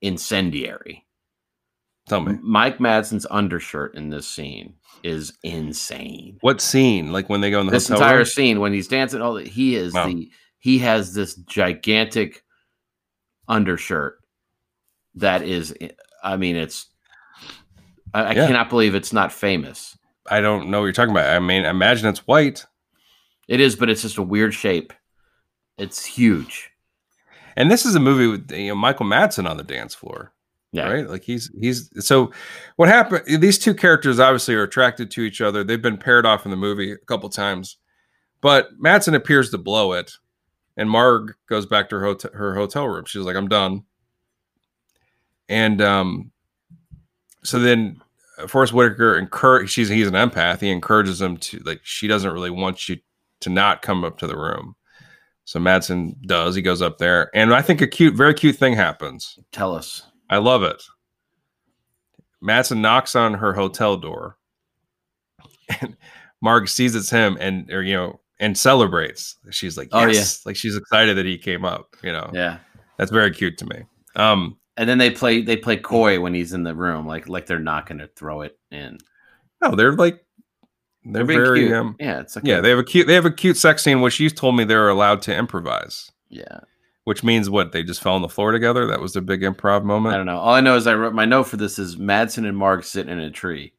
incendiary. 0.00 1.05
Tell 2.08 2.20
me 2.20 2.38
Mike 2.42 2.78
Madsen's 2.78 3.26
undershirt 3.30 3.94
in 3.94 4.10
this 4.10 4.26
scene 4.28 4.74
is 5.02 5.32
insane. 5.42 6.38
what 6.40 6.60
scene? 6.60 7.12
Like 7.12 7.28
when 7.28 7.40
they 7.40 7.50
go 7.50 7.60
in 7.60 7.66
the 7.66 7.72
this 7.72 7.90
entire 7.90 8.16
room? 8.18 8.24
scene 8.24 8.60
when 8.60 8.72
he's 8.72 8.88
dancing, 8.88 9.20
all 9.20 9.34
that 9.34 9.46
he 9.46 9.76
is 9.76 9.92
Wow. 9.94 10.06
the 10.06 10.30
he 10.58 10.78
has 10.78 11.14
this 11.14 11.34
gigantic 11.34 12.42
undershirt 13.48 14.18
that 15.14 15.42
is. 15.42 15.74
Eh, 15.80 15.88
I 16.22 16.36
mean, 16.36 16.56
it's. 16.56 16.86
I, 18.12 18.22
I 18.24 18.32
Yeah. 18.32 18.46
cannot 18.46 18.68
believe 18.70 18.94
it's 18.94 19.12
not 19.12 19.32
famous. 19.32 19.96
I 20.28 20.40
don't 20.40 20.70
know 20.70 20.80
what 20.80 20.86
you're 20.86 20.92
talking 20.92 21.12
about. 21.12 21.30
I 21.30 21.38
mean, 21.38 21.64
imagine 21.64 22.08
it's 22.08 22.26
white. 22.26 22.66
It 23.46 23.60
is, 23.60 23.76
but 23.76 23.88
it's 23.88 24.02
just 24.02 24.18
a 24.18 24.22
weird 24.22 24.54
shape. 24.54 24.92
It's 25.78 26.04
huge. 26.04 26.70
And 27.56 27.70
this 27.70 27.86
is 27.86 27.94
a 27.94 28.00
movie 28.00 28.26
with 28.26 28.50
you 28.50 28.68
know, 28.68 28.74
Michael 28.74 29.06
Madsen 29.06 29.48
on 29.48 29.56
the 29.56 29.62
dance 29.62 29.94
floor. 29.94 30.32
Yeah. 30.76 30.90
right? 30.90 31.08
Like 31.08 31.24
he's 31.24 31.50
he's 31.58 31.90
so 32.04 32.32
what 32.76 32.88
happened 32.88 33.42
these 33.42 33.58
two 33.58 33.74
characters 33.74 34.20
obviously 34.20 34.54
are 34.54 34.62
attracted 34.62 35.10
to 35.12 35.22
each 35.22 35.40
other. 35.40 35.64
They've 35.64 35.80
been 35.80 35.98
paired 35.98 36.26
off 36.26 36.44
in 36.44 36.50
the 36.50 36.56
movie 36.56 36.92
a 36.92 36.98
couple 36.98 37.28
times. 37.28 37.76
But 38.40 38.78
Madsen 38.78 39.14
appears 39.14 39.50
to 39.50 39.58
blow 39.58 39.92
it 39.92 40.12
and 40.76 40.90
marg 40.90 41.34
goes 41.48 41.66
back 41.66 41.88
to 41.88 41.98
her 41.98 42.04
hotel, 42.04 42.30
her 42.34 42.54
hotel 42.54 42.86
room. 42.86 43.04
She's 43.06 43.22
like 43.22 43.36
i'm 43.36 43.48
done. 43.48 43.84
And 45.48 45.80
um 45.80 46.32
so 47.42 47.58
then 47.58 48.00
uh, 48.38 48.46
Forest 48.46 48.72
Whitaker 48.72 49.16
encourage 49.16 49.70
she's 49.70 49.88
he's 49.88 50.08
an 50.08 50.14
empath. 50.14 50.60
He 50.60 50.70
encourages 50.70 51.20
him 51.20 51.36
to 51.38 51.58
like 51.60 51.80
she 51.82 52.06
doesn't 52.06 52.32
really 52.32 52.50
want 52.50 52.88
you 52.88 52.98
to 53.40 53.50
not 53.50 53.82
come 53.82 54.04
up 54.04 54.18
to 54.18 54.26
the 54.26 54.36
room. 54.36 54.74
So 55.44 55.60
Madsen 55.60 56.20
does. 56.26 56.56
He 56.56 56.62
goes 56.62 56.82
up 56.82 56.98
there. 56.98 57.30
And 57.34 57.54
I 57.54 57.62
think 57.62 57.80
a 57.80 57.86
cute 57.86 58.14
very 58.14 58.34
cute 58.34 58.56
thing 58.56 58.74
happens. 58.74 59.38
Tell 59.52 59.74
us. 59.74 60.02
I 60.30 60.38
love 60.38 60.62
it. 60.62 60.82
Madsen 62.42 62.78
knocks 62.80 63.16
on 63.16 63.34
her 63.34 63.52
hotel 63.54 63.96
door, 63.96 64.36
and 65.80 65.96
Marg 66.42 66.68
sees 66.68 66.94
it's 66.94 67.10
him, 67.10 67.36
and 67.40 67.70
or 67.72 67.82
you 67.82 67.94
know, 67.94 68.20
and 68.38 68.56
celebrates. 68.56 69.36
She's 69.50 69.76
like, 69.78 69.88
Oh, 69.92 70.06
yes, 70.06 70.44
like 70.46 70.56
she's 70.56 70.76
excited 70.76 71.16
that 71.16 71.26
he 71.26 71.38
came 71.38 71.64
up. 71.64 71.96
You 72.02 72.12
know, 72.12 72.30
Yeah. 72.34 72.58
that's 72.98 73.10
very 73.10 73.30
cute 73.32 73.58
to 73.58 73.66
me. 73.66 73.84
Um, 74.14 74.58
And 74.76 74.88
then 74.88 74.98
they 74.98 75.10
play 75.10 75.42
they 75.42 75.56
play 75.56 75.76
coy 75.78 76.20
when 76.20 76.34
he's 76.34 76.52
in 76.52 76.62
the 76.62 76.74
room, 76.74 77.06
like 77.06 77.28
like 77.28 77.46
they're 77.46 77.58
not 77.58 77.86
going 77.86 77.98
to 77.98 78.08
throw 78.08 78.42
it 78.42 78.58
in. 78.70 78.98
no, 79.62 79.74
they're 79.74 79.92
like, 79.92 80.22
they're, 81.04 81.24
being 81.24 81.40
very, 81.40 81.60
cute. 81.60 81.72
um, 81.72 81.96
yeah, 81.98 82.20
it's 82.20 82.36
like 82.36 82.44
yeah, 82.44 82.60
they 82.60 82.68
have 82.70 82.78
a 82.78 82.84
cute, 82.84 83.06
they 83.06 83.14
have 83.14 83.24
a 83.24 83.30
cute 83.30 83.56
sex 83.56 83.82
scene, 83.82 84.00
which 84.02 84.20
you 84.20 84.28
told 84.28 84.56
me 84.56 84.64
they're 84.64 84.88
allowed 84.88 85.22
to 85.22 85.34
improvise, 85.34 86.10
yeah. 86.28 86.60
Which 87.06 87.22
means 87.22 87.48
what 87.48 87.70
they 87.70 87.84
just 87.84 88.02
fell 88.02 88.14
on 88.16 88.22
the 88.22 88.28
floor 88.28 88.50
together. 88.50 88.84
That 88.88 89.00
was 89.00 89.12
their 89.12 89.22
big 89.22 89.42
improv 89.42 89.84
moment? 89.84 90.12
I 90.12 90.16
don't 90.16 90.26
know. 90.26 90.38
All 90.38 90.52
I 90.54 90.60
know 90.60 90.74
is 90.74 90.88
I 90.88 90.94
wrote 90.94 91.14
my 91.14 91.24
note 91.24 91.44
for 91.44 91.56
this 91.56 91.78
is 91.78 91.94
Madsen 91.94 92.44
and 92.48 92.58
Marg 92.58 92.82
sitting 92.82 93.12
in 93.12 93.20
a 93.20 93.30
tree. 93.30 93.74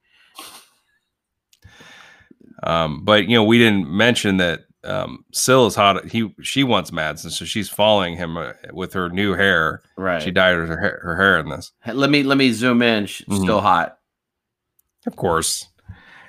Um, 2.63 3.03
but 3.03 3.27
you 3.27 3.35
know, 3.35 3.43
we 3.43 3.57
didn't 3.57 3.89
mention 3.89 4.37
that 4.37 4.61
um, 4.85 5.25
Sil 5.35 5.67
is 5.67 5.75
hot. 5.75 6.05
He 6.05 6.33
she 6.41 6.63
wants 6.63 6.91
Madsen, 6.91 7.29
so 7.31 7.43
she's 7.43 7.69
following 7.69 8.15
him 8.15 8.37
uh, 8.37 8.53
with 8.71 8.93
her 8.93 9.09
new 9.09 9.33
hair. 9.33 9.81
Right. 9.97 10.21
She 10.21 10.31
dyed 10.31 10.55
her 10.55 10.65
hair, 10.79 10.99
her 11.03 11.15
hair 11.17 11.39
in 11.39 11.49
this, 11.49 11.71
Let 11.85 12.09
me 12.09 12.23
let 12.23 12.37
me 12.37 12.51
zoom 12.53 12.81
in. 12.81 13.05
Sh- 13.07 13.23
Mhm. 13.29 13.43
Still 13.43 13.59
hot. 13.61 13.97
of 15.05 15.15
course. 15.17 15.67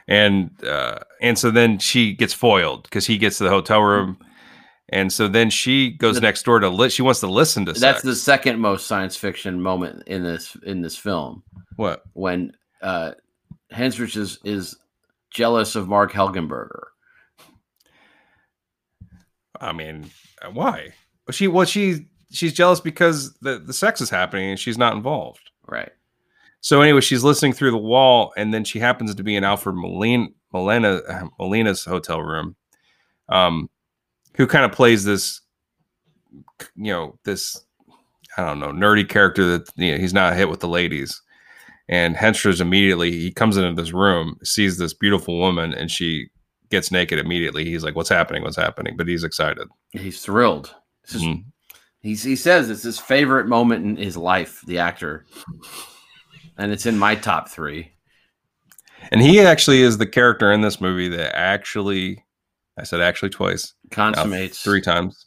And 0.08 0.50
uh, 0.64 0.98
and 1.20 1.38
so 1.38 1.50
then 1.52 1.78
she 1.78 2.12
gets 2.14 2.34
foiled 2.34 2.82
because 2.84 3.06
he 3.06 3.18
gets 3.18 3.38
to 3.38 3.44
the 3.44 3.50
hotel 3.50 3.82
room, 3.82 4.18
and 4.90 5.12
so 5.12 5.28
then 5.28 5.50
she 5.50 5.90
goes 5.90 6.16
The- 6.16 6.20
next 6.22 6.44
door 6.44 6.60
to 6.60 6.68
lit. 6.68 6.92
She 6.92 7.02
wants 7.02 7.20
to 7.20 7.26
listen 7.26 7.64
to. 7.66 7.72
That's 7.72 7.80
sex. 7.80 8.02
the 8.02 8.14
second 8.16 8.58
most 8.60 8.86
science 8.86 9.16
fiction 9.16 9.60
moment 9.60 10.04
in 10.06 10.22
this 10.22 10.56
in 10.64 10.80
this 10.82 10.96
film 10.96 11.42
what? 11.76 12.02
when 12.14 12.52
uh 12.82 13.12
Henstridge 13.72 14.16
is 14.16 14.38
is 14.44 14.76
jealous 15.30 15.76
of 15.76 15.88
Marg 15.88 16.10
Helgenberger. 16.10 16.84
I 19.60 19.72
mean, 19.72 20.10
uh, 20.42 20.50
why? 20.50 20.90
Well, 21.26 21.32
she 21.32 21.48
well 21.48 21.64
she 21.66 22.06
she's 22.30 22.52
jealous 22.52 22.80
because 22.80 23.34
the 23.40 23.58
the 23.58 23.72
sex 23.72 24.00
is 24.00 24.10
happening 24.10 24.50
and 24.50 24.58
she's 24.58 24.78
not 24.78 24.94
involved. 24.94 25.50
Right. 25.66 25.90
So 26.60 26.80
anyway, 26.80 27.00
she's 27.02 27.22
listening 27.22 27.52
through 27.52 27.70
the 27.70 27.78
wall, 27.78 28.32
and 28.36 28.52
then 28.52 28.64
she 28.64 28.80
happens 28.80 29.14
to 29.14 29.22
be 29.22 29.36
in 29.36 29.44
Alfred 29.44 29.76
Molina, 29.76 30.26
Molina 30.52 31.00
Molina's 31.38 31.84
hotel 31.84 32.20
room, 32.20 32.56
um, 33.28 33.70
who 34.38 34.46
kind 34.46 34.64
of 34.64 34.72
plays 34.72 35.04
this, 35.04 35.42
you 36.74 36.90
know, 36.92 37.18
this 37.24 37.60
I 38.38 38.46
don't 38.46 38.60
know 38.60 38.70
nerdy 38.72 39.06
character 39.06 39.44
that 39.58 39.68
you 39.76 39.92
know, 39.92 39.98
he's 39.98 40.14
not 40.14 40.36
hit 40.36 40.48
with 40.48 40.60
the 40.60 40.68
ladies, 40.68 41.20
and 41.88 42.16
Hensters 42.16 42.60
immediately 42.62 43.12
he 43.12 43.30
comes 43.30 43.56
into 43.58 43.80
this 43.80 43.92
room, 43.92 44.38
sees 44.42 44.78
this 44.78 44.94
beautiful 44.94 45.38
woman, 45.38 45.74
and 45.74 45.90
she 45.90 46.28
gets 46.70 46.90
naked 46.90 47.18
immediately. 47.18 47.64
He's 47.64 47.82
like, 47.84 47.96
"What's 47.96 48.08
happening? 48.08 48.42
What's 48.42 48.56
happening?" 48.56 48.96
But 48.96 49.08
he's 49.08 49.24
excited. 49.24 49.68
He's 49.92 50.22
thrilled. 50.22 50.74
Is, 51.08 51.22
Mhm. 51.22 51.44
he's, 52.00 52.22
he 52.22 52.36
says 52.36 52.68
it's 52.70 52.82
his 52.82 52.98
favorite 52.98 53.46
moment 53.48 53.84
in 53.84 53.96
his 53.96 54.16
life, 54.16 54.60
the 54.66 54.78
actor. 54.78 55.24
And 56.58 56.70
it's 56.72 56.86
in 56.86 56.98
my 56.98 57.14
top 57.14 57.48
three. 57.48 57.92
And 59.10 59.22
he 59.22 59.40
actually 59.40 59.80
is 59.80 59.96
the 59.98 60.06
character 60.06 60.52
in 60.52 60.60
this 60.60 60.80
movie 60.80 61.08
that 61.08 61.34
actually, 61.36 62.24
I 62.78 62.84
said 62.84 63.00
actually 63.00 63.30
twice, 63.30 63.74
Consummates. 63.90 64.62
three 64.62 64.80
times. 64.80 65.26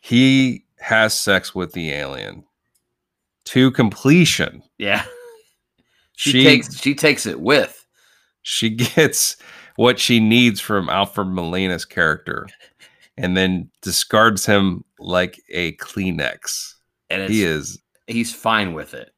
He 0.00 0.64
has 0.78 1.18
sex 1.18 1.54
with 1.54 1.72
the 1.72 1.90
alien 1.92 2.44
to 3.46 3.70
completion. 3.72 4.62
Yeah. 4.78 5.04
She, 6.16 6.30
She 6.30 6.44
takes 6.44 6.76
she 6.80 6.94
takes 6.94 7.26
it 7.26 7.40
with. 7.40 7.84
she 8.42 8.70
gets 8.70 9.36
what 9.74 9.98
she 9.98 10.20
needs 10.20 10.60
from 10.60 10.88
Alfred 10.88 11.26
Molina's 11.26 11.84
character, 11.84 12.46
and 13.16 13.36
then 13.36 13.68
discards 13.82 14.46
him 14.46 14.84
like 15.00 15.40
a 15.50 15.72
Kleenex. 15.78 16.74
And 17.10 17.22
it's, 17.22 17.32
He 17.32 17.42
is 17.42 17.80
he's 18.06 18.32
fine 18.32 18.74
with 18.74 18.94
it. 18.94 19.10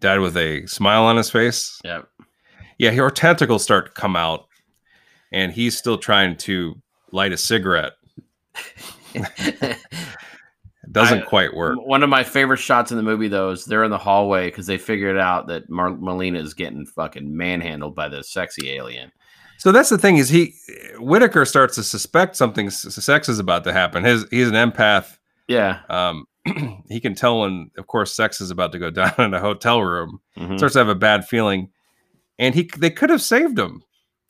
died 0.00 0.20
with 0.20 0.34
a 0.38 0.64
smile 0.66 1.02
on 1.04 1.18
his 1.18 1.28
face. 1.30 1.78
Yeah. 1.84 2.00
Yeah, 2.78 2.92
her 2.92 3.10
tentacles 3.10 3.62
start 3.62 3.84
to 3.94 4.00
come 4.00 4.16
out, 4.16 4.46
and 5.32 5.52
he's 5.52 5.76
still 5.76 5.98
trying 5.98 6.36
to 6.38 6.74
light 7.12 7.32
a 7.32 7.36
cigarette. 7.36 7.92
It 9.14 9.78
doesn't 10.92 11.22
I- 11.22 11.26
quite 11.26 11.54
work. 11.54 11.78
One 11.84 12.02
of 12.02 12.08
my 12.10 12.24
favorite 12.24 12.58
shots 12.58 12.90
in 12.90 12.96
the 12.96 13.02
movie, 13.02 13.28
though, 13.28 13.50
is 13.50 13.64
they're 13.64 13.84
in 13.84 13.90
the 13.90 13.98
hallway 13.98 14.46
because 14.48 14.66
they 14.66 14.78
figured 14.78 15.18
out 15.18 15.46
that 15.48 15.68
Mar- 15.68 15.90
Molina 15.96 16.38
is 16.38 16.54
getting 16.54 16.86
fucking 16.86 17.36
manhandled 17.36 17.94
by 17.94 18.08
the 18.08 18.22
sexy 18.24 18.70
alien. 18.70 19.12
So 19.58 19.72
that's 19.72 19.88
the 19.88 19.98
thing 19.98 20.18
is 20.18 20.28
he 20.28 20.54
Whitaker 20.98 21.44
starts 21.44 21.74
to 21.74 21.82
suspect 21.82 22.36
something 22.36 22.70
sex 22.70 23.28
is 23.28 23.40
about 23.40 23.64
to 23.64 23.72
happen. 23.72 24.04
His 24.04 24.24
he's 24.30 24.48
an 24.48 24.54
empath. 24.54 25.18
Yeah. 25.48 25.80
Um, 25.88 26.26
he 26.88 27.00
can 27.00 27.16
tell 27.16 27.40
when, 27.40 27.70
of 27.76 27.88
course, 27.88 28.14
sex 28.14 28.40
is 28.40 28.52
about 28.52 28.70
to 28.72 28.78
go 28.78 28.90
down 28.92 29.12
in 29.18 29.34
a 29.34 29.40
hotel 29.40 29.82
room. 29.82 30.20
Mhm. 30.38 30.58
Starts 30.58 30.74
to 30.74 30.78
have 30.78 30.88
a 30.88 30.94
bad 30.94 31.26
feeling, 31.26 31.70
and 32.38 32.54
he 32.54 32.70
they 32.78 32.90
could 32.90 33.10
have 33.10 33.20
saved 33.20 33.58
him. 33.58 33.82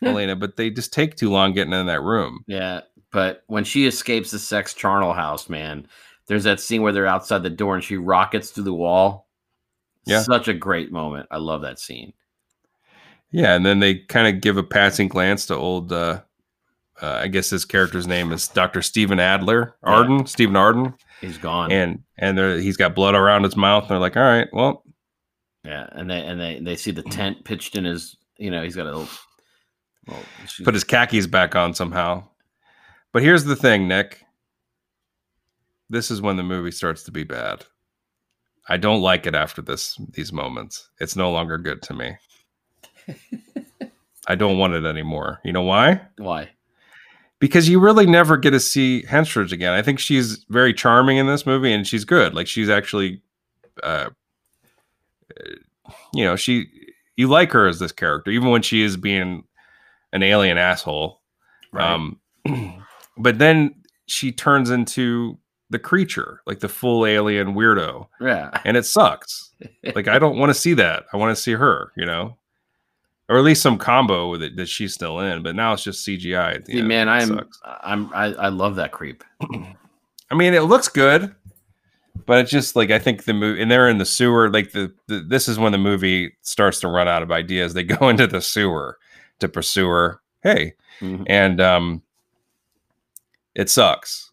Elena, 0.03 0.37
but 0.37 0.57
they 0.57 0.71
just 0.71 0.93
take 0.93 1.17
too 1.17 1.31
long 1.31 1.53
getting 1.53 1.73
in 1.73 1.87
that 1.87 2.03
room. 2.03 2.45
Yeah. 2.47 2.83
But 3.11 3.43
when 3.47 3.65
she 3.65 3.87
escapes 3.87 4.31
the 4.31 4.39
sex 4.39 4.75
charnel 4.75 5.13
house, 5.13 5.49
man, 5.49 5.87
there's 6.27 6.45
that 6.45 6.61
scene 6.61 6.83
where 6.83 6.93
they're 6.93 7.07
outside 7.07 7.43
the 7.43 7.51
door 7.51 7.75
and 7.75 7.83
she 7.83 7.97
rockets 7.97 8.51
through 8.51 8.65
the 8.65 8.75
wall. 8.75 9.27
Yeah. 10.05 10.23
Such 10.23 10.49
a 10.49 10.55
great 10.55 10.93
moment. 10.93 11.27
I 11.31 11.39
love 11.39 11.63
that 11.63 11.79
scene. 11.79 12.13
Yeah, 13.31 13.55
and 13.55 13.65
then 13.67 13.81
they 13.81 13.95
kind 13.97 14.27
of 14.35 14.41
give 14.41 14.57
a 14.57 14.63
passing 14.63 15.09
glance 15.09 15.47
to 15.47 15.55
old. 15.55 15.93
Uh, 15.93 16.23
uh, 17.03 17.21
I 17.23 17.29
guess 17.29 17.51
his 17.51 17.65
character's 17.65 18.07
name 18.07 18.33
is 18.33 18.49
Doctor 18.49 18.81
Stephen 18.83 19.21
Adler, 19.21 19.75
Yeah. 19.85 19.91
Arden, 19.91 20.27
Stephen 20.27 20.57
Arden, 20.57 20.95
He's 21.21 21.39
gone. 21.39 21.71
and 21.71 22.03
and 22.17 22.37
they're- 22.39 22.59
he's 22.59 22.77
got 22.77 22.95
blood 22.95 23.15
around 23.15 23.45
his 23.45 23.55
mouth. 23.57 23.83
And 23.85 23.91
they're 23.91 23.99
like, 23.99 24.17
all 24.17 24.23
right, 24.23 24.49
well, 24.53 24.83
yeah. 25.65 25.87
And 25.93 26.11
they 26.11 26.21
and 26.25 26.41
they 26.41 26.59
they 26.61 26.77
see 26.77 26.91
the 26.91 27.03
tent 27.03 27.45
pitched 27.45 27.77
in 27.77 27.85
his 27.85 28.17
you 28.39 28.51
know, 28.51 28.63
he's 28.63 28.77
got 28.77 28.87
a 28.87 28.91
little 28.91 29.09
well, 30.09 30.23
she- 30.47 30.65
put 30.65 30.75
his 30.75 30.85
khakis 30.85 31.27
back 31.27 31.55
on 31.55 31.75
somehow. 31.75 32.25
But 33.13 33.23
here's 33.23 33.45
the 33.45 33.57
thing, 33.57 33.89
Nick. 33.89 34.25
This 35.91 36.11
is 36.11 36.21
when 36.21 36.37
the 36.37 36.43
movie 36.43 36.71
starts 36.71 37.03
to 37.05 37.11
be 37.11 37.25
bad. 37.25 37.65
I 38.69 38.77
don't 38.77 39.01
like 39.01 39.27
it 39.27 39.35
after 39.35 39.63
this 39.63 39.99
these 40.11 40.33
moments. 40.33 40.91
It's 41.01 41.17
no 41.17 41.31
longer 41.31 41.57
good 41.57 41.81
to 41.83 41.95
me. 41.95 42.17
I 44.29 44.35
don't 44.35 44.59
want 44.59 44.75
it 44.75 44.85
anymore. 44.85 45.41
You 45.43 45.53
know 45.55 45.63
why? 45.63 46.03
Why? 46.19 46.51
Because 47.39 47.69
you 47.69 47.81
really 47.81 48.05
never 48.05 48.37
get 48.37 48.51
to 48.51 48.61
see 48.61 49.05
Henstridge 49.09 49.53
again. 49.53 49.73
I 49.73 49.81
think 49.81 49.99
she's 49.99 50.45
very 50.51 50.75
charming 50.75 51.17
in 51.17 51.27
this 51.27 51.47
movie, 51.47 51.73
and 51.73 51.87
she's 51.87 52.05
good. 52.05 52.35
Like 52.35 52.47
she's 52.47 52.69
actually, 52.69 53.23
uh, 53.83 54.11
uh, 55.41 55.51
you 56.13 56.25
know, 56.25 56.37
she 56.37 56.67
you 57.17 57.29
like 57.29 57.53
her 57.53 57.67
as 57.67 57.79
this 57.79 57.93
character, 57.93 58.31
even 58.31 58.51
when 58.51 58.61
she 58.61 58.83
is 58.83 58.99
being 58.99 59.45
an 60.13 60.23
alien 60.23 60.59
asshole. 60.59 61.21
Right. 61.73 61.91
Um, 61.91 62.21
but 63.19 63.39
then 63.39 63.75
she 64.07 64.33
turns 64.33 64.71
into 64.71 65.39
the 65.71 65.79
creature, 65.79 66.41
like 66.47 66.61
the 66.61 66.69
full 66.69 67.05
alien 67.05 67.55
weirdo, 67.55 68.09
yeah. 68.21 68.61
and 68.65 68.77
it 68.77 68.87
sucks. 68.87 69.53
like 69.95 70.09
I 70.09 70.19
don't 70.19 70.39
want 70.39 70.51
to 70.51 70.55
see 70.55 70.75
that. 70.75 71.05
I 71.13 71.17
want 71.17 71.37
to 71.37 71.43
see 71.43 71.53
her, 71.53 71.93
you 71.97 72.07
know, 72.07 72.37
or 73.29 73.37
at 73.37 73.45
least 73.45 73.63
some 73.63 73.79
combo 73.79 74.31
with 74.31 74.43
it 74.43 74.57
that 74.57 74.69
she's 74.69 74.95
still 74.95 75.21
in. 75.21 75.43
But 75.43 75.55
now 75.55 75.75
it's 75.75 75.85
just 75.85 76.07
CGI. 76.07 76.57
At 76.57 76.65
the 76.65 76.73
See, 76.73 76.79
end. 76.79 76.89
man, 76.89 77.09
I'm. 77.09 77.47
I'm 77.65 78.13
I, 78.15 78.27
I 78.35 78.49
love 78.49 78.77
that 78.77 78.93
creep. 78.93 79.23
I 80.31 80.35
mean, 80.35 80.55
it 80.55 80.63
looks 80.63 80.89
good, 80.89 81.35
but 82.27 82.39
it's 82.41 82.51
just 82.51 82.77
like 82.77 82.91
I 82.91 82.99
think 82.99 83.25
the 83.25 83.35
movie, 83.35 83.61
and 83.61 83.71
they're 83.71 83.89
in 83.89 83.99
the 83.99 84.07
sewer. 84.07 84.51
Like 84.51 84.73
the, 84.73 84.93
the 85.07 85.21
this 85.21 85.49
is 85.49 85.59
when 85.59 85.73
the 85.73 85.79
movie 85.79 86.35
starts 86.43 86.81
to 86.81 86.89
run 86.89 87.09
out 87.09 87.23
of 87.23 87.31
ideas. 87.31 87.75
They 87.75 87.85
go 87.85 88.09
into 88.11 88.27
the 88.27 88.41
sewer 88.41 88.99
to 89.41 89.49
pursue 89.49 89.87
her. 89.89 90.21
Hey, 90.43 90.75
Mhm. 91.01 91.25
and 91.29 91.61
um, 91.61 92.03
it 93.55 93.69
sucks. 93.71 94.31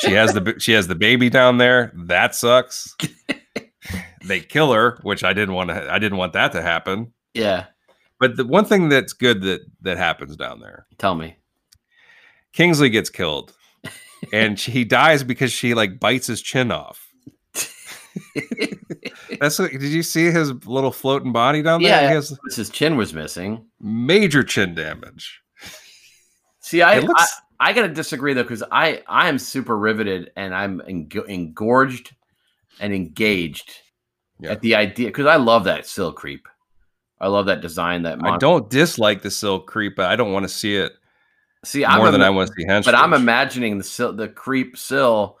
She 0.00 0.12
has 0.12 0.32
the 0.32 0.54
she 0.58 0.72
has 0.72 0.86
the 0.88 0.94
baby 0.94 1.28
down 1.28 1.58
there. 1.58 1.92
That 1.94 2.34
sucks. 2.34 2.96
they 4.24 4.40
kill 4.40 4.72
her, 4.72 4.98
which 5.02 5.22
I 5.24 5.32
didn't 5.34 5.54
want 5.54 5.68
to. 5.70 5.92
I 5.92 5.98
didn't 5.98 6.16
want 6.18 6.32
that 6.32 6.52
to 6.52 6.62
happen. 6.62 7.12
Yeah. 7.34 7.66
But 8.18 8.36
the 8.36 8.46
one 8.46 8.64
thing 8.64 8.88
that's 8.88 9.12
good 9.12 9.42
that 9.42 9.60
that 9.82 9.98
happens 9.98 10.36
down 10.36 10.60
there, 10.60 10.86
Tell 10.98 11.14
me. 11.14 11.36
Kingsley 12.52 12.88
gets 12.88 13.10
killed, 13.10 13.52
and 14.32 14.58
she, 14.58 14.70
he 14.72 14.84
dies 14.84 15.22
because 15.24 15.52
she 15.52 15.74
like 15.74 16.00
bites 16.00 16.26
his 16.28 16.40
chin 16.40 16.70
off. 16.72 17.12
That's 19.40 19.58
what, 19.58 19.70
did 19.70 19.82
you 19.82 20.02
see 20.02 20.30
his 20.30 20.52
little 20.66 20.90
floating 20.92 21.32
body 21.32 21.62
down 21.62 21.82
there? 21.82 22.02
Yeah. 22.02 22.08
Has 22.10 22.36
His 22.54 22.70
chin 22.70 22.96
was 22.96 23.14
missing. 23.14 23.64
major 23.80 24.42
chin 24.42 24.74
damage. 24.74 25.40
See, 26.60 26.82
I 26.82 26.98
looks- 27.00 27.40
I, 27.60 27.70
I 27.70 27.72
gotta 27.72 27.88
disagree 27.88 28.34
though 28.34 28.42
because 28.42 28.62
I 28.72 29.02
I 29.06 29.28
am 29.28 29.38
super 29.38 29.76
riveted 29.78 30.30
and 30.36 30.54
I'm 30.54 30.82
eng- 30.86 31.12
engorged 31.28 32.14
and 32.80 32.92
engaged 32.92 33.70
Yeah. 34.40 34.52
at 34.52 34.60
the 34.60 34.74
idea 34.74 35.08
because 35.08 35.26
I 35.26 35.36
love 35.36 35.64
that 35.64 35.86
still 35.86 36.12
creep. 36.12 36.48
I 37.20 37.28
love 37.28 37.46
that 37.46 37.60
design. 37.60 38.02
That 38.02 38.18
I 38.24 38.38
don't 38.38 38.68
dislike 38.68 39.22
the 39.22 39.30
silk 39.30 39.66
creep, 39.66 39.94
but 39.96 40.10
I 40.10 40.16
don't 40.16 40.32
want 40.32 40.44
to 40.44 40.48
see 40.48 40.76
it 40.76 40.92
see. 41.64 41.84
I'm 41.84 41.98
more 41.98 42.10
than 42.10 42.20
ima- 42.20 42.26
I 42.26 42.30
want 42.30 42.48
to 42.48 42.54
see 42.58 42.66
Henstridge. 42.66 42.84
but 42.86 42.94
I'm 42.96 43.12
imagining 43.14 43.78
the 43.78 43.84
sil- 43.86 44.12
the 44.16 44.28
creep 44.28 44.76
still, 44.76 45.38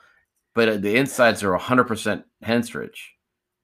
but 0.54 0.68
uh, 0.68 0.76
the 0.76 0.96
insides 0.96 1.42
are 1.42 1.52
100 1.52 1.84
percent 1.84 2.24
Henstridge. 2.44 2.98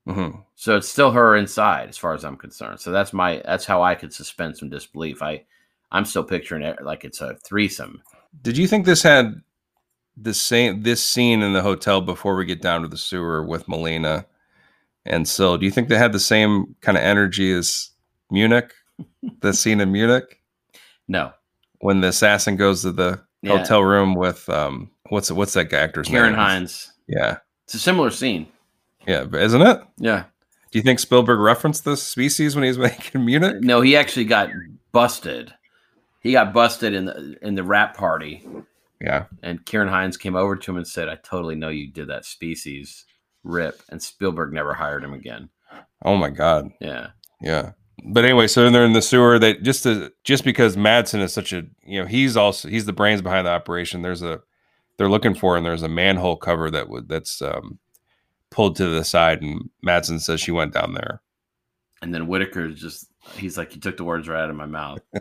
Mhm. 0.08 0.44
So 0.54 0.76
it's 0.76 0.88
still 0.88 1.10
her 1.12 1.36
inside, 1.36 1.88
as 1.88 1.98
far 1.98 2.14
as 2.14 2.24
I'm 2.24 2.36
concerned. 2.36 2.80
So 2.80 2.90
that's 2.90 3.12
my 3.12 3.42
that's 3.44 3.64
how 3.66 3.82
I 3.82 3.94
could 3.94 4.12
suspend 4.12 4.56
some 4.56 4.70
disbelief. 4.70 5.22
I 5.22 5.44
I'm 5.92 6.04
still 6.04 6.24
picturing 6.24 6.62
it 6.62 6.82
like 6.82 7.04
it's 7.04 7.20
a 7.20 7.34
threesome. 7.44 8.02
Did 8.42 8.56
you 8.56 8.66
think 8.68 8.86
this 8.86 9.02
had 9.02 9.34
the 10.16 10.34
same 10.34 10.82
this 10.82 11.04
scene 11.04 11.42
in 11.42 11.52
the 11.52 11.62
hotel 11.62 12.00
before 12.00 12.34
we 12.36 12.44
get 12.44 12.62
down 12.62 12.82
to 12.82 12.88
the 12.88 12.96
sewer 12.98 13.44
with 13.44 13.68
Molina 13.68 14.26
and 15.06 15.26
Sil? 15.28 15.56
Do 15.58 15.64
you 15.66 15.70
think 15.72 15.88
they 15.88 15.98
had 15.98 16.12
the 16.12 16.20
same 16.20 16.74
kind 16.80 16.96
of 16.98 17.04
energy 17.04 17.52
as 17.52 17.90
Munich? 18.30 18.72
the 19.40 19.52
scene 19.54 19.80
in 19.80 19.90
Munich 19.92 20.40
No, 21.08 21.32
when 21.80 22.00
the 22.02 22.08
assassin 22.08 22.56
goes 22.56 22.82
to 22.82 22.92
the 22.92 23.20
Yeah. 23.42 23.58
hotel 23.58 23.82
room 23.82 24.14
with 24.14 24.48
um 24.48 24.90
what's 25.10 25.30
what's 25.30 25.52
that 25.52 25.72
actor's 25.72 26.08
name? 26.10 26.22
Ciarán 26.22 26.26
name? 26.30 26.34
Hinds. 26.38 26.92
Yeah, 27.06 27.38
It's 27.64 27.74
a 27.74 27.78
similar 27.78 28.10
scene. 28.10 28.46
yeah, 29.06 29.26
isn't 29.32 29.60
it? 29.62 29.80
Yeah. 29.98 30.24
Do 30.70 30.78
you 30.78 30.82
think 30.82 30.98
Spielberg 31.00 31.40
referenced 31.40 31.84
this 31.84 32.02
species 32.02 32.54
when 32.54 32.62
he 32.62 32.68
was 32.68 32.78
making 32.78 33.24
Munich? 33.24 33.56
No, 33.60 33.80
he 33.80 33.96
actually 33.96 34.24
got 34.26 34.48
busted. 34.92 35.52
He 36.20 36.32
got 36.32 36.52
busted 36.52 36.94
in 36.94 37.06
the 37.06 37.36
in 37.42 37.54
the 37.54 37.64
wrap 37.64 37.96
party, 37.96 38.46
Yeah, 39.00 39.24
and 39.42 39.64
Ciarán 39.64 39.88
Hinds 39.88 40.16
came 40.16 40.36
over 40.36 40.54
to 40.56 40.70
him 40.70 40.76
and 40.76 40.86
said, 40.86 41.08
"I 41.08 41.16
totally 41.16 41.54
know 41.56 41.70
you 41.70 41.90
did 41.90 42.08
that 42.08 42.24
species 42.26 43.04
rip." 43.42 43.82
And 43.90 44.02
Spielberg 44.02 44.52
never 44.52 44.74
hired 44.74 45.02
him 45.02 45.14
again. 45.14 45.48
Oh 46.04 46.16
my 46.16 46.30
god. 46.30 46.70
Yeah, 46.80 47.08
Yeah. 47.40 47.72
But 48.04 48.24
anyway, 48.24 48.46
so 48.46 48.68
they're 48.70 48.84
in 48.84 48.92
the 48.94 49.02
sewer. 49.02 49.38
They 49.38 49.54
just 49.54 49.82
to, 49.82 50.10
just 50.24 50.44
because 50.44 50.76
Madsen 50.76 51.20
is 51.20 51.32
such 51.32 51.52
a 51.52 51.64
you 51.84 52.00
know 52.00 52.06
he's 52.06 52.36
also 52.36 52.68
he's 52.68 52.84
the 52.86 52.92
brains 52.92 53.22
behind 53.22 53.46
the 53.46 53.50
operation. 53.50 54.02
There's 54.02 54.22
a 54.22 54.40
they're 55.00 55.08
looking 55.08 55.34
for 55.34 55.56
and 55.56 55.64
there's 55.64 55.82
a 55.82 55.88
manhole 55.88 56.36
cover 56.36 56.70
that 56.70 56.90
would 56.90 57.08
that's 57.08 57.40
um, 57.40 57.78
pulled 58.50 58.76
to 58.76 58.86
the 58.86 59.02
side 59.02 59.40
and 59.40 59.70
Madsen 59.82 60.20
says 60.20 60.42
she 60.42 60.50
went 60.50 60.74
down 60.74 60.92
there. 60.92 61.22
and 62.02 62.12
then 62.14 62.26
Whitaker 62.26 62.68
just 62.68 63.06
he's 63.34 63.56
like, 63.56 63.72
he 63.72 63.80
took 63.80 63.96
the 63.96 64.04
words 64.04 64.28
right 64.28 64.42
out 64.42 64.50
of 64.50 64.56
my 64.56 64.66
mouth." 64.66 64.98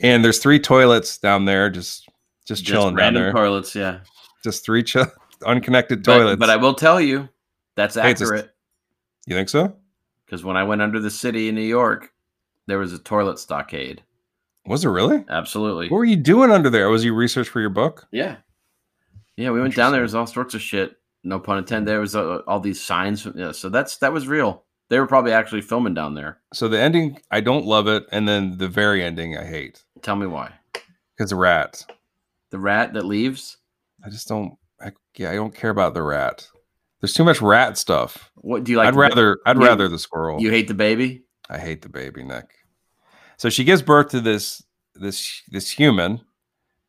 And 0.00 0.24
there's 0.24 0.38
three 0.38 0.60
toilets 0.60 1.18
down 1.18 1.44
there, 1.44 1.68
just 1.70 2.04
just 2.46 2.62
Just 2.62 2.64
chilling 2.66 2.94
down 2.94 3.14
random 3.14 3.22
there. 3.24 3.32
toilets, 3.32 3.74
yeah. 3.74 3.98
just 4.44 4.64
three 4.64 4.84
ch- 4.84 4.96
unconnected 5.46 6.04
toilets. 6.04 6.38
but 6.38 6.50
I 6.50 6.56
will 6.56 6.74
tell 6.74 7.00
you, 7.00 7.28
that's 7.74 7.96
Hey, 7.96 8.02
a- 8.02 8.04
accurate 8.04 8.50
you 9.26 9.34
think 9.34 9.48
so? 9.48 9.76
because 10.24 10.44
when 10.44 10.56
I 10.56 10.62
went 10.62 10.82
under 10.82 11.00
the 11.00 11.10
city 11.10 11.48
in 11.48 11.56
New 11.56 11.62
York, 11.62 12.12
there 12.66 12.78
was 12.78 12.92
a 12.92 12.98
toilet 13.00 13.38
stockade. 13.40 14.02
Was 14.68 14.84
it 14.84 14.88
really? 14.88 15.24
Absolutely. 15.28 15.88
What 15.88 15.98
were 15.98 16.04
you 16.04 16.16
doing 16.16 16.50
under 16.50 16.70
there? 16.70 16.88
Was 16.90 17.04
you 17.04 17.14
research 17.14 17.48
for 17.48 17.60
your 17.60 17.70
book? 17.70 18.06
Yeah. 18.12 18.36
Yeah, 19.36 19.50
we 19.50 19.60
went 19.60 19.74
down 19.76 19.92
there. 19.92 20.00
There's 20.00 20.14
all 20.14 20.26
sorts 20.26 20.54
of 20.54 20.60
shit. 20.60 20.96
No 21.24 21.38
pun 21.38 21.58
intended. 21.58 21.88
There 21.88 22.00
was 22.00 22.14
uh, 22.16 22.38
all 22.46 22.60
these 22.60 22.80
signs. 22.82 23.26
Yeah, 23.34 23.52
so 23.52 23.68
that's 23.68 23.96
that 23.98 24.12
was 24.12 24.26
real. 24.28 24.64
They 24.88 24.98
were 24.98 25.06
probably 25.06 25.32
actually 25.32 25.60
filming 25.60 25.94
down 25.94 26.14
there. 26.14 26.38
So 26.54 26.68
the 26.68 26.80
ending, 26.80 27.20
I 27.30 27.40
don't 27.40 27.66
love 27.66 27.86
it, 27.88 28.04
and 28.10 28.26
then 28.26 28.56
the 28.58 28.68
very 28.68 29.02
ending, 29.02 29.36
I 29.36 29.44
hate 29.44 29.84
Tell 30.02 30.16
me 30.16 30.26
why. 30.26 30.52
because 31.16 31.30
the 31.30 31.36
rat. 31.36 31.84
The 32.50 32.58
rat 32.58 32.94
that 32.94 33.04
leaves. 33.04 33.58
I 34.04 34.10
just 34.10 34.28
don't. 34.28 34.54
I, 34.80 34.92
yeah, 35.16 35.30
I 35.30 35.34
don't 35.34 35.54
care 35.54 35.70
about 35.70 35.94
the 35.94 36.02
rat. 36.02 36.48
There's 37.00 37.12
too 37.14 37.24
much 37.24 37.40
rat 37.42 37.76
stuff. 37.78 38.30
What 38.36 38.64
do 38.64 38.72
you 38.72 38.78
like? 38.78 38.88
I'd 38.88 38.94
the 38.94 38.96
ba- 38.96 39.00
rather. 39.02 39.38
I'd 39.46 39.58
rather 39.58 39.88
the 39.88 39.98
squirrel. 39.98 40.40
You 40.40 40.50
hate 40.50 40.68
the 40.68 40.74
baby. 40.74 41.22
I 41.50 41.58
hate 41.58 41.82
the 41.82 41.88
baby 41.88 42.24
Nick. 42.24 42.46
So 43.38 43.48
she 43.48 43.64
gives 43.64 43.82
birth 43.82 44.10
to 44.10 44.20
this 44.20 44.62
this 44.94 45.42
this 45.48 45.70
human 45.70 46.20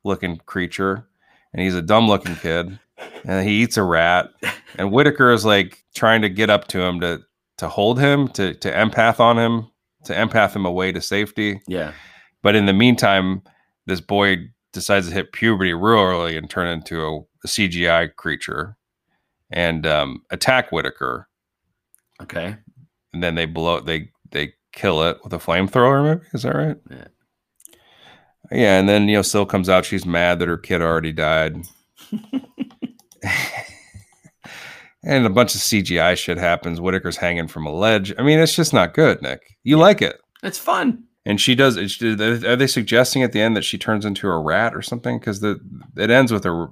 looking 0.03 0.37
creature, 0.45 1.07
and 1.53 1.61
he's 1.61 1.75
a 1.75 1.81
dumb 1.81 2.07
looking 2.07 2.35
kid, 2.35 2.79
and 3.23 3.47
he 3.47 3.63
eats 3.63 3.77
a 3.77 3.83
rat. 3.83 4.29
And 4.77 4.91
Whitaker 4.91 5.31
is 5.31 5.45
like 5.45 5.83
trying 5.95 6.21
to 6.21 6.29
get 6.29 6.49
up 6.49 6.67
to 6.69 6.81
him 6.81 6.99
to 6.99 7.21
to 7.57 7.69
hold 7.69 7.99
him 7.99 8.27
to 8.29 8.53
to 8.55 8.71
empath 8.71 9.19
on 9.19 9.37
him 9.37 9.67
to 10.05 10.13
empath 10.13 10.55
him 10.55 10.65
away 10.65 10.91
to 10.91 11.01
safety. 11.01 11.61
Yeah. 11.67 11.93
But 12.41 12.55
in 12.55 12.65
the 12.65 12.73
meantime, 12.73 13.41
this 13.85 14.01
boy 14.01 14.37
decides 14.71 15.07
to 15.07 15.13
hit 15.13 15.33
puberty 15.33 15.73
real 15.73 15.99
early 15.99 16.37
and 16.37 16.49
turn 16.49 16.67
into 16.67 17.01
a, 17.01 17.17
a 17.17 17.47
CGI 17.47 18.15
creature 18.15 18.77
and 19.51 19.85
um, 19.85 20.23
attack 20.29 20.71
Whitaker. 20.71 21.27
Okay. 22.21 22.55
And 23.13 23.23
then 23.23 23.35
they 23.35 23.45
blow 23.45 23.79
they 23.81 23.99
they 23.99 24.09
kill 24.71 25.03
it 25.03 25.17
with 25.23 25.33
a 25.33 25.37
flamethrower. 25.37 26.03
Maybe 26.03 26.21
is 26.33 26.43
that 26.43 26.55
right? 26.55 26.77
Yeah. 26.89 27.07
Yeah, 28.51 28.79
and 28.79 28.89
then 28.89 29.07
you 29.07 29.15
know, 29.15 29.21
Sil 29.21 29.45
comes 29.45 29.69
out. 29.69 29.85
She's 29.85 30.05
mad 30.05 30.39
that 30.39 30.47
her 30.47 30.57
kid 30.57 30.81
already 30.81 31.11
died. 31.11 31.57
and 35.03 35.25
a 35.25 35.29
bunch 35.29 35.53
of 35.53 35.61
CGI 35.61 36.17
shit 36.17 36.37
happens. 36.37 36.79
Whitaker's 36.79 37.17
hanging 37.17 37.47
from 37.47 37.67
a 37.67 37.71
ledge. 37.71 38.13
I 38.17 38.23
mean, 38.23 38.39
it's 38.39 38.55
just 38.55 38.73
not 38.73 38.95
good, 38.95 39.21
Nick. 39.21 39.57
You 39.63 39.77
like 39.77 40.01
it. 40.01 40.19
It's 40.41 40.57
fun. 40.57 41.03
And 41.25 41.39
she 41.39 41.53
does. 41.53 41.77
Are 41.77 42.55
they 42.55 42.67
suggesting 42.67 43.21
at 43.21 43.33
the 43.33 43.41
end 43.41 43.55
that 43.55 43.63
she 43.63 43.77
turns 43.77 44.05
into 44.05 44.27
a 44.29 44.39
rat 44.39 44.75
or 44.75 44.81
something? 44.81 45.19
Because 45.19 45.41
the 45.41 45.59
it 45.95 46.09
ends 46.09 46.31
with 46.31 46.45
a 46.45 46.67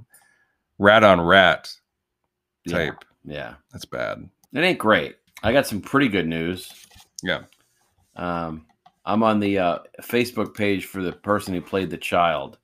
rat 0.80 1.04
on 1.04 1.22
rat 1.22 1.72
Yeah. 2.66 2.92
Yeah. 3.24 3.54
That's 3.72 3.86
bad. 3.86 4.28
It 4.54 4.60
ain't 4.60 4.80
great. 4.80 5.18
I 5.44 5.54
got 5.54 5.68
some 5.68 5.82
pretty 5.82 6.08
good 6.08 6.28
news. 6.28 6.72
Yeah. 7.22 7.42
Um, 8.18 8.66
I'm 9.06 9.24
on 9.24 9.40
the 9.40 9.58
uh, 9.60 9.80
Facebook 10.02 10.54
page 10.56 10.86
for 10.86 11.02
the 11.02 11.14
person 11.14 11.54
who 11.54 11.62
played 11.62 11.90
the 11.90 11.98
child. 11.98 12.58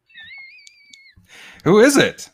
Who 1.63 1.79
is 1.79 1.97
it? 1.97 2.29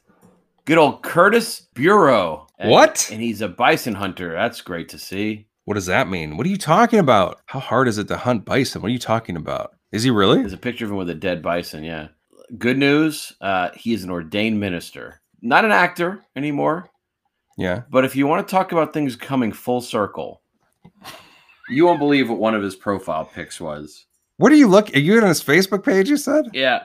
Good 0.66 0.78
old 0.78 1.04
Curtis 1.04 1.68
Bureau. 1.74 2.48
And- 2.58 2.72
What? 2.72 3.10
And 3.12 3.22
he's 3.22 3.41
a 3.41 3.48
bison 3.48 3.94
hunter. 3.96 4.34
That's 4.34 4.62
great 4.62 4.90
to 4.90 4.98
see. 5.00 5.48
What 5.66 5.76
does 5.76 5.86
that 5.86 6.10
mean? 6.10 6.36
What 6.36 6.48
are 6.48 6.50
you 6.50 6.58
talking 6.58 6.98
about? 7.00 7.41
How 7.46 7.60
hard 7.60 7.88
is 7.88 8.00
it 8.00 8.08
to 8.08 8.18
hunt 8.18 8.46
bison? 8.46 8.82
What 8.82 8.88
are 8.90 8.91
you 8.94 8.98
talking 9.00 9.36
about? 9.36 9.76
Is 9.91 10.04
he 10.04 10.10
really? 10.10 10.40
There's 10.40 10.54
a 10.54 10.58
picture 10.58 10.86
of 10.86 10.91
him 10.91 10.98
with 10.98 11.10
a 11.12 11.16
dead 11.16 11.44
bison. 11.44 11.84
Yeah. 11.84 12.08
Good 12.58 12.78
news. 12.78 13.34
Uh, 13.40 13.70
he 13.76 13.94
is 13.94 14.04
an 14.04 14.10
ordained 14.10 14.60
minister, 14.60 15.22
not 15.41 15.66
an 15.66 15.72
actor 15.72 16.24
anymore. 16.36 16.90
Yeah. 17.58 17.84
But 17.91 18.06
if 18.06 18.16
you 18.16 18.26
want 18.26 18.48
to 18.48 18.52
talk 18.52 18.72
about 18.72 18.94
things 18.94 19.16
coming 19.16 19.52
full 19.52 19.82
circle, 19.82 20.41
you 21.70 21.86
won't 21.86 22.00
believe 22.00 22.30
what 22.30 22.40
one 22.40 22.56
of 22.56 22.62
his 22.64 22.76
profile 22.76 23.26
pics 23.26 23.60
was. 23.60 24.06
What 24.38 24.52
are 24.52 24.56
you 24.56 24.68
look? 24.68 24.94
Are 24.96 25.00
you 25.00 25.20
on 25.22 25.28
his 25.28 25.44
Facebook 25.44 25.84
page? 25.84 26.10
You 26.10 26.18
said 26.18 26.46
Yeah. 26.54 26.84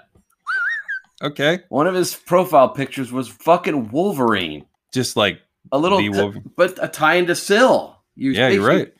okay. 1.22 1.60
One 1.68 1.86
of 1.86 1.94
his 1.94 2.14
profile 2.14 2.68
pictures 2.68 3.12
was 3.12 3.28
fucking 3.28 3.90
Wolverine. 3.90 4.66
Just 4.92 5.16
like 5.16 5.40
A 5.72 5.78
little, 5.78 5.98
t- 5.98 6.40
but 6.56 6.78
a 6.82 6.88
tie 6.88 7.14
into 7.14 7.34
Sil. 7.38 7.98
You 8.16 8.32
yeah, 8.32 8.48
you're 8.48 8.66
right. 8.66 8.92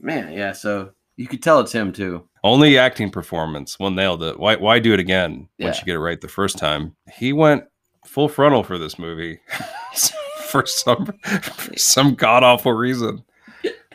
Man, 0.00 0.32
yeah. 0.32 0.52
So 0.52 0.90
you 1.16 1.26
could 1.26 1.42
tell 1.42 1.60
it's 1.60 1.72
him 1.72 1.92
too. 1.92 2.26
Only 2.44 2.78
acting 2.78 3.10
performance. 3.10 3.76
Well, 3.78 3.90
nailed 3.90 4.22
it. 4.22 4.38
Why? 4.38 4.56
Why 4.56 4.78
do 4.78 4.92
it 4.92 5.00
again 5.00 5.48
once 5.58 5.76
Yeah. 5.76 5.80
you 5.80 5.86
get 5.86 5.94
it 5.96 6.00
right 6.00 6.20
the 6.20 6.28
first 6.28 6.58
time? 6.58 6.94
He 7.12 7.32
went 7.32 7.64
full 8.04 8.28
frontal 8.28 8.62
for 8.62 8.78
this 8.78 8.98
movie 8.98 9.40
for 10.46 10.64
some 10.66 11.06
for 11.42 11.72
some 11.76 12.14
god 12.14 12.42
awful 12.44 12.72
reason. 12.72 13.24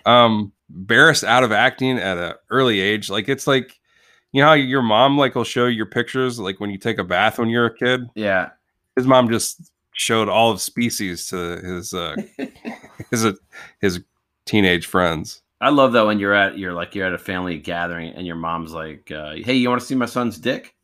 Um, 0.06 0.52
Barris 0.74 1.24
out 1.24 1.44
of 1.44 1.52
acting 1.52 1.98
at 1.98 2.18
an 2.18 2.34
early 2.50 2.80
age. 2.80 3.10
Like 3.10 3.30
it's 3.30 3.48
like 3.48 3.80
you 4.32 4.42
know 4.42 4.48
how 4.48 4.54
your 4.54 4.82
mom 4.82 5.18
like 5.18 5.36
will 5.36 5.44
show 5.44 5.66
you 5.66 5.76
your 5.76 5.86
pictures 5.86 6.40
like 6.40 6.60
when 6.60 6.70
you 6.70 6.78
take 6.78 6.98
a 6.98 7.04
bath 7.04 7.40
when 7.40 7.50
you're 7.50 7.66
a 7.66 7.76
kid. 7.76 8.02
Yeah. 8.16 8.50
His 8.96 9.06
mom 9.08 9.30
just 9.30 9.72
showed 9.94 10.30
all 10.30 10.52
of 10.52 10.62
species 10.62 11.28
to 11.28 11.58
his 11.58 11.94
uh, 11.94 12.16
his 13.12 13.26
uh, 13.26 13.34
his 13.80 14.02
teenage 14.46 14.86
friends. 14.86 15.42
I 15.60 15.70
love 15.70 15.94
that 15.94 16.06
when 16.06 16.20
you're 16.20 16.34
at 16.34 16.58
you're 16.58 16.74
like 16.74 16.96
you're 16.96 17.06
at 17.06 17.14
a 17.14 17.20
family 17.20 17.58
gathering 17.60 18.14
and 18.14 18.26
your 18.26 18.36
mom's 18.36 18.74
like, 18.74 19.12
uh, 19.12 19.36
"Hey, 19.36 19.54
you 19.54 19.70
want 19.70 19.82
to 19.82 19.88
see 19.88 19.96
my 19.96 20.06
son's 20.06 20.38
dick?" 20.38 20.76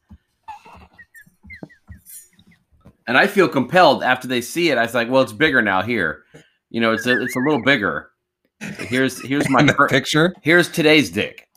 And 3.08 3.18
I 3.18 3.28
feel 3.28 3.48
compelled 3.48 4.04
after 4.04 4.28
they 4.28 4.42
see 4.42 4.70
it. 4.70 4.78
I 4.78 4.84
was 4.84 4.94
like, 4.94 5.10
"Well, 5.10 5.22
it's 5.24 5.34
bigger 5.34 5.62
now. 5.62 5.82
Here, 5.82 6.24
you 6.70 6.82
know, 6.82 6.92
it's 6.92 7.08
a 7.08 7.22
it's 7.22 7.36
a 7.36 7.40
little 7.40 7.64
bigger. 7.64 8.12
Here's 8.60 9.22
here's 9.22 9.50
my 9.52 9.66
cur- 9.68 9.88
picture 9.88 10.34
here's 10.42 10.70
today's 10.70 11.10
dick. 11.10 11.48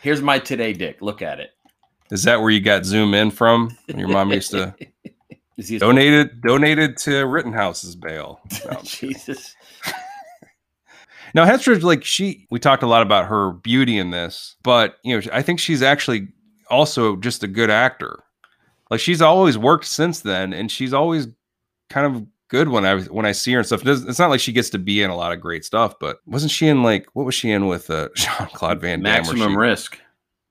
Here's 0.00 0.20
my 0.22 0.38
today 0.38 0.72
dick. 0.72 1.00
Look 1.00 1.22
at 1.22 1.38
it. 1.40 1.50
is 2.10 2.24
that 2.24 2.40
where 2.40 2.50
you 2.50 2.60
got 2.60 2.84
zoom 2.84 3.14
in 3.14 3.30
from? 3.30 3.76
When 3.86 3.98
your 3.98 4.08
mom 4.08 4.32
used 4.32 4.50
to. 4.50 4.74
Is 5.58 5.68
he 5.68 5.78
donated 5.78 6.40
donated 6.40 6.96
to 6.98 7.26
Rittenhouse's 7.26 7.94
bail. 7.94 8.40
No. 8.70 8.80
Jesus. 8.82 9.54
Now 11.34 11.44
Henstridge, 11.46 11.82
like 11.82 12.04
she, 12.04 12.46
we 12.50 12.58
talked 12.58 12.82
a 12.82 12.86
lot 12.86 13.02
about 13.02 13.26
her 13.26 13.52
beauty 13.52 13.96
in 13.98 14.10
this, 14.10 14.56
but 14.62 14.96
you 15.02 15.14
know, 15.18 15.22
I 15.32 15.40
think 15.42 15.60
she's 15.60 15.82
actually 15.82 16.28
also 16.68 17.16
just 17.16 17.42
a 17.42 17.48
good 17.48 17.70
actor. 17.70 18.22
Like 18.90 19.00
she's 19.00 19.22
always 19.22 19.56
worked 19.56 19.86
since 19.86 20.20
then, 20.20 20.52
and 20.52 20.70
she's 20.70 20.92
always 20.92 21.28
kind 21.88 22.16
of 22.16 22.26
good 22.52 22.68
when 22.68 22.84
I 22.84 23.00
when 23.04 23.24
I 23.26 23.32
see 23.32 23.52
her 23.52 23.58
and 23.58 23.66
stuff. 23.66 23.84
It's 23.86 24.18
not 24.18 24.28
like 24.30 24.40
she 24.40 24.52
gets 24.52 24.68
to 24.70 24.78
be 24.78 25.02
in 25.02 25.10
a 25.10 25.16
lot 25.16 25.32
of 25.32 25.40
great 25.40 25.64
stuff, 25.64 25.94
but 25.98 26.18
wasn't 26.26 26.52
she 26.52 26.68
in 26.68 26.82
like 26.82 27.06
what 27.14 27.24
was 27.26 27.34
she 27.34 27.50
in 27.50 27.66
with 27.66 27.88
uh, 27.90 28.10
Jean 28.14 28.46
Claude 28.52 28.80
Van 28.80 29.00
Damme? 29.02 29.12
Maximum 29.22 29.50
she- 29.52 29.56
risk. 29.56 29.98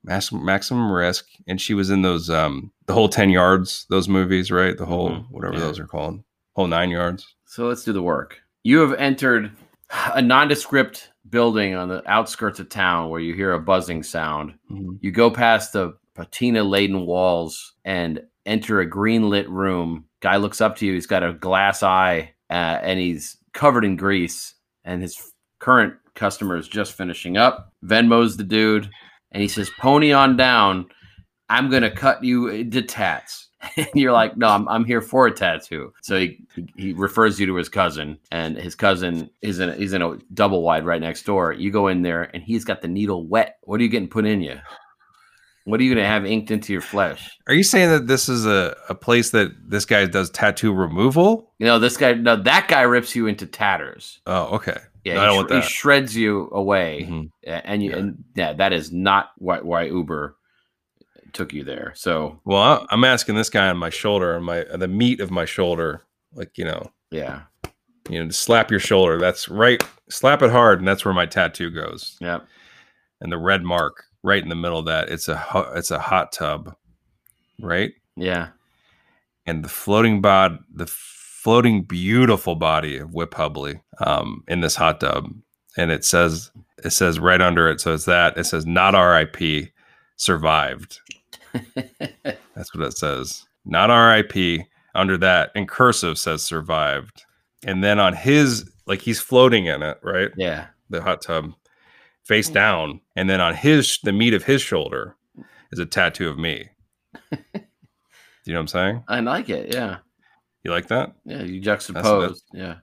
Maximum, 0.04 0.44
maximum 0.44 0.90
risk, 0.90 1.26
and 1.46 1.60
she 1.60 1.74
was 1.74 1.88
in 1.88 2.02
those 2.02 2.28
um 2.28 2.72
the 2.86 2.92
whole 2.92 3.08
ten 3.08 3.30
yards, 3.30 3.86
those 3.88 4.08
movies, 4.08 4.50
right? 4.50 4.76
The 4.76 4.84
whole 4.84 5.10
Mhm. 5.10 5.26
whatever 5.30 5.54
Yeah. 5.54 5.60
those 5.60 5.78
are 5.78 5.86
called, 5.86 6.22
whole 6.56 6.66
nine 6.66 6.90
yards. 6.90 7.34
So 7.46 7.68
let's 7.68 7.84
do 7.84 7.92
the 7.92 8.02
work. 8.02 8.40
You 8.64 8.80
have 8.80 8.94
entered 8.94 9.52
a 10.12 10.20
nondescript 10.20 11.10
building 11.30 11.74
on 11.76 11.88
the 11.88 12.02
outskirts 12.10 12.58
of 12.58 12.68
town 12.68 13.10
where 13.10 13.20
you 13.20 13.34
hear 13.34 13.52
a 13.52 13.60
buzzing 13.60 14.02
sound. 14.02 14.54
You 15.00 15.12
go 15.12 15.30
past 15.30 15.72
the 15.72 15.94
patina 16.16 16.62
laden 16.64 17.06
walls 17.06 17.74
and 17.84 18.22
enter 18.44 18.80
a 18.80 18.86
green 18.86 19.30
lit 19.30 19.48
room. 19.48 20.06
Guy 20.22 20.36
looks 20.36 20.60
up 20.60 20.76
to 20.76 20.86
you. 20.86 20.94
He's 20.94 21.06
got 21.06 21.22
a 21.22 21.34
glass 21.34 21.82
eye 21.82 22.32
uh, 22.48 22.78
and 22.82 22.98
he's 22.98 23.36
covered 23.52 23.84
in 23.84 23.96
grease. 23.96 24.54
And 24.84 25.02
his 25.02 25.32
current 25.58 25.94
customer 26.14 26.56
is 26.56 26.68
just 26.68 26.92
finishing 26.92 27.36
up. 27.36 27.72
Venmo's 27.84 28.36
the 28.36 28.44
dude. 28.44 28.88
And 29.32 29.42
he 29.42 29.48
says, 29.48 29.70
Pony 29.78 30.12
on 30.12 30.36
down. 30.36 30.86
I'm 31.48 31.70
going 31.70 31.82
to 31.82 31.90
cut 31.90 32.22
you 32.24 32.48
into 32.48 32.82
tats. 32.82 33.48
And 33.76 33.86
you're 33.94 34.10
like, 34.10 34.36
no, 34.36 34.48
I'm, 34.48 34.68
I'm 34.68 34.84
here 34.84 35.00
for 35.00 35.28
a 35.28 35.30
tattoo. 35.30 35.92
So 36.02 36.18
he, 36.18 36.44
he, 36.76 36.92
refers 36.94 37.38
you 37.38 37.46
to 37.46 37.54
his 37.54 37.68
cousin, 37.68 38.18
and 38.32 38.56
his 38.56 38.74
cousin 38.74 39.30
is 39.40 39.60
in 39.60 39.78
he's 39.78 39.92
in 39.92 40.02
a 40.02 40.18
double 40.34 40.62
wide 40.62 40.84
right 40.84 41.00
next 41.00 41.22
door. 41.22 41.52
You 41.52 41.70
go 41.70 41.86
in 41.86 42.02
there, 42.02 42.24
and 42.34 42.42
he's 42.42 42.64
got 42.64 42.82
the 42.82 42.88
needle 42.88 43.24
wet. 43.24 43.58
What 43.62 43.78
are 43.78 43.84
you 43.84 43.88
getting 43.88 44.08
put 44.08 44.26
in 44.26 44.40
you? 44.40 44.58
What 45.64 45.78
are 45.78 45.84
you 45.84 45.94
going 45.94 46.02
to 46.02 46.08
have 46.08 46.26
inked 46.26 46.50
into 46.50 46.72
your 46.72 46.82
flesh? 46.82 47.38
Are 47.46 47.54
you 47.54 47.62
saying 47.62 47.90
that 47.90 48.06
this 48.08 48.28
is 48.28 48.46
a, 48.46 48.76
a 48.88 48.94
place 48.94 49.30
that 49.30 49.52
this 49.68 49.84
guy 49.84 50.06
does 50.06 50.28
tattoo 50.30 50.72
removal? 50.72 51.52
You 51.58 51.66
know, 51.66 51.78
this 51.78 51.96
guy, 51.96 52.14
no, 52.14 52.34
that 52.36 52.66
guy 52.68 52.82
rips 52.82 53.14
you 53.14 53.26
into 53.28 53.46
tatters. 53.46 54.20
Oh, 54.26 54.56
okay. 54.56 54.78
Yeah, 55.04 55.14
No, 55.14 55.20
he, 55.20 55.26
I 55.26 55.26
don't 55.48 55.48
sh- 55.62 55.66
he 55.66 55.70
shreds 55.70 56.16
you 56.16 56.48
away, 56.52 57.06
Mhm. 57.08 57.30
And 57.46 57.82
you, 57.82 57.90
Yeah. 57.90 57.96
and 57.96 58.24
yeah, 58.34 58.52
that 58.54 58.72
is 58.72 58.92
not 58.92 59.30
why, 59.38 59.60
why 59.60 59.84
Uber 59.84 60.36
took 61.32 61.52
you 61.52 61.64
there. 61.64 61.92
So 61.96 62.40
Well, 62.44 62.60
I- 62.62 62.86
I'm 62.90 63.04
asking 63.04 63.36
this 63.36 63.50
guy 63.50 63.68
on 63.68 63.76
my 63.78 63.90
shoulder, 63.90 64.34
on 64.36 64.42
my 64.44 64.64
the 64.64 64.88
meat 64.88 65.20
of 65.20 65.30
my 65.30 65.44
shoulder, 65.44 66.02
like 66.34 66.56
you 66.58 66.64
know, 66.64 66.90
yeah, 67.10 67.42
you 68.10 68.20
know, 68.20 68.26
to 68.28 68.32
slap 68.32 68.70
your 68.70 68.80
shoulder. 68.80 69.18
That's 69.18 69.48
right. 69.48 69.82
Slap 70.10 70.42
it 70.42 70.50
hard, 70.50 70.78
and 70.80 70.86
that's 70.88 71.04
where 71.04 71.14
my 71.14 71.26
tattoo 71.26 71.70
goes. 71.70 72.16
yeah, 72.20 72.40
And 73.20 73.32
the 73.32 73.38
red 73.38 73.62
mark 73.64 74.04
right 74.22 74.42
in 74.42 74.48
the 74.48 74.54
middle 74.54 74.78
of 74.78 74.86
that, 74.86 75.08
it's 75.08 75.28
a 75.28 75.36
hu- 75.36 75.72
it's 75.76 75.90
a 75.90 75.98
hot 75.98 76.32
tub, 76.32 76.74
right? 77.60 77.92
yeah. 78.16 78.48
and 79.46 79.64
the 79.64 79.68
floating 79.68 80.20
bod, 80.20 80.58
the 80.74 80.86
floating 80.86 81.82
beautiful 81.82 82.54
body 82.54 82.98
of 82.98 83.14
Whip 83.14 83.32
Hubley 83.32 83.80
um, 83.98 84.44
in 84.48 84.60
this 84.60 84.76
hot 84.76 85.00
tub, 85.00 85.32
and 85.76 85.90
it 85.90 86.04
says 86.04 86.50
it 86.84 86.90
says 86.90 87.18
right 87.18 87.40
under 87.40 87.68
it. 87.68 87.80
So 87.80 87.94
it's 87.94 88.04
that 88.04 88.36
it 88.36 88.44
says 88.44 88.66
not 88.66 88.94
R.I.P. 88.94 89.70
survived. 90.16 91.00
That's 91.74 92.74
what 92.74 92.86
it 92.86 92.96
says. 92.96 93.44
Not 93.64 93.90
R.I.P. 93.90 94.64
Under 94.94 95.16
that 95.18 95.50
in 95.54 95.66
cursive 95.66 96.18
says 96.18 96.42
survived, 96.42 97.24
and 97.64 97.82
then 97.82 97.98
on 97.98 98.12
his 98.14 98.70
like 98.86 99.00
he's 99.00 99.20
floating 99.20 99.66
in 99.66 99.82
it, 99.82 99.98
right? 100.02 100.30
yeah. 100.36 100.66
The 100.90 101.00
hot 101.02 101.22
tub, 101.22 101.52
face 102.24 102.48
down, 102.48 103.00
and 103.16 103.28
then 103.28 103.40
on 103.40 103.54
his 103.54 103.98
the 104.02 104.12
meat 104.12 104.34
of 104.34 104.44
his 104.44 104.62
shoulder 104.62 105.16
is 105.70 105.78
a 105.78 105.86
tattoo 105.86 106.28
of 106.28 106.38
me. 106.38 106.68
Do 107.30 107.38
you 108.50 108.52
know 108.54 108.58
what 108.58 108.60
I'm 108.62 108.68
saying? 108.68 109.04
I 109.08 109.20
like 109.20 109.48
it. 109.50 109.72
Yeah, 109.72 109.98
You 110.64 110.70
like 110.72 110.88
that? 110.88 111.12
yeah. 111.24 111.42
You 111.42 111.60
juxtapose. 111.60 112.40
Yeah. 112.52 112.76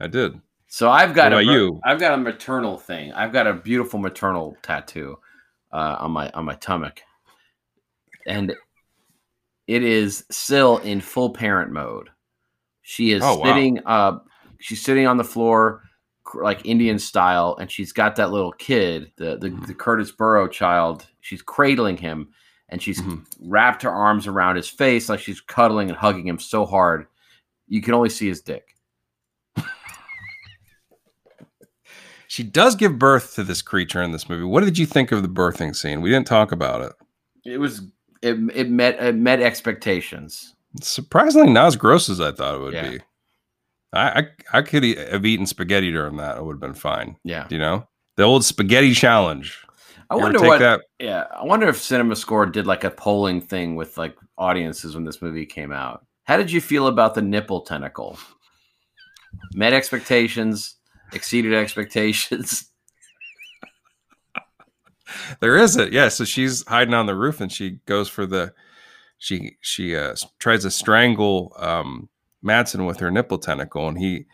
I 0.00 0.08
did. 0.08 0.40
So 0.66 0.90
I've 0.90 1.14
got 1.14 1.32
a 1.32 1.42
you? 1.44 1.80
I've 1.84 2.00
got 2.00 2.14
a 2.14 2.16
maternal 2.16 2.76
thing. 2.78 3.12
I've 3.12 3.32
got 3.32 3.46
a 3.46 3.52
beautiful 3.54 4.00
maternal 4.00 4.56
tattoo 4.62 5.18
uh, 5.72 5.96
on 6.00 6.10
my 6.10 6.30
on 6.30 6.44
my 6.46 6.56
stomach, 6.56 7.00
and 8.26 8.54
it 9.68 9.82
is 9.84 10.24
still 10.32 10.78
in 10.78 11.00
full 11.00 11.30
parent 11.30 11.70
mode. 11.70 12.08
She 12.82 13.12
is 13.12 13.22
Oh, 13.24 13.38
wow. 13.38 13.44
sitting. 13.44 13.78
Uh, 13.86 14.18
she's 14.58 14.82
sitting 14.82 15.06
on 15.06 15.16
the 15.16 15.24
floor, 15.24 15.83
like 16.34 16.64
Indian 16.66 16.98
style, 16.98 17.56
and 17.60 17.70
she's 17.70 17.92
got 17.92 18.16
that 18.16 18.30
little 18.32 18.52
kid, 18.52 19.12
the 19.16 19.36
the, 19.38 19.50
Mhm. 19.50 19.66
the 19.66 19.74
Curtis 19.74 20.10
Burrow 20.12 20.48
child. 20.48 21.06
She's 21.20 21.42
cradling 21.42 21.96
him, 21.98 22.28
and 22.68 22.82
she's 22.82 23.00
Mhm. 23.00 23.24
wrapped 23.40 23.82
her 23.82 23.90
arms 23.90 24.26
around 24.26 24.56
his 24.56 24.68
face, 24.68 25.08
like 25.08 25.20
she's 25.20 25.40
cuddling 25.40 25.88
and 25.88 25.98
hugging 25.98 26.26
him 26.28 26.38
so 26.38 26.64
hard, 26.66 27.06
you 27.68 27.80
can 27.82 27.94
only 27.94 28.08
see 28.10 28.28
his 28.28 28.40
dick. 28.42 28.76
She 32.26 32.42
does 32.42 32.74
give 32.74 32.98
birth 32.98 33.34
to 33.36 33.44
this 33.44 33.62
creature 33.62 34.02
in 34.02 34.10
this 34.10 34.28
movie. 34.28 34.42
What 34.44 34.64
did 34.64 34.76
you 34.76 34.86
think 34.86 35.12
of 35.12 35.22
the 35.22 35.28
birthing 35.28 35.76
scene? 35.76 36.00
We 36.00 36.10
didn't 36.10 36.26
talk 36.26 36.50
about 36.50 36.80
it. 36.80 36.92
It 37.44 37.58
was 37.60 37.82
it, 38.22 38.36
it 38.52 38.70
met 38.70 39.00
it 39.00 39.14
met 39.14 39.40
expectations. 39.40 40.54
Surprisingly, 40.80 41.52
not 41.52 41.66
as 41.66 41.76
gross 41.76 42.08
as 42.08 42.20
I 42.20 42.32
thought 42.32 42.56
it 42.56 42.60
would 42.60 42.74
Yeah. 42.74 42.90
be. 42.90 43.00
I, 43.94 44.20
I 44.20 44.58
I 44.58 44.62
could 44.62 44.84
have 44.84 45.24
eaten 45.24 45.46
spaghetti 45.46 45.90
during 45.92 46.16
that. 46.16 46.36
It 46.36 46.44
would 46.44 46.54
have 46.54 46.60
been 46.60 46.74
fine. 46.74 47.16
Yeah, 47.24 47.46
You 47.50 47.58
know, 47.58 47.88
the 48.16 48.24
old 48.24 48.44
spaghetti 48.44 48.92
challenge. 48.94 49.58
I 50.10 50.16
You 50.16 50.22
wonder 50.22 50.40
what. 50.40 50.58
that. 50.60 50.82
Yeah, 50.98 51.24
I 51.34 51.44
wonder 51.44 51.68
if 51.68 51.80
Cinema 51.80 52.16
Score 52.16 52.46
did 52.46 52.66
like 52.66 52.84
a 52.84 52.90
polling 52.90 53.40
thing 53.40 53.76
with 53.76 53.96
like 53.96 54.16
audiences 54.36 54.94
when 54.94 55.04
this 55.04 55.22
movie 55.22 55.46
came 55.46 55.72
out. 55.72 56.04
How 56.24 56.36
did 56.36 56.50
you 56.50 56.60
feel 56.60 56.86
about 56.88 57.14
the 57.14 57.22
nipple 57.22 57.62
tentacle? 57.62 58.18
Met 59.54 59.72
expectations, 59.72 60.76
exceeded 61.12 61.54
expectations. 61.54 62.70
There 65.40 65.56
is 65.56 65.76
it. 65.76 65.92
Yeah. 65.92 66.08
So 66.08 66.24
she's 66.24 66.66
hiding 66.66 66.94
on 66.94 67.06
the 67.06 67.14
roof, 67.14 67.40
and 67.40 67.52
she 67.52 67.78
goes 67.86 68.08
for 68.08 68.26
the. 68.26 68.52
She 69.18 69.56
she 69.60 69.94
uh, 69.96 70.14
tries 70.38 70.62
to 70.62 70.70
strangle 70.70 71.54
um, 71.58 72.08
Madsen 72.44 72.86
with 72.86 73.00
her 73.00 73.10
nipple 73.10 73.38
tentacle, 73.38 73.88
and 73.88 73.98
he, 73.98 74.26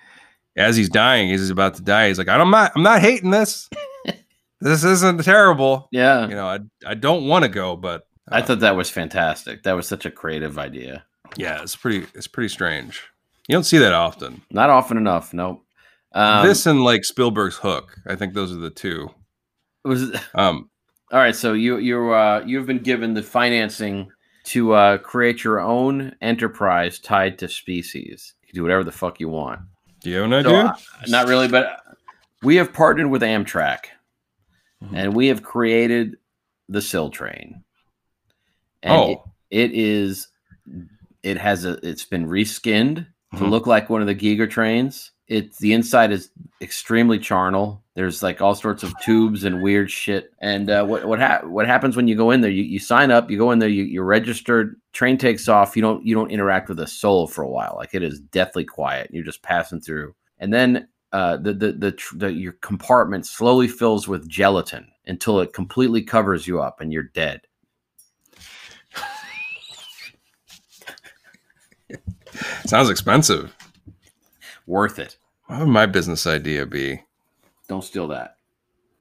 as 0.57 0.77
he's 0.77 0.89
dying, 0.89 1.33
as 1.33 1.41
he's 1.41 1.51
about 1.51 1.75
to 1.77 1.83
die, 1.83 2.09
he's 2.09 2.19
like, 2.19 2.29
"I'm 2.29 2.51
not 2.51 2.73
I'm 2.75 2.83
not 2.83 3.01
hating 3.01 3.31
this. 3.31 3.69
this 4.61 4.85
isn't 4.85 5.25
terrible. 5.25 5.89
Yeah, 5.93 6.29
You 6.29 6.35
know, 6.35 6.47
I 6.47 6.59
I 6.87 6.95
don't 6.95 7.27
want 7.27 7.45
to 7.45 7.49
go, 7.49 7.77
but 7.77 8.07
I 8.29 8.43
thought 8.43 8.61
that 8.61 8.77
was 8.77 8.91
fantastic. 8.91 9.63
That 9.63 9.73
was 9.73 9.87
such 9.89 10.07
a 10.07 10.11
creative 10.11 10.59
idea. 10.59 11.05
yeah, 11.37 11.63
it's 11.63 11.77
pretty 11.77 12.07
it's 12.15 12.27
pretty 12.27 12.49
strange. 12.49 13.03
You 13.49 13.55
don't 13.55 13.65
see 13.65 13.79
that 13.79 13.93
often. 13.93 14.43
Not 14.51 14.71
often 14.71 14.97
enough. 14.97 15.33
Nope. 15.33 15.65
Um, 16.13 16.47
this 16.47 16.67
and 16.67 16.83
like 16.83 17.05
Spielberg's 17.05 17.57
Hook. 17.57 17.97
I 18.07 18.17
think 18.17 18.35
those 18.35 18.53
are 18.53 18.57
the 18.57 18.71
two. 18.71 19.11
was 19.85 20.15
Um, 20.35 20.71
All 21.13 21.19
right, 21.19 21.35
so 21.35 21.55
you 21.55 21.79
you 21.79 22.13
uh, 22.13 22.45
you've 22.47 22.67
been 22.67 22.79
given 22.79 23.15
the 23.15 23.23
financing 23.23 24.13
to 24.51 24.73
uh, 24.73 24.99
create 24.99 25.45
your 25.45 25.61
own 25.61 26.15
enterprise 26.21 26.99
tied 26.99 27.39
to 27.39 27.49
species. 27.49 28.35
You 28.43 28.47
can 28.49 28.55
do 28.57 28.63
whatever 28.63 28.83
the 28.85 28.93
fuck 28.93 29.21
you 29.21 29.29
want. 29.29 29.61
Do 30.01 30.11
you 30.11 30.17
have 30.17 30.25
an 30.33 30.43
So, 30.43 30.49
idea? 30.51 30.65
uh, 30.65 30.75
not 31.09 31.29
really, 31.29 31.47
but 31.49 31.81
we 32.43 32.57
have 32.57 32.73
partnered 32.73 33.09
with 33.11 33.23
Amtrak, 33.23 33.85
Mhm. 34.83 34.91
and 34.95 35.15
we 35.15 35.29
have 35.29 35.43
created 35.43 36.17
the 36.69 36.83
Sil 36.83 37.11
Train. 37.11 37.63
And 38.83 38.93
Oh. 38.93 39.11
it- 39.51 39.71
it 39.71 39.73
is. 39.73 40.29
It 41.23 41.37
has 41.37 41.65
a. 41.65 41.73
It's 41.87 42.05
been 42.05 42.27
reskinned 42.27 43.07
to 43.37 43.45
Mhm. 43.45 43.51
look 43.51 43.67
like 43.67 43.91
one 43.91 44.01
of 44.01 44.07
the 44.07 44.15
Giger 44.15 44.49
trains. 44.51 45.11
It's 45.31 45.59
the 45.59 45.73
inside 45.75 46.11
is 46.11 46.31
extremely 46.61 47.17
charnel. 47.17 47.85
There's 47.95 48.21
like 48.21 48.41
all 48.41 48.57
sorts 48.57 48.83
of 48.83 48.93
tubes 49.01 49.45
and 49.45 49.63
weird 49.63 49.89
shit. 49.89 50.33
And 50.41 50.69
uh, 50.69 50.85
what 50.85 51.07
what 51.07 51.21
ha- 51.21 51.43
what 51.45 51.69
happens 51.69 51.95
when 51.95 52.09
you 52.09 52.17
go 52.17 52.33
in 52.33 52.41
there? 52.41 52.51
You, 52.51 52.65
you 52.65 52.81
sign 52.81 53.13
up. 53.13 53.31
You 53.31 53.39
go 53.39 53.53
in 53.53 53.61
there. 53.61 53.69
You, 53.69 53.85
you're 53.85 54.05
registered. 54.05 54.75
Train 54.93 55.19
takes 55.19 55.47
off. 55.47 55.77
You 55.77 55.83
don't 55.83 56.05
you 56.05 56.17
don't 56.17 56.33
interact 56.33 56.69
with 56.69 56.81
a 56.81 56.87
soul 56.89 57.29
for 57.29 57.43
a 57.43 57.49
while. 57.49 57.75
Like 57.77 57.95
it 57.95 58.03
is 58.03 58.19
deathly 58.19 58.65
quiet. 58.65 59.09
You're 59.13 59.23
just 59.23 59.45
passing 59.45 59.81
through. 59.81 60.17
And 60.41 60.53
then 60.53 60.89
uh, 61.13 61.37
the, 61.37 61.55
the 61.55 61.73
the 61.75 61.93
tr- 61.93 62.17
the 62.17 62.33
your 62.33 62.55
compartment 62.55 63.25
slowly 63.25 63.69
fills 63.69 64.09
with 64.09 64.29
gelatin 64.29 64.89
until 65.07 65.39
it 65.39 65.53
completely 65.53 66.03
covers 66.03 66.49
you 66.49 66.61
up 66.61 66.81
and 66.81 66.93
you're 66.93 67.05
dead. 67.05 67.43
Sounds 72.67 72.91
expensive. 72.91 73.55
Worth 74.67 74.99
it. 74.99 75.17
What 75.51 75.59
would 75.61 75.69
my 75.69 75.87
business 75.87 76.27
idea 76.29 76.65
be? 76.65 77.03
Don't 77.69 77.83
steal 77.83 78.07
that. 78.09 78.37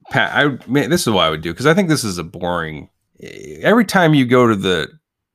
Pat, 0.09 0.31
I 0.35 0.57
man, 0.67 0.89
this 0.89 1.01
is 1.05 1.13
what 1.13 1.23
I 1.25 1.29
would 1.29 1.41
do 1.41 1.53
because 1.53 1.67
I 1.67 1.75
think 1.75 1.89
this 1.89 2.03
is 2.03 2.17
a 2.17 2.23
boring. 2.23 2.89
Eh, 3.21 3.59
every 3.61 3.85
time 3.85 4.15
you 4.15 4.25
go 4.25 4.47
to 4.47 4.55
the, 4.55 4.87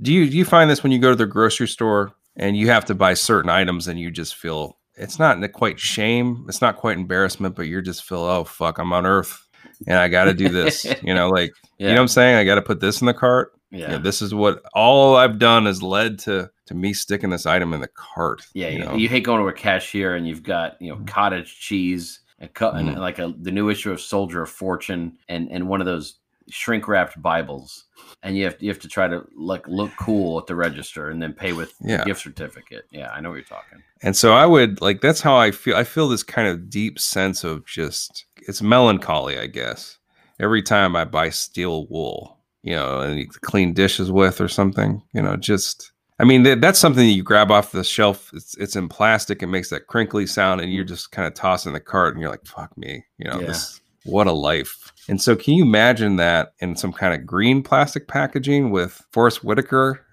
do 0.02 0.12
you 0.12 0.28
do 0.28 0.36
you 0.36 0.44
find 0.44 0.68
this 0.68 0.82
when 0.82 0.90
you 0.90 0.98
go 0.98 1.10
to 1.10 1.16
the 1.16 1.26
grocery 1.26 1.68
store 1.68 2.12
and 2.36 2.56
you 2.56 2.66
have 2.68 2.84
to 2.86 2.94
buy 2.96 3.14
certain 3.14 3.48
items 3.48 3.86
and 3.86 4.00
you 4.00 4.10
just 4.10 4.34
feel 4.34 4.76
it's 4.96 5.20
not 5.20 5.40
quite 5.52 5.78
shame, 5.78 6.44
it's 6.48 6.60
not 6.60 6.76
quite 6.76 6.98
embarrassment, 6.98 7.54
but 7.54 7.68
you're 7.68 7.80
just 7.82 8.02
feel 8.04 8.20
oh 8.22 8.42
fuck, 8.42 8.78
I'm 8.78 8.92
on 8.92 9.06
Earth 9.06 9.46
and 9.86 9.96
I 9.96 10.08
got 10.08 10.24
to 10.24 10.34
do 10.34 10.48
this. 10.48 10.84
you 11.02 11.14
know, 11.14 11.28
like 11.28 11.52
Yeah. 11.78 11.88
you 11.88 11.94
know 11.94 12.00
what 12.00 12.02
I'm 12.02 12.08
saying? 12.08 12.36
I 12.36 12.44
got 12.44 12.56
to 12.56 12.62
put 12.62 12.80
this 12.80 13.00
in 13.00 13.06
the 13.06 13.14
cart. 13.14 13.52
yeah. 13.70 13.92
Yeah, 13.92 13.98
this 13.98 14.20
is 14.20 14.34
what 14.34 14.62
all 14.74 15.14
I've 15.14 15.38
done 15.38 15.66
has 15.66 15.80
led 15.82 16.18
to 16.20 16.50
to 16.66 16.74
me 16.74 16.92
sticking 16.92 17.30
this 17.30 17.46
item 17.46 17.72
in 17.72 17.80
the 17.80 17.88
cart. 17.88 18.42
Yeah, 18.54 18.68
you 18.68 18.84
know? 18.84 18.94
you 18.96 19.08
hate 19.08 19.24
going 19.24 19.40
to 19.42 19.48
a 19.48 19.52
cashier 19.52 20.14
and 20.14 20.26
you've 20.26 20.42
got 20.42 20.80
you 20.80 20.90
know 20.90 21.00
cottage 21.06 21.58
cheese 21.60 22.20
and, 22.38 22.52
cut 22.54 22.74
and 22.76 22.88
Mhm. 22.90 22.98
like 22.98 23.18
a 23.18 23.34
the 23.40 23.52
new 23.52 23.68
issue 23.70 23.92
of 23.92 24.00
Soldier 24.00 24.42
of 24.42 24.50
Fortune 24.50 25.18
and 25.28 25.48
and 25.50 25.68
one 25.68 25.80
of 25.80 25.86
those 25.86 26.18
shrink 26.50 26.86
wrapped 26.88 27.20
Bibles, 27.22 27.84
and 28.22 28.36
you 28.36 28.44
have 28.44 28.56
you 28.60 28.68
have 28.68 28.80
to 28.80 28.88
try 28.88 29.08
to 29.08 29.24
like 29.36 29.66
look 29.66 29.92
cool 29.98 30.38
at 30.38 30.46
the 30.46 30.54
register 30.54 31.08
and 31.08 31.22
then 31.22 31.32
pay 31.32 31.52
with 31.52 31.76
the 31.78 31.88
Yeah. 31.88 32.04
gift 32.04 32.20
certificate. 32.22 32.84
Yeah, 32.90 33.10
I 33.10 33.20
know 33.20 33.30
what 33.30 33.36
you're 33.36 33.44
talking. 33.44 33.82
And 34.02 34.14
so 34.14 34.34
I 34.34 34.44
would 34.44 34.80
like 34.82 35.00
that's 35.00 35.22
how 35.22 35.36
I 35.36 35.50
feel. 35.52 35.76
I 35.76 35.84
feel 35.84 36.08
this 36.08 36.22
kind 36.22 36.48
of 36.48 36.68
deep 36.68 36.98
sense 36.98 37.44
of 37.44 37.64
just 37.66 38.26
it's 38.46 38.60
melancholy, 38.62 39.38
I 39.38 39.46
guess. 39.46 39.98
Every 40.40 40.62
time 40.62 40.96
I 40.96 41.04
buy 41.06 41.30
steel 41.30 41.86
wool, 41.88 42.40
you 42.62 42.74
know, 42.74 43.00
and 43.00 43.18
you 43.18 43.26
clean 43.28 43.72
dishes 43.72 44.10
with 44.10 44.40
or 44.40 44.48
something, 44.48 45.00
you 45.14 45.22
know, 45.22 45.36
just 45.36 45.92
I 46.18 46.24
mean 46.24 46.44
that, 46.44 46.60
that's 46.60 46.78
something 46.78 47.04
that 47.04 47.12
you 47.12 47.22
grab 47.22 47.50
off 47.50 47.72
the 47.72 47.82
shelf. 47.82 48.30
It's 48.32 48.56
it's 48.56 48.76
in 48.76 48.88
plastic. 48.88 49.42
It 49.42 49.48
makes 49.48 49.70
that 49.70 49.88
crinkly 49.88 50.26
sound, 50.26 50.60
and 50.60 50.72
you're 50.72 50.84
mm-hmm. 50.84 50.94
just 50.94 51.10
kind 51.10 51.26
of 51.26 51.34
tossing 51.34 51.72
the 51.72 51.80
cart, 51.80 52.14
and 52.14 52.20
you're 52.20 52.30
like, 52.30 52.46
"Fuck 52.46 52.76
me," 52.78 53.04
you 53.18 53.28
know. 53.28 53.40
Yeah. 53.40 53.48
This 53.48 53.80
what 54.04 54.26
a 54.26 54.32
life. 54.32 54.92
And 55.08 55.20
so, 55.20 55.34
can 55.34 55.54
you 55.54 55.64
imagine 55.64 56.16
that 56.16 56.52
in 56.60 56.76
some 56.76 56.92
kind 56.92 57.14
of 57.14 57.26
green 57.26 57.62
plastic 57.62 58.06
packaging 58.06 58.70
with 58.70 59.02
Forest 59.12 59.42
Whitaker 59.42 60.06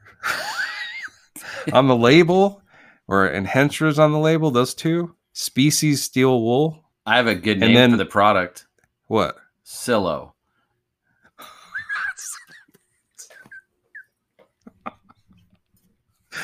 on 1.74 1.88
the 1.88 1.96
label, 1.96 2.62
or 3.08 3.28
and 3.28 3.46
Henstridge's 3.46 4.00
on 4.00 4.12
the 4.12 4.20
label? 4.20 4.50
Those 4.50 4.74
two 4.74 5.16
species 5.34 6.04
steel 6.04 6.42
wool. 6.42 6.84
I 7.06 7.18
have 7.18 7.28
a 7.28 7.36
good 7.36 7.54
And 7.54 7.62
name 7.62 7.76
then- 7.76 7.92
for 7.92 7.98
the 7.98 8.06
product, 8.06 8.66
What? 9.08 9.36
Silo. 9.64 10.36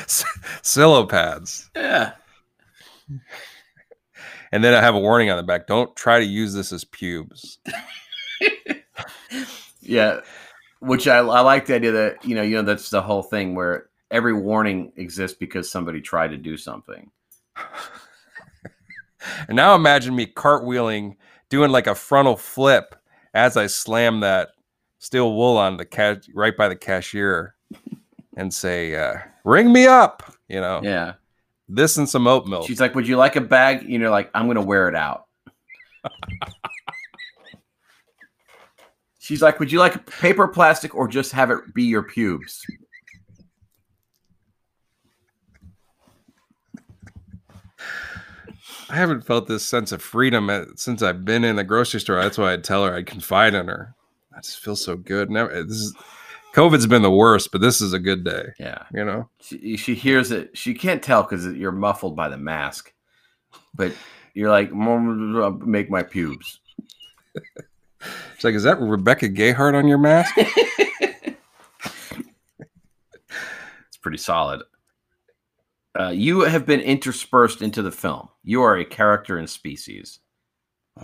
Silo 0.62 1.06
pads. 1.06 1.70
Yeah, 1.74 2.12
And 4.52 4.64
then 4.64 4.74
I 4.74 4.80
have 4.80 4.94
a 4.94 5.00
warning 5.00 5.30
on 5.30 5.36
the 5.36 5.42
back. 5.42 5.66
Don't 5.66 5.94
try 5.96 6.18
to 6.18 6.24
use 6.24 6.54
this 6.54 6.72
as 6.72 6.84
pubes. 6.84 7.58
yeah. 9.80 10.20
Which 10.80 11.08
I, 11.08 11.18
I 11.18 11.40
like 11.40 11.66
the 11.66 11.74
idea 11.74 11.92
that 11.92 12.24
you 12.24 12.36
know 12.36 12.42
you 12.42 12.56
know 12.56 12.62
that's 12.62 12.90
the 12.90 13.02
whole 13.02 13.22
thing 13.22 13.54
where 13.54 13.88
every 14.10 14.32
warning 14.32 14.92
exists 14.96 15.36
because 15.36 15.70
somebody 15.70 16.00
tried 16.00 16.28
to 16.28 16.36
do 16.36 16.56
something. 16.56 17.10
And 19.48 19.56
now 19.56 19.74
imagine 19.74 20.14
me 20.14 20.26
cartwheeling, 20.26 21.16
doing 21.48 21.70
like 21.70 21.86
a 21.88 21.94
frontal 21.94 22.36
flip 22.36 22.94
as 23.34 23.56
I 23.56 23.66
slam 23.66 24.20
that 24.20 24.50
steel 24.98 25.34
wool 25.34 25.56
on 25.56 25.76
the 25.76 25.84
cash 25.84 26.18
right 26.34 26.56
by 26.56 26.68
the 26.68 26.76
cashier 26.76 27.54
and 28.38 28.54
say, 28.54 28.94
uh, 28.94 29.16
ring 29.44 29.72
me 29.72 29.86
up. 29.86 30.22
You 30.48 30.60
know, 30.60 30.80
Yeah. 30.82 31.14
this 31.68 31.96
and 31.98 32.08
some 32.08 32.26
oat 32.26 32.46
milk. 32.46 32.66
She's 32.66 32.80
like, 32.80 32.94
"Would 32.94 33.06
you 33.08 33.16
like 33.18 33.36
a 33.36 33.40
bag?" 33.42 33.82
You 33.82 33.98
know, 33.98 34.10
like 34.10 34.30
I'm 34.32 34.46
gonna 34.46 34.62
wear 34.62 34.88
it 34.88 34.94
out. 34.94 35.24
She's 39.18 39.42
like, 39.42 39.60
"Would 39.60 39.70
you 39.70 39.78
like 39.80 40.06
paper, 40.06 40.48
plastic, 40.48 40.94
or 40.94 41.06
just 41.08 41.32
have 41.32 41.50
it 41.50 41.74
be 41.74 41.82
your 41.84 42.02
pubes?" 42.02 42.64
I 48.90 48.96
haven't 48.96 49.22
felt 49.26 49.48
this 49.48 49.64
sense 49.66 49.92
of 49.92 50.00
freedom 50.00 50.50
since 50.76 51.02
I've 51.02 51.24
been 51.24 51.44
in 51.44 51.56
the 51.56 51.64
grocery 51.64 52.00
store. 52.00 52.22
That's 52.22 52.38
why 52.38 52.52
I'd 52.52 52.64
tell 52.64 52.84
her 52.86 52.94
I'd 52.94 53.06
confide 53.06 53.54
in 53.54 53.68
her. 53.68 53.94
I 54.34 54.40
just 54.40 54.60
feel 54.60 54.76
so 54.76 54.96
good. 54.96 55.30
Never, 55.30 55.62
this 55.64 55.76
is 55.76 55.94
COVID's 56.54 56.86
been 56.86 57.02
the 57.02 57.10
worst, 57.10 57.50
but 57.52 57.60
this 57.60 57.80
is 57.80 57.92
a 57.92 57.98
good 57.98 58.24
day. 58.24 58.46
Yeah. 58.58 58.84
You 58.92 59.04
know, 59.04 59.28
She 59.40 59.76
she 59.76 59.94
hears 59.94 60.30
it. 60.30 60.56
She 60.56 60.74
can't 60.74 61.02
tell 61.02 61.22
because 61.22 61.46
you're 61.46 61.72
muffled 61.72 62.16
by 62.16 62.28
the 62.28 62.36
mask, 62.38 62.92
but 63.74 63.92
you're 64.34 64.50
like, 64.50 64.72
"Mom, 64.72 65.70
"Make 65.70 65.90
my 65.90 66.02
pubes." 66.02 66.60
it's 67.34 68.44
like, 68.44 68.54
is 68.54 68.62
that 68.64 68.80
Rebecca 68.80 69.28
Gayheart 69.28 69.74
on 69.74 69.86
your 69.88 69.98
mask? 69.98 70.34
It's 73.88 73.96
pretty 74.00 74.18
solid. 74.18 74.62
Uh, 75.98 76.10
you 76.10 76.40
have 76.42 76.64
been 76.66 76.80
interspersed 76.80 77.62
into 77.62 77.82
the 77.82 77.90
film. 77.90 78.28
You 78.44 78.62
are 78.62 78.76
a 78.76 78.84
character 78.84 79.38
in 79.38 79.46
Species. 79.48 80.20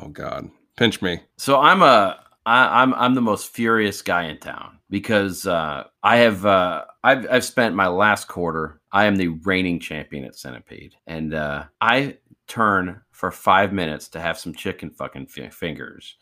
oh 0.01 0.09
God, 0.09 0.49
pinch 0.77 1.03
me. 1.03 1.21
So 1.37 1.59
I'm 1.61 1.83
a 1.83 2.24
I, 2.47 2.83
I'm 2.83 2.93
I'm 2.95 3.15
the 3.15 3.21
most 3.23 3.49
furious 3.49 4.03
guy 4.03 4.25
in 4.25 4.39
town 4.39 4.79
because 4.91 5.47
uh, 5.47 5.85
I 6.03 6.17
have 6.19 6.45
uh, 6.45 6.85
I've 7.03 7.27
I've 7.31 7.45
spent 7.45 7.75
my 7.75 7.89
last 7.89 8.29
quarter. 8.29 8.81
I 8.93 9.07
am 9.07 9.17
the 9.17 9.29
reigning 9.29 9.81
champion 9.81 10.25
at 10.25 10.37
Centipede, 10.37 10.95
and 11.07 11.35
uh, 11.35 11.65
I 11.81 12.19
turn 12.47 13.01
for 13.13 13.31
five 13.31 13.73
minutes 13.73 14.09
to 14.09 14.21
have 14.21 14.39
some 14.39 14.55
chicken 14.55 14.91
fucking 14.91 15.27
fi- 15.27 15.49
fingers, 15.49 16.17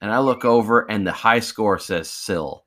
and 0.00 0.10
I 0.10 0.18
look 0.18 0.44
over 0.44 0.90
and 0.90 1.06
the 1.06 1.12
high 1.12 1.40
score 1.40 1.78
says 1.78 2.10
Sil, 2.10 2.66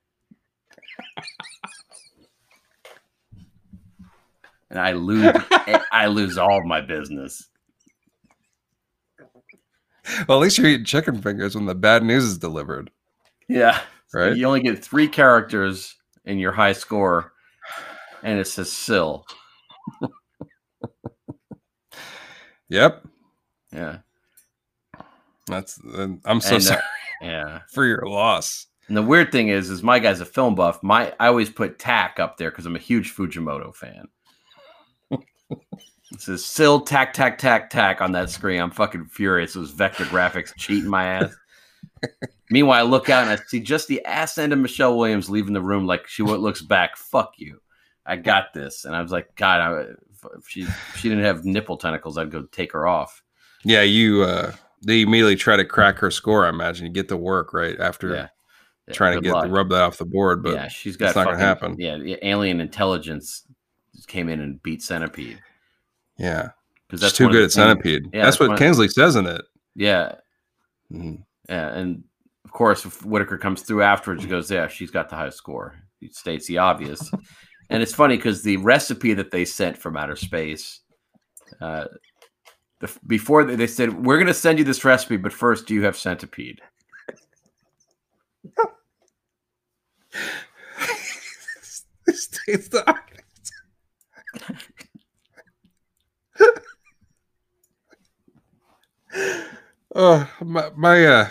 and 4.69 4.79
I 4.79 4.93
lose 4.93 5.35
I 5.91 6.07
lose 6.07 6.37
all 6.37 6.63
my 6.65 6.79
business. 6.79 7.49
Well, 10.27 10.37
at 10.37 10.41
least 10.41 10.57
you're 10.57 10.67
eating 10.67 10.85
chicken 10.85 11.21
fingers 11.21 11.55
when 11.55 11.65
the 11.65 11.75
bad 11.75 12.03
news 12.03 12.23
is 12.25 12.37
delivered, 12.37 12.91
Yeah. 13.47 13.79
right? 14.13 14.35
You 14.35 14.45
only 14.45 14.61
get 14.61 14.83
three 14.83 15.07
characters 15.07 15.95
in 16.25 16.39
your 16.39 16.51
high 16.51 16.73
score, 16.73 17.31
and 18.21 18.37
it 18.39 18.45
says 18.47 18.71
Sil. 18.71 19.23
Yep. 22.69 23.05
Yeah. 23.71 23.97
That's. 25.47 25.79
uh, 25.85 26.07
I'm 26.25 26.41
so 26.41 26.55
And, 26.55 26.63
uh, 26.63 26.67
sorry 26.67 26.81
Yeah. 27.21 27.59
for 27.71 27.85
your 27.85 28.07
loss. 28.07 28.65
And 28.87 28.97
the 28.97 29.01
weird 29.03 29.31
thing 29.31 29.49
is, 29.49 29.69
is 29.69 29.83
my 29.83 29.99
guy's 29.99 30.21
a 30.21 30.25
film 30.25 30.55
buff. 30.55 30.81
My 30.81 31.13
I 31.19 31.27
always 31.27 31.49
put 31.51 31.77
Tack 31.77 32.19
up 32.19 32.37
there 32.37 32.49
because 32.49 32.65
I'm 32.65 32.75
a 32.75 32.79
huge 32.79 33.13
Fujimoto 33.15 33.75
fan. 33.75 34.07
It 36.13 36.21
says 36.21 36.45
Sil 36.45 36.81
tack 36.81 37.13
tack 37.13 37.37
tack 37.39 37.69
tack 37.69 37.99
on 38.01 38.11
that 38.11 38.29
screen. 38.29 38.61
I'm 38.61 38.71
fucking 38.71 39.05
furious. 39.05 39.53
Those 39.53 39.71
vector 39.71 40.05
graphics 40.05 40.55
cheating 40.55 40.89
my 40.89 41.05
ass. 41.05 41.35
Meanwhile, 42.51 42.85
I 42.85 42.87
look 42.87 43.09
out 43.09 43.23
and 43.23 43.31
I 43.31 43.43
see 43.47 43.59
just 43.59 43.87
the 43.87 44.05
ass 44.05 44.37
end 44.37 44.53
of 44.53 44.59
Michelle 44.59 44.95
Williams 44.95 45.29
leaving 45.29 45.53
the 45.53 45.61
room 45.61 45.87
like 45.87 46.07
she 46.07 46.21
looks 46.21 46.61
back. 46.61 46.97
Fuck 46.97 47.33
you. 47.37 47.59
I 48.05 48.17
got 48.17 48.53
this. 48.53 48.85
And 48.85 48.95
I 48.95 49.01
was 49.01 49.11
like, 49.11 49.33
God, 49.35 49.59
I, 49.59 49.81
if 50.37 50.47
she 50.47 50.63
if 50.63 50.97
she 50.97 51.09
didn't 51.09 51.23
have 51.23 51.45
nipple 51.45 51.77
tentacles, 51.77 52.17
I'd 52.17 52.31
go 52.31 52.43
take 52.43 52.73
her 52.73 52.85
off. 52.85 53.23
Yeah, 53.63 53.81
you. 53.81 54.23
uh 54.23 54.53
They 54.85 55.01
immediately 55.01 55.35
try 55.35 55.57
to 55.57 55.65
crack 55.65 55.97
her 55.97 56.11
score. 56.11 56.45
I 56.45 56.49
imagine 56.49 56.85
you 56.85 56.91
get 56.91 57.09
to 57.09 57.17
work 57.17 57.53
right 57.53 57.79
after 57.79 58.13
Yeah. 58.13 58.27
Yeah, 58.87 58.93
trying 58.93 59.15
to 59.15 59.21
get 59.21 59.33
luck. 59.33 59.47
rub 59.49 59.69
that 59.69 59.81
off 59.81 59.97
the 59.97 60.05
board, 60.05 60.43
but 60.43 60.55
yeah, 60.55 60.67
she's 60.67 60.97
got 60.97 61.07
it's 61.07 61.15
not 61.15 61.27
gonna 61.27 61.37
happen. 61.37 61.77
Yeah, 61.79 61.95
yeah, 61.95 62.17
alien 62.21 62.59
intelligence 62.59 63.45
came 64.07 64.27
in 64.27 64.41
and 64.41 64.61
beat 64.61 64.83
Centipede 64.83 65.39
yeah, 66.17 66.49
because 66.87 67.01
that's 67.01 67.17
too 67.17 67.29
good 67.29 67.43
at 67.43 67.51
Centipede. 67.51 68.09
yeah, 68.13 68.25
that's 68.25 68.37
that's 68.37 68.49
what 68.49 68.57
Kinsley 68.59 68.87
says 68.87 69.15
in 69.15 69.25
it. 69.25 69.41
Yeah, 69.75 70.15
Mhm. 70.91 71.23
yeah, 71.49 71.69
and 71.73 72.03
of 72.45 72.51
course, 72.51 72.85
if 72.85 73.03
Whitaker 73.05 73.37
comes 73.37 73.61
through 73.63 73.81
afterwards. 73.81 74.23
He 74.23 74.29
goes, 74.29 74.51
"Yeah, 74.51 74.67
she's 74.67 74.91
got 74.91 75.09
the 75.09 75.15
highest 75.15 75.37
score." 75.37 75.75
He 75.99 76.09
states 76.09 76.45
the 76.47 76.59
obvious, 76.59 77.09
and 77.69 77.81
it's 77.81 77.93
funny 77.93 78.15
because 78.17 78.43
the 78.43 78.57
recipe 78.57 79.13
that 79.13 79.31
they 79.31 79.45
sent 79.45 79.77
from 79.77 79.97
outer 79.97 80.15
space, 80.15 80.81
uh, 81.61 81.85
the, 82.79 82.91
before 83.07 83.43
they, 83.43 83.55
they 83.55 83.67
said, 83.67 84.05
"We're 84.05 84.17
going 84.17 84.27
to 84.27 84.33
send 84.33 84.59
you 84.59 84.65
this 84.65 84.83
recipe, 84.85 85.17
but 85.17 85.33
first, 85.33 85.65
do 85.67 85.73
you 85.73 85.83
have 85.83 85.97
centipede?" 85.97 86.61
Oh 99.95 100.29
my, 100.41 100.69
my 100.75 101.05
uh 101.05 101.29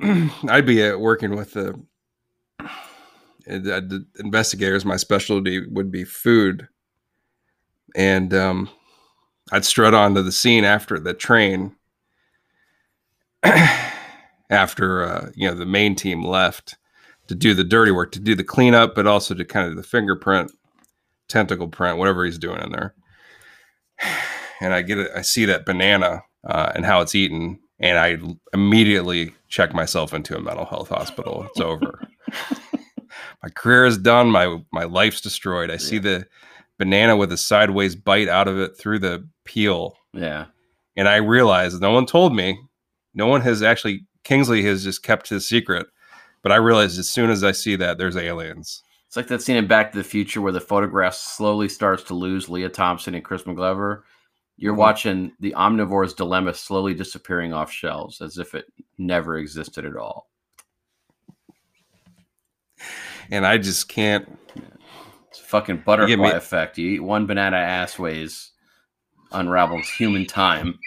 i'd 0.48 0.66
be 0.66 0.82
uh, 0.82 0.96
working 0.96 1.34
with 1.34 1.52
the, 1.54 1.74
uh, 3.48 3.80
investigators. 4.20 4.84
My 4.84 4.96
specialty 4.96 5.66
would 5.66 5.90
be 5.90 6.04
food. 6.04 6.68
And 7.94 8.32
um 8.34 8.70
i'd 9.52 9.64
strut 9.64 9.94
onto 9.94 10.22
the 10.22 10.32
scene 10.32 10.64
after 10.64 10.98
the 10.98 11.14
train. 11.14 11.76
After 14.50 15.02
uh 15.04 15.30
you 15.34 15.48
know 15.48 15.54
the 15.54 15.64
main 15.66 15.94
team 15.96 16.22
left 16.22 16.76
to 17.28 17.34
do 17.34 17.54
the 17.54 17.64
dirty 17.64 17.90
work, 17.90 18.12
to 18.12 18.20
do 18.20 18.34
the 18.34 18.44
cleanup, 18.44 18.94
but 18.94 19.06
also 19.06 19.34
to 19.34 19.44
kind 19.44 19.68
of 19.68 19.76
the 19.76 19.82
fingerprint, 19.82 20.52
tentacle 21.28 21.68
print, 21.68 21.98
whatever 21.98 22.24
he's 22.24 22.38
doing 22.38 22.60
in 22.62 22.72
there. 22.72 22.94
And 24.60 24.72
I 24.72 24.82
get 24.82 24.98
it, 24.98 25.10
I 25.16 25.22
see 25.22 25.44
that 25.46 25.66
banana 25.66 26.22
uh, 26.46 26.70
and 26.76 26.86
how 26.86 27.00
it's 27.00 27.16
eaten, 27.16 27.58
and 27.80 27.98
I 27.98 28.16
immediately 28.54 29.32
check 29.48 29.74
myself 29.74 30.14
into 30.14 30.36
a 30.36 30.40
mental 30.40 30.64
health 30.64 30.88
hospital. 30.88 31.44
It's 31.50 31.58
over. 31.58 32.00
my 33.42 33.48
career 33.56 33.86
is 33.86 33.98
done. 33.98 34.30
My 34.30 34.58
my 34.72 34.84
life's 34.84 35.20
destroyed. 35.20 35.68
I 35.68 35.78
see 35.78 35.98
the 35.98 36.26
banana 36.78 37.16
with 37.16 37.32
a 37.32 37.36
sideways 37.36 37.96
bite 37.96 38.28
out 38.28 38.46
of 38.46 38.56
it 38.56 38.78
through 38.78 39.00
the 39.00 39.28
peel, 39.44 39.96
Yeah, 40.12 40.46
and 40.96 41.08
I 41.08 41.16
realize 41.16 41.80
no 41.80 41.90
one 41.90 42.06
told 42.06 42.32
me. 42.32 42.56
No 43.14 43.26
one 43.26 43.40
has 43.40 43.64
actually. 43.64 44.06
Kingsley 44.22 44.62
has 44.62 44.84
just 44.84 45.02
kept 45.02 45.28
his 45.28 45.44
secret. 45.44 45.88
But 46.42 46.52
I 46.52 46.56
realized 46.56 46.98
as 46.98 47.08
soon 47.08 47.30
as 47.30 47.42
I 47.42 47.50
see 47.52 47.74
that, 47.76 47.98
there's 47.98 48.16
aliens. 48.16 48.82
It's 49.12 49.16
like 49.18 49.26
that 49.26 49.42
scene 49.42 49.56
in 49.58 49.66
Back 49.66 49.92
to 49.92 49.98
the 49.98 50.04
Future 50.04 50.40
where 50.40 50.52
the 50.52 50.58
photograph 50.60 51.12
slowly 51.12 51.68
starts 51.68 52.02
to 52.04 52.14
lose 52.14 52.48
Lea 52.48 52.70
Thompson 52.70 53.14
and 53.14 53.22
Crispin 53.22 53.54
Glover. 53.54 54.06
You're 54.56 54.72
Mhm. 54.72 54.78
watching 54.78 55.32
the 55.38 55.52
omnivore's 55.52 56.14
dilemma 56.14 56.54
slowly 56.54 56.94
disappearing 56.94 57.52
off 57.52 57.70
shelves 57.70 58.22
as 58.22 58.38
if 58.38 58.54
it 58.54 58.72
never 58.96 59.36
existed 59.36 59.84
at 59.84 59.96
all. 59.98 60.30
And 63.30 63.44
I 63.44 63.58
just 63.58 63.86
can't. 63.86 64.38
It's 65.28 65.40
a 65.40 65.44
fucking 65.44 65.82
butterfly 65.84 66.16
me- 66.16 66.30
effect. 66.30 66.78
You 66.78 66.88
eat 66.92 67.00
one 67.00 67.26
banana 67.26 67.58
ass 67.58 67.98
ways, 67.98 68.52
unravels 69.30 69.90
human 69.90 70.24
time. 70.24 70.78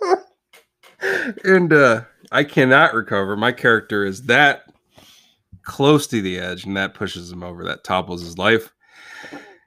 And 1.44 1.72
uh, 1.72 2.02
I 2.32 2.44
cannot 2.44 2.94
recover. 2.94 3.36
My 3.36 3.52
character 3.52 4.04
is 4.04 4.24
that 4.24 4.64
close 5.62 6.06
to 6.08 6.22
the 6.22 6.38
edge, 6.38 6.64
and 6.64 6.76
that 6.76 6.94
pushes 6.94 7.30
him 7.30 7.42
over. 7.42 7.64
That 7.64 7.84
topples 7.84 8.22
his 8.22 8.38
life. 8.38 8.72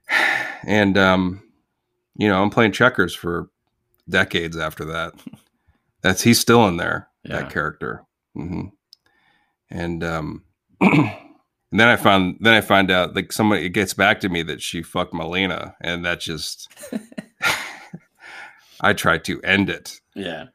And 0.68 0.98
um, 0.98 1.41
you 2.18 2.27
know, 2.27 2.44
I'm 2.44 2.49
playing 2.49 2.73
checkers 2.73 3.15
for 3.15 3.49
decades 4.10 4.57
after 4.57 4.84
that. 4.86 5.14
That's 6.02 6.22
he's 6.22 6.38
still 6.38 6.68
in 6.68 6.76
there. 6.76 7.07
Yeah. 7.23 7.38
That 7.40 7.49
character. 7.49 8.03
hmm 8.36 8.64
And 9.69 10.03
um, 10.03 10.44
and 10.81 11.14
then 11.72 11.88
I 11.88 11.95
found 11.95 12.40
then 12.41 12.53
I 12.53 12.60
find 12.60 12.91
out 12.91 13.15
like 13.15 13.31
somebody 13.31 13.65
it 13.65 13.69
gets 13.69 13.94
back 13.94 14.19
to 14.19 14.27
me 14.27 14.44
that 14.44 14.61
she 14.61 14.84
fucked 14.84 15.14
Molina, 15.14 15.76
and 15.80 16.03
that 16.03 16.19
just 16.19 16.68
I 18.81 18.91
tried 18.91 19.23
to 19.26 19.41
end 19.41 19.69
it. 19.69 19.99
Yeah. 20.14 20.48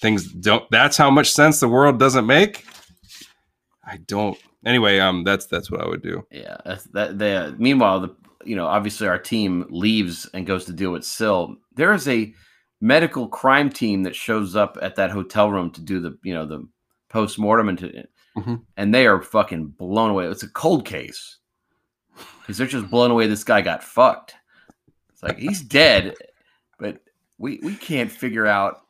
Things 0.00 0.30
don't. 0.32 0.64
That's 0.70 0.96
how 0.96 1.10
much 1.10 1.32
sense 1.32 1.60
the 1.60 1.68
world 1.68 1.98
doesn't 1.98 2.26
make. 2.26 2.64
I 3.84 3.98
don't. 3.98 4.36
Anyway, 4.64 4.98
um, 4.98 5.24
that's 5.24 5.46
that's 5.46 5.70
what 5.70 5.80
I 5.80 5.88
would 5.88 6.02
do. 6.02 6.26
Yeah. 6.30 6.56
That 6.92 7.18
they, 7.18 7.52
meanwhile, 7.56 8.00
the 8.00 8.14
you 8.44 8.56
know 8.56 8.66
obviously 8.66 9.08
our 9.08 9.18
team 9.18 9.66
leaves 9.70 10.28
and 10.34 10.46
goes 10.46 10.64
to 10.66 10.72
deal 10.72 10.92
with 10.92 11.04
Sil. 11.06 11.56
There 11.74 11.92
is 11.94 12.06
a 12.08 12.34
medical 12.80 13.26
crime 13.28 13.70
team 13.70 14.02
that 14.02 14.14
shows 14.14 14.54
up 14.54 14.76
at 14.82 14.96
that 14.96 15.10
hotel 15.10 15.50
room 15.50 15.70
to 15.72 15.80
do 15.80 16.00
the 16.00 16.18
you 16.22 16.34
know 16.34 16.46
the 16.46 16.66
post 17.08 17.38
mortem 17.38 17.68
and 17.70 17.78
to, 17.78 18.04
Mhm. 18.36 18.62
and 18.76 18.94
they 18.94 19.06
are 19.06 19.22
fucking 19.22 19.68
blown 19.68 20.10
away. 20.10 20.26
It's 20.26 20.42
a 20.42 20.50
cold 20.50 20.84
case 20.84 21.38
because 22.40 22.58
they're 22.58 22.66
just 22.66 22.90
blown 22.90 23.10
away. 23.10 23.28
This 23.28 23.44
guy 23.44 23.62
got 23.62 23.82
fucked. 23.82 24.34
It's 25.10 25.22
like 25.22 25.38
he's 25.38 25.62
dead, 25.62 26.14
but 26.78 26.98
we 27.38 27.60
we 27.62 27.74
can't 27.76 28.10
figure 28.12 28.46
out 28.46 28.82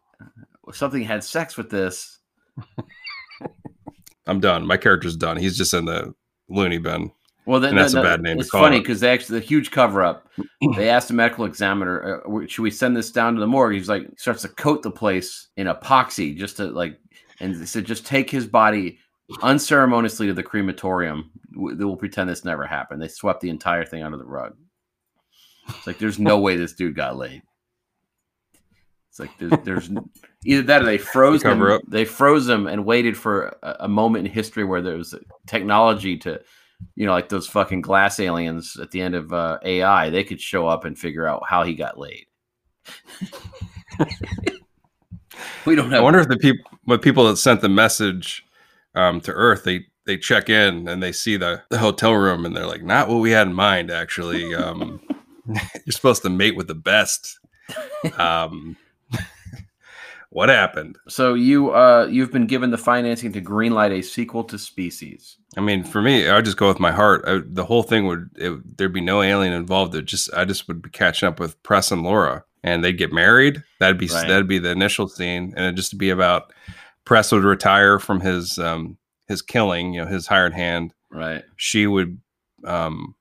something 0.73 1.03
had 1.03 1.23
sex 1.25 1.57
with 1.57 1.71
this. 1.71 2.19
I'm 4.27 4.41
done. 4.41 4.67
My 4.67 4.77
character's 4.77 5.17
done. 5.17 5.37
He's 5.37 5.57
just 5.57 5.73
in 5.75 5.85
the 5.85 6.15
loony 6.49 6.79
bin. 6.79 7.13
Well, 7.45 7.61
then 7.61 7.71
And 7.71 7.79
that's 7.79 7.95
a 7.95 8.03
bad 8.03 8.23
name 8.23 8.39
to 8.39 8.41
It's 8.41 8.51
funny 8.51 8.81
because 8.81 8.99
they 8.99 9.11
actually 9.11 9.39
the 9.39 9.47
huge 9.47 9.71
cover 9.71 10.03
up. 10.03 10.29
they 10.77 10.89
asked 10.89 11.09
the 11.09 11.15
medical 11.15 11.45
examiner, 11.45 12.23
uh, 12.27 12.47
"Should 12.49 12.63
we 12.63 12.73
send 12.73 12.97
this 12.97 13.13
down 13.13 13.35
to 13.35 13.41
the 13.41 13.47
morgue?" 13.47 13.75
He's 13.75 13.89
like, 13.89 14.09
starts 14.19 14.43
to 14.43 14.49
coat 14.49 14.83
the 14.83 14.91
place 14.91 15.49
in 15.57 15.69
epoxy 15.69 16.37
just 16.37 16.57
to 16.57 16.67
like, 16.67 16.99
and 17.39 17.55
they 17.55 17.65
said, 17.67 17.85
"Just 17.85 18.05
take 18.05 18.29
his 18.29 18.47
body 18.49 18.99
unceremoniously 19.43 20.27
to 20.27 20.35
the 20.35 20.43
crematorium. 20.43 21.31
W- 21.55 21.77
We'll 21.79 21.97
pretend 21.97 22.29
this 22.29 22.45
never 22.45 22.67
happened." 22.67 23.01
They 23.01 23.07
swept 23.09 23.43
the 23.43 23.51
entire 23.51 23.85
thing 23.85 24.03
under 24.03 24.19
the 24.19 24.25
rug. 24.27 24.57
It's 25.69 25.87
like 25.87 25.99
there's 25.99 26.19
no 26.19 26.41
way 26.41 26.57
this 26.57 26.73
dude 26.73 26.97
got 26.97 27.17
laid. 27.17 27.43
It's 29.19 29.21
like 29.21 29.39
there's, 29.39 29.65
there's 29.65 29.91
either 30.45 30.63
that 30.63 30.83
or 30.83 30.85
they 30.85 30.99
froze 31.13 31.43
him. 31.43 31.63
up. 31.63 31.81
They 31.89 32.05
froze 32.05 32.49
him 32.49 32.67
and 32.67 32.85
waited 32.85 33.17
for 33.17 33.57
a, 33.63 33.77
a 33.81 33.89
moment 33.89 34.27
in 34.27 34.33
history 34.33 34.65
where 34.65 34.83
there 34.83 34.97
was 34.97 35.15
technology 35.47 36.19
to, 36.19 36.41
you 36.97 37.07
know, 37.07 37.13
like 37.13 37.31
those 37.31 37.47
fucking 37.47 37.81
glass 37.81 38.21
aliens 38.21 38.77
at 38.81 38.91
the 38.91 39.01
end 39.01 39.15
of 39.15 39.33
uh, 39.33 39.59
AI. 39.63 40.11
They 40.11 40.23
could 40.23 40.41
show 40.41 40.67
up 40.69 40.85
and 40.85 40.99
figure 40.99 41.27
out 41.27 41.45
how 41.49 41.63
he 41.63 41.75
got 41.75 41.99
laid. 41.99 42.27
we 45.65 45.75
don't 45.75 45.93
I 45.93 46.01
wonder 46.01 46.21
if 46.21 46.29
the 46.29 46.37
people, 46.37 46.71
what 46.85 47.03
people 47.03 47.27
that 47.27 47.37
sent 47.37 47.63
the 47.63 47.69
message 47.69 48.45
um, 48.95 49.21
to 49.23 49.33
Earth, 49.33 49.65
they 49.65 49.87
they 50.05 50.19
check 50.19 50.51
in 50.51 50.87
and 50.89 51.03
they 51.03 51.11
see 51.11 51.37
the, 51.39 51.63
the 51.71 51.79
hotel 51.79 52.13
room 52.13 52.45
and 52.45 52.55
they're 52.55 52.67
like, 52.67 52.85
not 52.85 53.09
what 53.09 53.17
we 53.17 53.31
had 53.31 53.49
in 53.49 53.55
mind. 53.55 53.91
Actually, 53.91 54.55
um, 54.55 55.01
you're 55.47 55.93
supposed 55.93 56.23
to 56.23 56.29
mate 56.29 56.55
with 56.55 56.69
the 56.69 56.75
best. 56.75 57.39
Um, 58.19 58.77
what 60.37 60.51
happened? 60.51 60.99
So 61.09 61.33
you 61.33 61.71
uh 61.71 62.07
you've 62.11 62.31
been 62.31 62.47
given 62.47 62.71
the 62.71 62.77
financing 62.77 63.33
to 63.33 63.41
greenlight 63.41 63.91
a 63.91 64.03
sequel 64.03 64.45
to 64.45 64.59
Species. 64.59 65.39
I 65.57 65.63
mean, 65.63 65.83
for 65.83 66.03
me, 66.03 66.29
I 66.29 66.37
would 66.37 66.45
just 66.45 66.59
go 66.59 66.69
with 66.69 66.79
my 66.79 66.93
heart. 66.93 67.25
I, 67.27 67.41
the 67.43 67.65
whole 67.65 67.83
thing 67.83 68.05
would 68.07 68.29
it, 68.37 68.77
there'd 68.77 68.93
be 68.93 69.01
no 69.01 69.23
alien 69.23 69.55
involved. 69.55 69.95
It 69.95 70.05
just 70.05 70.31
I 70.35 70.45
just 70.45 70.69
would 70.69 70.83
be 70.83 70.91
catching 70.91 71.27
up 71.27 71.41
with 71.41 71.61
Press 71.63 71.91
and 71.91 72.03
Laura, 72.03 72.45
and 72.63 72.85
they'd 72.85 72.99
get 72.99 73.15
married. 73.15 73.63
That'd 73.81 73.97
be 73.97 74.09
Right. 74.09 74.29
that'd 74.29 74.47
be 74.47 74.59
the 74.59 74.73
initial 74.73 75.09
scene, 75.09 75.55
and 75.57 75.65
it'd 75.65 75.77
just 75.77 75.97
be 75.97 76.11
about 76.11 76.53
Press 77.07 77.33
would 77.33 77.43
retire 77.45 77.99
from 77.99 78.21
his 78.21 78.59
um 78.59 78.99
his 79.29 79.41
killing, 79.41 79.95
you 79.95 80.03
know, 80.05 80.07
his 80.07 80.27
hired 80.27 80.53
hand. 80.53 80.93
Right. 81.11 81.45
She 81.57 81.87
would 81.87 82.21
um 82.65 83.15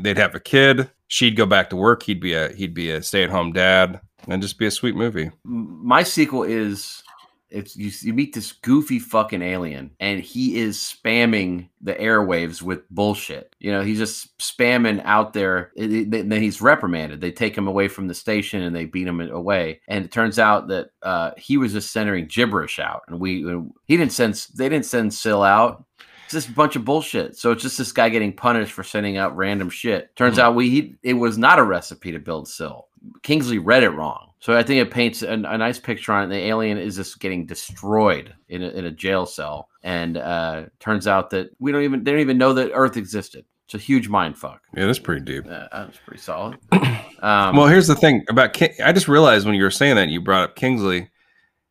they'd 0.00 0.16
have 0.16 0.34
a 0.34 0.40
kid. 0.40 0.88
She'd 1.08 1.36
go 1.36 1.44
back 1.44 1.68
to 1.70 1.76
work. 1.76 2.04
He'd 2.04 2.20
be 2.20 2.32
a 2.32 2.54
he'd 2.54 2.72
be 2.72 2.90
a 2.90 3.02
stay 3.02 3.22
at 3.22 3.28
home 3.28 3.52
dad, 3.52 4.00
and 4.28 4.42
just 4.42 4.58
be 4.58 4.66
a 4.66 4.70
sweet 4.70 4.96
movie. 4.96 5.30
My 5.44 6.02
sequel 6.02 6.42
is 6.44 7.02
it's 7.50 7.76
you, 7.76 7.90
you 8.00 8.12
meet 8.12 8.34
this 8.34 8.50
goofy 8.50 8.98
fucking 8.98 9.40
alien 9.42 9.92
and 10.00 10.18
he 10.20 10.56
is 10.58 10.76
spamming 10.76 11.68
the 11.82 11.94
airwaves 11.94 12.60
with 12.62 12.88
bullshit. 12.90 13.54
You 13.60 13.70
know, 13.70 13.82
he's 13.82 13.98
just 13.98 14.36
spamming 14.38 15.00
out 15.04 15.34
there. 15.34 15.70
It- 15.76 15.92
it- 16.14 16.28
then 16.28 16.42
he's 16.42 16.60
reprimanded. 16.60 17.20
They 17.20 17.30
take 17.30 17.56
him 17.56 17.68
away 17.68 17.86
from 17.86 18.08
the 18.08 18.14
station 18.14 18.62
and 18.62 18.74
they 18.74 18.86
beat 18.86 19.06
him 19.06 19.20
away. 19.20 19.80
And 19.86 20.04
it 20.04 20.10
turns 20.10 20.40
out 20.40 20.66
that 20.68 20.88
uh, 21.02 21.30
he 21.36 21.56
was 21.56 21.72
just 21.72 21.92
sending 21.92 22.26
gibberish 22.26 22.80
out, 22.80 23.02
and 23.06 23.20
we 23.20 23.44
he 23.86 23.96
didn't 23.96 24.12
send 24.12 24.34
they 24.56 24.68
didn't 24.68 24.86
send 24.86 25.14
Sil 25.14 25.44
out. 25.44 25.84
It's 26.24 26.32
just 26.32 26.48
a 26.48 26.52
bunch 26.52 26.74
of 26.74 26.84
bullshit. 26.84 27.36
So 27.36 27.52
it's 27.52 27.62
just 27.62 27.78
this 27.78 27.92
guy 27.92 28.08
getting 28.08 28.32
punished 28.32 28.72
for 28.72 28.82
sending 28.82 29.16
out 29.18 29.36
random 29.36 29.68
shit. 29.70 30.16
Turns 30.16 30.38
Mhm. 30.38 30.42
out 30.42 30.54
we 30.56 30.70
he, 30.70 30.94
it 31.04 31.12
was 31.14 31.38
not 31.38 31.58
a 31.60 31.62
recipe 31.62 32.10
to 32.12 32.18
build 32.18 32.48
Sil. 32.50 32.88
Kingsley 33.22 33.58
read 33.58 33.82
it 33.82 33.90
wrong. 33.90 34.30
So 34.40 34.54
I 34.54 34.62
think 34.62 34.80
it 34.86 34.90
paints 34.90 35.22
a, 35.22 35.32
a 35.32 35.58
nice 35.58 35.78
picture 35.78 36.12
on 36.12 36.24
it. 36.24 36.34
The 36.34 36.46
alien 36.46 36.76
is 36.76 36.96
just 36.96 37.18
getting 37.18 37.46
destroyed 37.46 38.34
in 38.48 38.62
a, 38.62 38.68
in 38.68 38.84
a 38.84 38.90
jail 38.90 39.24
cell, 39.24 39.68
and 39.82 40.18
uh, 40.18 40.64
turns 40.80 41.06
out 41.06 41.30
that 41.30 41.48
we 41.58 41.72
don't 41.72 41.82
even 41.82 42.04
they 42.04 42.10
don't 42.10 42.20
even 42.20 42.36
know 42.38 42.52
that 42.52 42.72
Earth 42.74 42.96
existed. 42.98 43.46
It's 43.66 43.74
a 43.74 43.78
huge 43.78 44.10
mind 44.10 44.36
fuck. 44.36 44.60
Yeah, 44.76 44.84
that's 44.84 44.98
pretty 44.98 45.24
deep. 45.24 45.46
Uh, 45.46 45.68
that's 45.72 45.98
pretty 45.98 46.20
solid. 46.20 46.58
Um, 47.22 47.56
well, 47.56 47.68
here's 47.68 47.86
the 47.86 47.94
thing 47.94 48.22
about 48.28 48.52
King. 48.52 48.74
I 48.84 48.92
just 48.92 49.08
realized 49.08 49.46
when 49.46 49.54
you 49.54 49.62
were 49.62 49.70
saying 49.70 49.96
that 49.96 50.10
you 50.10 50.20
brought 50.20 50.50
up 50.50 50.56
Kingsley. 50.56 51.08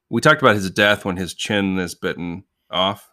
We 0.09 0.19
talked 0.19 0.41
about 0.41 0.55
his 0.55 0.71
death 0.71 1.05
when 1.05 1.15
his 1.15 1.35
chin 1.35 1.77
is 1.77 1.93
bitten 1.93 2.45
off. 2.71 3.07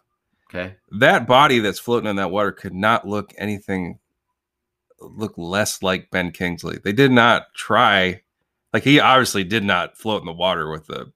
okay, 0.49 0.77
That 0.97 1.27
body 1.27 1.59
that's 1.59 1.77
floating 1.77 2.09
in 2.09 2.15
that 2.15 2.31
water 2.31 2.51
could 2.51 2.73
not 2.73 3.07
look 3.07 3.31
anything 3.37 3.99
look 5.01 5.33
less 5.37 5.81
like 5.83 6.11
Ben 6.11 6.31
Kingsley. 6.31 6.79
They 6.83 6.93
did 6.93 7.11
not 7.11 7.53
try 7.55 8.21
like 8.73 8.83
he 8.83 8.99
obviously 8.99 9.43
did 9.43 9.63
not 9.63 9.97
float 9.97 10.21
in 10.21 10.25
the 10.25 10.33
water 10.33 10.69
with 10.69 10.87
the 10.87 11.11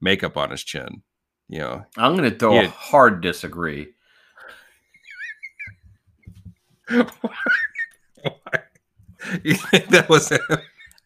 makeup 0.00 0.36
on 0.36 0.50
his 0.50 0.62
chin. 0.62 1.02
You 1.48 1.58
know, 1.60 1.84
I'm 1.96 2.16
going 2.16 2.30
to 2.30 2.36
throw 2.36 2.60
a 2.60 2.68
hard 2.68 3.20
disagree. 3.20 3.88
you 9.42 9.54
think 9.54 9.88
that 9.88 10.08
was 10.08 10.28
him? 10.28 10.40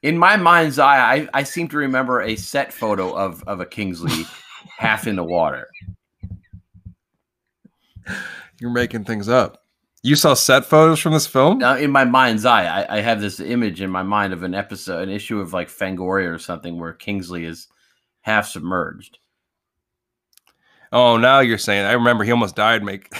In 0.02 0.16
my 0.18 0.36
mind's 0.36 0.78
eye, 0.78 1.14
I, 1.14 1.28
I 1.34 1.42
seem 1.42 1.68
to 1.68 1.76
remember 1.76 2.22
a 2.22 2.36
set 2.36 2.72
photo 2.72 3.14
of 3.14 3.42
of 3.44 3.60
a 3.60 3.66
Kingsley 3.66 4.24
half 4.78 5.06
in 5.06 5.16
the 5.16 5.24
water. 5.24 5.68
You're 8.60 8.70
making 8.70 9.04
things 9.04 9.28
up. 9.28 9.59
You 10.02 10.16
saw 10.16 10.32
set 10.32 10.64
photos 10.64 10.98
from 10.98 11.12
this 11.12 11.26
film? 11.26 11.58
Now, 11.58 11.76
in 11.76 11.90
my 11.90 12.04
mind's 12.04 12.46
eye, 12.46 12.64
I, 12.64 12.98
I 12.98 13.00
have 13.00 13.20
this 13.20 13.38
image 13.38 13.82
in 13.82 13.90
my 13.90 14.02
mind 14.02 14.32
of 14.32 14.42
an 14.42 14.54
episode, 14.54 15.02
an 15.02 15.10
issue 15.10 15.40
of 15.40 15.52
like 15.52 15.68
Fangoria 15.68 16.34
or 16.34 16.38
something, 16.38 16.78
where 16.78 16.94
Kingsley 16.94 17.44
is 17.44 17.68
half 18.22 18.46
submerged. 18.46 19.18
Oh, 20.90 21.18
now 21.18 21.40
you're 21.40 21.58
saying. 21.58 21.84
I 21.84 21.92
remember 21.92 22.24
he 22.24 22.30
almost 22.30 22.56
died. 22.56 22.82
Make 22.82 23.12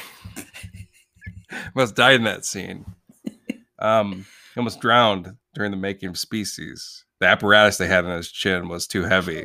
almost 1.77 1.97
died 1.97 2.16
in 2.16 2.24
that 2.24 2.47
scene. 2.47 2.86
Um, 3.78 4.27
he 4.55 4.59
almost 4.59 4.81
drowned 4.81 5.36
during 5.55 5.70
the 5.70 5.77
making 5.77 6.09
of 6.09 6.19
Species. 6.19 7.05
The 7.20 7.27
apparatus 7.27 7.77
they 7.77 7.86
had 7.86 8.07
on 8.07 8.16
his 8.16 8.32
chin 8.32 8.69
was 8.69 8.86
too 8.86 9.05
heavy. 9.05 9.44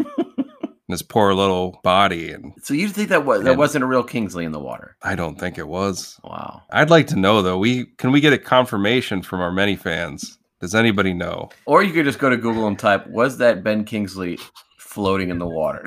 And 0.88 0.94
his 0.94 1.02
poor 1.02 1.34
little 1.34 1.80
body, 1.84 2.32
and 2.32 2.53
So 2.62 2.74
you 2.74 2.90
think 2.90 3.10
that 3.10 3.26
was 3.26 3.44
that 3.44 3.57
wasn't 3.57 3.84
a 3.84 3.88
real 3.88 4.03
Kingsley 4.03 4.45
in 4.45 4.52
the 4.52 4.60
water? 4.60 4.95
I 5.03 5.16
don't 5.16 5.40
think 5.40 5.57
it 5.57 5.68
was. 5.68 6.20
Wow. 6.24 6.62
I'd 6.72 6.90
like 6.90 7.07
to 7.07 7.16
know 7.16 7.41
though. 7.41 7.57
We 7.57 7.86
can 7.98 8.12
we 8.12 8.22
get 8.22 8.34
a 8.34 8.38
confirmation 8.38 9.22
from 9.22 9.41
our 9.41 9.52
many 9.52 9.76
fans? 9.76 10.38
Does 10.62 10.76
anybody 10.76 11.14
know? 11.14 11.49
Or 11.66 11.84
you 11.84 11.94
could 11.94 12.06
just 12.06 12.20
go 12.20 12.30
to 12.30 12.38
Google 12.38 12.68
and 12.68 12.78
type, 12.78 13.07
"Was 13.07 13.38
that 13.40 13.64
Ben 13.64 13.84
Kingsley 13.84 14.40
floating 14.78 15.30
in 15.30 15.40
the 15.40 15.48
water?" 15.48 15.86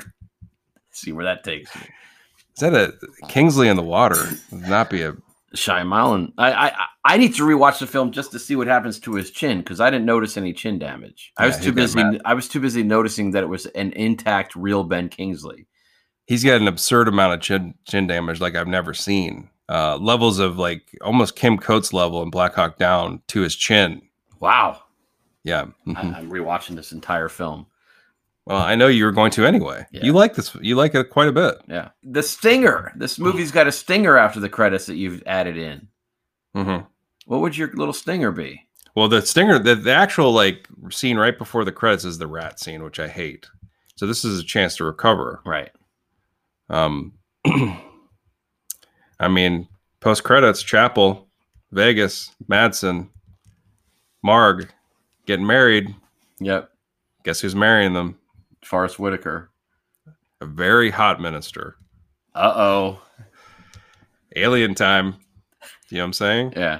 See 0.91 1.11
where 1.11 1.25
that 1.25 1.43
takes 1.43 1.73
you. 1.75 1.81
Is 1.81 2.61
that 2.61 2.73
a 2.73 2.93
Kingsley 3.27 3.69
in 3.69 3.77
the 3.77 3.83
water? 3.83 4.17
Would 4.51 4.67
not 4.67 4.89
be 4.89 5.01
a 5.01 5.15
Shyamalan. 5.55 6.33
I, 6.37 6.51
I 6.51 6.65
I- 6.67 6.85
I 7.05 7.17
need 7.17 7.33
to 7.35 7.43
rewatch 7.43 7.79
the 7.79 7.87
film 7.87 8.11
just 8.11 8.31
to 8.33 8.39
see 8.39 8.55
what 8.55 8.67
happens 8.67 8.99
to 8.99 9.13
his 9.15 9.31
chin 9.31 9.59
because 9.59 9.79
I 9.79 9.89
didn't 9.89 10.05
notice 10.05 10.37
any 10.37 10.53
chin 10.53 10.77
damage. 10.77 11.31
I 11.37 11.47
was 11.47 11.57
too 11.57 11.71
busy. 11.71 11.99
I 12.23 12.33
was 12.35 12.47
too 12.47 12.59
busy 12.59 12.83
noticing 12.83 13.31
that 13.31 13.41
it 13.43 13.47
was 13.47 13.65
an 13.67 13.93
intact, 13.93 14.55
real 14.55 14.83
Ben 14.83 15.09
Kingsley. 15.09 15.65
he's 16.27 16.43
got 16.43 16.61
an 16.61 16.67
absurd 16.67 17.07
amount 17.07 17.33
of 17.33 17.41
chin, 17.41 17.73
chin 17.87 18.05
damage 18.05 18.39
like 18.39 18.55
I've 18.55 18.67
never 18.67 18.93
seen. 18.93 19.49
Uh, 19.67 19.97
levels 19.97 20.37
of 20.37 20.59
like 20.59 20.95
almost 21.01 21.35
Kim 21.35 21.57
Coates 21.57 21.93
level 21.93 22.21
in 22.21 22.29
Black 22.29 22.53
Hawk 22.53 22.77
Down 22.77 23.21
to 23.29 23.41
his 23.41 23.55
chin. 23.55 24.03
Wow. 24.39 24.83
Yeah. 25.43 25.65
I, 25.87 25.91
mhm. 25.91 26.15
I'm 26.15 26.29
rewatching 26.29 26.75
this 26.75 26.91
entire 26.91 27.29
film. 27.29 27.65
Well, 28.49 28.57
I 28.57 28.73
know 28.73 28.87
you 28.87 29.05
were 29.05 29.11
going 29.11 29.29
to 29.33 29.45
anyway. 29.45 29.85
Yeah. 29.91 30.03
You 30.03 30.13
like 30.13 30.33
this. 30.33 30.55
You 30.55 30.75
like 30.75 30.95
it 30.95 31.11
quite 31.11 31.27
a 31.27 31.31
bit. 31.31 31.55
Yeah. 31.67 31.89
The 32.01 32.23
stinger. 32.23 32.91
This 32.95 33.19
movie's 33.19 33.51
got 33.51 33.67
a 33.67 33.71
stinger 33.71 34.17
after 34.17 34.39
the 34.39 34.49
credits 34.49 34.87
that 34.87 34.95
you've 34.95 35.21
added 35.27 35.55
in. 35.55 35.87
hmm 36.55 36.77
What 37.27 37.41
would 37.41 37.55
your 37.55 37.71
little 37.73 37.93
stinger 37.93 38.31
be? 38.31 38.65
Well, 38.95 39.07
the 39.07 39.21
stinger, 39.21 39.59
the, 39.59 39.75
the 39.75 39.93
actual 39.93 40.31
like 40.31 40.67
scene 40.89 41.17
right 41.17 41.37
before 41.37 41.63
the 41.63 41.71
credits 41.71 42.05
is 42.05 42.17
the 42.17 42.25
rat 42.25 42.59
scene, 42.59 42.81
which 42.83 42.99
I 42.99 43.07
hate. 43.07 43.47
So 43.95 44.07
this 44.07 44.25
is 44.25 44.39
a 44.39 44.43
chance 44.43 44.75
to 44.77 44.83
recover. 44.83 45.41
Right. 45.45 45.69
Um, 46.71 47.13
I 49.19 49.27
mean, 49.29 49.67
post 49.99 50.23
credits, 50.23 50.63
Chapel, 50.63 51.27
Vegas, 51.71 52.31
Madsen, 52.49 53.09
Marg, 54.23 54.69
getting 55.27 55.45
married. 55.45 55.93
Yep. 56.39 56.71
Guess 57.25 57.41
who's 57.41 57.55
marrying 57.55 57.93
them? 57.93 58.17
Forest 58.63 58.99
Whitaker. 58.99 59.49
A 60.41 60.45
very 60.45 60.89
hot 60.91 61.19
minister. 61.19 61.75
Uh 62.35 62.53
oh. 62.55 63.01
Alien 64.35 64.75
time. 64.75 65.15
You 65.89 65.97
know 65.97 66.03
what 66.03 66.07
I'm 66.07 66.13
saying? 66.13 66.53
Yeah. 66.55 66.79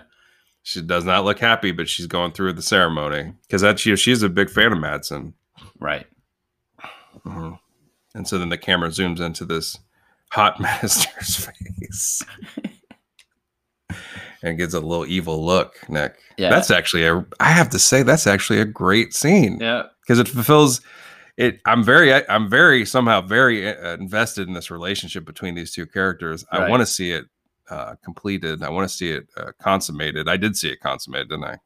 She 0.63 0.81
does 0.81 1.03
not 1.03 1.25
look 1.25 1.39
happy, 1.39 1.71
but 1.71 1.89
she's 1.89 2.05
going 2.07 2.31
through 2.31 2.53
the 2.53 2.61
ceremony 2.61 3.33
because 3.47 3.61
that's 3.61 3.85
you 3.85 3.93
know, 3.93 3.95
she's 3.97 4.21
a 4.23 4.29
big 4.29 4.49
fan 4.49 4.71
of 4.71 4.77
Madsen. 4.77 5.33
Right. 5.79 6.05
Mhm. 7.25 7.59
And 8.15 8.27
so 8.27 8.37
then 8.37 8.49
the 8.49 8.57
camera 8.57 8.89
zooms 8.89 9.19
into 9.19 9.45
this 9.45 9.77
hot 10.31 10.59
minister's 10.61 11.47
face 11.47 12.23
and 14.41 14.57
gives 14.57 14.73
a 14.73 14.79
little 14.79 15.05
evil 15.05 15.43
look, 15.43 15.75
Nick. 15.89 16.17
Yeah. 16.37 16.49
That's 16.49 16.71
actually 16.71 17.05
a, 17.05 17.25
I 17.39 17.49
have 17.51 17.69
to 17.69 17.79
say, 17.79 18.03
that's 18.03 18.27
actually 18.27 18.59
a 18.61 18.65
great 18.65 19.13
scene 19.13 19.57
Yeah. 19.59 19.83
because 20.01 20.19
it 20.19 20.27
fulfills 20.29 20.81
it. 21.39 21.61
I'm 21.65 21.83
very, 21.83 22.13
I'm 22.29 22.49
very, 22.49 22.85
somehow 22.85 23.21
very 23.21 23.67
uh, 23.67 23.93
invested 23.95 24.47
in 24.47 24.53
this 24.53 24.69
relationship 24.69 25.25
between 25.25 25.55
these 25.55 25.71
two 25.71 25.85
characters. 25.85 26.45
I 26.51 26.69
want 26.69 26.81
to 26.81 26.85
see 26.85 27.11
it 27.11 27.25
uh, 27.69 27.95
completed. 28.03 28.61
I 28.61 28.69
want 28.69 28.89
to 28.89 28.95
see 28.95 29.11
it 29.11 29.27
uh, 29.37 29.51
consummated. 29.59 30.27
I 30.27 30.37
did 30.37 30.55
see 30.55 30.69
it 30.69 30.79
consummated, 30.81 31.29
didn't 31.29 31.45
I? 31.45 31.57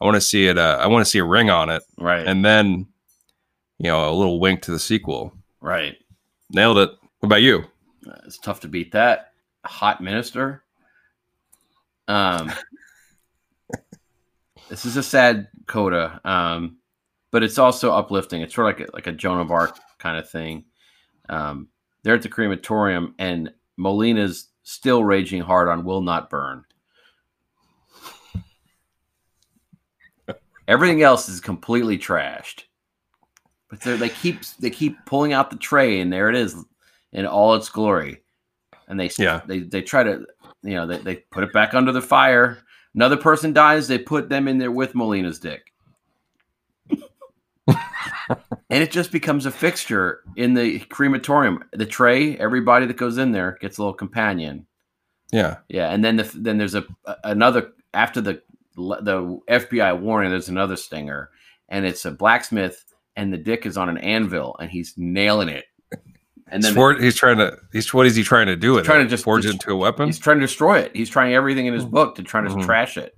I 0.00 0.04
want 0.04 0.14
to 0.16 0.20
see 0.20 0.46
it. 0.46 0.58
Uh, 0.58 0.78
I 0.80 0.86
want 0.86 1.04
to 1.04 1.10
see 1.10 1.18
a 1.18 1.24
ring 1.24 1.50
on 1.50 1.70
it 1.70 1.82
Right. 1.98 2.26
and 2.26 2.44
then 2.44 2.86
you 3.78 3.90
know 3.90 4.08
a 4.10 4.14
little 4.14 4.38
wink 4.40 4.62
to 4.62 4.70
the 4.70 4.78
sequel 4.78 5.32
right. 5.60 5.96
nailed 6.50 6.78
it 6.78 6.90
what 7.20 7.26
about 7.26 7.42
you 7.42 7.64
Uh, 8.06 8.20
It's 8.26 8.38
tough 8.38 8.60
to 8.60 8.68
beat 8.68 8.92
that. 8.92 9.32
Hot 9.64 10.00
minister. 10.00 10.62
Um, 12.06 12.52
this 14.68 14.84
is 14.84 14.96
a 14.96 15.02
sad 15.02 15.48
coda, 15.66 16.20
um, 16.24 16.76
but 17.34 17.42
it's 17.42 17.58
also 17.58 17.92
uplifting. 17.92 18.42
It's 18.42 18.54
sort 18.54 18.72
of 18.72 18.78
like 18.78 18.88
a, 18.88 18.92
like 18.94 19.06
a 19.08 19.12
Joan 19.12 19.40
of 19.40 19.50
Arc 19.50 19.76
kind 19.98 20.16
of 20.16 20.30
thing. 20.30 20.66
Um, 21.28 21.66
they're 22.04 22.14
at 22.14 22.22
the 22.22 22.28
crematorium, 22.28 23.16
and 23.18 23.52
Molina's 23.76 24.50
still 24.62 25.02
raging 25.02 25.42
hard 25.42 25.66
on 25.66 25.84
"Will 25.84 26.00
Not 26.00 26.30
Burn." 26.30 26.62
Everything 30.68 31.02
else 31.02 31.28
is 31.28 31.40
completely 31.40 31.98
trashed, 31.98 32.66
but 33.68 33.80
they 33.80 34.10
keep 34.10 34.44
they 34.60 34.70
keep 34.70 34.96
pulling 35.04 35.32
out 35.32 35.50
the 35.50 35.56
tray, 35.56 35.98
and 35.98 36.12
there 36.12 36.30
it 36.30 36.36
is 36.36 36.64
in 37.12 37.26
all 37.26 37.56
its 37.56 37.68
glory. 37.68 38.22
And 38.86 39.00
they 39.00 39.10
Yeah. 39.18 39.40
they 39.44 39.58
they 39.58 39.82
try 39.82 40.04
to 40.04 40.24
you 40.62 40.74
know 40.74 40.86
they, 40.86 40.98
they 40.98 41.16
put 41.32 41.42
it 41.42 41.52
back 41.52 41.74
under 41.74 41.90
the 41.90 42.00
fire. 42.00 42.62
Another 42.94 43.16
person 43.16 43.52
dies, 43.52 43.88
they 43.88 43.98
put 43.98 44.28
them 44.28 44.46
in 44.46 44.58
there 44.58 44.70
with 44.70 44.94
Molina's 44.94 45.40
dick. 45.40 45.72
And 47.68 48.82
it 48.82 48.90
just 48.90 49.12
becomes 49.12 49.46
a 49.46 49.50
fixture 49.50 50.20
in 50.36 50.54
the 50.54 50.80
crematorium. 50.80 51.64
The 51.72 51.86
tray, 51.86 52.36
everybody 52.36 52.86
that 52.86 52.96
goes 52.96 53.18
in 53.18 53.32
there 53.32 53.56
gets 53.60 53.78
a 53.78 53.80
little 53.82 53.94
companion. 53.94 54.66
yeah 55.32 55.56
Yeah, 55.68 55.90
and 55.90 56.04
then 56.04 56.16
the, 56.16 56.30
then 56.34 56.58
there's 56.58 56.74
a, 56.74 56.84
another 57.24 57.72
after 57.92 58.20
the 58.20 58.42
the 58.76 59.38
FBI 59.48 60.00
warning. 60.00 60.30
There's 60.30 60.48
another 60.48 60.76
stinger, 60.76 61.30
and 61.68 61.86
it's 61.86 62.04
a 62.04 62.10
blacksmith, 62.10 62.84
and 63.16 63.32
the 63.32 63.38
dick 63.38 63.66
is 63.66 63.76
on 63.76 63.88
an 63.88 63.98
anvil, 63.98 64.56
and 64.60 64.70
he's 64.70 64.94
nailing 64.96 65.48
it. 65.48 65.64
And 66.48 66.62
he's, 66.62 66.64
then 66.64 66.74
for, 66.74 66.94
he's 67.00 67.14
trying 67.16 67.38
to 67.38 67.56
he's 67.72 67.92
what 67.94 68.04
is 68.06 68.14
he 68.16 68.22
trying 68.22 68.46
to 68.46 68.56
do 68.56 68.74
with 68.74 68.84
trying 68.84 69.00
it 69.00 69.04
to 69.04 69.10
just- 69.10 69.24
forge 69.24 69.46
it 69.46 69.52
into 69.52 69.70
a 69.72 69.76
weapon 69.76 70.06
he's 70.06 70.18
trying 70.18 70.38
to 70.40 70.44
destroy 70.46 70.78
it. 70.80 70.94
He's 70.94 71.08
trying 71.08 71.32
everything 71.34 71.66
in 71.66 71.72
his 71.74 71.84
book 71.86 72.16
to 72.16 72.22
try 72.22 72.42
to 72.42 72.48
Mhm. 72.50 72.64
trash 72.64 72.96
it. 72.98 73.14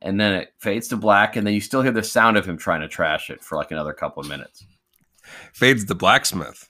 And 0.00 0.20
then 0.20 0.32
it 0.32 0.52
fades 0.58 0.88
to 0.88 0.96
black, 0.96 1.34
and 1.36 1.46
then 1.46 1.54
you 1.54 1.60
still 1.60 1.82
hear 1.82 1.90
the 1.90 2.02
sound 2.02 2.36
of 2.36 2.48
him 2.48 2.56
trying 2.56 2.80
to 2.82 2.88
trash 2.88 3.30
it 3.30 3.42
for 3.42 3.56
like 3.56 3.72
another 3.72 3.92
couple 3.92 4.20
of 4.20 4.28
minutes. 4.28 4.64
fades 5.52 5.86
the 5.86 5.94
blacksmith. 5.94 6.68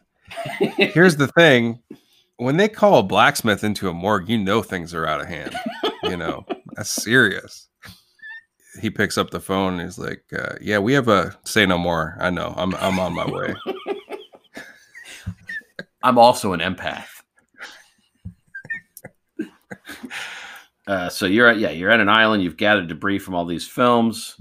Here's 0.59 1.17
the 1.17 1.29
thing. 1.29 1.81
When 2.37 2.57
they 2.57 2.69
call 2.69 3.01
a 3.01 3.03
blacksmith 3.03 3.65
into 3.65 3.89
a 3.89 3.93
morgue 3.93 4.29
you 4.29 4.39
know 4.39 4.63
things 4.63 4.95
are 4.95 5.07
out 5.07 5.21
of 5.21 5.27
hand 5.27 5.55
you 6.05 6.17
know? 6.17 6.45
That's 6.75 6.91
serious. 6.91 7.69
He 8.81 8.91
picks 8.91 9.19
up 9.19 9.31
the 9.31 9.41
phone 9.41 9.75
and 9.75 9.83
he's 9.83 9.99
like 9.99 10.23
uh, 10.33 10.55
yeah 10.61 10.79
we 10.79 10.93
have 10.93 11.09
a 11.09 11.37
say 11.45 11.67
no 11.67 11.79
more. 11.79 12.17
I 12.21 12.31
know. 12.31 12.55
I'm, 12.57 12.75
I'm 12.77 13.01
on 13.01 13.15
my 13.15 13.27
way. 13.27 13.55
I'm 16.03 16.19
also 16.19 16.53
an 16.53 16.61
empath. 16.61 17.09
Uh, 20.89 21.09
so 21.09 21.27
you're 21.27 21.47
at 21.47 21.59
yeah 21.59 21.71
you're 21.71 21.91
at 21.91 22.01
an 22.01 22.09
island. 22.09 22.43
You've 22.43 22.57
gathered 22.57 22.89
debris 22.89 23.19
from 23.21 23.35
all 23.35 23.45
these 23.45 23.69
films. 23.69 24.35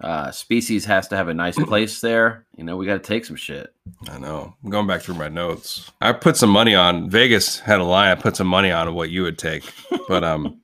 Uh, 0.00 0.30
species 0.30 0.84
has 0.84 1.08
to 1.08 1.16
have 1.16 1.28
a 1.28 1.34
nice 1.34 1.56
place 1.56 2.00
there. 2.02 2.44
You 2.56 2.64
know, 2.64 2.76
we 2.76 2.84
got 2.84 2.94
to 2.94 2.98
take 2.98 3.24
some 3.24 3.36
shit. 3.36 3.72
I 4.10 4.18
know. 4.18 4.54
I'm 4.62 4.68
going 4.70 4.86
back 4.86 5.00
through 5.00 5.14
my 5.14 5.28
notes. 5.28 5.90
I 6.02 6.12
put 6.12 6.36
some 6.36 6.50
money 6.50 6.74
on 6.74 7.08
Vegas 7.08 7.60
had 7.60 7.80
a 7.80 7.84
line. 7.84 8.10
I 8.10 8.20
put 8.20 8.36
some 8.36 8.46
money 8.46 8.70
on 8.70 8.92
what 8.94 9.08
you 9.08 9.22
would 9.22 9.38
take, 9.38 9.72
but 10.08 10.22
um, 10.22 10.60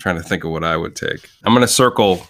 trying 0.00 0.16
to 0.16 0.22
think 0.22 0.44
of 0.44 0.50
what 0.50 0.62
I 0.64 0.76
would 0.76 0.94
take. 0.94 1.28
I'm 1.44 1.54
gonna 1.54 1.66
circle. 1.66 2.24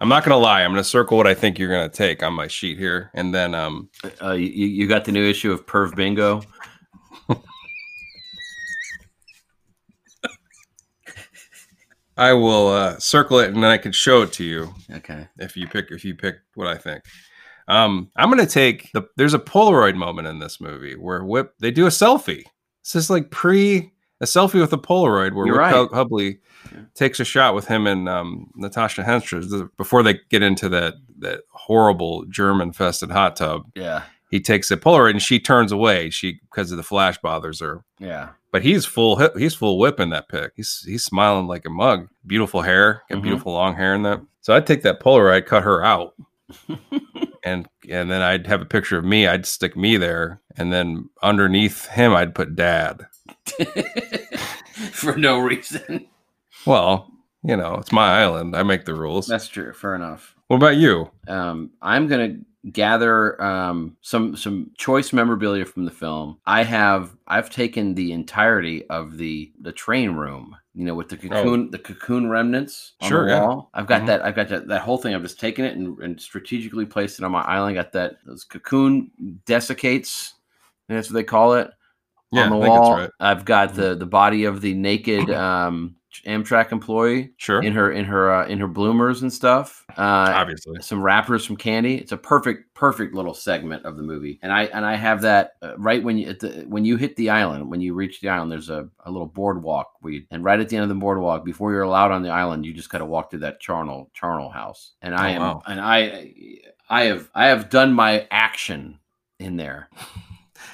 I'm 0.00 0.08
not 0.08 0.24
gonna 0.24 0.38
lie. 0.38 0.62
I'm 0.62 0.70
gonna 0.70 0.84
circle 0.84 1.16
what 1.16 1.26
I 1.26 1.34
think 1.34 1.58
you're 1.58 1.70
gonna 1.70 1.88
take 1.88 2.22
on 2.22 2.32
my 2.32 2.46
sheet 2.46 2.78
here, 2.78 3.10
and 3.14 3.34
then 3.34 3.54
um, 3.54 3.88
Uh, 4.22 4.32
you, 4.32 4.66
you 4.66 4.86
got 4.86 5.04
the 5.04 5.12
new 5.12 5.28
issue 5.28 5.50
of 5.52 5.66
Perv 5.66 5.96
Bingo. 5.96 6.42
I 12.20 12.32
will 12.34 12.68
uh, 12.68 12.98
circle 12.98 13.38
it, 13.38 13.48
and 13.52 13.62
then 13.62 13.70
I 13.70 13.78
can 13.78 13.92
show 13.92 14.22
it 14.22 14.32
to 14.34 14.44
you 14.44 14.74
Okay. 14.92 15.26
if 15.38 15.56
you 15.56 15.66
pick 15.66 15.90
if 15.90 16.04
you 16.04 16.14
pick 16.14 16.36
what 16.54 16.66
I 16.68 16.76
think. 16.76 17.02
Um, 17.68 18.10
I'm 18.16 18.28
gonna 18.30 18.46
take 18.46 18.90
the. 18.92 19.02
There's 19.16 19.34
a 19.34 19.38
Polaroid 19.38 19.94
moment 19.96 20.28
in 20.28 20.38
this 20.38 20.60
movie 20.60 20.96
where 20.96 21.24
Whip 21.24 21.54
they 21.60 21.70
do 21.70 21.86
a 21.86 21.90
selfie. 21.90 22.44
This 22.84 22.94
is 22.96 23.10
like 23.10 23.30
pre 23.30 23.92
a 24.20 24.24
selfie 24.26 24.60
with 24.60 24.72
a 24.72 24.78
Polaroid 24.78 25.34
where 25.34 25.46
You're 25.46 25.56
Whip 25.62 25.72
right. 25.72 25.88
Hubley 25.90 26.38
Yeah. 26.72 26.80
takes 26.94 27.20
a 27.20 27.24
shot 27.24 27.54
with 27.54 27.66
him 27.68 27.86
and 27.86 28.06
um, 28.08 28.50
Natasha 28.54 29.02
Henstridge 29.02 29.70
before 29.78 30.02
they 30.02 30.18
get 30.30 30.42
into 30.42 30.68
that 30.68 30.94
that 31.20 31.40
horrible 31.52 32.24
germ 32.26 32.60
infested 32.60 33.10
hot 33.10 33.36
tub. 33.36 33.62
Yeah. 33.74 34.02
He 34.30 34.40
takes 34.40 34.70
a 34.70 34.76
Polaroid 34.76 35.10
and 35.10 35.22
she 35.22 35.38
turns 35.40 35.72
away. 35.72 36.08
She 36.10 36.40
because 36.50 36.70
of 36.70 36.76
the 36.76 36.82
flash 36.82 37.18
bothers 37.18 37.60
her. 37.60 37.84
Yeah. 37.98 38.30
But 38.52 38.62
he's 38.62 38.84
full 38.86 39.16
he's 39.36 39.54
full 39.54 39.78
whipping 39.78 40.10
that 40.10 40.28
pic. 40.28 40.52
He's 40.56 40.82
he's 40.86 41.04
smiling 41.04 41.46
like 41.46 41.64
a 41.66 41.70
mug. 41.70 42.08
Beautiful 42.26 42.62
hair, 42.62 43.02
got 43.10 43.18
Mhm. 43.18 43.22
beautiful 43.22 43.52
long 43.52 43.74
hair 43.76 43.94
in 43.94 44.02
that. 44.04 44.20
So 44.40 44.54
I'd 44.54 44.66
take 44.66 44.82
that 44.82 45.00
Polaroid, 45.00 45.46
cut 45.46 45.62
her 45.64 45.84
out, 45.84 46.14
and 47.44 47.68
and 47.88 48.10
then 48.10 48.22
I'd 48.22 48.46
have 48.46 48.60
a 48.62 48.64
picture 48.66 48.98
of 48.98 49.04
me. 49.04 49.26
I'd 49.26 49.46
stick 49.46 49.76
me 49.76 49.96
there, 49.96 50.40
and 50.56 50.72
then 50.72 51.08
underneath 51.22 51.86
him, 51.88 52.12
I'd 52.14 52.34
put 52.34 52.56
dad. 52.56 53.06
For 54.92 55.16
no 55.16 55.38
reason. 55.38 56.06
Well, 56.66 57.10
you 57.42 57.56
know, 57.56 57.74
it's 57.76 57.92
my 57.92 58.20
island. 58.20 58.56
I 58.56 58.62
make 58.62 58.84
the 58.84 58.94
rules. 58.94 59.26
That's 59.26 59.48
true. 59.48 59.72
Fair 59.72 59.94
enough. 59.94 60.34
What 60.48 60.56
about 60.56 60.76
you? 60.76 61.10
Um, 61.28 61.70
I'm 61.80 62.06
gonna 62.06 62.38
gather 62.72 63.40
um, 63.42 63.96
some 64.02 64.36
some 64.36 64.70
choice 64.76 65.12
memorabilia 65.12 65.64
from 65.64 65.84
the 65.84 65.90
film. 65.90 66.38
I 66.46 66.62
have 66.64 67.16
I've 67.26 67.50
taken 67.50 67.94
the 67.94 68.12
entirety 68.12 68.86
of 68.90 69.16
the 69.16 69.52
the 69.60 69.72
train 69.72 70.12
room. 70.12 70.56
You 70.74 70.84
know, 70.84 70.94
with 70.94 71.08
the 71.08 71.16
cocoon 71.16 71.70
the 71.70 71.78
cocoon 71.78 72.30
remnants 72.30 72.92
on 73.00 73.06
Oh. 73.06 73.08
Sure, 73.08 73.24
the 73.26 73.32
yeah. 73.32 73.40
wall. 73.46 73.70
I've 73.74 73.86
got 73.88 74.02
Mhm. 74.02 74.06
that. 74.06 74.24
I've 74.24 74.36
got 74.36 74.48
that, 74.48 74.68
that 74.68 74.82
whole 74.82 74.98
thing. 74.98 75.14
I've 75.14 75.22
just 75.22 75.40
taken 75.40 75.64
it 75.64 75.76
and, 75.76 75.98
and 75.98 76.20
strategically 76.20 76.86
placed 76.86 77.18
it 77.18 77.24
on 77.24 77.32
my 77.32 77.42
island. 77.42 77.74
Got 77.76 77.92
that 77.92 78.18
those 78.24 78.44
cocoon 78.44 79.10
desiccates. 79.46 80.34
Think 80.86 80.98
That's 80.98 81.08
what 81.10 81.14
they 81.14 81.24
call 81.24 81.54
it 81.54 81.70
Yeah, 82.30 82.44
on 82.44 82.50
the 82.50 82.56
I 82.56 82.60
think 82.60 82.74
that's 82.74 82.88
wall. 82.88 82.96
right. 82.98 83.10
I've 83.20 83.44
got 83.44 83.74
the 83.74 83.94
the 83.96 84.06
body 84.06 84.44
of 84.44 84.60
the 84.60 84.74
naked 84.74 85.30
um, 85.32 85.96
Amtrak 86.26 86.72
employee 86.72 87.30
Sure, 87.36 87.62
in 87.62 87.72
her 87.72 87.92
in 87.92 88.04
her 88.04 88.32
uh, 88.32 88.46
in 88.46 88.58
her 88.58 88.66
bloomers 88.66 89.22
and 89.22 89.32
stuff. 89.32 89.84
Uh, 89.96 90.32
obviously. 90.34 90.80
some 90.82 91.02
wrappers 91.02 91.44
from 91.46 91.56
Candy. 91.56 91.96
It's 91.96 92.12
a 92.12 92.16
perfect 92.16 92.74
perfect 92.74 93.14
little 93.14 93.34
segment 93.34 93.84
of 93.84 93.96
the 93.96 94.02
movie, 94.02 94.38
and 94.42 94.52
I 94.52 94.64
and 94.64 94.84
I 94.84 94.94
have 94.96 95.20
that 95.22 95.52
uh, 95.62 95.76
right 95.78 96.02
when 96.02 96.18
you 96.18 96.28
at 96.28 96.40
the, 96.40 96.64
when 96.68 96.84
you 96.84 96.96
hit 96.96 97.16
the 97.16 97.30
island, 97.30 97.70
when 97.70 97.80
you 97.80 97.94
reach 97.94 98.20
the 98.20 98.28
island, 98.28 98.50
there's 98.50 98.70
a, 98.70 98.88
a 99.06 99.10
little 99.10 99.26
boardwalk. 99.26 99.92
Where 100.00 100.12
you, 100.14 100.22
and 100.30 100.42
right 100.44 100.58
at 100.60 100.68
the 100.68 100.76
end 100.76 100.82
of 100.82 100.88
the 100.88 100.94
boardwalk, 100.96 101.44
before 101.44 101.72
you're 101.72 101.82
allowed 101.82 102.10
on 102.12 102.22
the 102.22 102.30
island, 102.30 102.66
you 102.66 102.72
just 102.74 102.90
got 102.90 102.98
to 102.98 103.04
walk 103.06 103.30
through 103.30 103.40
that 103.40 103.60
charnel 103.60 104.10
charnel 104.12 104.50
house. 104.50 104.92
And 105.02 105.14
I 105.14 105.32
Oh, 105.32 105.34
am 105.36 105.40
wow. 105.42 105.62
and 105.66 105.80
I 105.80 106.58
I 106.88 107.02
have 107.04 107.30
I 107.34 107.46
have 107.46 107.70
done 107.70 107.92
my 107.92 108.26
action 108.30 108.98
in 109.38 109.56
there. 109.56 109.88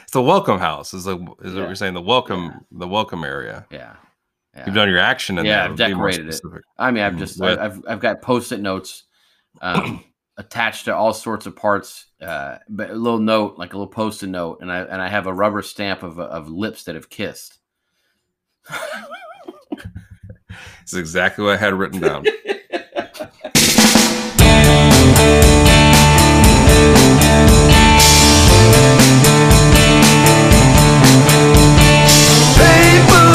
It's 0.03 0.13
the 0.13 0.23
welcome 0.23 0.59
house. 0.59 0.95
Is 0.95 1.05
the 1.05 1.17
is 1.43 1.53
Yeah. 1.55 1.61
what 1.61 1.67
you're 1.69 1.75
saying? 1.75 1.95
The 1.95 2.01
welcome 2.01 2.65
the 2.73 2.89
welcome 2.89 3.23
area. 3.25 3.67
Yeah. 3.71 3.95
Yeah. 4.57 4.65
You've 4.67 4.75
done 4.75 4.89
your 4.89 4.99
action 4.99 5.39
in 5.39 5.45
Yeah. 5.45 5.67
I've 5.67 5.77
decorated 5.77 6.29
it. 6.29 6.41
I 6.79 6.91
mean, 6.91 7.05
I've 7.05 7.13
Mhm. 7.15 7.19
just 7.19 7.39
What? 7.39 7.59
I, 7.59 7.67
I've 7.67 7.83
I've 7.87 8.01
got 8.01 8.23
post-it 8.23 8.61
notes 8.61 9.05
um, 9.61 10.03
attached 10.39 10.87
to 10.87 10.97
all 10.97 11.13
sorts 11.13 11.47
of 11.47 11.55
parts. 11.57 12.07
Uh, 12.23 12.57
but 12.69 12.91
a 12.91 12.95
little 12.95 13.19
note, 13.19 13.59
like 13.59 13.75
a 13.75 13.77
little 13.77 13.93
post-it 13.93 14.29
note, 14.29 14.59
and 14.63 14.73
I 14.73 14.79
and 14.81 15.03
I 15.03 15.09
have 15.09 15.27
a 15.27 15.33
rubber 15.35 15.61
stamp 15.63 16.03
of 16.03 16.19
of 16.19 16.49
lips 16.49 16.85
that 16.85 16.95
have 16.95 17.11
kissed. 17.11 17.59
It's 20.83 20.95
exactly 20.95 21.45
what 21.45 21.55
I 21.55 21.57
had 21.59 21.75
written 21.75 22.01
down. 22.01 22.25
paper 32.57 33.27